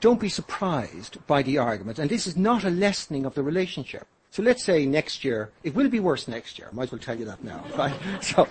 Don't 0.00 0.20
be 0.20 0.30
surprised 0.30 1.24
by 1.26 1.42
the 1.42 1.58
argument, 1.58 1.98
and 1.98 2.08
this 2.08 2.26
is 2.26 2.36
not 2.36 2.64
a 2.64 2.70
lessening 2.70 3.26
of 3.26 3.34
the 3.34 3.42
relationship. 3.42 4.06
So 4.30 4.42
let's 4.42 4.64
say 4.64 4.86
next 4.86 5.24
year, 5.24 5.50
it 5.62 5.74
will 5.74 5.90
be 5.90 6.00
worse 6.00 6.26
next 6.26 6.58
year. 6.58 6.68
I 6.70 6.74
might 6.74 6.84
as 6.84 6.92
well 6.92 7.00
tell 7.00 7.18
you 7.18 7.26
that 7.26 7.44
now. 7.44 7.62
Right? 7.76 7.94
So, 8.22 8.48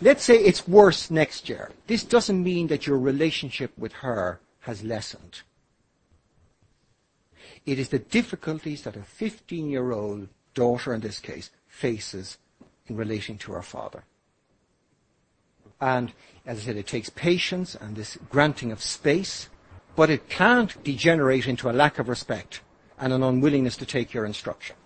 let's 0.00 0.24
say 0.24 0.36
it's 0.36 0.66
worse 0.66 1.10
next 1.10 1.48
year. 1.48 1.70
This 1.86 2.02
doesn't 2.02 2.42
mean 2.42 2.66
that 2.68 2.86
your 2.86 2.98
relationship 2.98 3.70
with 3.78 3.92
her 3.92 4.40
has 4.60 4.82
lessened. 4.82 5.42
It 7.64 7.78
is 7.78 7.90
the 7.90 7.98
difficulties 7.98 8.82
that 8.82 8.96
a 8.96 9.02
15 9.02 9.70
year 9.70 9.92
old 9.92 10.28
daughter 10.54 10.92
in 10.94 11.00
this 11.00 11.20
case 11.20 11.50
faces 11.78 12.38
in 12.88 12.96
relation 12.96 13.38
to 13.38 13.54
our 13.54 13.62
father. 13.62 14.02
And 15.80 16.12
as 16.44 16.58
I 16.58 16.62
said, 16.62 16.76
it 16.76 16.86
takes 16.86 17.08
patience 17.10 17.74
and 17.74 17.94
this 17.94 18.18
granting 18.30 18.72
of 18.72 18.82
space, 18.82 19.48
but 19.94 20.10
it 20.10 20.28
can't 20.28 20.82
degenerate 20.82 21.46
into 21.46 21.70
a 21.70 21.78
lack 21.82 21.98
of 21.98 22.08
respect 22.08 22.62
and 22.98 23.12
an 23.12 23.22
unwillingness 23.22 23.76
to 23.76 23.86
take 23.86 24.12
your 24.12 24.26
instruction. 24.26 24.76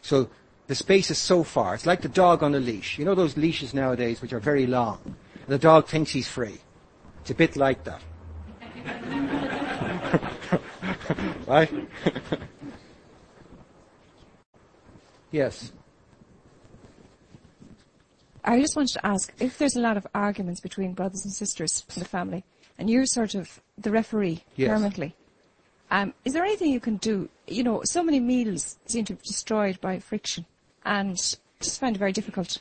So 0.00 0.30
The 0.66 0.74
space 0.74 1.10
is 1.10 1.18
so 1.18 1.44
far. 1.44 1.74
It's 1.74 1.84
like 1.84 2.00
the 2.00 2.08
dog 2.08 2.42
on 2.42 2.54
a 2.54 2.58
leash. 2.58 2.98
You 2.98 3.04
know 3.04 3.14
those 3.14 3.36
leashes 3.36 3.74
nowadays 3.74 4.22
which 4.22 4.32
are 4.32 4.40
very 4.40 4.66
long? 4.66 5.16
The 5.46 5.58
dog 5.58 5.88
thinks 5.88 6.12
he's 6.12 6.28
free. 6.28 6.58
It's 7.20 7.30
a 7.30 7.34
bit 7.34 7.54
like 7.56 7.84
that. 7.84 8.00
right? 11.46 11.70
yes. 15.30 15.72
I 18.44 18.60
just 18.60 18.76
wanted 18.76 18.92
to 18.94 19.06
ask 19.06 19.32
if 19.40 19.56
there's 19.58 19.76
a 19.76 19.80
lot 19.80 19.96
of 19.96 20.06
arguments 20.14 20.60
between 20.60 20.92
brothers 20.92 21.24
and 21.24 21.32
sisters 21.32 21.84
in 21.96 22.00
the 22.02 22.08
family, 22.08 22.44
and 22.78 22.90
you're 22.90 23.06
sort 23.06 23.34
of 23.34 23.60
the 23.78 23.90
referee 23.90 24.44
Yes. 24.56 24.68
permanently. 24.68 25.14
Um, 25.90 26.12
is 26.24 26.32
there 26.34 26.44
anything 26.44 26.70
you 26.70 26.80
can 26.80 26.96
do? 26.96 27.28
You 27.46 27.62
know, 27.62 27.82
so 27.84 28.02
many 28.02 28.20
meals 28.20 28.78
seem 28.86 29.04
to 29.06 29.14
be 29.14 29.22
destroyed 29.24 29.80
by 29.80 29.98
friction, 29.98 30.44
and 30.84 31.16
just 31.60 31.80
find 31.80 31.96
it 31.96 31.98
very 31.98 32.12
difficult. 32.12 32.60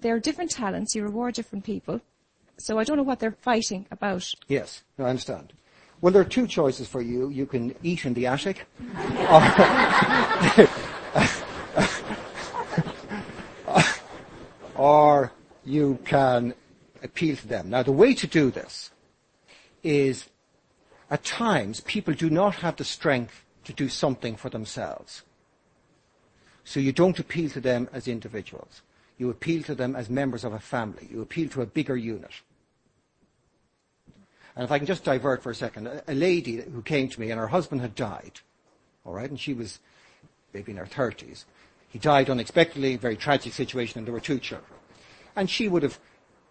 There 0.00 0.14
are 0.14 0.20
different 0.20 0.50
talents. 0.50 0.94
You 0.94 1.04
reward 1.04 1.34
different 1.34 1.64
people, 1.64 2.02
so 2.58 2.78
I 2.78 2.84
don't 2.84 2.98
know 2.98 3.02
what 3.02 3.20
they're 3.20 3.36
fighting 3.40 3.86
about. 3.90 4.30
Yes, 4.48 4.82
no, 4.98 5.06
I 5.06 5.10
understand. 5.10 5.54
Well, 6.02 6.12
there 6.12 6.20
are 6.20 6.26
two 6.26 6.46
choices 6.46 6.86
for 6.86 7.00
you. 7.00 7.30
You 7.30 7.46
can 7.46 7.74
eat 7.82 8.04
in 8.04 8.12
the 8.12 8.26
attic, 8.26 8.66
or, 9.30 9.40
or 14.76 15.32
you 15.64 15.98
can 16.04 16.54
appeal 17.02 17.36
to 17.36 17.48
them. 17.48 17.70
Now, 17.70 17.82
the 17.82 17.92
way 17.92 18.14
to 18.14 18.26
do 18.26 18.50
this 18.50 18.90
is, 19.82 20.26
at 21.10 21.24
times, 21.24 21.80
people 21.80 22.14
do 22.14 22.30
not 22.30 22.56
have 22.56 22.76
the 22.76 22.84
strength 22.84 23.44
to 23.64 23.72
do 23.72 23.88
something 23.88 24.36
for 24.36 24.48
themselves. 24.48 25.22
So 26.64 26.80
you 26.80 26.92
don't 26.92 27.18
appeal 27.18 27.50
to 27.50 27.60
them 27.60 27.88
as 27.92 28.08
individuals. 28.08 28.82
You 29.18 29.30
appeal 29.30 29.62
to 29.64 29.74
them 29.74 29.96
as 29.96 30.10
members 30.10 30.44
of 30.44 30.52
a 30.52 30.58
family. 30.58 31.08
You 31.10 31.22
appeal 31.22 31.48
to 31.50 31.62
a 31.62 31.66
bigger 31.66 31.96
unit. 31.96 32.32
And 34.56 34.64
if 34.64 34.72
I 34.72 34.78
can 34.78 34.86
just 34.86 35.04
divert 35.04 35.42
for 35.42 35.50
a 35.50 35.54
second, 35.54 36.02
a, 36.08 36.14
lady 36.14 36.62
who 36.62 36.82
came 36.82 37.08
to 37.08 37.20
me 37.20 37.30
and 37.30 37.38
her 37.38 37.48
husband 37.48 37.82
had 37.82 37.94
died, 37.94 38.40
all 39.04 39.12
right, 39.12 39.28
and 39.28 39.38
she 39.38 39.52
was 39.52 39.78
maybe 40.52 40.72
in 40.72 40.78
her 40.78 40.86
30s. 40.86 41.44
He 41.88 41.98
died 41.98 42.30
unexpectedly, 42.30 42.96
very 42.96 43.16
tragic 43.16 43.52
situation, 43.52 43.98
and 43.98 44.06
there 44.06 44.12
were 44.12 44.20
two 44.20 44.38
children. 44.38 44.70
And 45.34 45.48
she 45.48 45.68
would 45.68 45.82
have 45.82 45.98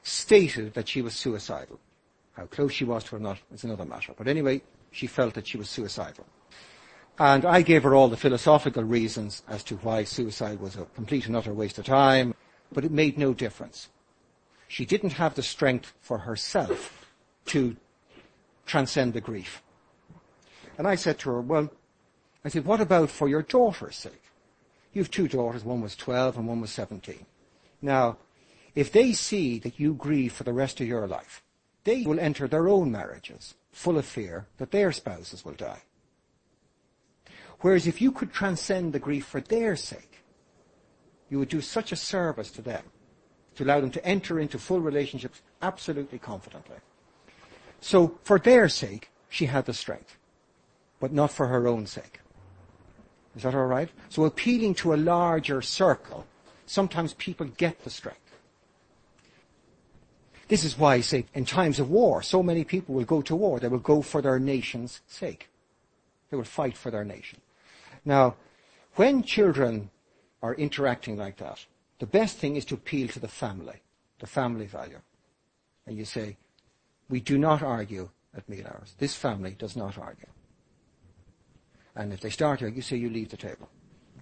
stated 0.04 0.74
that 0.76 0.88
she 0.88 1.02
was 1.02 1.14
suicidal. 1.16 1.80
How 2.34 2.46
close 2.46 2.74
she 2.74 2.86
was 2.86 3.04
to 3.06 3.16
or 3.16 3.20
not 3.20 3.40
is 3.54 3.64
another 3.64 3.86
matter. 3.86 4.14
But 4.18 4.28
anyway, 4.28 4.62
she 4.92 5.08
felt 5.08 5.34
that 5.34 5.48
she 5.48 5.58
was 5.58 5.70
suicidal. 5.70 6.26
And 7.18 7.46
I 7.46 7.62
gave 7.62 7.84
her 7.84 7.96
all 7.96 8.10
the 8.10 8.18
philosophical 8.18 8.84
reasons 8.84 9.42
as 9.48 9.64
to 9.66 9.78
why 9.78 10.04
suicide 10.04 10.60
was 10.60 10.76
a 10.76 10.86
complete 10.96 11.28
and 11.28 11.36
utter 11.36 11.54
waste 11.54 11.78
of 11.80 11.86
time, 11.86 12.36
but 12.72 12.84
it 12.84 12.92
made 12.92 13.18
no 13.18 13.34
difference. 13.34 13.90
She 14.68 14.86
didn't 14.86 15.14
have 15.14 15.36
the 15.36 15.44
strength 15.44 15.94
for 16.02 16.20
herself 16.20 17.08
to 17.48 17.78
transcend 18.66 19.14
the 19.14 19.22
grief. 19.22 19.62
And 20.78 20.88
I 20.88 20.96
said 20.96 21.20
to 21.20 21.30
her, 21.30 21.42
well, 21.42 21.72
I 22.44 22.50
said, 22.50 22.66
what 22.66 22.82
about 22.82 23.10
for 23.10 23.30
your 23.30 23.44
daughter's 23.44 23.96
sake? 23.96 24.25
You 24.96 25.02
have 25.02 25.12
two 25.12 25.28
daughters, 25.28 25.66
one 25.66 25.82
was 25.82 25.94
12 25.98 26.38
and 26.38 26.48
one 26.48 26.62
was 26.62 26.72
17. 26.72 27.26
Now, 27.82 28.18
if 28.76 28.94
they 28.94 29.12
see 29.12 29.60
that 29.60 29.78
you 29.78 29.94
grieve 29.94 30.32
for 30.32 30.46
the 30.46 30.54
rest 30.54 30.80
of 30.80 30.88
your 30.88 31.06
life, 31.06 31.44
they 31.84 32.04
will 32.04 32.18
enter 32.20 32.48
their 32.48 32.70
own 32.70 32.94
marriages 32.94 33.56
full 33.74 33.98
of 33.98 34.06
fear 34.06 34.48
that 34.58 34.72
their 34.72 34.94
spouses 34.94 35.44
will 35.44 35.54
die. 35.54 35.82
Whereas 37.60 37.88
if 37.88 38.02
you 38.02 38.14
could 38.14 38.32
transcend 38.32 38.94
the 38.94 39.00
grief 39.00 39.26
for 39.26 39.42
their 39.42 39.76
sake, 39.76 40.24
you 41.30 41.40
would 41.40 41.50
do 41.50 41.60
such 41.60 41.92
a 41.92 41.98
service 41.98 42.50
to 42.52 42.62
them 42.62 42.86
to 43.56 43.66
allow 43.66 43.82
them 43.82 43.92
to 43.92 44.06
enter 44.06 44.40
into 44.40 44.58
full 44.58 44.80
relationships 44.80 45.42
absolutely 45.62 46.20
confidently. 46.20 46.78
So 47.82 48.18
for 48.24 48.40
their 48.40 48.70
sake, 48.70 49.10
she 49.28 49.48
had 49.48 49.66
the 49.66 49.74
strength, 49.74 50.16
but 51.02 51.12
not 51.12 51.32
for 51.32 51.48
her 51.48 51.68
own 51.68 51.86
sake. 51.86 52.22
Is 53.36 53.44
that 53.44 53.56
all 53.56 53.66
right? 53.66 53.90
So 54.10 54.26
appealing 54.26 54.76
to 54.76 54.94
a 54.94 54.96
larger 54.96 55.62
circle, 55.62 56.26
sometimes 56.66 57.14
people 57.14 57.48
get 57.48 57.84
the 57.84 57.90
strength. 57.90 58.20
This 60.48 60.64
is 60.64 60.78
why, 60.78 61.02
say, 61.02 61.26
in 61.34 61.46
times 61.46 61.80
of 61.80 61.90
war, 61.90 62.22
so 62.22 62.44
many 62.44 62.64
people 62.64 62.96
will 62.96 63.04
go 63.04 63.22
to 63.24 63.36
war. 63.36 63.60
They 63.60 63.68
will 63.68 63.80
go 63.80 64.02
for 64.02 64.22
their 64.22 64.40
nation's 64.40 65.02
sake. 65.08 65.50
They 66.30 66.38
will 66.38 66.44
fight 66.44 66.78
for 66.78 66.92
their 66.92 67.04
nation. 67.04 67.42
Now, 68.06 68.36
when 68.96 69.24
children 69.24 69.90
are 70.44 70.54
interacting 70.54 71.18
like 71.18 71.38
that, 71.38 71.66
the 72.00 72.06
best 72.06 72.38
thing 72.38 72.56
is 72.56 72.66
to 72.66 72.76
appeal 72.76 73.08
to 73.10 73.20
the 73.20 73.28
family, 73.28 73.82
the 74.20 74.28
family 74.28 74.68
value. 74.68 75.00
And 75.88 75.98
you 75.98 76.06
say, 76.06 76.38
we 77.10 77.20
do 77.20 77.38
not 77.38 77.64
argue 77.64 78.10
at 78.36 78.48
meal 78.48 78.68
hours. 78.68 78.94
This 78.98 79.16
family 79.16 79.56
does 79.58 79.76
not 79.76 79.98
argue. 79.98 80.28
And 81.96 82.12
if 82.12 82.20
they 82.20 82.30
start 82.30 82.62
arguing, 82.62 82.76
you 82.76 82.82
say 82.82 82.98
you 82.98 83.10
leave 83.10 83.30
the 83.30 83.38
table. 83.38 83.70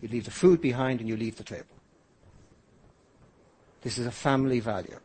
You 0.02 0.10
leave 0.10 0.26
the 0.26 0.32
food 0.32 0.62
behind 0.62 1.00
and 1.00 1.10
you 1.10 1.18
leave 1.18 1.38
the 1.38 1.44
table. 1.44 1.66
This 3.82 3.98
is 3.98 4.06
a 4.06 4.12
family 4.12 4.60
value. 4.60 5.00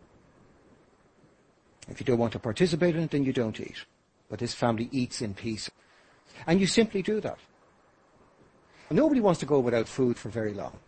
If 1.89 2.01
you 2.01 2.07
don't 2.07 2.19
want 2.19 2.32
to 2.35 2.39
participate 2.39 2.95
in 2.95 3.03
it, 3.05 3.11
then 3.11 3.24
you 3.24 3.32
don't 3.32 3.59
eat. 3.59 3.85
But 4.28 4.39
this 4.39 4.55
family 4.55 4.89
eats 4.93 5.23
in 5.23 5.35
peace. 5.35 5.70
And 6.47 6.61
you 6.61 6.66
simply 6.66 7.03
do 7.03 7.20
that. 7.20 7.39
Nobody 8.90 9.20
wants 9.20 9.40
to 9.40 9.47
go 9.47 9.59
without 9.61 9.89
food 9.89 10.19
for 10.19 10.28
very 10.28 10.55
long. 10.55 10.78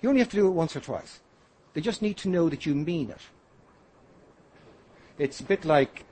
You 0.00 0.08
only 0.08 0.20
have 0.20 0.30
to 0.30 0.36
do 0.36 0.46
it 0.46 0.50
once 0.50 0.74
or 0.74 0.80
twice. 0.80 1.20
They 1.74 1.80
just 1.80 2.02
need 2.02 2.16
to 2.18 2.28
know 2.28 2.48
that 2.48 2.66
you 2.66 2.74
mean 2.74 3.10
it. 3.10 3.20
It's 5.18 5.40
a 5.40 5.44
bit 5.44 5.64
like 5.64 6.04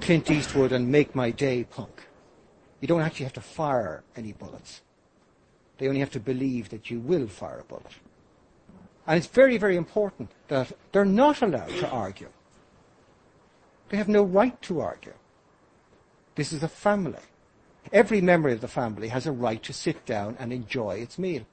Clint 0.00 0.30
Eastwood 0.30 0.72
and 0.72 0.90
Make 0.90 1.14
My 1.14 1.30
Day 1.30 1.64
punk. 1.64 2.05
You 2.86 2.94
don't 2.94 3.02
actually 3.02 3.24
have 3.24 3.32
to 3.32 3.40
fire 3.40 4.04
any 4.14 4.30
bullets. 4.30 4.82
They 5.78 5.88
only 5.88 5.98
have 5.98 6.12
to 6.12 6.20
believe 6.20 6.68
that 6.68 6.88
you 6.88 7.00
will 7.00 7.26
fire 7.26 7.58
a 7.58 7.64
bullet. 7.64 7.98
And 9.08 9.18
it's 9.18 9.26
very, 9.26 9.58
very 9.58 9.74
important 9.74 10.30
that 10.46 10.70
they're 10.92 11.04
not 11.04 11.42
allowed 11.42 11.70
to 11.80 11.90
argue. 11.90 12.28
They 13.88 13.96
have 13.96 14.06
no 14.06 14.22
right 14.22 14.62
to 14.62 14.78
argue. 14.78 15.14
This 16.36 16.52
is 16.52 16.62
a 16.62 16.68
family. 16.68 17.26
Every 17.92 18.20
member 18.20 18.50
of 18.50 18.60
the 18.60 18.68
family 18.68 19.08
has 19.08 19.26
a 19.26 19.32
right 19.32 19.64
to 19.64 19.72
sit 19.72 20.06
down 20.06 20.36
and 20.38 20.52
enjoy 20.52 20.98
its 20.98 21.18
meal. 21.18 21.44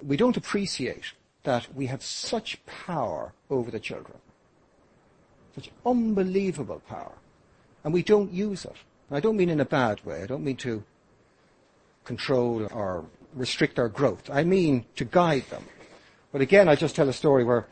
We 0.00 0.16
don't 0.16 0.36
appreciate 0.36 1.14
that 1.42 1.74
we 1.74 1.86
have 1.86 2.04
such 2.04 2.64
power 2.64 3.32
over 3.50 3.72
the 3.72 3.80
children. 3.80 4.18
Such 5.56 5.72
unbelievable 5.84 6.80
power. 6.88 7.14
And 7.84 7.92
we 7.92 8.02
don't 8.02 8.32
use 8.32 8.64
it. 8.64 8.76
And 9.08 9.16
I 9.16 9.20
don't 9.20 9.36
mean 9.36 9.48
in 9.48 9.60
a 9.60 9.64
bad 9.64 10.04
way. 10.04 10.22
I 10.22 10.26
don't 10.26 10.44
mean 10.44 10.56
to 10.56 10.82
control 12.04 12.66
or 12.72 13.04
restrict 13.34 13.78
our 13.78 13.88
growth. 13.88 14.28
I 14.30 14.44
mean 14.44 14.84
to 14.96 15.04
guide 15.04 15.44
them. 15.50 15.64
But 16.32 16.40
again, 16.40 16.68
I 16.68 16.74
just 16.74 16.96
tell 16.96 17.08
a 17.08 17.12
story 17.12 17.44
where 17.44 17.66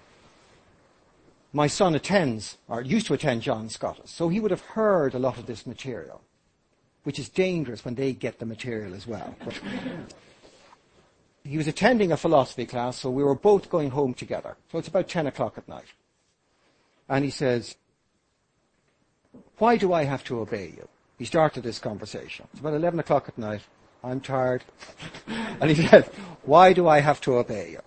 my 1.53 1.67
son 1.67 1.95
attends, 1.95 2.59
or 2.69 2.83
used 2.83 3.07
to 3.07 3.15
attend 3.15 3.43
John 3.43 3.69
Scottus, 3.69 4.11
so 4.11 4.29
he 4.29 4.41
would 4.41 4.51
have 4.51 4.61
heard 4.61 5.15
a 5.15 5.19
lot 5.19 5.39
of 5.39 5.47
this 5.47 5.67
material, 5.67 6.21
which 7.05 7.19
is 7.19 7.29
dangerous 7.29 7.85
when 7.85 7.95
they 7.95 8.13
get 8.13 8.39
the 8.39 8.47
material 8.47 8.95
as 8.95 9.07
well. 9.07 9.35
But 9.45 9.59
he 11.45 11.57
was 11.57 11.69
attending 11.69 12.11
a 12.11 12.17
philosophy 12.17 12.67
class, 12.67 12.99
so 12.99 13.09
we 13.09 13.23
were 13.23 13.35
both 13.35 13.71
going 13.71 13.91
home 13.91 14.15
together. 14.15 14.57
So 14.71 14.79
it's 14.79 14.89
about 14.89 15.09
10 15.09 15.29
o'clock 15.29 15.57
at 15.57 15.69
night. 15.69 15.87
And 17.09 17.25
he 17.25 17.31
says, 17.31 17.77
why 19.59 19.77
do 19.77 19.93
I 19.93 20.05
have 20.05 20.25
to 20.25 20.41
obey 20.41 20.73
you? 20.77 20.89
He 21.19 21.25
started 21.25 21.63
this 21.63 21.79
conversation. 21.79 22.47
It's 22.53 22.61
about 22.61 22.75
11 22.75 23.01
o'clock 23.01 23.29
at 23.29 23.39
night. 23.39 23.63
I'm 24.05 24.21
tired. 24.21 24.65
and 25.27 25.71
he 25.71 25.87
said, 25.87 26.05
why 26.43 26.73
do 26.73 26.89
I 26.89 27.01
have 27.01 27.21
to 27.23 27.39
obey 27.39 27.71
you? 27.71 27.81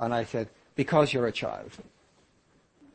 And 0.00 0.14
I 0.14 0.24
said, 0.24 0.48
because 0.74 1.12
you're 1.12 1.26
a 1.26 1.32
child. 1.32 1.70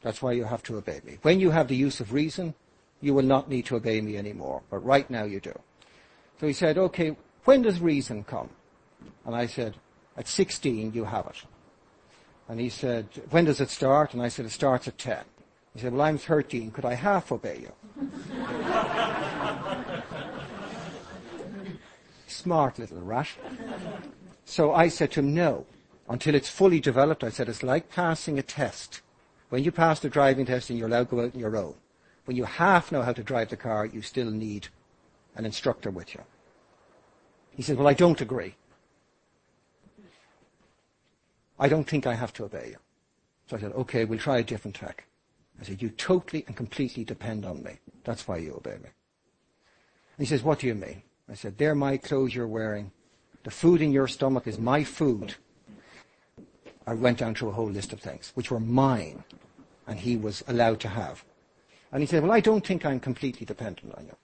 That's 0.02 0.22
why 0.22 0.32
you 0.32 0.46
have 0.46 0.64
to 0.64 0.78
obey 0.78 1.02
me. 1.06 1.18
When 1.22 1.40
you 1.40 1.52
have 1.52 1.68
the 1.68 1.76
use 1.76 2.00
of 2.00 2.14
reason, 2.14 2.54
you 3.02 3.14
will 3.14 3.24
not 3.24 3.50
need 3.50 3.66
to 3.68 3.76
obey 3.76 4.02
me 4.02 4.18
anymore. 4.18 4.62
But 4.70 4.80
right 4.80 5.10
now 5.10 5.24
you 5.24 5.40
do. 5.40 5.58
So 6.40 6.48
he 6.48 6.54
said, 6.54 6.78
okay, 6.78 7.16
when 7.46 7.62
does 7.62 7.80
reason 7.80 8.24
come? 8.24 8.50
And 9.26 9.36
I 9.36 9.46
said, 9.46 9.76
at 10.18 10.28
16 10.28 10.94
you 10.94 11.06
have 11.06 11.28
it. 11.28 11.44
And 12.48 12.60
he 12.60 12.70
said, 12.70 13.08
when 13.30 13.46
does 13.46 13.62
it 13.62 13.70
start? 13.70 14.14
And 14.14 14.22
I 14.22 14.30
said, 14.30 14.46
it 14.46 14.52
starts 14.52 14.88
at 14.88 14.98
10. 14.98 15.20
He 15.80 15.84
said, 15.84 15.94
well, 15.94 16.02
I'm 16.02 16.18
13. 16.18 16.72
Could 16.72 16.84
I 16.84 16.94
half 16.94 17.32
obey 17.32 17.62
you? 17.62 17.72
Smart 22.28 22.80
little 22.80 23.00
rat. 23.00 23.30
So 24.44 24.74
I 24.74 24.90
said 24.90 25.12
to 25.12 25.22
him, 25.22 25.34
no. 25.34 25.66
Until 26.10 26.36
it's 26.36 26.50
fully 26.50 26.82
developed, 26.82 27.24
I 27.24 27.30
said, 27.30 27.48
it's 27.48 27.64
like 27.64 27.90
passing 27.90 28.38
a 28.38 28.42
test. 28.42 29.00
When 29.48 29.64
you 29.64 29.72
pass 29.72 30.02
the 30.02 30.10
driving 30.10 30.46
test 30.46 30.70
and 30.70 30.78
you're 30.78 30.90
allowed 30.90 31.12
to 31.12 31.16
go 31.16 31.22
out 31.24 31.34
on 31.34 31.40
your 31.40 31.56
own, 31.56 31.76
when 32.26 32.36
you 32.36 32.44
half 32.44 32.92
know 32.92 33.02
how 33.02 33.14
to 33.14 33.24
drive 33.24 33.48
the 33.48 33.56
car, 33.56 33.86
you 33.86 34.02
still 34.02 34.30
need 34.30 34.68
an 35.36 35.46
instructor 35.46 35.92
with 35.92 36.14
you. 36.14 36.22
He 37.52 37.64
said, 37.64 37.78
well, 37.78 37.88
I 37.88 37.94
don't 37.94 38.20
agree. 38.20 38.56
I 41.58 41.70
don't 41.70 41.88
think 41.88 42.06
I 42.06 42.16
have 42.16 42.34
to 42.34 42.44
obey 42.44 42.72
you. 42.72 42.78
So 43.48 43.56
I 43.56 43.62
said, 43.62 43.72
okay, 43.72 44.04
we'll 44.04 44.20
try 44.20 44.40
a 44.40 44.44
different 44.44 44.76
tack. 44.76 45.06
I 45.60 45.64
said, 45.66 45.82
you 45.82 45.90
totally 45.90 46.44
and 46.48 46.56
completely 46.56 47.04
depend 47.04 47.46
on 47.46 47.64
me. 47.64 47.74
That's 48.04 48.28
why 48.28 48.38
you 48.38 48.54
obey 48.56 48.78
me. 48.78 48.90
And 50.18 50.20
he 50.20 50.26
says, 50.26 50.44
what 50.44 50.60
do 50.60 50.68
you 50.68 50.76
mean? 50.76 51.02
I 51.30 51.34
said, 51.34 51.58
they're 51.58 51.76
my 51.76 51.98
clothes 51.98 52.34
you're 52.34 52.48
wearing. 52.48 52.92
The 53.44 53.52
food 53.52 53.82
in 53.82 53.92
your 53.92 54.08
stomach 54.08 54.48
is 54.48 54.58
my 54.58 54.84
food. 54.84 55.36
I 56.88 56.94
went 56.94 57.20
down 57.20 57.36
through 57.36 57.50
a 57.50 57.54
whole 57.54 57.70
list 57.70 57.94
of 57.94 58.00
things, 58.00 58.32
which 58.36 58.52
were 58.52 58.60
mine, 58.60 59.24
and 59.88 60.00
he 60.00 60.18
was 60.18 60.44
allowed 60.48 60.80
to 60.82 60.88
have. 60.88 61.24
And 61.92 62.02
he 62.02 62.08
said, 62.08 62.24
well, 62.24 62.32
I 62.32 62.40
don't 62.40 62.66
think 62.66 62.86
I'm 62.86 63.00
completely 63.00 63.46
dependent 63.46 63.94
on 63.96 64.06
you. 64.06 64.16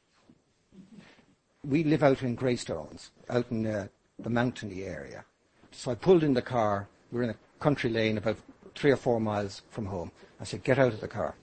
We 1.64 1.84
live 1.84 2.04
out 2.04 2.24
in 2.24 2.36
Greystones, 2.36 3.12
out 3.30 3.46
in 3.52 3.66
uh, 3.66 3.88
the 4.20 4.30
mountainy 4.30 4.84
area. 4.84 5.26
So 5.72 5.92
I 5.92 5.96
pulled 5.96 6.24
in 6.24 6.34
the 6.34 6.42
car. 6.42 6.88
We 7.12 7.18
were 7.18 7.24
in 7.24 7.32
a 7.32 7.36
country 7.60 7.90
lane 7.90 8.18
about 8.18 8.38
three 8.76 8.92
or 8.92 8.98
four 8.98 9.20
miles 9.20 9.62
from 9.70 9.86
home. 9.86 10.12
I 10.40 10.44
said, 10.44 10.64
get 10.64 10.78
out 10.78 10.94
of 10.94 11.02
the 11.02 11.08
car. 11.08 11.36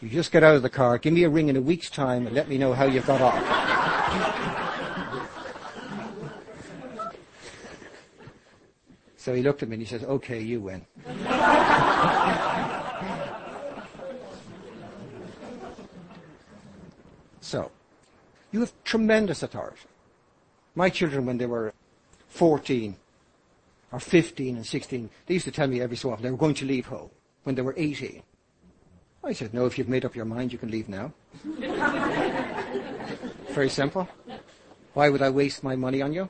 you 0.00 0.08
just 0.08 0.30
get 0.30 0.44
out 0.44 0.54
of 0.54 0.62
the 0.62 0.70
car, 0.70 0.98
give 0.98 1.12
me 1.12 1.24
a 1.24 1.28
ring 1.28 1.48
in 1.48 1.56
a 1.56 1.60
week's 1.60 1.90
time, 1.90 2.26
and 2.26 2.34
let 2.34 2.48
me 2.48 2.56
know 2.56 2.72
how 2.72 2.84
you 2.84 3.00
got 3.00 3.20
on. 3.20 3.42
so 9.16 9.34
he 9.34 9.42
looked 9.42 9.62
at 9.62 9.68
me 9.68 9.74
and 9.74 9.82
he 9.82 9.88
says, 9.88 10.04
okay, 10.04 10.40
you 10.40 10.60
win. 10.60 10.86
so, 17.40 17.70
you 18.52 18.60
have 18.60 18.72
tremendous 18.84 19.42
authority. 19.42 19.80
My 20.74 20.88
children, 20.88 21.26
when 21.26 21.38
they 21.38 21.46
were 21.46 21.74
14, 22.28 22.96
or 23.92 24.00
15 24.00 24.56
and 24.56 24.66
16, 24.66 25.10
they 25.26 25.34
used 25.34 25.44
to 25.44 25.52
tell 25.52 25.68
me 25.68 25.80
every 25.80 25.96
so 25.96 26.10
often 26.10 26.24
they 26.24 26.30
were 26.30 26.36
going 26.36 26.54
to 26.54 26.64
leave 26.64 26.86
home 26.86 27.10
when 27.44 27.54
they 27.54 27.62
were 27.62 27.74
18. 27.76 28.22
I 29.24 29.32
said, 29.32 29.54
no, 29.54 29.66
if 29.66 29.78
you've 29.78 29.88
made 29.88 30.04
up 30.04 30.16
your 30.16 30.24
mind, 30.24 30.52
you 30.52 30.58
can 30.58 30.70
leave 30.70 30.88
now. 30.88 31.12
Very 33.50 33.68
simple. 33.68 34.08
Why 34.94 35.08
would 35.08 35.22
I 35.22 35.30
waste 35.30 35.62
my 35.62 35.76
money 35.76 36.02
on 36.02 36.12
you? 36.12 36.28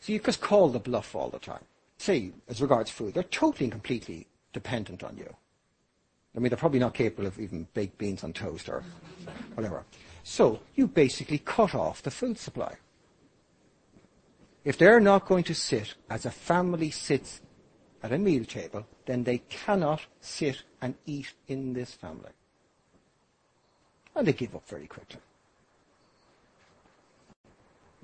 So 0.00 0.12
you 0.12 0.20
just 0.20 0.40
call 0.40 0.68
the 0.68 0.78
bluff 0.78 1.16
all 1.16 1.30
the 1.30 1.38
time. 1.38 1.64
Say, 1.98 2.32
as 2.48 2.62
regards 2.62 2.90
food, 2.90 3.14
they're 3.14 3.22
totally 3.24 3.64
and 3.64 3.72
completely 3.72 4.26
dependent 4.52 5.02
on 5.02 5.16
you. 5.16 5.34
I 6.36 6.40
mean, 6.40 6.50
they're 6.50 6.58
probably 6.58 6.80
not 6.80 6.94
capable 6.94 7.26
of 7.26 7.38
even 7.38 7.66
baked 7.74 7.98
beans 7.98 8.24
on 8.24 8.32
toast 8.32 8.68
or 8.68 8.84
whatever. 9.54 9.84
So 10.22 10.60
you 10.74 10.86
basically 10.86 11.38
cut 11.38 11.74
off 11.74 12.02
the 12.02 12.10
food 12.10 12.38
supply. 12.38 12.74
If 14.64 14.78
they're 14.78 15.00
not 15.00 15.26
going 15.26 15.44
to 15.44 15.54
sit 15.54 15.94
as 16.08 16.24
a 16.24 16.30
family 16.30 16.90
sits 16.90 17.40
at 18.02 18.12
a 18.12 18.18
meal 18.18 18.44
table, 18.44 18.86
then 19.06 19.24
they 19.24 19.38
cannot 19.38 20.02
sit 20.20 20.62
and 20.80 20.94
eat 21.06 21.32
in 21.48 21.74
this 21.74 21.92
family. 21.92 22.30
And 24.14 24.26
they 24.26 24.32
give 24.32 24.54
up 24.54 24.66
very 24.68 24.86
quickly. 24.86 25.20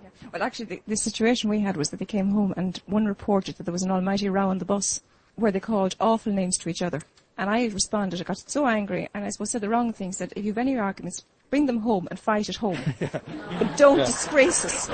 Yeah. 0.02 0.08
Well, 0.32 0.42
actually, 0.42 0.66
the, 0.66 0.82
the 0.86 0.96
situation 0.96 1.50
we 1.50 1.60
had 1.60 1.76
was 1.76 1.90
that 1.90 1.98
they 1.98 2.06
came 2.06 2.30
home 2.30 2.52
and 2.56 2.80
one 2.86 3.06
reported 3.06 3.56
that 3.56 3.64
there 3.64 3.72
was 3.72 3.82
an 3.82 3.90
almighty 3.90 4.28
row 4.28 4.48
on 4.48 4.58
the 4.58 4.64
bus 4.64 5.02
where 5.36 5.52
they 5.52 5.60
called 5.60 5.96
awful 6.00 6.32
names 6.32 6.58
to 6.58 6.68
each 6.68 6.82
other. 6.82 7.00
And 7.38 7.48
I 7.48 7.66
responded, 7.66 8.20
I 8.20 8.24
got 8.24 8.38
so 8.50 8.66
angry, 8.66 9.08
and 9.14 9.24
I 9.24 9.30
suppose 9.30 9.50
said 9.50 9.62
the 9.62 9.68
wrong 9.70 9.94
thing, 9.94 10.12
said, 10.12 10.32
if 10.36 10.44
you've 10.44 10.58
any 10.58 10.76
arguments, 10.76 11.24
bring 11.48 11.66
them 11.66 11.78
home 11.78 12.06
and 12.10 12.18
fight 12.18 12.48
at 12.48 12.56
home. 12.56 12.78
yeah. 13.00 13.20
But 13.58 13.76
don't 13.76 13.98
yeah. 13.98 14.04
disgrace 14.04 14.64
us. 14.64 14.88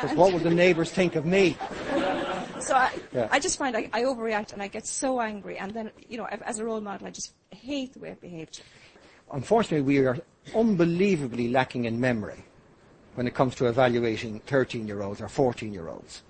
Because 0.00 0.16
what 0.16 0.32
would 0.32 0.42
the 0.42 0.50
neighbours 0.50 0.90
think 0.90 1.16
of 1.16 1.24
me? 1.24 1.56
So 2.60 2.74
I, 2.74 2.92
yeah. 3.12 3.28
I 3.30 3.38
just 3.38 3.58
find 3.58 3.76
I, 3.76 3.88
I, 3.92 4.02
overreact 4.02 4.52
and 4.52 4.62
I 4.62 4.68
get 4.68 4.86
so 4.86 5.20
angry, 5.20 5.56
and 5.58 5.72
then 5.72 5.90
you 6.08 6.18
know, 6.18 6.26
as 6.26 6.58
a 6.58 6.64
role 6.64 6.80
model, 6.80 7.06
I 7.06 7.10
just 7.10 7.32
hate 7.50 7.92
the 7.92 8.00
way 8.00 8.10
I've 8.10 8.20
behaved. 8.20 8.62
Unfortunately, 9.32 9.82
we 9.82 10.04
are 10.04 10.18
unbelievably 10.54 11.48
lacking 11.48 11.84
in 11.84 12.00
memory 12.00 12.44
when 13.14 13.26
it 13.26 13.34
comes 13.34 13.54
to 13.56 13.66
evaluating 13.66 14.40
13-year-olds 14.40 15.20
or 15.20 15.26
14-year-olds. 15.26 16.22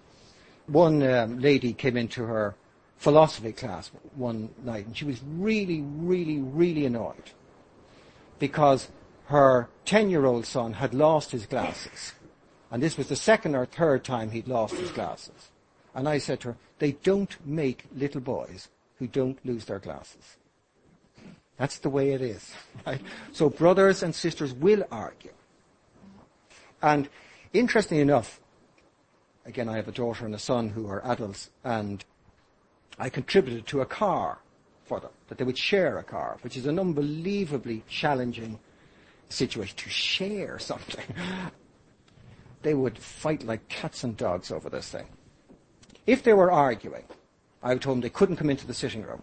One 0.67 1.03
um, 1.03 1.39
lady 1.41 1.73
came 1.73 1.97
into 1.97 2.25
her 2.25 2.55
philosophy 2.97 3.53
class 3.53 3.91
one 4.15 4.51
night, 4.63 4.87
and 4.87 4.97
she 4.97 5.05
was 5.05 5.21
really, 5.23 5.81
really, 5.83 6.39
really 6.39 6.87
annoyed 6.87 7.31
because 8.39 8.89
her 9.27 9.69
10-year-old 9.87 10.47
son 10.47 10.75
had 10.75 10.95
lost 10.95 11.33
his 11.33 11.47
glasses 11.47 12.13
and 12.77 12.83
this 12.83 12.99
was 12.99 13.09
the 13.09 13.17
second 13.17 13.55
or 13.55 13.65
third 13.65 14.05
time 14.05 14.31
he'd 14.31 14.49
lost 14.49 14.75
his 14.75 14.91
glasses. 14.91 15.51
And 15.95 16.07
I 16.07 16.19
said 16.19 16.41
to 16.41 16.49
her, 16.49 16.57
they 16.79 16.93
don't 16.93 17.35
make 17.47 17.87
little 17.97 18.21
boys 18.21 18.69
who 18.99 19.07
don't 19.07 19.39
lose 19.47 19.65
their 19.65 19.79
glasses. 19.79 20.37
That's 21.57 21.79
the 21.79 21.89
way 21.89 22.13
it 22.13 22.21
is. 22.21 22.53
Right? 22.87 23.01
So 23.33 23.49
brothers 23.49 24.03
and 24.03 24.15
sisters 24.15 24.53
will 24.53 24.85
argue. 24.91 25.33
And 26.83 27.09
interestingly 27.55 28.03
enough, 28.03 28.43
again, 29.47 29.71
I 29.71 29.77
have 29.77 29.89
a 29.89 29.93
daughter 29.93 30.27
and 30.27 30.35
a 30.35 30.39
son 30.39 30.69
who 30.69 30.87
are 30.87 31.03
adults, 31.03 31.49
and 31.65 32.05
I 32.99 33.09
contributed 33.09 33.67
to 33.69 33.81
a 33.81 33.87
car 33.87 34.41
for 34.85 35.01
them, 35.01 35.13
that 35.29 35.39
they 35.39 35.45
would 35.45 35.57
share 35.57 35.97
a 35.97 36.03
car, 36.03 36.37
which 36.43 36.59
is 36.59 36.67
an 36.67 36.79
unbelievably 36.79 37.85
challenging 37.89 38.59
situation 39.31 39.79
to 39.79 39.89
share 39.89 40.59
something 40.59 41.07
they 42.63 42.75
would 42.75 42.99
fight 42.99 43.45
like 43.45 43.69
cats 43.69 44.05
and 44.05 44.17
dogs 44.17 44.51
over 44.51 44.69
this 44.69 44.89
thing. 44.89 45.07
If 46.07 46.23
they 46.23 46.33
were 46.33 46.53
arguing, 46.53 47.05
I 47.63 47.77
told 47.77 47.97
them 47.97 48.01
they 48.01 48.11
couldn't 48.11 48.37
come 48.37 48.51
into 48.51 48.67
the 48.67 48.75
sitting 48.75 49.03
room 49.03 49.23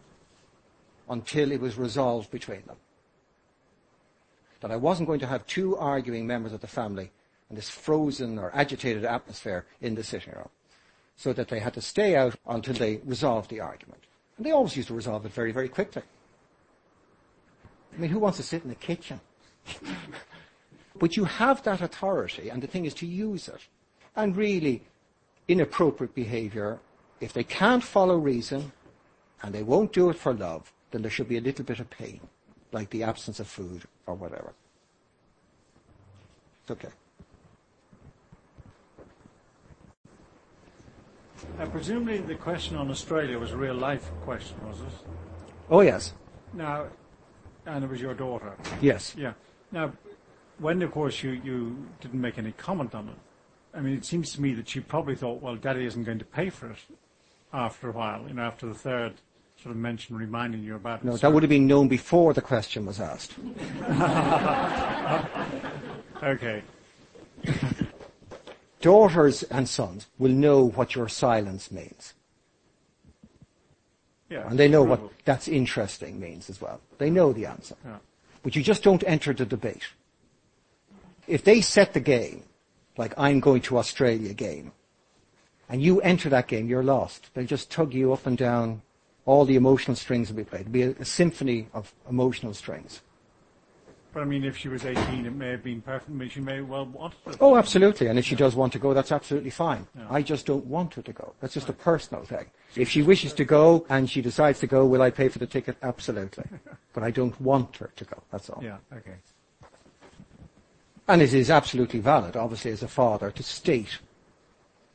until 1.09 1.51
it 1.51 1.61
was 1.61 1.77
resolved 1.77 2.31
between 2.31 2.63
them. 2.65 2.77
That 4.61 4.71
I 4.71 4.75
wasn't 4.75 5.07
going 5.07 5.19
to 5.19 5.27
have 5.27 5.45
two 5.45 5.77
arguing 5.77 6.25
members 6.25 6.53
of 6.53 6.61
the 6.61 6.67
family 6.67 7.11
in 7.49 7.55
this 7.55 7.69
frozen 7.69 8.39
or 8.39 8.51
agitated 8.53 9.05
atmosphere 9.05 9.65
in 9.81 9.95
the 9.95 10.03
sitting 10.03 10.33
room. 10.33 10.49
So 11.15 11.31
that 11.33 11.49
they 11.49 11.59
had 11.59 11.73
to 11.75 11.81
stay 11.81 12.15
out 12.15 12.35
until 12.47 12.73
they 12.73 12.97
resolved 13.05 13.49
the 13.49 13.59
argument. 13.59 14.03
And 14.37 14.45
they 14.45 14.51
always 14.51 14.75
used 14.75 14.87
to 14.87 14.95
resolve 14.95 15.25
it 15.25 15.31
very, 15.31 15.51
very 15.51 15.69
quickly. 15.69 16.01
I 17.95 18.01
mean, 18.01 18.09
who 18.09 18.19
wants 18.19 18.37
to 18.37 18.43
sit 18.43 18.63
in 18.63 18.69
the 18.69 18.75
kitchen? 18.75 19.19
But 21.03 21.17
you 21.17 21.25
have 21.25 21.61
that 21.63 21.81
authority, 21.81 22.47
and 22.47 22.63
the 22.63 22.67
thing 22.67 22.85
is 22.85 22.93
to 22.93 23.05
use 23.05 23.49
it. 23.49 23.59
And 24.15 24.37
really, 24.37 24.83
inappropriate 25.49 26.15
behaviour, 26.15 26.79
if 27.19 27.33
they 27.33 27.43
can't 27.43 27.83
follow 27.83 28.17
reason, 28.17 28.71
and 29.41 29.53
they 29.53 29.63
won't 29.63 29.91
do 29.91 30.09
it 30.11 30.15
for 30.15 30.33
love, 30.33 30.71
then 30.91 31.01
there 31.01 31.11
should 31.11 31.27
be 31.27 31.35
a 31.35 31.41
little 31.41 31.65
bit 31.65 31.81
of 31.81 31.89
pain, 31.89 32.21
like 32.71 32.89
the 32.89 33.03
absence 33.03 33.41
of 33.41 33.47
food 33.47 33.83
or 34.07 34.15
whatever. 34.15 34.53
It's 36.61 36.71
okay. 36.71 36.93
Uh, 41.59 41.65
presumably 41.65 42.19
the 42.19 42.35
question 42.35 42.77
on 42.77 42.89
Australia 42.89 43.37
was 43.37 43.51
a 43.51 43.57
real 43.57 43.75
life 43.75 44.09
question, 44.21 44.55
was 44.65 44.79
it? 44.79 44.93
Oh, 45.69 45.81
yes. 45.81 46.13
Now, 46.53 46.85
and 47.65 47.83
it 47.83 47.89
was 47.89 47.99
your 47.99 48.13
daughter? 48.13 48.53
Yes. 48.79 49.13
Yeah. 49.17 49.33
Now, 49.69 49.91
when, 50.63 50.81
of 50.81 50.91
course, 50.91 51.21
you, 51.21 51.31
you 51.43 51.85
didn't 51.99 52.21
make 52.21 52.37
any 52.37 52.53
comment 52.53 52.95
on 52.95 53.09
it, 53.09 53.77
I 53.77 53.81
mean, 53.81 53.95
it 53.95 54.05
seems 54.05 54.31
to 54.33 54.41
me 54.41 54.53
that 54.53 54.73
you 54.73 54.81
probably 54.81 55.15
thought, 55.15 55.41
well, 55.41 55.55
Daddy 55.55 55.85
isn't 55.85 56.05
going 56.05 56.19
to 56.19 56.25
pay 56.25 56.49
for 56.49 56.71
it 56.71 56.77
after 57.51 57.89
a 57.89 57.91
while, 57.91 58.25
you 58.27 58.33
know, 58.33 58.43
after 58.43 58.67
the 58.67 58.73
third 58.73 59.13
sort 59.61 59.75
of 59.75 59.77
mention 59.77 60.15
reminding 60.15 60.63
you 60.63 60.75
about 60.75 61.01
it. 61.01 61.05
No, 61.05 61.17
that 61.17 61.31
would 61.31 61.43
have 61.43 61.49
been 61.49 61.67
known 61.67 61.87
before 61.87 62.33
the 62.33 62.41
question 62.41 62.85
was 62.85 62.99
asked. 62.99 63.33
okay. 66.23 66.63
Daughters 68.81 69.43
and 69.43 69.67
sons 69.67 70.07
will 70.17 70.31
know 70.31 70.69
what 70.69 70.95
your 70.95 71.09
silence 71.09 71.71
means. 71.71 72.13
Yeah, 74.29 74.49
and 74.49 74.57
they 74.57 74.67
know 74.67 74.83
what 74.83 75.01
that's 75.25 75.47
interesting 75.47 76.19
means 76.19 76.49
as 76.49 76.59
well. 76.59 76.81
They 76.97 77.09
know 77.09 77.33
the 77.33 77.45
answer. 77.45 77.75
Yeah. 77.85 77.97
But 78.41 78.55
you 78.55 78.63
just 78.63 78.81
don't 78.81 79.03
enter 79.05 79.33
the 79.33 79.45
debate. 79.45 79.83
If 81.27 81.43
they 81.43 81.61
set 81.61 81.93
the 81.93 81.99
game, 81.99 82.43
like 82.97 83.13
I'm 83.17 83.39
going 83.39 83.61
to 83.63 83.77
Australia 83.77 84.33
game, 84.33 84.71
and 85.69 85.81
you 85.81 86.01
enter 86.01 86.29
that 86.29 86.47
game, 86.47 86.67
you're 86.67 86.83
lost. 86.83 87.29
They'll 87.33 87.45
just 87.45 87.71
tug 87.71 87.93
you 87.93 88.13
up 88.13 88.25
and 88.27 88.37
down. 88.37 88.81
All 89.25 89.45
the 89.45 89.55
emotional 89.55 89.95
strings 89.95 90.29
will 90.29 90.37
be 90.37 90.43
played. 90.43 90.61
It'll 90.61 90.71
be 90.71 90.83
a, 90.83 90.91
a 90.91 91.05
symphony 91.05 91.67
of 91.73 91.93
emotional 92.09 92.53
strings. 92.53 93.01
But 94.13 94.21
I 94.21 94.25
mean, 94.25 94.43
if 94.43 94.55
she 94.55 94.69
was 94.69 94.85
18, 94.85 95.25
it 95.25 95.33
may 95.33 95.49
have 95.49 95.63
been 95.63 95.81
perfect. 95.81 96.15
But 96.15 96.31
she 96.31 96.39
may 96.39 96.61
well 96.61 96.85
want 96.85 97.15
to. 97.25 97.35
Oh, 97.41 97.57
absolutely. 97.57 98.07
And 98.07 98.19
if 98.19 98.25
she 98.25 98.35
does 98.35 98.53
want 98.53 98.71
to 98.73 98.79
go, 98.79 98.93
that's 98.93 99.11
absolutely 99.11 99.49
fine. 99.49 99.87
Yeah. 99.97 100.05
I 100.09 100.21
just 100.21 100.45
don't 100.45 100.65
want 100.67 100.93
her 100.93 101.01
to 101.01 101.13
go. 101.13 101.33
That's 101.39 101.55
just 101.55 101.67
right. 101.67 101.75
a 101.75 101.81
personal 101.81 102.23
thing. 102.23 102.45
If 102.75 102.89
she 102.89 103.01
wishes 103.01 103.33
to 103.33 103.45
go 103.45 103.87
and 103.89 104.07
she 104.07 104.21
decides 104.21 104.59
to 104.59 104.67
go, 104.67 104.85
will 104.85 105.01
I 105.01 105.09
pay 105.09 105.29
for 105.29 105.39
the 105.39 105.47
ticket? 105.47 105.77
Absolutely. 105.81 106.43
but 106.93 107.03
I 107.03 107.09
don't 107.09 107.39
want 107.41 107.77
her 107.77 107.89
to 107.95 108.05
go. 108.05 108.21
That's 108.31 108.51
all. 108.51 108.61
Yeah. 108.63 108.77
Okay. 108.95 109.15
And 111.07 111.21
it 111.21 111.33
is 111.33 111.49
absolutely 111.49 111.99
valid, 111.99 112.37
obviously, 112.37 112.71
as 112.71 112.83
a 112.83 112.87
father, 112.87 113.29
to 113.31 113.43
state 113.43 113.99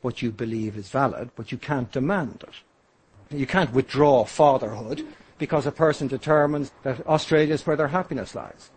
what 0.01 0.21
you 0.21 0.31
believe 0.31 0.77
is 0.77 0.89
valid, 0.89 1.29
but 1.35 1.51
you 1.51 1.57
can't 1.57 1.91
demand 1.91 2.43
it. 2.47 3.37
You 3.37 3.45
can't 3.45 3.73
withdraw 3.73 4.25
fatherhood 4.25 5.05
because 5.37 5.67
a 5.67 5.71
person 5.71 6.07
determines 6.07 6.71
that 6.83 7.05
Australia 7.05 7.53
is 7.53 7.65
where 7.65 7.75
their 7.75 7.89
happiness 7.89 8.33
lies. 8.33 8.71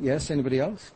Yes, 0.00 0.30
anybody 0.30 0.58
else? 0.58 0.92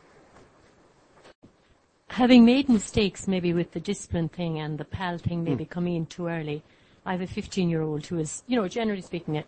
Having 2.09 2.45
made 2.45 2.67
mistakes 2.67 3.27
maybe 3.27 3.53
with 3.53 3.71
the 3.71 3.79
discipline 3.79 4.27
thing 4.27 4.59
and 4.59 4.77
the 4.77 4.85
PAL 4.85 5.17
thing 5.17 5.43
maybe 5.43 5.63
hmm. 5.63 5.69
coming 5.69 5.95
in 5.95 6.05
too 6.05 6.27
early, 6.27 6.61
I 7.05 7.13
have 7.13 7.21
a 7.21 7.27
15 7.27 7.69
year 7.69 7.81
old 7.81 8.05
who 8.05 8.19
is, 8.19 8.43
you 8.47 8.57
know, 8.57 8.67
generally 8.67 9.01
speaking, 9.01 9.43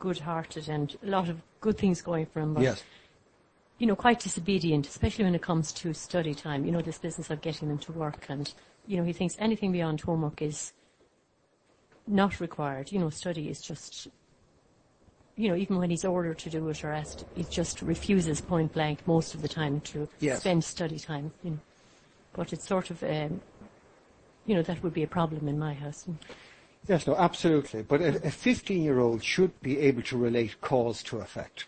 good 0.00 0.18
hearted 0.18 0.68
and 0.68 0.96
a 1.04 1.06
lot 1.06 1.28
of 1.28 1.40
good 1.60 1.78
things 1.78 2.02
going 2.02 2.26
for 2.26 2.40
him, 2.40 2.54
but, 2.54 2.62
Yes. 2.62 2.82
you 3.78 3.86
know, 3.86 3.94
quite 3.94 4.18
disobedient, 4.18 4.88
especially 4.88 5.24
when 5.24 5.34
it 5.36 5.42
comes 5.42 5.70
to 5.72 5.94
study 5.94 6.34
time, 6.34 6.64
you 6.64 6.72
know, 6.72 6.82
this 6.82 6.98
business 6.98 7.30
of 7.30 7.40
getting 7.40 7.68
them 7.68 7.78
to 7.78 7.92
work 7.92 8.26
and, 8.28 8.52
you 8.86 8.96
know, 8.96 9.04
he 9.04 9.12
thinks 9.12 9.36
anything 9.38 9.70
beyond 9.70 10.00
homework 10.00 10.42
is 10.42 10.72
not 12.08 12.40
required. 12.40 12.90
You 12.90 12.98
know, 12.98 13.10
study 13.10 13.48
is 13.48 13.60
just, 13.60 14.08
you 15.36 15.48
know, 15.48 15.54
even 15.54 15.78
when 15.78 15.90
he's 15.90 16.04
ordered 16.04 16.38
to 16.38 16.50
do 16.50 16.68
it 16.68 16.82
or 16.82 16.92
asked, 16.92 17.24
he 17.36 17.44
just 17.44 17.82
refuses 17.82 18.40
point 18.40 18.72
blank 18.72 19.06
most 19.06 19.34
of 19.34 19.42
the 19.42 19.48
time 19.48 19.80
to 19.82 20.08
Yes. 20.18 20.40
spend 20.40 20.64
study 20.64 20.98
time, 20.98 21.30
you 21.44 21.50
know. 21.52 21.58
But 22.32 22.52
it's 22.52 22.66
sort 22.66 22.90
of, 22.90 23.02
um, 23.02 23.40
you 24.46 24.54
know, 24.54 24.62
that 24.62 24.82
would 24.82 24.94
be 24.94 25.02
a 25.02 25.06
problem 25.08 25.46
in 25.46 25.58
my 25.58 25.74
house. 25.74 26.06
Yes, 26.88 27.06
no, 27.06 27.14
absolutely. 27.14 27.82
But 27.82 28.00
a, 28.00 28.26
a 28.26 28.30
15 28.30 28.82
year 28.82 28.98
old 28.98 29.22
should 29.22 29.60
be 29.60 29.78
able 29.78 30.02
to 30.02 30.16
relate 30.16 30.60
cause 30.60 31.02
to 31.04 31.18
effect. 31.18 31.66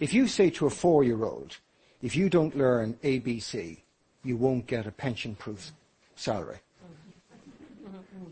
If 0.00 0.14
you 0.14 0.26
say 0.26 0.50
to 0.50 0.66
a 0.66 0.70
four 0.70 1.04
year 1.04 1.24
old, 1.24 1.58
if 2.02 2.16
you 2.16 2.28
don't 2.30 2.56
learn 2.56 2.98
ABC, 3.02 3.78
you 4.22 4.36
won't 4.36 4.66
get 4.66 4.86
a 4.86 4.92
pension 4.92 5.34
proof 5.34 5.72
salary. 6.14 6.58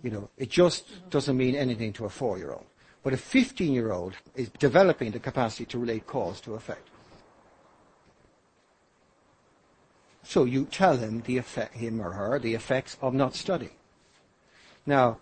You 0.03 0.11
know, 0.11 0.31
it 0.37 0.51
just 0.51 1.11
doesn't 1.11 1.37
mean 1.37 1.55
anything 1.55 1.93
to 1.95 2.07
a 2.07 2.09
four 2.09 2.39
year 2.39 2.53
old. 2.53 2.67
But 3.03 3.13
a 3.13 3.17
15 3.17 3.73
year 3.73 3.93
old 3.93 4.15
is 4.35 4.49
developing 4.59 5.11
the 5.11 5.19
capacity 5.19 5.65
to 5.67 5.79
relate 5.79 6.07
cause 6.07 6.41
to 6.43 6.55
effect. 6.55 6.89
So 10.23 10.45
you 10.45 10.65
tell 10.67 10.97
him 10.97 11.23
the 11.27 11.37
effect, 11.37 11.75
him 11.75 12.01
or 12.01 12.13
her, 12.13 12.39
the 12.39 12.55
effects 12.55 12.97
of 13.03 13.13
not 13.13 13.35
studying. 13.35 13.77
Now, 14.87 15.19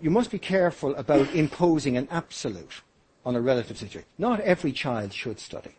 you 0.00 0.10
must 0.10 0.30
be 0.30 0.38
careful 0.38 0.94
about 0.96 1.34
imposing 1.34 1.96
an 1.96 2.08
absolute 2.10 2.82
on 3.24 3.34
a 3.34 3.40
relative 3.40 3.78
situation. 3.78 4.08
Not 4.18 4.40
every 4.40 4.72
child 4.72 5.12
should 5.12 5.40
study. 5.40 5.74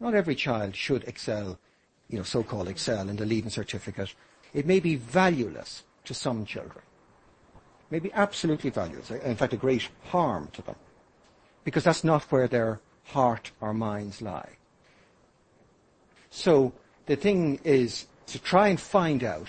Not 0.00 0.14
every 0.14 0.34
child 0.34 0.74
should 0.74 1.04
excel, 1.04 1.58
you 2.08 2.18
know, 2.18 2.24
so-called 2.24 2.68
excel 2.68 3.08
in 3.08 3.16
the 3.16 3.26
leaving 3.26 3.50
certificate. 3.50 4.14
It 4.52 4.66
may 4.66 4.80
be 4.80 4.96
valueless 4.96 5.84
to 6.04 6.14
some 6.14 6.44
children. 6.44 6.84
Maybe 7.90 8.12
absolutely 8.12 8.70
valueless. 8.70 9.10
Uh, 9.10 9.18
in 9.24 9.36
fact, 9.36 9.52
a 9.52 9.56
great 9.56 9.88
harm 10.06 10.48
to 10.52 10.62
them. 10.62 10.76
Because 11.64 11.84
that's 11.84 12.04
not 12.04 12.22
where 12.24 12.48
their 12.48 12.80
heart 13.04 13.50
or 13.60 13.74
minds 13.74 14.22
lie. 14.22 14.56
So 16.30 16.72
the 17.06 17.16
thing 17.16 17.60
is 17.64 18.06
to 18.28 18.38
try 18.38 18.68
and 18.68 18.80
find 18.80 19.22
out 19.24 19.48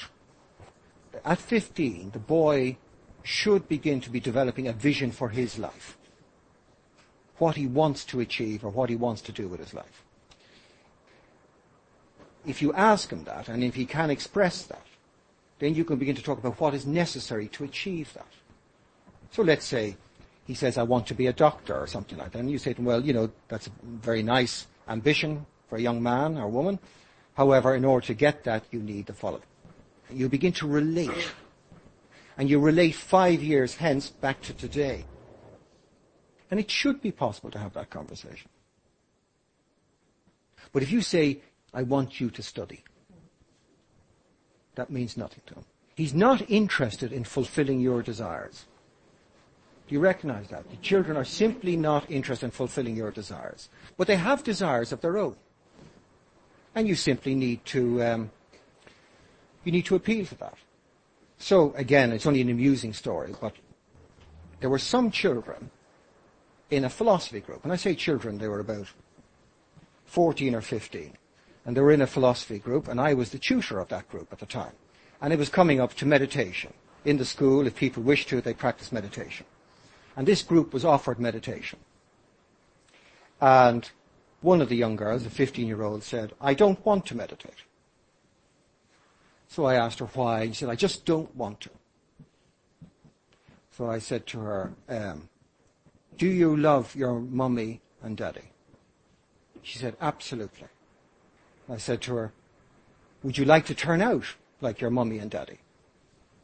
at 1.26 1.40
15, 1.40 2.12
the 2.12 2.20
boy 2.20 2.78
should 3.24 3.68
begin 3.68 4.02
to 4.02 4.10
be 4.10 4.20
developing 4.20 4.68
a 4.68 4.74
vision 4.74 5.12
for 5.12 5.30
his 5.30 5.60
life. 5.60 5.98
What 7.38 7.56
he 7.56 7.68
wants 7.68 8.06
to 8.06 8.20
achieve 8.20 8.64
or 8.64 8.70
what 8.70 8.90
he 8.90 8.96
wants 8.96 9.22
to 9.24 9.32
do 9.32 9.48
with 9.48 9.60
his 9.60 9.74
life. 9.74 10.04
If 12.46 12.62
you 12.62 12.74
ask 12.74 13.12
him 13.12 13.24
that, 13.26 13.50
and 13.50 13.64
if 13.64 13.76
he 13.76 13.86
can 13.86 14.10
express 14.10 14.64
that, 14.64 14.86
then 15.60 15.76
you 15.76 15.86
can 15.86 15.98
begin 15.98 16.16
to 16.16 16.24
talk 16.24 16.40
about 16.40 16.60
what 16.60 16.74
is 16.74 16.88
necessary 16.88 17.48
to 17.50 17.64
achieve 17.64 18.14
that. 18.14 18.28
So 19.32 19.44
let's 19.44 19.66
say 19.66 19.96
he 20.48 20.56
says, 20.56 20.78
I 20.78 20.84
want 20.84 21.06
to 21.08 21.14
be 21.14 21.28
a 21.28 21.34
doctor 21.34 21.76
or 21.76 21.88
something 21.88 22.18
like 22.18 22.32
that. 22.32 22.40
And 22.40 22.50
you 22.50 22.58
say 22.58 22.74
to 22.74 22.80
him, 22.80 22.86
well, 22.86 23.06
you 23.06 23.14
know, 23.14 23.32
that's 23.48 23.68
a 23.68 23.72
very 23.84 24.24
nice 24.24 24.68
ambition 24.88 25.46
for 25.70 25.78
a 25.78 25.82
young 25.82 26.02
man 26.02 26.38
or 26.38 26.48
woman. 26.48 26.80
However, 27.36 27.76
in 27.76 27.86
order 27.86 28.06
to 28.08 28.14
get 28.14 28.44
that, 28.46 28.64
you 28.72 28.80
need 28.82 29.06
the 29.06 29.14
following. 29.14 29.44
You 30.14 30.30
begin 30.30 30.54
to 30.54 30.68
relate. 30.68 31.32
And 32.38 32.50
you 32.50 32.60
relate 32.60 32.96
five 32.96 33.44
years 33.44 33.76
hence 33.76 34.10
back 34.10 34.42
to 34.44 34.54
today. 34.54 35.06
And 36.50 36.60
it 36.60 36.72
should 36.72 37.02
be 37.02 37.12
possible 37.12 37.52
to 37.52 37.60
have 37.60 37.74
that 37.74 37.90
conversation. 37.90 38.50
But 40.74 40.84
if 40.84 40.92
you 40.92 41.02
say, 41.02 41.40
I 41.74 41.84
want 41.84 42.20
you 42.20 42.30
to 42.32 42.42
study, 42.42 42.84
that 44.76 44.90
means 44.90 45.18
nothing 45.18 45.42
to 45.48 45.56
him. 45.56 45.66
He's 45.96 46.14
not 46.14 46.50
interested 46.50 47.12
in 47.12 47.24
fulfilling 47.24 47.80
your 47.80 48.02
desires. 48.02 48.66
Do 49.88 49.96
you 49.96 50.00
recognize 50.00 50.48
that? 50.48 50.70
The 50.70 50.78
children 50.78 51.18
are 51.18 51.26
simply 51.26 51.76
not 51.76 52.10
interested 52.10 52.46
in 52.46 52.52
fulfilling 52.52 52.96
your 52.96 53.12
desires. 53.12 53.70
But 53.98 54.08
they 54.08 54.16
have 54.16 54.44
desires 54.44 54.92
of 54.92 55.02
their 55.02 55.18
own. 55.18 55.36
And 56.74 56.88
you 56.88 56.96
simply 56.96 57.36
need 57.36 57.66
to, 57.66 58.02
um, 58.02 58.32
you 59.64 59.72
need 59.72 59.86
to 59.86 59.96
appeal 59.96 60.26
to 60.26 60.36
that. 60.36 60.56
So 61.38 61.74
again, 61.76 62.12
it's 62.12 62.26
only 62.26 62.42
an 62.42 62.50
amusing 62.50 62.94
story, 62.94 63.34
but 63.40 63.54
there 64.60 64.70
were 64.70 64.80
some 64.80 65.12
children 65.12 65.72
in 66.70 66.86
a 66.86 66.90
philosophy 66.90 67.40
group. 67.40 67.64
When 67.64 67.72
I 67.72 67.76
say 67.76 67.96
children, 67.96 68.38
they 68.38 68.48
were 68.48 68.60
about 68.60 68.88
14 70.06 70.56
or 70.56 70.62
15. 70.62 71.18
And 71.66 71.78
they 71.78 71.82
were 71.82 71.92
in 71.92 72.02
a 72.02 72.08
philosophy 72.08 72.58
group, 72.58 72.88
and 72.88 73.00
I 73.00 73.14
was 73.14 73.30
the 73.30 73.38
tutor 73.38 73.80
of 73.80 73.90
that 73.90 74.10
group 74.10 74.30
at 74.32 74.40
the 74.40 74.46
time. 74.46 74.74
And 75.22 75.32
it 75.32 75.38
was 75.38 75.50
coming 75.50 75.80
up 75.80 75.94
to 75.96 76.06
meditation. 76.06 76.74
In 77.06 77.18
the 77.18 77.26
school, 77.26 77.68
if 77.68 77.76
people 77.76 78.02
wished 78.02 78.30
to, 78.30 78.42
they 78.42 78.54
practiced 78.54 78.92
meditation. 78.92 79.46
And 80.16 80.28
this 80.28 80.42
group 80.42 80.74
was 80.74 80.84
offered 80.84 81.20
meditation. 81.20 81.80
And 83.40 83.90
one 84.42 84.62
of 84.62 84.70
the 84.70 84.76
young 84.76 84.96
girls, 84.96 85.26
a 85.26 85.30
15 85.30 85.68
year 85.68 85.84
old, 85.84 86.04
said, 86.04 86.34
I 86.42 86.54
don't 86.54 86.84
want 86.86 87.06
to 87.08 87.16
meditate. 87.16 87.64
So 89.52 89.66
I 89.66 89.76
asked 89.76 90.00
her 90.00 90.06
why. 90.06 90.48
She 90.48 90.54
said, 90.54 90.70
I 90.70 90.76
just 90.76 91.04
don't 91.04 91.36
want 91.36 91.60
to. 91.60 91.70
So 93.72 93.92
I 93.92 94.00
said 94.00 94.26
to 94.28 94.40
her, 94.40 94.72
um, 94.88 95.28
Do 96.18 96.26
you 96.28 96.56
love 96.56 96.96
your 96.96 97.20
mummy 97.20 97.82
and 98.02 98.16
daddy? 98.16 98.54
She 99.62 99.78
said, 99.78 99.98
Absolutely. 100.00 100.70
I 101.70 101.76
said 101.76 102.00
to 102.04 102.16
her, 102.16 102.32
Would 103.24 103.38
you 103.38 103.44
like 103.44 103.66
to 103.66 103.76
turn 103.76 104.02
out 104.02 104.24
like 104.62 104.80
your 104.80 104.90
mummy 104.90 105.18
and 105.18 105.30
daddy? 105.30 105.60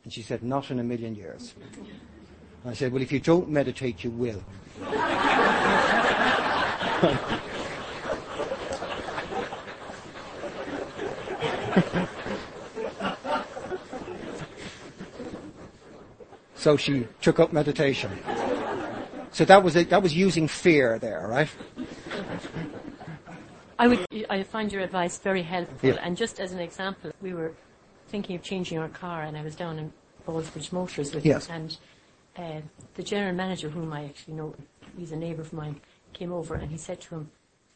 And 0.04 0.12
she 0.12 0.22
said, 0.22 0.44
Not 0.44 0.70
in 0.70 0.78
a 0.80 0.84
million 0.84 1.16
years. 1.16 1.56
I 2.66 2.74
said, 2.74 2.92
Well, 2.92 3.02
if 3.02 3.14
you 3.14 3.22
don't 3.22 3.48
meditate, 3.48 4.04
you 4.04 4.12
will. 4.12 4.44
so 16.58 16.78
she 16.78 17.08
took 17.22 17.40
up 17.40 17.54
meditation. 17.54 18.12
So 19.32 19.46
that 19.46 19.64
was 19.64 19.76
it, 19.76 19.90
that 19.90 20.02
was 20.02 20.16
using 20.16 20.48
fear 20.48 21.00
there, 21.00 21.28
right? 21.28 21.50
I 23.80 23.88
would, 23.88 24.06
I 24.30 24.42
find 24.44 24.72
your 24.72 24.82
advice 24.82 25.20
very 25.20 25.44
helpful. 25.44 25.90
Yeah. 25.90 25.98
And 26.02 26.18
just 26.18 26.40
as 26.40 26.52
an 26.52 26.60
example, 26.60 27.12
we 27.22 27.34
were 27.34 27.54
thinking 28.08 28.36
of 28.36 28.42
changing 28.42 28.80
our 28.80 28.90
car, 28.90 29.22
and 29.22 29.38
I 29.38 29.44
was 29.44 29.56
down 29.56 29.78
in 29.78 29.94
Ballsbridge 30.26 30.72
Motors 30.72 31.14
with 31.14 31.26
Yes. 31.26 31.46
him, 31.46 31.56
and 31.56 31.78
uh, 32.38 32.62
the 32.96 33.04
general 33.04 33.36
manager, 33.36 33.70
whom 33.70 33.94
I 33.94 34.06
actually 34.06 34.34
know, 34.34 34.56
he's 34.98 35.12
a 35.12 35.16
neighbour 35.16 35.42
of 35.42 35.54
mine, 35.54 35.80
came 36.14 36.34
over 36.34 36.56
and 36.56 36.72
he 36.72 36.78
said 36.78 37.00
to 37.02 37.16
him, 37.16 37.32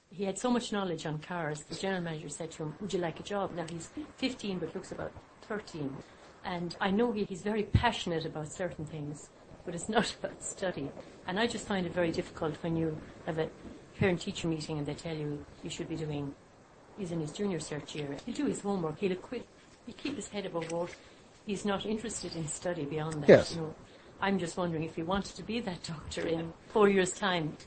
he 0.10 0.26
had 0.26 0.38
so 0.38 0.50
much 0.52 0.72
knowledge 0.72 1.06
on 1.06 1.20
cars. 1.20 1.62
The 1.62 1.76
general 1.76 2.02
manager 2.02 2.28
said 2.28 2.52
to 2.52 2.64
him, 2.64 2.76
"Would 2.82 2.94
you 2.94 3.00
like 3.00 3.20
a 3.20 3.24
job?" 3.24 3.56
Now 3.56 3.66
he's 3.70 3.90
15, 4.18 4.60
but 4.60 4.76
looks 4.76 4.92
about 4.92 5.14
13, 5.48 5.96
and 6.44 6.76
I 6.80 6.92
know 6.92 7.12
he, 7.12 7.24
he's 7.24 7.42
very 7.42 7.64
passionate 7.64 8.26
about 8.26 8.52
certain 8.52 8.86
things, 8.86 9.30
but 9.66 9.76
it's 9.76 9.90
not 9.98 10.14
about 10.20 10.44
study. 10.44 10.90
And 11.28 11.40
I 11.40 11.48
just 11.48 11.68
find 11.68 11.86
it 11.86 11.94
very 11.94 12.12
difficult 12.12 12.56
when 12.62 12.76
you 12.76 12.98
have 13.26 13.38
a 13.38 13.50
parent-teacher 14.00 14.48
meeting 14.48 14.78
and 14.78 14.88
they 14.88 14.94
tell 14.94 15.16
you 15.16 15.46
you 15.64 15.70
should 15.70 15.88
be 15.88 15.96
doing. 15.96 16.34
He's 16.98 17.12
in 17.12 17.22
his 17.22 17.32
junior 17.32 17.60
cert 17.60 17.94
year. 17.96 18.18
He'll 18.26 18.36
do 18.36 18.46
his 18.48 18.62
homework. 18.62 19.00
He'll 19.00 19.16
quit. 19.16 19.46
He'll 19.86 19.96
keep 19.96 20.16
his 20.16 20.28
head 20.28 20.46
above 20.46 20.72
water. 20.72 20.94
He's 21.46 21.66
not 21.66 21.86
interested 21.86 22.36
in 22.36 22.48
study 22.48 22.86
beyond 22.86 23.24
that. 23.24 23.30
Yes. 23.30 23.56
You 23.56 23.62
know, 23.62 23.76
I'm 24.22 24.38
just 24.38 24.58
wondering 24.58 24.84
if 24.84 24.96
he 24.96 25.04
wanted 25.04 25.36
to 25.36 25.44
be 25.44 25.60
that 25.62 25.84
doctor 25.88 26.28
in 26.28 26.54
four 26.70 26.90
years' 26.90 27.14
time. 27.14 27.58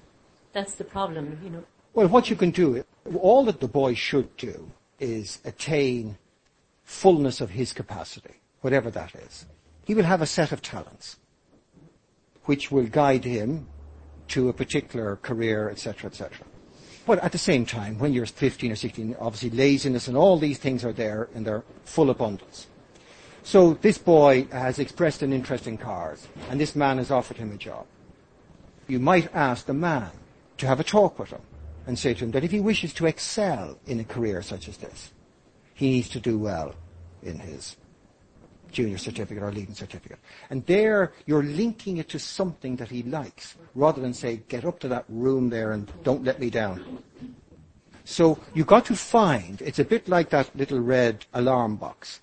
That's 0.52 0.74
the 0.74 0.84
problem, 0.84 1.38
you 1.42 1.50
know. 1.50 1.64
Well, 1.94 2.08
what 2.08 2.30
you 2.30 2.36
can 2.36 2.50
do, 2.50 2.84
all 3.20 3.44
that 3.44 3.60
the 3.60 3.68
boy 3.68 3.94
should 3.94 4.36
do 4.36 4.70
is 4.98 5.40
attain 5.44 6.16
fullness 6.84 7.40
of 7.40 7.50
his 7.50 7.72
capacity, 7.72 8.34
whatever 8.64 8.90
that 8.90 9.14
is. 9.14 9.44
He 9.84 9.94
will 9.94 10.04
have 10.04 10.22
a 10.22 10.26
set 10.26 10.50
of 10.50 10.62
talents 10.62 11.18
which 12.46 12.72
will 12.72 12.86
guide 12.86 13.24
him 13.24 13.66
to 14.28 14.48
a 14.48 14.54
particular 14.54 15.16
career, 15.16 15.68
etc., 15.68 16.08
etc. 16.08 16.46
But 17.04 17.18
at 17.18 17.32
the 17.32 17.38
same 17.38 17.66
time, 17.66 17.98
when 17.98 18.14
you're 18.14 18.24
15 18.24 18.72
or 18.72 18.76
16, 18.76 19.16
obviously 19.20 19.50
laziness 19.50 20.08
and 20.08 20.16
all 20.16 20.38
these 20.38 20.56
things 20.56 20.82
are 20.82 20.94
there 20.94 21.28
in 21.34 21.44
their 21.44 21.62
full 21.84 22.08
abundance. 22.08 22.66
So 23.42 23.74
this 23.74 23.98
boy 23.98 24.46
has 24.50 24.78
expressed 24.78 25.20
an 25.20 25.34
interest 25.34 25.66
in 25.66 25.76
cars, 25.76 26.26
and 26.48 26.58
this 26.58 26.74
man 26.74 26.96
has 26.96 27.10
offered 27.10 27.36
him 27.36 27.52
a 27.52 27.58
job. 27.58 27.84
You 28.88 28.98
might 28.98 29.34
ask 29.34 29.66
the 29.66 29.74
man 29.74 30.10
to 30.56 30.66
have 30.66 30.80
a 30.80 30.84
talk 30.84 31.18
with 31.18 31.28
him 31.28 31.42
and 31.86 31.98
say 31.98 32.14
to 32.14 32.24
him 32.24 32.30
that 32.30 32.44
if 32.44 32.50
he 32.50 32.60
wishes 32.60 32.94
to 32.94 33.06
excel 33.06 33.78
in 33.86 34.00
a 34.00 34.04
career 34.04 34.40
such 34.40 34.68
as 34.68 34.78
this, 34.78 35.12
he 35.74 35.90
needs 35.90 36.08
to 36.10 36.20
do 36.20 36.38
well 36.38 36.74
in 37.22 37.38
his 37.38 37.76
junior 38.74 38.98
certificate 38.98 39.42
or 39.42 39.50
leaving 39.50 39.74
certificate. 39.74 40.18
And 40.50 40.66
there 40.66 41.12
you're 41.24 41.42
linking 41.42 41.96
it 41.96 42.08
to 42.10 42.18
something 42.18 42.76
that 42.76 42.88
he 42.88 43.02
likes, 43.04 43.54
rather 43.74 44.02
than 44.02 44.12
say, 44.12 44.42
get 44.48 44.66
up 44.66 44.78
to 44.80 44.88
that 44.88 45.06
room 45.08 45.48
there 45.48 45.72
and 45.72 45.90
don't 46.02 46.24
let 46.24 46.38
me 46.40 46.50
down. 46.50 47.02
So 48.04 48.38
you've 48.52 48.66
got 48.66 48.84
to 48.86 48.96
find, 48.96 49.62
it's 49.62 49.78
a 49.78 49.84
bit 49.84 50.08
like 50.08 50.28
that 50.30 50.54
little 50.54 50.80
red 50.80 51.24
alarm 51.32 51.76
box. 51.76 52.20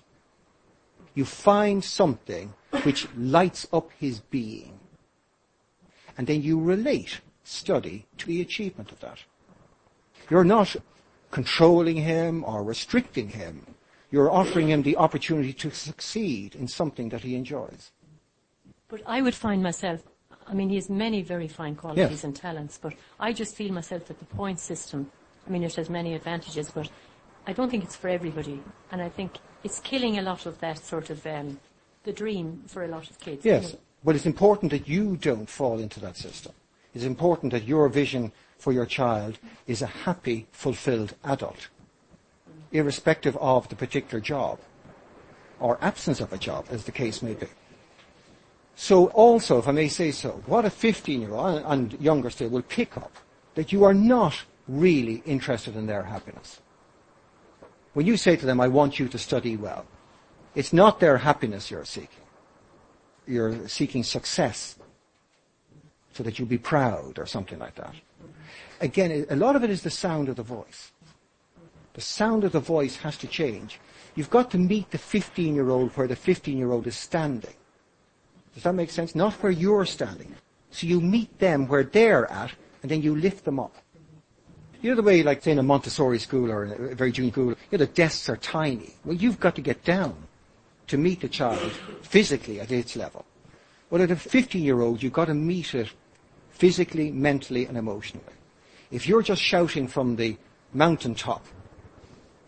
You 1.14 1.24
find 1.24 1.82
something 1.82 2.54
which 2.84 3.08
lights 3.16 3.66
up 3.72 3.90
his 3.98 4.20
being. 4.20 4.78
And 6.16 6.26
then 6.26 6.42
you 6.42 6.60
relate 6.60 7.20
study 7.42 8.06
to 8.18 8.26
the 8.26 8.40
achievement 8.40 8.92
of 8.92 9.00
that. 9.00 9.18
You're 10.30 10.44
not 10.44 10.76
controlling 11.30 11.96
him 11.96 12.44
or 12.44 12.62
restricting 12.62 13.30
him. 13.30 13.66
You're 14.12 14.30
offering 14.30 14.68
him 14.68 14.82
the 14.82 14.96
opportunity 14.98 15.54
to 15.54 15.70
succeed 15.70 16.54
in 16.54 16.68
something 16.68 17.08
that 17.08 17.22
he 17.22 17.34
enjoys. 17.34 17.90
But 18.88 19.00
I 19.06 19.22
would 19.22 19.34
find 19.34 19.62
myself, 19.62 20.02
I 20.46 20.52
mean, 20.52 20.68
he 20.68 20.74
has 20.76 20.90
many 20.90 21.22
very 21.22 21.48
fine 21.48 21.74
qualities 21.74 22.10
Yes. 22.10 22.24
and 22.24 22.36
talents, 22.36 22.78
but 22.80 22.92
I 23.18 23.32
just 23.32 23.56
feel 23.56 23.72
myself 23.72 24.06
that 24.08 24.18
the 24.18 24.26
point 24.26 24.60
system, 24.60 25.10
I 25.46 25.50
mean, 25.50 25.62
it 25.62 25.74
has 25.76 25.88
many 25.88 26.14
advantages, 26.14 26.70
but 26.70 26.90
I 27.46 27.54
don't 27.54 27.70
think 27.70 27.84
it's 27.84 27.96
for 27.96 28.08
everybody. 28.08 28.60
And 28.90 29.00
I 29.00 29.08
think 29.08 29.38
it's 29.64 29.80
killing 29.80 30.18
a 30.18 30.22
lot 30.22 30.44
of 30.44 30.60
that 30.60 30.78
sort 30.78 31.08
of, 31.08 31.26
um, 31.26 31.58
the 32.04 32.12
dream 32.12 32.64
for 32.66 32.84
a 32.84 32.88
lot 32.88 33.08
of 33.08 33.18
kids. 33.18 33.46
Yes, 33.46 33.72
know. 33.72 33.78
but 34.04 34.14
it's 34.14 34.26
important 34.26 34.72
that 34.72 34.86
you 34.86 35.16
don't 35.16 35.48
fall 35.48 35.78
into 35.78 36.00
that 36.00 36.18
system. 36.18 36.52
It's 36.94 37.04
important 37.04 37.52
that 37.52 37.64
your 37.64 37.88
vision 37.88 38.32
for 38.58 38.72
your 38.74 38.86
child 38.86 39.38
is 39.66 39.80
a 39.80 39.86
happy, 39.86 40.46
fulfilled 40.52 41.14
adult, 41.24 41.68
irrespective 42.72 43.36
of 43.36 43.68
the 43.68 43.76
particular 43.76 44.20
job 44.20 44.58
or 45.60 45.78
absence 45.80 46.20
of 46.20 46.32
a 46.32 46.38
job, 46.38 46.66
as 46.70 46.84
the 46.84 46.92
case 46.92 47.22
may 47.22 47.34
be. 47.34 47.46
So 48.74 49.08
also, 49.08 49.58
if 49.58 49.68
I 49.68 49.72
may 49.72 49.88
say 49.88 50.10
so, 50.10 50.42
what 50.46 50.64
a 50.64 50.70
15-year-old 50.70 51.62
and 51.66 52.00
younger 52.00 52.30
still 52.30 52.48
will 52.48 52.62
pick 52.62 52.96
up 52.96 53.16
that 53.54 53.72
you 53.72 53.84
are 53.84 53.94
not 53.94 54.42
really 54.66 55.22
interested 55.26 55.76
in 55.76 55.86
their 55.86 56.02
happiness. 56.02 56.60
When 57.92 58.06
you 58.06 58.16
say 58.16 58.36
to 58.36 58.46
them, 58.46 58.60
I 58.60 58.68
want 58.68 58.98
you 58.98 59.06
to 59.08 59.18
study 59.18 59.56
well, 59.56 59.86
it's 60.54 60.72
not 60.72 60.98
their 60.98 61.18
happiness 61.18 61.70
you're 61.70 61.84
seeking 61.84 62.22
you're 63.26 63.68
seeking 63.68 64.02
success 64.02 64.76
so 66.12 66.22
that 66.22 66.38
you'll 66.38 66.48
be 66.48 66.58
proud 66.58 67.18
or 67.18 67.26
something 67.26 67.58
like 67.58 67.74
that. 67.76 67.94
Again, 68.80 69.26
a 69.30 69.36
lot 69.36 69.56
of 69.56 69.64
it 69.64 69.70
is 69.70 69.82
the 69.82 69.90
sound 69.90 70.28
of 70.28 70.36
the 70.36 70.42
voice. 70.42 70.91
The 71.94 72.00
sound 72.00 72.44
of 72.44 72.52
the 72.52 72.60
voice 72.60 72.96
has 72.96 73.16
to 73.18 73.26
change. 73.26 73.78
You've 74.14 74.30
got 74.30 74.50
to 74.52 74.58
meet 74.58 74.90
the 74.90 74.98
15 74.98 75.54
year 75.54 75.70
old 75.70 75.90
where 75.92 76.08
the 76.08 76.16
15 76.16 76.56
year 76.56 76.72
old 76.72 76.86
is 76.86 76.96
standing. 76.96 77.54
Does 78.54 78.62
that 78.64 78.74
make 78.74 78.90
sense? 78.90 79.14
Not 79.14 79.34
where 79.34 79.52
you're 79.52 79.86
standing. 79.86 80.34
So 80.70 80.86
you 80.86 81.00
meet 81.00 81.38
them 81.38 81.66
where 81.68 81.84
they're 81.84 82.30
at 82.30 82.52
and 82.82 82.90
then 82.90 83.02
you 83.02 83.16
lift 83.16 83.44
them 83.44 83.58
up. 83.58 83.76
You 84.80 84.90
know 84.90 84.96
the 84.96 85.02
way, 85.02 85.22
like 85.22 85.42
say 85.42 85.52
in 85.52 85.58
a 85.58 85.62
Montessori 85.62 86.18
school 86.18 86.50
or 86.50 86.64
a 86.64 86.94
very 86.94 87.12
junior 87.12 87.30
school, 87.30 87.50
you 87.50 87.56
know, 87.72 87.78
the 87.78 87.86
desks 87.86 88.28
are 88.28 88.36
tiny. 88.36 88.94
Well, 89.04 89.14
you've 89.14 89.38
got 89.38 89.54
to 89.56 89.62
get 89.62 89.84
down 89.84 90.16
to 90.88 90.98
meet 90.98 91.20
the 91.20 91.28
child 91.28 91.70
physically 92.02 92.60
at 92.60 92.72
its 92.72 92.96
level. 92.96 93.24
Well, 93.90 94.02
at 94.02 94.10
a 94.10 94.16
15-year-old, 94.16 95.02
you've 95.02 95.12
got 95.12 95.26
to 95.26 95.34
meet 95.34 95.74
it 95.74 95.88
physically, 96.50 97.12
mentally, 97.12 97.66
and 97.66 97.76
emotionally. 97.76 98.24
If 98.90 99.06
you're 99.06 99.22
just 99.22 99.40
shouting 99.40 99.86
from 99.86 100.16
the 100.16 100.36
mountaintop 100.74 101.46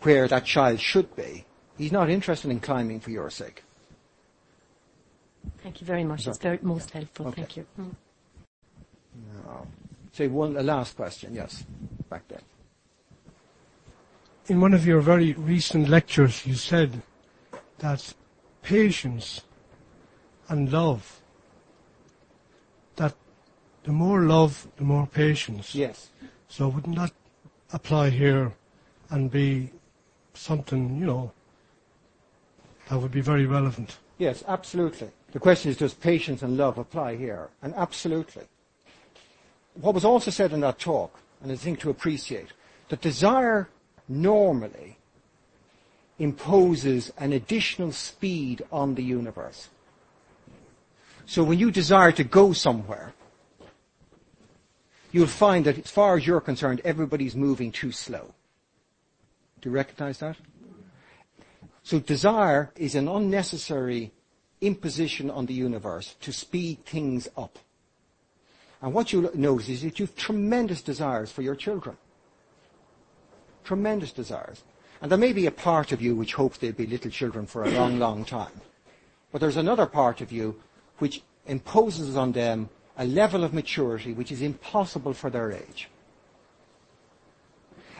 where 0.05 0.27
that 0.27 0.45
child 0.45 0.79
should 0.79 1.15
be, 1.15 1.45
he's 1.77 1.91
not 1.91 2.09
interested 2.09 2.51
in 2.51 2.59
climbing 2.59 2.99
for 2.99 3.09
your 3.09 3.29
sake. 3.29 3.63
Thank 5.63 5.81
you 5.81 5.87
very 5.87 6.03
much. 6.03 6.27
It's 6.27 6.37
very 6.37 6.59
most 6.61 6.91
helpful. 6.91 7.27
Okay. 7.27 7.41
Thank 7.41 7.57
you. 7.57 7.65
Mm. 7.79 7.95
No. 9.45 9.67
Say 10.11 10.27
one, 10.27 10.55
a 10.57 10.63
last 10.63 10.95
question, 10.95 11.33
yes, 11.33 11.65
back 12.09 12.27
there. 12.27 12.41
In 14.47 14.61
one 14.61 14.75
of 14.75 14.85
your 14.85 15.01
very 15.01 15.33
recent 15.33 15.89
lectures, 15.89 16.45
you 16.45 16.53
said 16.53 17.01
that 17.79 18.13
patience 18.61 19.41
and 20.47 20.71
love, 20.71 21.21
that 22.97 23.15
the 23.83 23.91
more 23.91 24.21
love, 24.21 24.67
the 24.77 24.83
more 24.83 25.07
patience. 25.07 25.73
Yes. 25.73 26.11
So 26.47 26.67
wouldn't 26.67 26.95
that 26.95 27.11
apply 27.73 28.11
here 28.11 28.53
and 29.09 29.31
be 29.31 29.71
something, 30.37 30.97
you 30.97 31.05
know, 31.05 31.31
that 32.89 32.99
would 32.99 33.11
be 33.11 33.21
very 33.21 33.45
relevant? 33.45 33.97
Yes, 34.17 34.43
absolutely. 34.47 35.09
The 35.31 35.39
question 35.39 35.71
is, 35.71 35.77
does 35.77 35.93
patience 35.93 36.41
and 36.41 36.57
love 36.57 36.77
apply 36.77 37.17
here? 37.17 37.49
And 37.61 37.73
absolutely. 37.75 38.43
What 39.73 39.93
was 39.93 40.05
also 40.05 40.31
said 40.31 40.53
in 40.53 40.61
that 40.61 40.79
talk, 40.79 41.19
and 41.41 41.51
a 41.51 41.57
thing 41.57 41.75
to 41.77 41.89
appreciate, 41.89 42.53
that 42.89 43.01
desire 43.01 43.67
normally 44.07 44.97
imposes 46.19 47.11
an 47.17 47.33
additional 47.33 47.91
speed 47.91 48.61
on 48.71 48.95
the 48.95 49.03
universe. 49.03 49.69
So 51.25 51.43
when 51.43 51.59
you 51.59 51.71
desire 51.71 52.11
to 52.13 52.23
go 52.23 52.53
somewhere, 52.53 53.13
you'll 55.11 55.27
find 55.27 55.65
that 55.65 55.77
as 55.77 55.91
far 55.91 56.15
as 56.15 56.25
you're 56.25 56.39
concerned, 56.39 56.81
everybody's 56.85 57.35
moving 57.35 57.71
too 57.71 57.91
slow. 57.91 58.33
Do 59.65 59.71
you 59.71 59.75
recognize 59.77 60.19
that? 60.19 60.37
So 61.81 61.99
desire 61.99 62.71
is 62.75 62.93
an 62.93 63.07
unnecessary 63.07 64.11
imposition 64.61 65.31
on 65.31 65.47
the 65.47 65.55
universe 65.55 66.13
to 66.21 66.31
speed 66.31 66.85
things 66.85 67.27
up. 67.35 67.57
And 68.79 68.93
what 68.93 69.11
you'll 69.11 69.35
notice 69.35 69.69
is 69.69 69.81
that 69.81 69.97
you 69.97 70.05
have 70.05 70.15
tremendous 70.15 70.83
desires 70.83 71.31
for 71.31 71.41
your 71.41 71.55
children. 71.55 71.97
Tremendous 73.63 74.11
desires. 74.11 74.63
And 75.01 75.09
there 75.09 75.17
may 75.17 75.33
be 75.33 75.47
a 75.47 75.51
part 75.51 75.91
of 75.91 75.99
you 75.99 76.15
which 76.15 76.35
hopes 76.35 76.59
they'll 76.59 76.71
be 76.71 76.85
little 76.85 77.09
children 77.09 77.47
for 77.47 77.63
a 77.63 77.71
long, 77.71 77.97
long 78.05 78.23
time. 78.23 78.61
But 79.31 79.41
there's 79.41 79.57
another 79.57 79.87
part 79.87 80.21
of 80.21 80.31
you 80.31 80.61
which 80.99 81.23
imposes 81.47 82.15
on 82.15 82.33
them 82.33 82.69
a 82.99 83.05
level 83.07 83.43
of 83.43 83.51
maturity 83.51 84.13
which 84.13 84.31
is 84.31 84.43
impossible 84.43 85.13
for 85.15 85.31
their 85.31 85.51
age. 85.51 85.89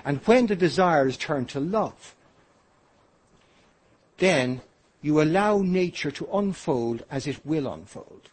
And 0.06 0.20
when 0.20 0.46
the 0.46 0.56
desires 0.56 1.18
turn 1.18 1.46
to 1.48 1.60
love, 1.60 2.16
then 4.18 4.62
you 5.02 5.22
allow 5.22 5.58
nature 5.58 6.12
to 6.12 6.30
unfold 6.32 7.04
as 7.10 7.28
it 7.28 7.44
will 7.46 7.68
unfold. 7.68 8.30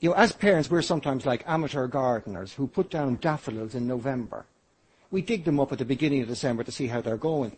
You 0.00 0.10
know, 0.10 0.16
as 0.16 0.32
parents, 0.32 0.70
we're 0.70 0.82
sometimes 0.82 1.24
like 1.24 1.44
amateur 1.46 1.86
gardeners 1.86 2.54
who 2.54 2.66
put 2.66 2.90
down 2.90 3.18
daffodils 3.20 3.74
in 3.74 3.86
November. 3.86 4.44
We 5.10 5.22
dig 5.22 5.44
them 5.44 5.60
up 5.60 5.72
at 5.72 5.78
the 5.78 5.84
beginning 5.84 6.22
of 6.22 6.28
December 6.28 6.64
to 6.64 6.72
see 6.72 6.88
how 6.88 7.00
they're 7.00 7.16
going. 7.16 7.56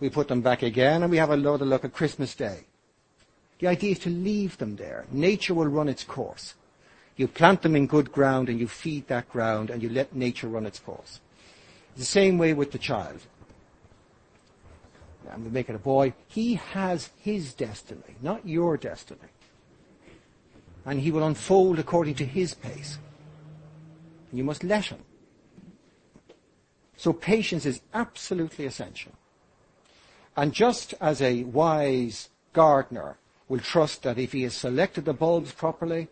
We 0.00 0.10
put 0.10 0.28
them 0.28 0.40
back 0.40 0.62
again 0.62 1.02
and 1.02 1.10
we 1.10 1.18
have 1.18 1.30
a 1.30 1.34
another 1.34 1.64
look 1.64 1.84
at 1.84 1.92
Christmas 1.92 2.34
Day. 2.34 2.64
The 3.58 3.66
idea 3.68 3.92
is 3.92 3.98
to 4.00 4.10
leave 4.10 4.58
them 4.58 4.76
there. 4.76 5.04
Nature 5.10 5.54
will 5.54 5.66
run 5.66 5.88
its 5.88 6.04
course. 6.04 6.54
You 7.16 7.26
plant 7.26 7.62
them 7.62 7.74
in 7.74 7.86
good 7.86 8.12
ground 8.12 8.48
and 8.48 8.58
you 8.58 8.68
feed 8.68 9.08
that 9.08 9.28
ground 9.28 9.70
and 9.70 9.82
you 9.82 9.88
let 9.88 10.14
nature 10.14 10.48
run 10.48 10.66
its 10.66 10.78
course. 10.78 11.20
The 11.96 12.04
same 12.04 12.38
way 12.38 12.54
with 12.54 12.72
the 12.72 12.78
child. 12.78 13.20
I'm 15.30 15.40
going 15.40 15.50
to 15.50 15.54
make 15.54 15.68
it 15.68 15.74
a 15.74 15.78
boy. 15.78 16.14
He 16.26 16.54
has 16.54 17.10
his 17.18 17.52
destiny, 17.52 18.16
not 18.22 18.46
your 18.46 18.76
destiny. 18.76 19.20
And 20.86 21.00
he 21.00 21.10
will 21.10 21.24
unfold 21.24 21.78
according 21.78 22.14
to 22.16 22.24
his 22.24 22.54
pace. 22.54 22.98
You 24.32 24.44
must 24.44 24.64
let 24.64 24.86
him. 24.86 25.00
So 26.96 27.12
patience 27.12 27.66
is 27.66 27.80
absolutely 27.94 28.64
essential. 28.64 29.12
And 30.36 30.52
just 30.52 30.94
as 31.00 31.20
a 31.20 31.44
wise 31.44 32.28
gardener 32.52 33.18
will 33.48 33.60
trust 33.60 34.02
that 34.02 34.18
if 34.18 34.32
he 34.32 34.42
has 34.42 34.54
selected 34.54 35.04
the 35.04 35.12
bulbs 35.12 35.52
properly 35.52 36.08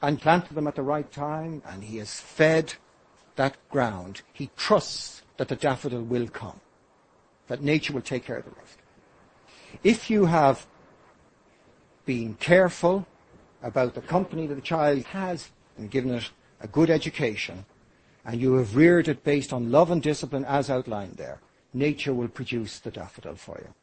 and 0.00 0.20
planted 0.20 0.54
them 0.54 0.66
at 0.66 0.74
the 0.74 0.82
right 0.82 1.10
time 1.10 1.62
and 1.66 1.84
he 1.84 1.98
has 1.98 2.20
fed 2.20 2.74
that 3.36 3.56
ground, 3.70 4.22
he 4.32 4.50
trusts 4.56 5.22
that 5.36 5.48
the 5.48 5.56
daffodil 5.56 6.02
will 6.02 6.28
come, 6.28 6.60
that 7.48 7.62
nature 7.62 7.92
will 7.92 8.02
take 8.02 8.24
care 8.24 8.36
of 8.36 8.44
the 8.44 8.50
rest. 8.50 8.78
If 9.82 10.10
you 10.10 10.26
have 10.26 10.66
been 12.04 12.34
careful 12.34 13.06
about 13.62 13.94
the 13.94 14.00
company 14.00 14.46
that 14.46 14.54
the 14.54 14.60
child 14.60 15.04
has 15.04 15.50
and 15.78 15.90
given 15.90 16.14
it 16.14 16.30
a 16.60 16.66
good 16.66 16.90
education, 16.90 17.64
and 18.24 18.40
you 18.40 18.54
have 18.54 18.76
reared 18.76 19.08
it 19.08 19.24
based 19.24 19.52
on 19.52 19.70
love 19.70 19.90
and 19.90 20.02
discipline 20.02 20.44
as 20.44 20.70
outlined 20.70 21.16
there, 21.16 21.40
nature 21.72 22.14
will 22.14 22.28
produce 22.28 22.78
the 22.78 22.90
daffodil 22.90 23.34
for 23.34 23.58
you. 23.60 23.74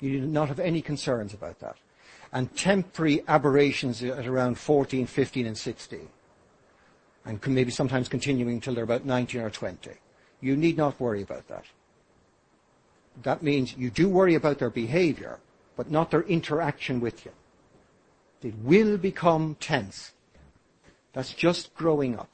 You 0.00 0.20
do 0.20 0.26
not 0.26 0.48
have 0.48 0.60
any 0.60 0.80
concerns 0.80 1.34
about 1.34 1.58
that. 1.60 1.76
And 2.32 2.54
temporary 2.56 3.22
aberrations 3.28 4.02
at 4.02 4.26
around 4.26 4.56
14, 4.58 5.06
15 5.06 5.46
and 5.46 5.58
16. 5.58 6.08
And 7.30 7.40
maybe 7.46 7.70
sometimes 7.70 8.08
continuing 8.08 8.56
until 8.56 8.74
they're 8.74 8.82
about 8.82 9.04
19 9.04 9.40
or 9.40 9.50
20. 9.50 9.90
You 10.40 10.56
need 10.56 10.76
not 10.76 10.98
worry 10.98 11.22
about 11.22 11.46
that. 11.46 11.64
That 13.22 13.40
means 13.40 13.76
you 13.76 13.88
do 13.88 14.08
worry 14.08 14.34
about 14.34 14.58
their 14.58 14.68
behavior, 14.68 15.38
but 15.76 15.92
not 15.92 16.10
their 16.10 16.22
interaction 16.22 16.98
with 16.98 17.24
you. 17.24 17.30
They 18.40 18.52
will 18.64 18.96
become 18.96 19.56
tense. 19.60 20.10
That's 21.12 21.32
just 21.32 21.72
growing 21.76 22.18
up. 22.18 22.30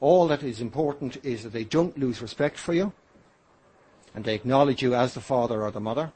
All 0.00 0.26
that 0.28 0.42
is 0.42 0.62
important 0.62 1.18
is 1.22 1.42
that 1.42 1.52
they 1.52 1.64
don't 1.64 1.98
lose 1.98 2.22
respect 2.22 2.56
for 2.56 2.72
you, 2.72 2.94
and 4.14 4.24
they 4.24 4.34
acknowledge 4.34 4.80
you 4.80 4.94
as 4.94 5.12
the 5.12 5.20
father 5.20 5.62
or 5.62 5.70
the 5.70 5.80
mother. 5.80 6.12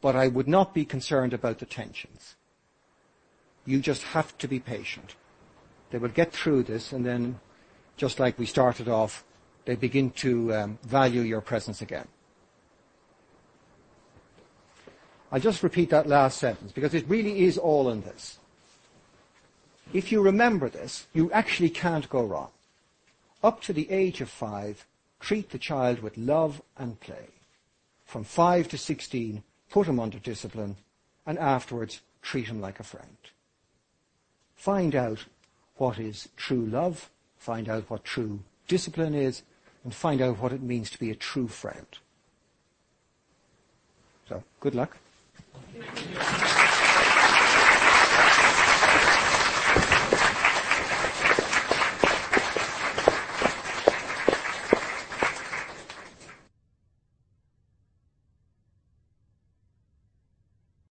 But 0.00 0.14
I 0.14 0.28
would 0.28 0.46
not 0.46 0.72
be 0.72 0.84
concerned 0.84 1.32
about 1.32 1.58
the 1.58 1.66
tensions. 1.66 2.36
You 3.66 3.80
just 3.80 4.02
have 4.02 4.38
to 4.38 4.48
be 4.48 4.60
patient. 4.60 5.16
They 5.90 5.98
will 5.98 6.08
get 6.08 6.32
through 6.32 6.62
this, 6.62 6.92
and 6.92 7.04
then, 7.04 7.40
just 7.96 8.18
like 8.18 8.38
we 8.38 8.46
started 8.46 8.88
off, 8.88 9.24
they 9.64 9.74
begin 9.74 10.10
to 10.12 10.54
um, 10.54 10.78
value 10.82 11.22
your 11.22 11.40
presence 11.40 11.82
again. 11.82 12.06
I'll 15.30 15.40
just 15.40 15.62
repeat 15.62 15.90
that 15.90 16.06
last 16.06 16.38
sentence 16.38 16.72
because 16.72 16.94
it 16.94 17.08
really 17.08 17.44
is 17.44 17.58
all 17.58 17.90
in 17.90 18.02
this. 18.02 18.38
If 19.92 20.12
you 20.12 20.20
remember 20.22 20.68
this, 20.68 21.06
you 21.12 21.30
actually 21.32 21.70
can't 21.70 22.08
go 22.08 22.24
wrong. 22.24 22.50
Up 23.42 23.60
to 23.62 23.72
the 23.72 23.90
age 23.90 24.20
of 24.20 24.30
five, 24.30 24.86
treat 25.20 25.50
the 25.50 25.58
child 25.58 26.00
with 26.00 26.16
love 26.16 26.62
and 26.76 26.98
play. 27.00 27.28
From 28.04 28.24
five 28.24 28.68
to 28.68 28.78
16, 28.78 29.42
put 29.70 29.88
him 29.88 29.98
under 29.98 30.18
discipline, 30.18 30.76
and 31.26 31.38
afterwards 31.38 32.00
treat 32.22 32.46
him 32.46 32.60
like 32.60 32.80
a 32.80 32.84
friend. 32.84 33.16
Find 34.56 34.94
out 34.94 35.26
what 35.76 35.98
is 35.98 36.28
true 36.36 36.66
love, 36.66 37.10
find 37.38 37.68
out 37.68 37.88
what 37.88 38.04
true 38.04 38.40
discipline 38.66 39.14
is, 39.14 39.42
and 39.84 39.94
find 39.94 40.20
out 40.20 40.38
what 40.38 40.52
it 40.52 40.62
means 40.62 40.90
to 40.90 40.98
be 40.98 41.10
a 41.10 41.14
true 41.14 41.46
friend. 41.46 41.86
So, 44.28 44.42
good 44.58 44.74
luck. 44.74 44.96